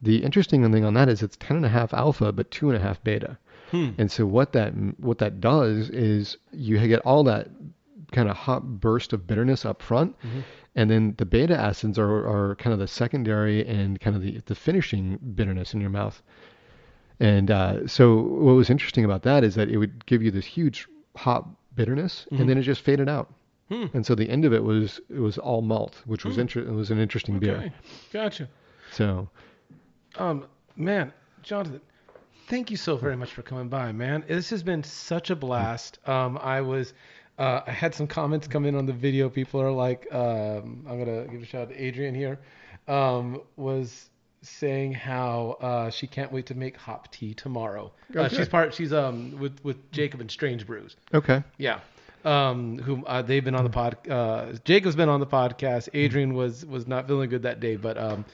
The 0.00 0.22
interesting 0.22 0.70
thing 0.70 0.84
on 0.84 0.94
that 0.94 1.08
is 1.08 1.22
it's 1.22 1.36
ten 1.36 1.56
and 1.56 1.66
a 1.66 1.68
half 1.68 1.92
alpha, 1.92 2.30
but 2.32 2.50
two 2.50 2.68
and 2.68 2.76
a 2.76 2.80
half 2.80 3.02
beta. 3.02 3.36
Hmm. 3.70 3.90
And 3.98 4.10
so 4.10 4.24
what 4.26 4.52
that 4.52 4.72
what 4.98 5.18
that 5.18 5.40
does 5.40 5.90
is 5.90 6.36
you 6.52 6.78
get 6.88 7.00
all 7.00 7.22
that 7.24 7.48
kind 8.12 8.28
of 8.28 8.36
hot 8.36 8.80
burst 8.80 9.12
of 9.12 9.26
bitterness 9.26 9.64
up 9.66 9.82
front, 9.82 10.18
Mm-hmm. 10.20 10.40
and 10.76 10.90
then 10.90 11.14
the 11.18 11.26
beta 11.26 11.56
acids 11.56 11.98
are, 11.98 12.26
are 12.26 12.54
kind 12.56 12.72
of 12.72 12.78
the 12.78 12.86
secondary 12.88 13.66
and 13.66 14.00
kind 14.00 14.16
of 14.16 14.22
the, 14.22 14.40
the 14.46 14.54
finishing 14.54 15.18
bitterness 15.34 15.74
in 15.74 15.80
your 15.80 15.90
mouth. 15.90 16.22
And 17.20 17.50
uh, 17.50 17.86
so 17.86 18.16
what 18.16 18.52
was 18.54 18.70
interesting 18.70 19.04
about 19.04 19.22
that 19.24 19.44
is 19.44 19.54
that 19.56 19.68
it 19.68 19.76
would 19.76 20.06
give 20.06 20.22
you 20.22 20.30
this 20.30 20.46
huge 20.46 20.86
hot 21.16 21.46
bitterness, 21.74 22.26
and 22.30 22.48
then 22.48 22.56
it 22.58 22.62
just 22.62 22.80
faded 22.80 23.08
out. 23.08 23.32
Hmm. 23.68 23.86
And 23.92 24.06
so 24.06 24.14
the 24.14 24.30
end 24.30 24.44
of 24.46 24.52
it 24.54 24.62
was 24.64 25.00
it 25.10 25.18
was 25.20 25.36
all 25.36 25.60
malt, 25.60 26.00
which 26.06 26.24
was 26.24 26.38
inter- 26.38 26.60
it 26.62 26.72
was 26.72 26.90
an 26.90 26.98
interesting 26.98 27.38
beer. 27.38 27.70
Gotcha. 28.12 28.48
So 28.92 29.28
Um, 30.16 30.46
man, 30.76 31.12
Jonathan, 31.42 31.80
thank 32.48 32.70
you 32.70 32.76
so 32.76 32.96
very 32.96 33.16
much 33.16 33.32
for 33.32 33.42
coming 33.42 33.68
by, 33.68 33.92
man. 33.92 34.24
This 34.26 34.50
has 34.50 34.62
been 34.62 34.82
such 34.82 35.30
a 35.30 35.36
blast. 35.36 35.98
Um, 36.08 36.38
I 36.40 36.60
was, 36.60 36.94
uh, 37.38 37.60
I 37.66 37.70
had 37.70 37.94
some 37.94 38.06
comments 38.06 38.46
come 38.48 38.64
in 38.66 38.74
on 38.74 38.86
the 38.86 38.92
video. 38.92 39.28
People 39.28 39.60
are 39.60 39.70
like, 39.70 40.06
um, 40.12 40.84
I'm 40.88 40.98
gonna 40.98 41.26
give 41.26 41.42
a 41.42 41.46
shout 41.46 41.62
out 41.62 41.68
to 41.70 41.82
Adrian 41.82 42.14
here. 42.14 42.38
Um, 42.86 43.42
was 43.56 44.08
saying 44.42 44.92
how 44.94 45.56
uh, 45.60 45.90
she 45.90 46.06
can't 46.06 46.32
wait 46.32 46.46
to 46.46 46.54
make 46.54 46.76
hop 46.76 47.10
tea 47.12 47.34
tomorrow. 47.34 47.92
Oh, 48.14 48.20
Uh, 48.22 48.28
she's 48.28 48.48
part. 48.48 48.72
She's 48.74 48.92
um 48.92 49.38
with 49.38 49.62
with 49.64 49.90
Jacob 49.92 50.20
and 50.20 50.30
Strange 50.30 50.66
Brews. 50.66 50.96
okay, 51.12 51.42
Yeah. 51.58 51.80
Um, 52.24 52.78
whom 52.78 53.04
uh, 53.06 53.22
they've 53.22 53.44
been 53.44 53.54
on 53.54 53.62
the 53.62 53.70
pod. 53.70 53.96
Uh, 54.08 54.52
Jacob's 54.64 54.96
been 54.96 55.08
on 55.08 55.20
the 55.20 55.26
podcast. 55.26 55.88
Adrian 55.94 56.34
was 56.34 56.66
was 56.66 56.86
not 56.88 57.06
feeling 57.06 57.30
good 57.30 57.42
that 57.42 57.60
day, 57.60 57.76
but 57.76 57.96
um, 57.96 58.24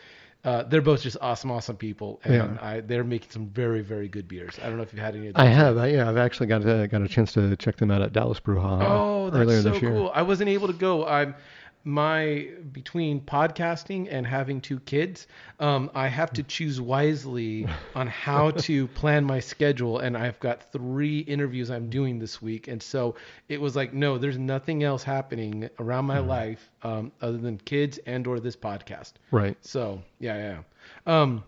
uh, 0.45 0.62
they're 0.64 0.82
both 0.82 1.03
just 1.03 1.16
awesome, 1.20 1.51
awesome 1.51 1.76
people, 1.76 2.20
and 2.24 2.34
Yeah. 2.34 2.59
I, 2.61 2.80
they're 2.80 3.03
making 3.05 3.30
some 3.30 3.47
very, 3.47 3.80
very 3.82 4.09
good 4.09 4.28
beers. 4.28 4.59
I 4.62 4.66
don't 4.68 4.76
know 4.76 4.82
if 4.82 4.92
you've 4.92 5.03
had 5.03 5.16
any 5.16 5.28
of 5.28 5.36
I 5.36 5.47
have. 5.47 5.78
I, 5.78 5.86
yeah, 5.88 6.09
I've 6.09 6.16
actually 6.18 6.49
got 6.49 6.66
a, 6.66 6.86
got 6.86 7.01
a 7.03 7.09
chance 7.09 7.32
to 7.34 7.57
check 7.57 7.76
them 7.76 7.90
out 7.90 8.03
at 8.03 8.12
Dallas 8.12 8.40
Brew 8.40 8.61
Hall 8.61 8.80
Oh, 8.82 9.30
that's 9.30 9.42
earlier 9.42 9.62
so 9.62 9.70
this 9.70 9.82
year. 9.82 9.90
cool. 9.92 10.12
I 10.14 10.22
wasn't 10.22 10.51
able 10.51 10.66
to 10.66 10.74
go. 10.74 11.07
I'm 11.07 11.34
my 11.85 12.49
between 12.72 13.20
podcasting 13.20 14.09
and 14.11 14.26
having 14.26 14.61
two 14.61 14.80
kids, 14.80 15.26
um, 15.61 15.91
I 15.95 16.09
have 16.09 16.32
to 16.35 16.43
choose 16.43 16.80
wisely 16.80 17.66
on 17.95 18.07
how 18.07 18.51
to 18.53 18.89
plan 18.89 19.24
my 19.24 19.41
schedule. 19.41 19.99
And 19.99 20.16
I've 20.16 20.41
got 20.41 20.72
three 20.72 21.20
interviews 21.20 21.70
I'm 21.70 21.91
doing 21.91 22.18
this 22.18 22.41
week, 22.41 22.68
and 22.68 22.82
so 22.82 23.14
it 23.49 23.61
was 23.61 23.76
like, 23.76 23.93
no, 23.93 24.16
there's 24.18 24.39
nothing 24.39 24.82
else 24.82 25.03
happening 25.03 25.68
around 25.78 25.95
Mm-hmm. 26.05 26.09
my 26.09 26.18
life 26.18 26.70
um, 26.82 27.12
other 27.22 27.39
than 27.39 27.57
kids 27.59 27.99
and 28.07 28.26
or 28.26 28.41
this 28.41 28.57
podcast. 28.57 29.12
Right. 29.30 29.57
So 29.61 30.03
yeah, 30.18 30.37
yeah. 30.37 30.59
yeah. 31.07 31.20
Um, 31.20 31.45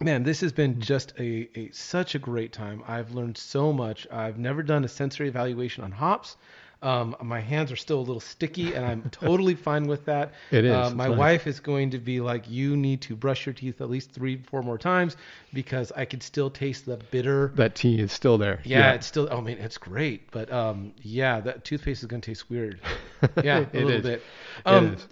man, 0.00 0.22
this 0.22 0.40
has 0.40 0.52
been 0.52 0.80
just 0.80 1.12
a, 1.18 1.48
a 1.58 1.70
such 1.72 2.14
a 2.14 2.18
great 2.18 2.52
time. 2.52 2.82
I've 2.86 3.12
learned 3.12 3.36
so 3.36 3.72
much. 3.72 4.06
I've 4.10 4.38
never 4.38 4.62
done 4.62 4.84
a 4.84 4.88
sensory 4.88 5.28
evaluation 5.28 5.84
on 5.84 5.92
hops. 5.92 6.36
Um, 6.80 7.16
my 7.20 7.40
hands 7.40 7.72
are 7.72 7.76
still 7.76 7.98
a 7.98 8.06
little 8.06 8.20
sticky, 8.20 8.74
and 8.74 8.84
I'm 8.86 9.10
totally 9.10 9.54
fine 9.68 9.88
with 9.88 10.04
that. 10.04 10.32
It 10.52 10.64
is. 10.64 10.72
Uh, 10.72 10.90
my 10.94 11.08
wife 11.08 11.48
is 11.48 11.58
going 11.58 11.90
to 11.90 11.98
be 11.98 12.20
like, 12.20 12.48
"You 12.48 12.76
need 12.76 13.00
to 13.02 13.16
brush 13.16 13.46
your 13.46 13.52
teeth 13.52 13.80
at 13.80 13.90
least 13.90 14.12
three, 14.12 14.36
four 14.36 14.62
more 14.62 14.78
times 14.78 15.16
because 15.52 15.90
I 15.90 16.04
can 16.04 16.20
still 16.20 16.50
taste 16.50 16.86
the 16.86 16.96
bitter." 16.96 17.50
That 17.56 17.74
tea 17.74 17.98
is 18.00 18.12
still 18.12 18.38
there. 18.38 18.60
Yeah, 18.64 18.92
it's 18.92 19.06
still. 19.06 19.28
Oh 19.30 19.40
mean, 19.40 19.58
it's 19.58 19.78
great, 19.78 20.30
but 20.30 20.52
um, 20.52 20.92
yeah, 21.02 21.40
that 21.40 21.64
toothpaste 21.64 22.02
is 22.02 22.06
gonna 22.06 22.22
taste 22.22 22.48
weird. 22.48 22.80
Yeah, 23.42 23.64
a 23.72 23.74
little 23.74 23.90
is. 23.90 24.02
bit. 24.02 24.22
Um, 24.64 24.94
is. 24.94 25.06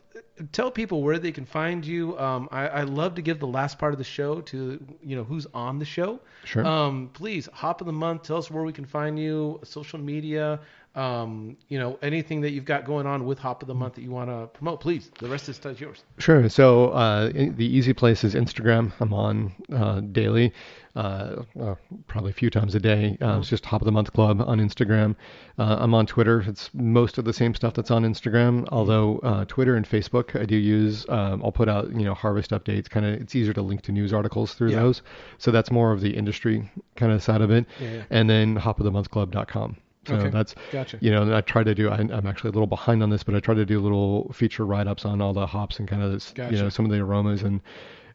Tell 0.53 0.71
people 0.71 1.03
where 1.03 1.19
they 1.19 1.33
can 1.33 1.45
find 1.45 1.85
you. 1.85 2.17
Um, 2.19 2.49
I, 2.53 2.69
I 2.69 2.83
love 2.83 3.17
to 3.17 3.23
give 3.23 3.41
the 3.41 3.47
last 3.47 3.79
part 3.79 3.93
of 3.93 3.99
the 3.99 4.05
show 4.05 4.43
to 4.43 4.79
you 5.03 5.17
know 5.17 5.25
who's 5.25 5.47
on 5.53 5.81
the 5.81 5.85
show. 5.85 6.21
Sure. 6.45 6.65
Um, 6.65 7.11
please, 7.13 7.49
Hop 7.53 7.81
of 7.81 7.87
the 7.87 7.93
Month. 7.93 8.25
Tell 8.25 8.37
us 8.37 8.51
where 8.51 8.63
we 8.63 8.73
can 8.73 8.85
find 8.85 9.19
you. 9.19 9.59
Social 9.65 9.99
media. 9.99 10.61
Um, 10.97 11.59
you 11.69 11.79
know 11.79 11.99
anything 12.01 12.41
that 12.41 12.53
you've 12.53 12.65
got 12.65 12.87
going 12.87 13.07
on 13.07 13.27
with 13.27 13.39
Hop 13.41 13.61
of 13.63 13.69
the 13.69 13.75
Month 13.75 13.95
that 13.97 14.03
you 14.03 14.11
want 14.11 14.31
to 14.31 14.47
promote. 14.55 14.81
Please, 14.81 15.11
the 15.21 15.29
rest 15.29 15.49
is 15.51 15.59
is 15.67 15.79
yours. 15.79 16.03
Sure. 16.19 16.49
So 16.49 16.89
uh, 16.91 17.29
the 17.33 17.67
easy 17.67 17.93
place 17.93 18.25
is 18.25 18.35
Instagram. 18.35 18.93
I'm 18.99 19.13
on 19.13 19.53
uh, 19.71 20.01
daily, 20.01 20.55
uh, 20.95 21.43
uh, 21.61 21.75
probably 22.07 22.31
a 22.31 22.35
few 22.35 22.49
times 22.49 22.75
a 22.75 22.81
day. 22.81 23.19
Uh, 23.21 23.39
It's 23.41 23.51
just 23.51 23.67
Hop 23.67 23.83
of 23.83 23.85
the 23.87 23.93
Month 23.93 24.15
Club 24.15 24.41
on 24.41 24.59
Instagram. 24.59 25.17
Uh, 25.59 25.77
I'm 25.81 25.93
on 25.93 26.07
Twitter. 26.07 26.41
It's 26.47 26.71
most 26.73 27.19
of 27.19 27.27
the 27.27 27.33
same 27.35 27.55
stuff 27.55 27.75
that's 27.75 27.91
on 27.91 28.03
Instagram. 28.05 28.67
Although 28.73 29.19
uh, 29.19 29.45
Twitter 29.45 29.77
and 29.77 29.87
Facebook, 29.87 30.41
I 30.41 30.47
do 30.47 30.57
use. 30.57 31.05
Um, 31.11 31.43
I'll 31.45 31.53
put 31.53 31.69
out 31.69 31.91
you 31.91 32.07
know 32.07 32.15
harvest 32.15 32.53
updates. 32.53 32.89
Kind 32.89 33.05
of, 33.05 33.21
it's 33.21 33.35
easier 33.35 33.53
to 33.53 33.61
link 33.61 33.83
to 33.83 33.93
news 33.93 34.15
articles 34.15 34.55
through 34.55 34.71
Yeah. 34.71 34.81
those. 34.81 35.03
So 35.37 35.51
that's 35.51 35.71
more 35.71 35.93
of 35.93 36.01
the 36.01 36.17
industry 36.17 36.71
kind 36.97 37.13
of 37.13 37.23
side 37.23 37.43
of 37.43 37.51
it. 37.51 37.67
Yeah, 37.81 37.93
yeah. 37.93 38.03
And 38.09 38.31
then 38.31 38.57
hopofthemonthclub.com. 38.59 39.77
So 40.07 40.15
Okay. 40.15 40.31
that's 40.31 40.55
Gotcha. 40.73 40.99
you 41.01 41.11
know, 41.11 41.23
and 41.23 41.35
I 41.35 41.41
try 41.41 41.63
to 41.65 41.75
do. 41.75 41.89
I, 41.91 41.97
I'm 41.97 42.27
actually 42.27 42.51
a 42.51 42.53
little 42.53 42.67
behind 42.67 43.03
on 43.03 43.11
this, 43.11 43.23
but 43.23 43.35
I 43.35 43.41
try 43.41 43.55
to 43.55 43.67
do 43.67 43.81
little 43.81 44.33
feature 44.33 44.65
write-ups 44.65 45.05
on 45.05 45.21
all 45.21 45.33
the 45.33 45.47
hops 45.47 45.79
and 45.79 45.89
kind 45.89 46.03
of 46.03 46.13
this, 46.13 46.33
Gotcha. 46.35 46.55
you 46.57 46.63
know 46.63 46.69
some 46.69 46.85
of 46.85 46.91
the 46.91 46.99
aromas 47.01 47.43
and 47.43 47.61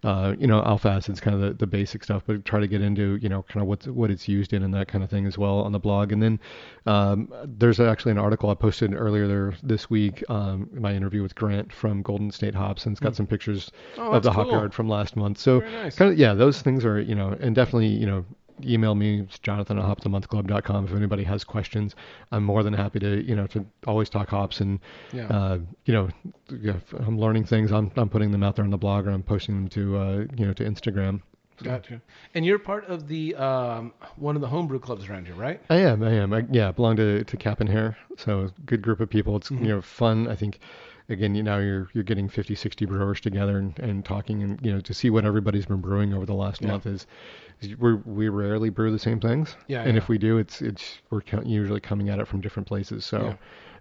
uh, 0.04 0.34
you 0.40 0.48
know 0.48 0.64
alpha 0.64 0.90
acids, 0.90 1.20
kind 1.20 1.36
of 1.36 1.42
the, 1.42 1.54
the 1.54 1.68
basic 1.68 2.04
stuff. 2.04 2.24
But 2.26 2.44
try 2.44 2.60
to 2.60 2.68
get 2.68 2.82
into 2.82 3.18
you 3.22 3.30
know 3.30 3.44
kind 3.44 3.62
of 3.62 3.68
what's 3.68 3.86
what 3.88 4.10
it's 4.10 4.28
used 4.28 4.52
in 4.54 4.64
and 4.64 4.74
that 4.74 4.88
kind 4.88 5.04
of 5.04 5.10
thing 5.12 5.28
as 5.28 5.38
well 5.38 5.60
on 5.60 5.72
the 5.74 5.80
blog. 5.80 6.12
And 6.12 6.24
then 6.24 6.40
um, 6.88 7.32
there's 7.46 7.80
actually 7.80 8.14
an 8.14 8.18
article 8.18 8.50
I 8.50 8.56
posted 8.56 8.94
earlier 8.96 9.28
there 9.28 9.54
this 9.62 9.90
week. 9.90 10.24
Um, 10.30 10.70
my 10.74 10.94
interview 10.94 11.22
with 11.22 11.36
Grant 11.36 11.72
from 11.72 12.02
Golden 12.02 12.32
State 12.32 12.56
Hops, 12.56 12.86
and 12.86 12.94
it's 12.94 13.00
got 13.00 13.16
some 13.16 13.28
pictures 13.28 13.72
Oh, 13.98 14.12
of 14.14 14.24
the 14.24 14.30
that's 14.30 14.36
hop 14.38 14.52
yard 14.52 14.74
from 14.74 14.90
last 14.90 15.16
month. 15.16 15.38
So 15.38 15.60
nice. 15.60 15.96
kind 15.96 16.12
of 16.12 16.18
yeah, 16.18 16.34
those 16.34 16.62
things 16.64 16.84
are 16.84 17.00
you 17.00 17.14
know, 17.16 17.38
and 17.40 17.54
definitely 17.54 17.88
you 17.90 18.08
know 18.08 18.26
email 18.66 18.96
me 18.96 19.22
it's 19.22 19.40
jonathan 19.40 19.78
at 19.80 19.86
hopofthemonthclub.com 19.86 20.86
if 20.86 20.94
anybody 20.94 21.24
has 21.24 21.44
questions 21.44 21.96
i'm 22.32 22.44
more 22.44 22.64
than 22.64 22.74
happy 22.74 23.00
to 23.00 23.24
you 23.24 23.36
know 23.36 23.48
to 23.48 23.66
always 23.88 24.10
talk 24.10 24.30
hops 24.30 24.60
and 24.62 24.80
Yeah. 25.14 25.28
uh, 25.28 25.60
you 25.86 25.94
know 25.94 26.10
if 26.50 26.94
i'm 26.94 27.18
learning 27.20 27.46
things 27.46 27.72
I'm, 27.72 27.92
I'm 27.96 28.10
putting 28.10 28.32
them 28.32 28.44
out 28.44 28.56
there 28.56 28.66
on 28.66 28.72
the 28.72 28.78
blog 28.78 29.08
or 29.08 29.12
i'm 29.12 29.24
posting 29.24 29.56
them 29.56 29.68
to 29.70 29.98
uh, 29.98 30.26
you 30.38 30.46
know 30.46 30.54
to 30.54 30.64
instagram 30.64 31.22
Gotcha. 31.64 32.02
And 32.34 32.44
you're 32.44 32.58
part 32.58 32.86
of 32.88 33.08
the 33.08 33.36
um, 33.36 33.94
one 34.16 34.36
of 34.36 34.42
the 34.42 34.48
homebrew 34.48 34.80
clubs 34.80 35.08
around 35.08 35.28
here, 35.28 35.36
right? 35.36 35.62
I 35.70 35.76
am. 35.76 36.02
I 36.02 36.12
am. 36.14 36.34
I, 36.34 36.44
yeah, 36.50 36.70
I 36.70 36.72
belong 36.72 36.96
to 36.96 37.24
to 37.24 37.38
Cap 37.38 37.60
and 37.60 37.70
Hare, 37.70 37.96
so 38.18 38.50
good 38.66 38.82
group 38.82 39.00
of 39.00 39.12
people. 39.12 39.36
It's 39.36 39.52
you 39.52 39.58
know 39.68 39.80
fun. 39.80 40.28
I 40.28 40.34
think 40.36 40.58
again, 41.12 41.36
you 41.36 41.44
know, 41.44 41.60
you're 41.60 41.90
you're 41.94 42.04
getting 42.04 42.30
50, 42.30 42.56
60 42.56 42.86
brewers 42.86 43.20
together 43.22 43.58
and, 43.58 43.78
and 43.80 44.06
talking, 44.06 44.44
and 44.44 44.60
you 44.66 44.72
know, 44.74 44.82
to 44.82 44.94
see 44.94 45.10
what 45.10 45.26
everybody's 45.26 45.66
been 45.66 45.82
brewing 45.82 46.14
over 46.14 46.26
the 46.26 46.34
last 46.34 46.62
Yeah. 46.62 46.70
month 46.70 46.86
is, 46.88 47.06
is 47.62 47.78
we 47.78 47.94
we 47.96 48.30
rarely 48.30 48.70
brew 48.70 48.92
the 48.92 49.00
same 49.00 49.20
things. 49.20 49.56
Yeah, 49.68 49.84
And 49.84 49.94
yeah. 49.94 49.98
if 49.98 50.10
we 50.10 50.18
do, 50.18 50.38
it's 50.38 50.62
it's 50.62 51.00
we're 51.10 51.22
usually 51.44 51.82
coming 51.82 52.10
at 52.10 52.20
it 52.20 52.28
from 52.28 52.42
different 52.42 52.68
places. 52.68 53.06
So, 53.06 53.38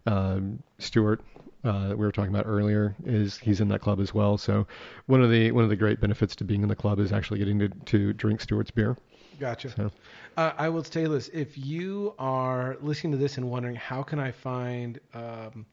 um, 0.07 0.62
Stuart. 0.78 1.20
Uh, 1.62 1.89
that 1.89 1.99
we 1.99 2.07
were 2.07 2.12
talking 2.12 2.35
about 2.35 2.47
earlier 2.47 2.97
is 3.05 3.37
he's 3.37 3.61
in 3.61 3.68
that 3.68 3.81
club 3.83 4.01
as 4.01 4.14
well. 4.14 4.39
So 4.39 4.66
one 5.07 5.22
of 5.22 5.31
the 5.31 5.53
one 5.53 5.62
of 5.62 5.68
the 5.68 5.76
great 5.76 6.01
benefits 6.01 6.35
to 6.37 6.45
being 6.45 6.62
in 6.62 6.68
the 6.68 6.74
club 6.74 6.99
is 6.99 7.12
actually 7.12 7.39
getting 7.39 7.59
to, 7.59 7.68
to 7.68 8.12
drink 8.14 8.41
Stuart's 8.41 8.70
beer. 8.70 8.97
Gotcha. 9.39 9.70
So 9.76 9.91
Uh, 10.39 10.53
I 10.57 10.68
will 10.70 10.83
tell 10.83 11.03
you 11.03 11.09
this: 11.09 11.28
if 11.35 11.59
you 11.59 12.14
are 12.18 12.76
listening 12.81 13.12
to 13.12 13.18
this 13.18 13.37
and 13.37 13.51
wondering 13.51 13.76
how 13.76 14.03
can 14.03 14.18
I 14.18 14.31
find, 14.31 14.99
um, 15.14 15.66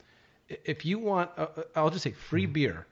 if 0.49 0.85
you 0.85 0.99
want, 0.99 1.31
uh, 1.37 1.47
uh, 1.55 1.63
I'll 1.75 1.89
just 1.89 2.03
say 2.03 2.11
free 2.11 2.45
beer. 2.45 2.85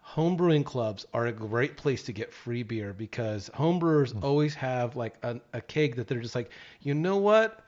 Home 0.00 0.36
brewing 0.36 0.64
clubs 0.64 1.06
are 1.14 1.26
a 1.26 1.32
great 1.32 1.76
place 1.76 2.02
to 2.04 2.12
get 2.12 2.32
free 2.32 2.62
beer 2.62 2.92
because 2.92 3.50
homebrewers 3.54 4.20
always 4.22 4.54
have 4.54 4.96
like 4.96 5.14
a, 5.22 5.40
a 5.52 5.60
keg 5.60 5.96
that 5.96 6.06
they're 6.06 6.20
just 6.20 6.34
like, 6.34 6.50
you 6.82 6.92
know 6.92 7.16
what? 7.16 7.60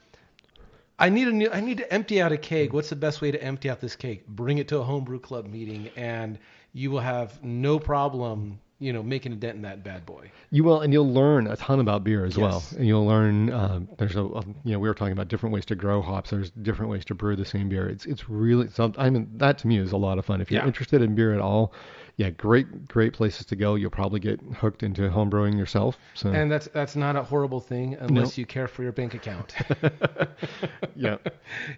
I 0.99 1.09
need 1.09 1.29
a 1.29 1.33
new. 1.33 1.51
I 1.51 1.61
need 1.61 1.79
to 1.79 1.93
empty 1.93 2.21
out 2.23 2.33
a 2.33 2.37
keg. 2.37 2.73
What's 2.73 2.91
the 2.91 2.97
best 2.97 3.21
way 3.21 3.31
to 3.31 3.43
empty 3.43 3.69
out 3.71 3.81
this 3.81 3.97
keg? 3.97 4.27
Bring 4.29 4.59
it 4.59 4.69
to 4.69 4.79
a 4.79 4.83
homebrew 4.83 5.19
club 5.19 5.47
meeting, 5.47 5.91
and 5.97 6.39
you 6.73 6.91
will 6.91 7.01
have 7.01 7.43
no 7.43 7.79
problem, 7.79 8.61
you 8.79 8.93
know, 8.93 9.03
making 9.03 9.33
a 9.33 9.37
dent 9.37 9.57
in 9.57 9.63
that 9.63 9.85
bad 9.85 10.05
boy. 10.05 10.31
You 10.51 10.65
will, 10.65 10.81
and 10.81 10.93
you'll 10.93 11.13
learn 11.13 11.47
a 11.47 11.57
ton 11.57 11.81
about 11.81 12.05
beer 12.05 12.25
as 12.25 12.37
well. 12.37 12.63
Yes. 12.65 12.73
And 12.73 12.87
you'll 12.87 13.07
learn. 13.07 13.53
Um, 13.53 13.89
there's 13.99 14.17
a, 14.17 14.25
a, 14.25 14.43
you 14.65 14.73
know, 14.73 14.79
we 14.79 14.89
were 14.89 14.95
talking 14.95 15.13
about 15.13 15.29
different 15.29 15.55
ways 15.55 15.65
to 15.67 15.75
grow 15.75 16.03
hops. 16.03 16.31
There's 16.31 16.51
different 16.51 16.91
ways 16.91 17.05
to 17.07 17.15
brew 17.15 17.37
the 17.37 17.45
same 17.45 17.69
beer. 17.69 17.89
It's 17.89 18.05
it's 18.07 18.29
really. 18.29 18.69
So, 18.69 18.93
I 18.99 19.11
mean, 19.11 19.31
that 19.37 19.59
to 19.59 19.67
me 19.67 19.79
is 19.79 19.93
a 19.93 19.97
lot 19.97 20.19
of 20.19 20.25
fun. 20.27 20.41
If 20.41 20.51
you're 20.51 20.61
Yeah. 20.63 20.67
interested 20.67 21.03
in 21.03 21.15
beer 21.15 21.33
at 21.35 21.41
all, 21.41 21.73
yeah, 22.17 22.31
great 22.31 22.87
great 22.87 23.13
places 23.13 23.45
to 23.47 23.57
go. 23.57 23.75
You'll 23.75 23.91
probably 23.91 24.21
get 24.21 24.41
hooked 24.41 24.85
into 24.85 25.03
homebrewing 25.03 25.59
yourself. 25.59 25.99
So 26.15 26.31
And 26.31 26.51
that's 26.51 26.69
that's 26.69 26.95
not 26.95 27.17
a 27.17 27.23
horrible 27.23 27.61
thing 27.61 27.97
unless 27.99 28.39
you 28.39 28.47
care 28.47 28.69
for 28.69 28.85
your 28.85 28.93
bank 28.93 29.15
account. 29.15 29.55
yeah, 30.97 31.17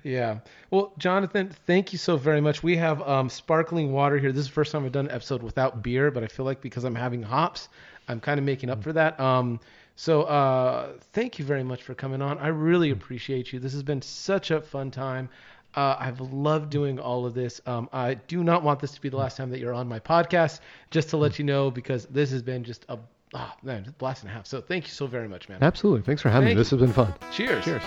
yeah. 0.02 0.38
Well, 0.70 0.92
Jonathan, 0.98 1.50
thank 1.66 1.92
you 1.92 1.98
so 1.98 2.18
very 2.18 2.42
much. 2.42 2.62
We 2.62 2.76
have 2.76 3.00
um, 3.08 3.30
sparkling 3.30 3.92
water 3.92 4.18
here. 4.18 4.30
This 4.30 4.42
is 4.42 4.48
the 4.48 4.52
first 4.52 4.72
time 4.72 4.84
I've 4.84 4.92
done 4.92 5.06
an 5.06 5.12
episode 5.12 5.42
without 5.42 5.82
beer, 5.82 6.10
but 6.10 6.22
I 6.22 6.26
feel 6.26 6.44
like 6.44 6.60
because 6.60 6.84
I'm 6.84 6.94
having 6.94 7.22
hops, 7.22 7.70
I'm 8.06 8.20
kind 8.20 8.38
of 8.38 8.44
making 8.44 8.68
up 8.68 8.82
for 8.82 8.92
that. 8.92 9.18
Um, 9.18 9.58
so 9.98 10.24
uh, 10.24 10.92
thank 11.14 11.38
you 11.38 11.46
very 11.46 11.62
much 11.62 11.82
for 11.82 11.94
coming 11.94 12.20
on. 12.20 12.36
I 12.38 12.48
really 12.48 12.90
appreciate 12.90 13.54
you. 13.54 13.58
This 13.58 13.72
has 13.72 13.82
been 13.82 14.02
such 14.02 14.50
a 14.50 14.60
fun 14.60 14.90
time. 14.90 15.30
Uh, 15.76 15.96
I've 15.98 16.20
loved 16.20 16.70
doing 16.70 16.98
all 16.98 17.26
of 17.26 17.34
this. 17.34 17.60
Um, 17.66 17.88
I 17.92 18.14
do 18.14 18.42
not 18.42 18.62
want 18.62 18.80
this 18.80 18.92
to 18.92 19.00
be 19.00 19.10
the 19.10 19.18
last 19.18 19.36
time 19.36 19.50
that 19.50 19.60
you're 19.60 19.74
on 19.74 19.86
my 19.86 20.00
podcast, 20.00 20.60
just 20.90 21.10
to 21.10 21.18
let 21.18 21.38
you 21.38 21.44
know, 21.44 21.70
because 21.70 22.06
this 22.06 22.30
has 22.30 22.42
been 22.42 22.64
just 22.64 22.86
a 22.88 22.98
ah, 23.34 23.54
man, 23.62 23.94
blast 23.98 24.22
and 24.22 24.30
a 24.30 24.34
half. 24.34 24.46
So 24.46 24.60
thank 24.60 24.86
you 24.86 24.92
so 24.92 25.06
very 25.06 25.28
much, 25.28 25.48
man. 25.48 25.58
absolutely. 25.62 26.02
Thanks 26.02 26.22
for 26.22 26.30
having 26.30 26.48
Thank 26.48 26.56
me. 26.56 26.60
This 26.60 26.70
has 26.70 26.80
been 26.80 26.92
fun. 26.92 27.14
Cheers. 27.32 27.64
Cheers. 27.64 27.82